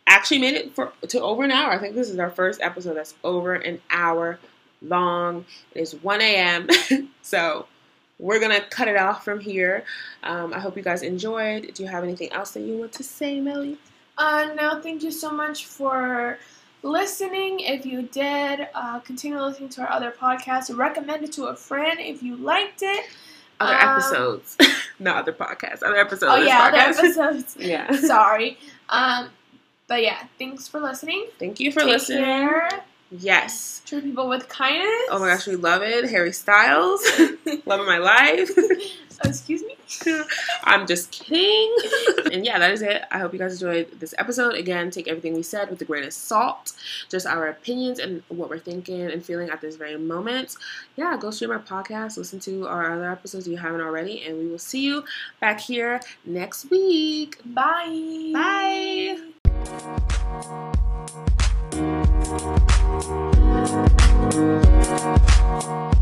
actually 0.07 0.39
made 0.39 0.55
it 0.55 0.73
for 0.75 0.93
to 1.09 1.21
over 1.21 1.43
an 1.43 1.51
hour. 1.51 1.73
I 1.73 1.79
think 1.79 1.97
this 1.97 2.09
is 2.09 2.19
our 2.21 2.31
first 2.31 2.61
episode 2.61 2.95
that's 2.95 3.15
over 3.25 3.55
an 3.55 3.81
hour 3.91 4.39
long. 4.83 5.45
It 5.75 5.81
is 5.81 5.95
1 5.97 6.21
a.m. 6.21 6.69
so 7.23 7.67
we're 8.19 8.41
gonna 8.41 8.61
cut 8.71 8.89
it 8.89 8.97
off 8.97 9.25
from 9.25 9.41
here. 9.41 9.85
Um, 10.23 10.53
I 10.55 10.59
hope 10.59 10.77
you 10.77 10.83
guys 10.83 11.03
enjoyed. 11.03 11.73
Do 11.75 11.83
you 11.83 11.89
have 11.89 12.03
anything 12.05 12.33
else 12.33 12.53
that 12.53 12.61
you 12.61 12.79
want 12.79 12.93
to 12.93 13.03
say, 13.05 13.41
Melly? 13.41 13.79
Uh, 14.19 14.49
no, 14.57 14.81
thank 14.81 15.03
you 15.03 15.11
so 15.11 15.31
much 15.31 15.67
for 15.67 16.39
listening. 16.83 17.61
If 17.61 17.85
you 17.85 18.03
did, 18.03 18.69
uh, 18.75 19.01
continue 19.01 19.39
listening 19.41 19.69
to 19.71 19.83
our 19.83 19.91
other 19.91 20.11
podcasts. 20.11 20.75
Recommend 20.75 21.25
it 21.25 21.33
to 21.33 21.47
a 21.47 21.57
friend 21.57 21.99
if 22.01 22.23
you 22.23 22.37
liked 22.37 22.83
it. 22.83 23.05
Other 23.61 23.75
Um, 23.75 23.89
episodes, 23.99 24.57
not 24.99 25.17
other 25.17 25.33
podcasts. 25.33 25.83
Other 25.83 25.97
episodes. 25.97 26.25
Oh 26.33 26.37
yeah, 26.37 26.65
other 26.65 26.77
episodes. 26.79 27.57
yeah. 27.59 27.91
Sorry. 27.93 28.59
Um, 28.89 29.29
but 29.89 30.03
yeah, 30.03 30.25
thanks 30.39 30.67
for 30.69 30.81
listening. 30.81 31.27
Thank 31.39 31.61
you 31.61 31.71
for 31.73 31.81
Take 31.81 31.89
listening. 31.89 32.25
care. 32.25 32.69
Yes. 33.11 33.83
Treat 33.85 34.05
people 34.05 34.29
with 34.29 34.49
kindness. 34.49 35.09
Oh 35.11 35.19
my 35.21 35.29
gosh, 35.29 35.47
we 35.47 35.57
love 35.57 35.83
it. 35.83 36.11
Harry 36.11 36.33
Styles, 36.33 37.05
love 37.67 37.81
of 37.81 37.87
my 37.87 37.99
life. 37.99 38.51
Excuse 39.25 39.63
me. 39.63 39.77
I'm 40.65 40.87
just 40.87 41.11
kidding. 41.13 41.75
and 42.33 42.45
yeah, 42.45 42.59
that 42.59 42.73
is 42.73 42.83
it. 42.83 43.03
I 43.11 43.19
hope 43.19 43.33
you 43.33 43.39
guys 43.39 43.53
enjoyed 43.55 44.01
this 44.01 44.15
episode. 44.19 44.55
Again, 44.55 44.91
take 44.91 45.09
everything 45.09 45.35
we 45.35 45.43
said 45.43 45.71
with 45.71 45.79
the 45.79 45.85
greatest 45.85 46.25
salt, 46.25 46.73
just 47.09 47.27
our 47.27 47.49
opinions 47.49 47.99
and 47.99 48.23
what 48.29 48.51
we're 48.51 48.59
thinking 48.59 49.03
and 49.03 49.25
feeling 49.25 49.49
at 49.51 49.61
this 49.61 49.77
very 49.77 49.97
moment. 49.97 50.57
Yeah, 50.97 51.17
go 51.17 51.31
stream 51.31 51.53
our 51.53 51.61
podcast, 51.61 52.17
listen 52.19 52.41
to 52.41 52.67
our 52.67 52.93
other 52.93 53.11
episodes 53.11 53.47
if 53.47 53.53
you 53.53 53.59
haven't 53.59 53.81
already, 53.81 54.23
and 54.25 54.37
we 54.39 54.49
will 54.49 54.59
see 54.59 54.85
you 54.85 55.05
back 55.41 55.61
here 55.61 56.01
next 56.25 56.71
week. 56.71 57.41
Bye. 57.45 58.33
Bye. 62.35 62.67
Thank 62.89 63.11
you. 65.65 65.96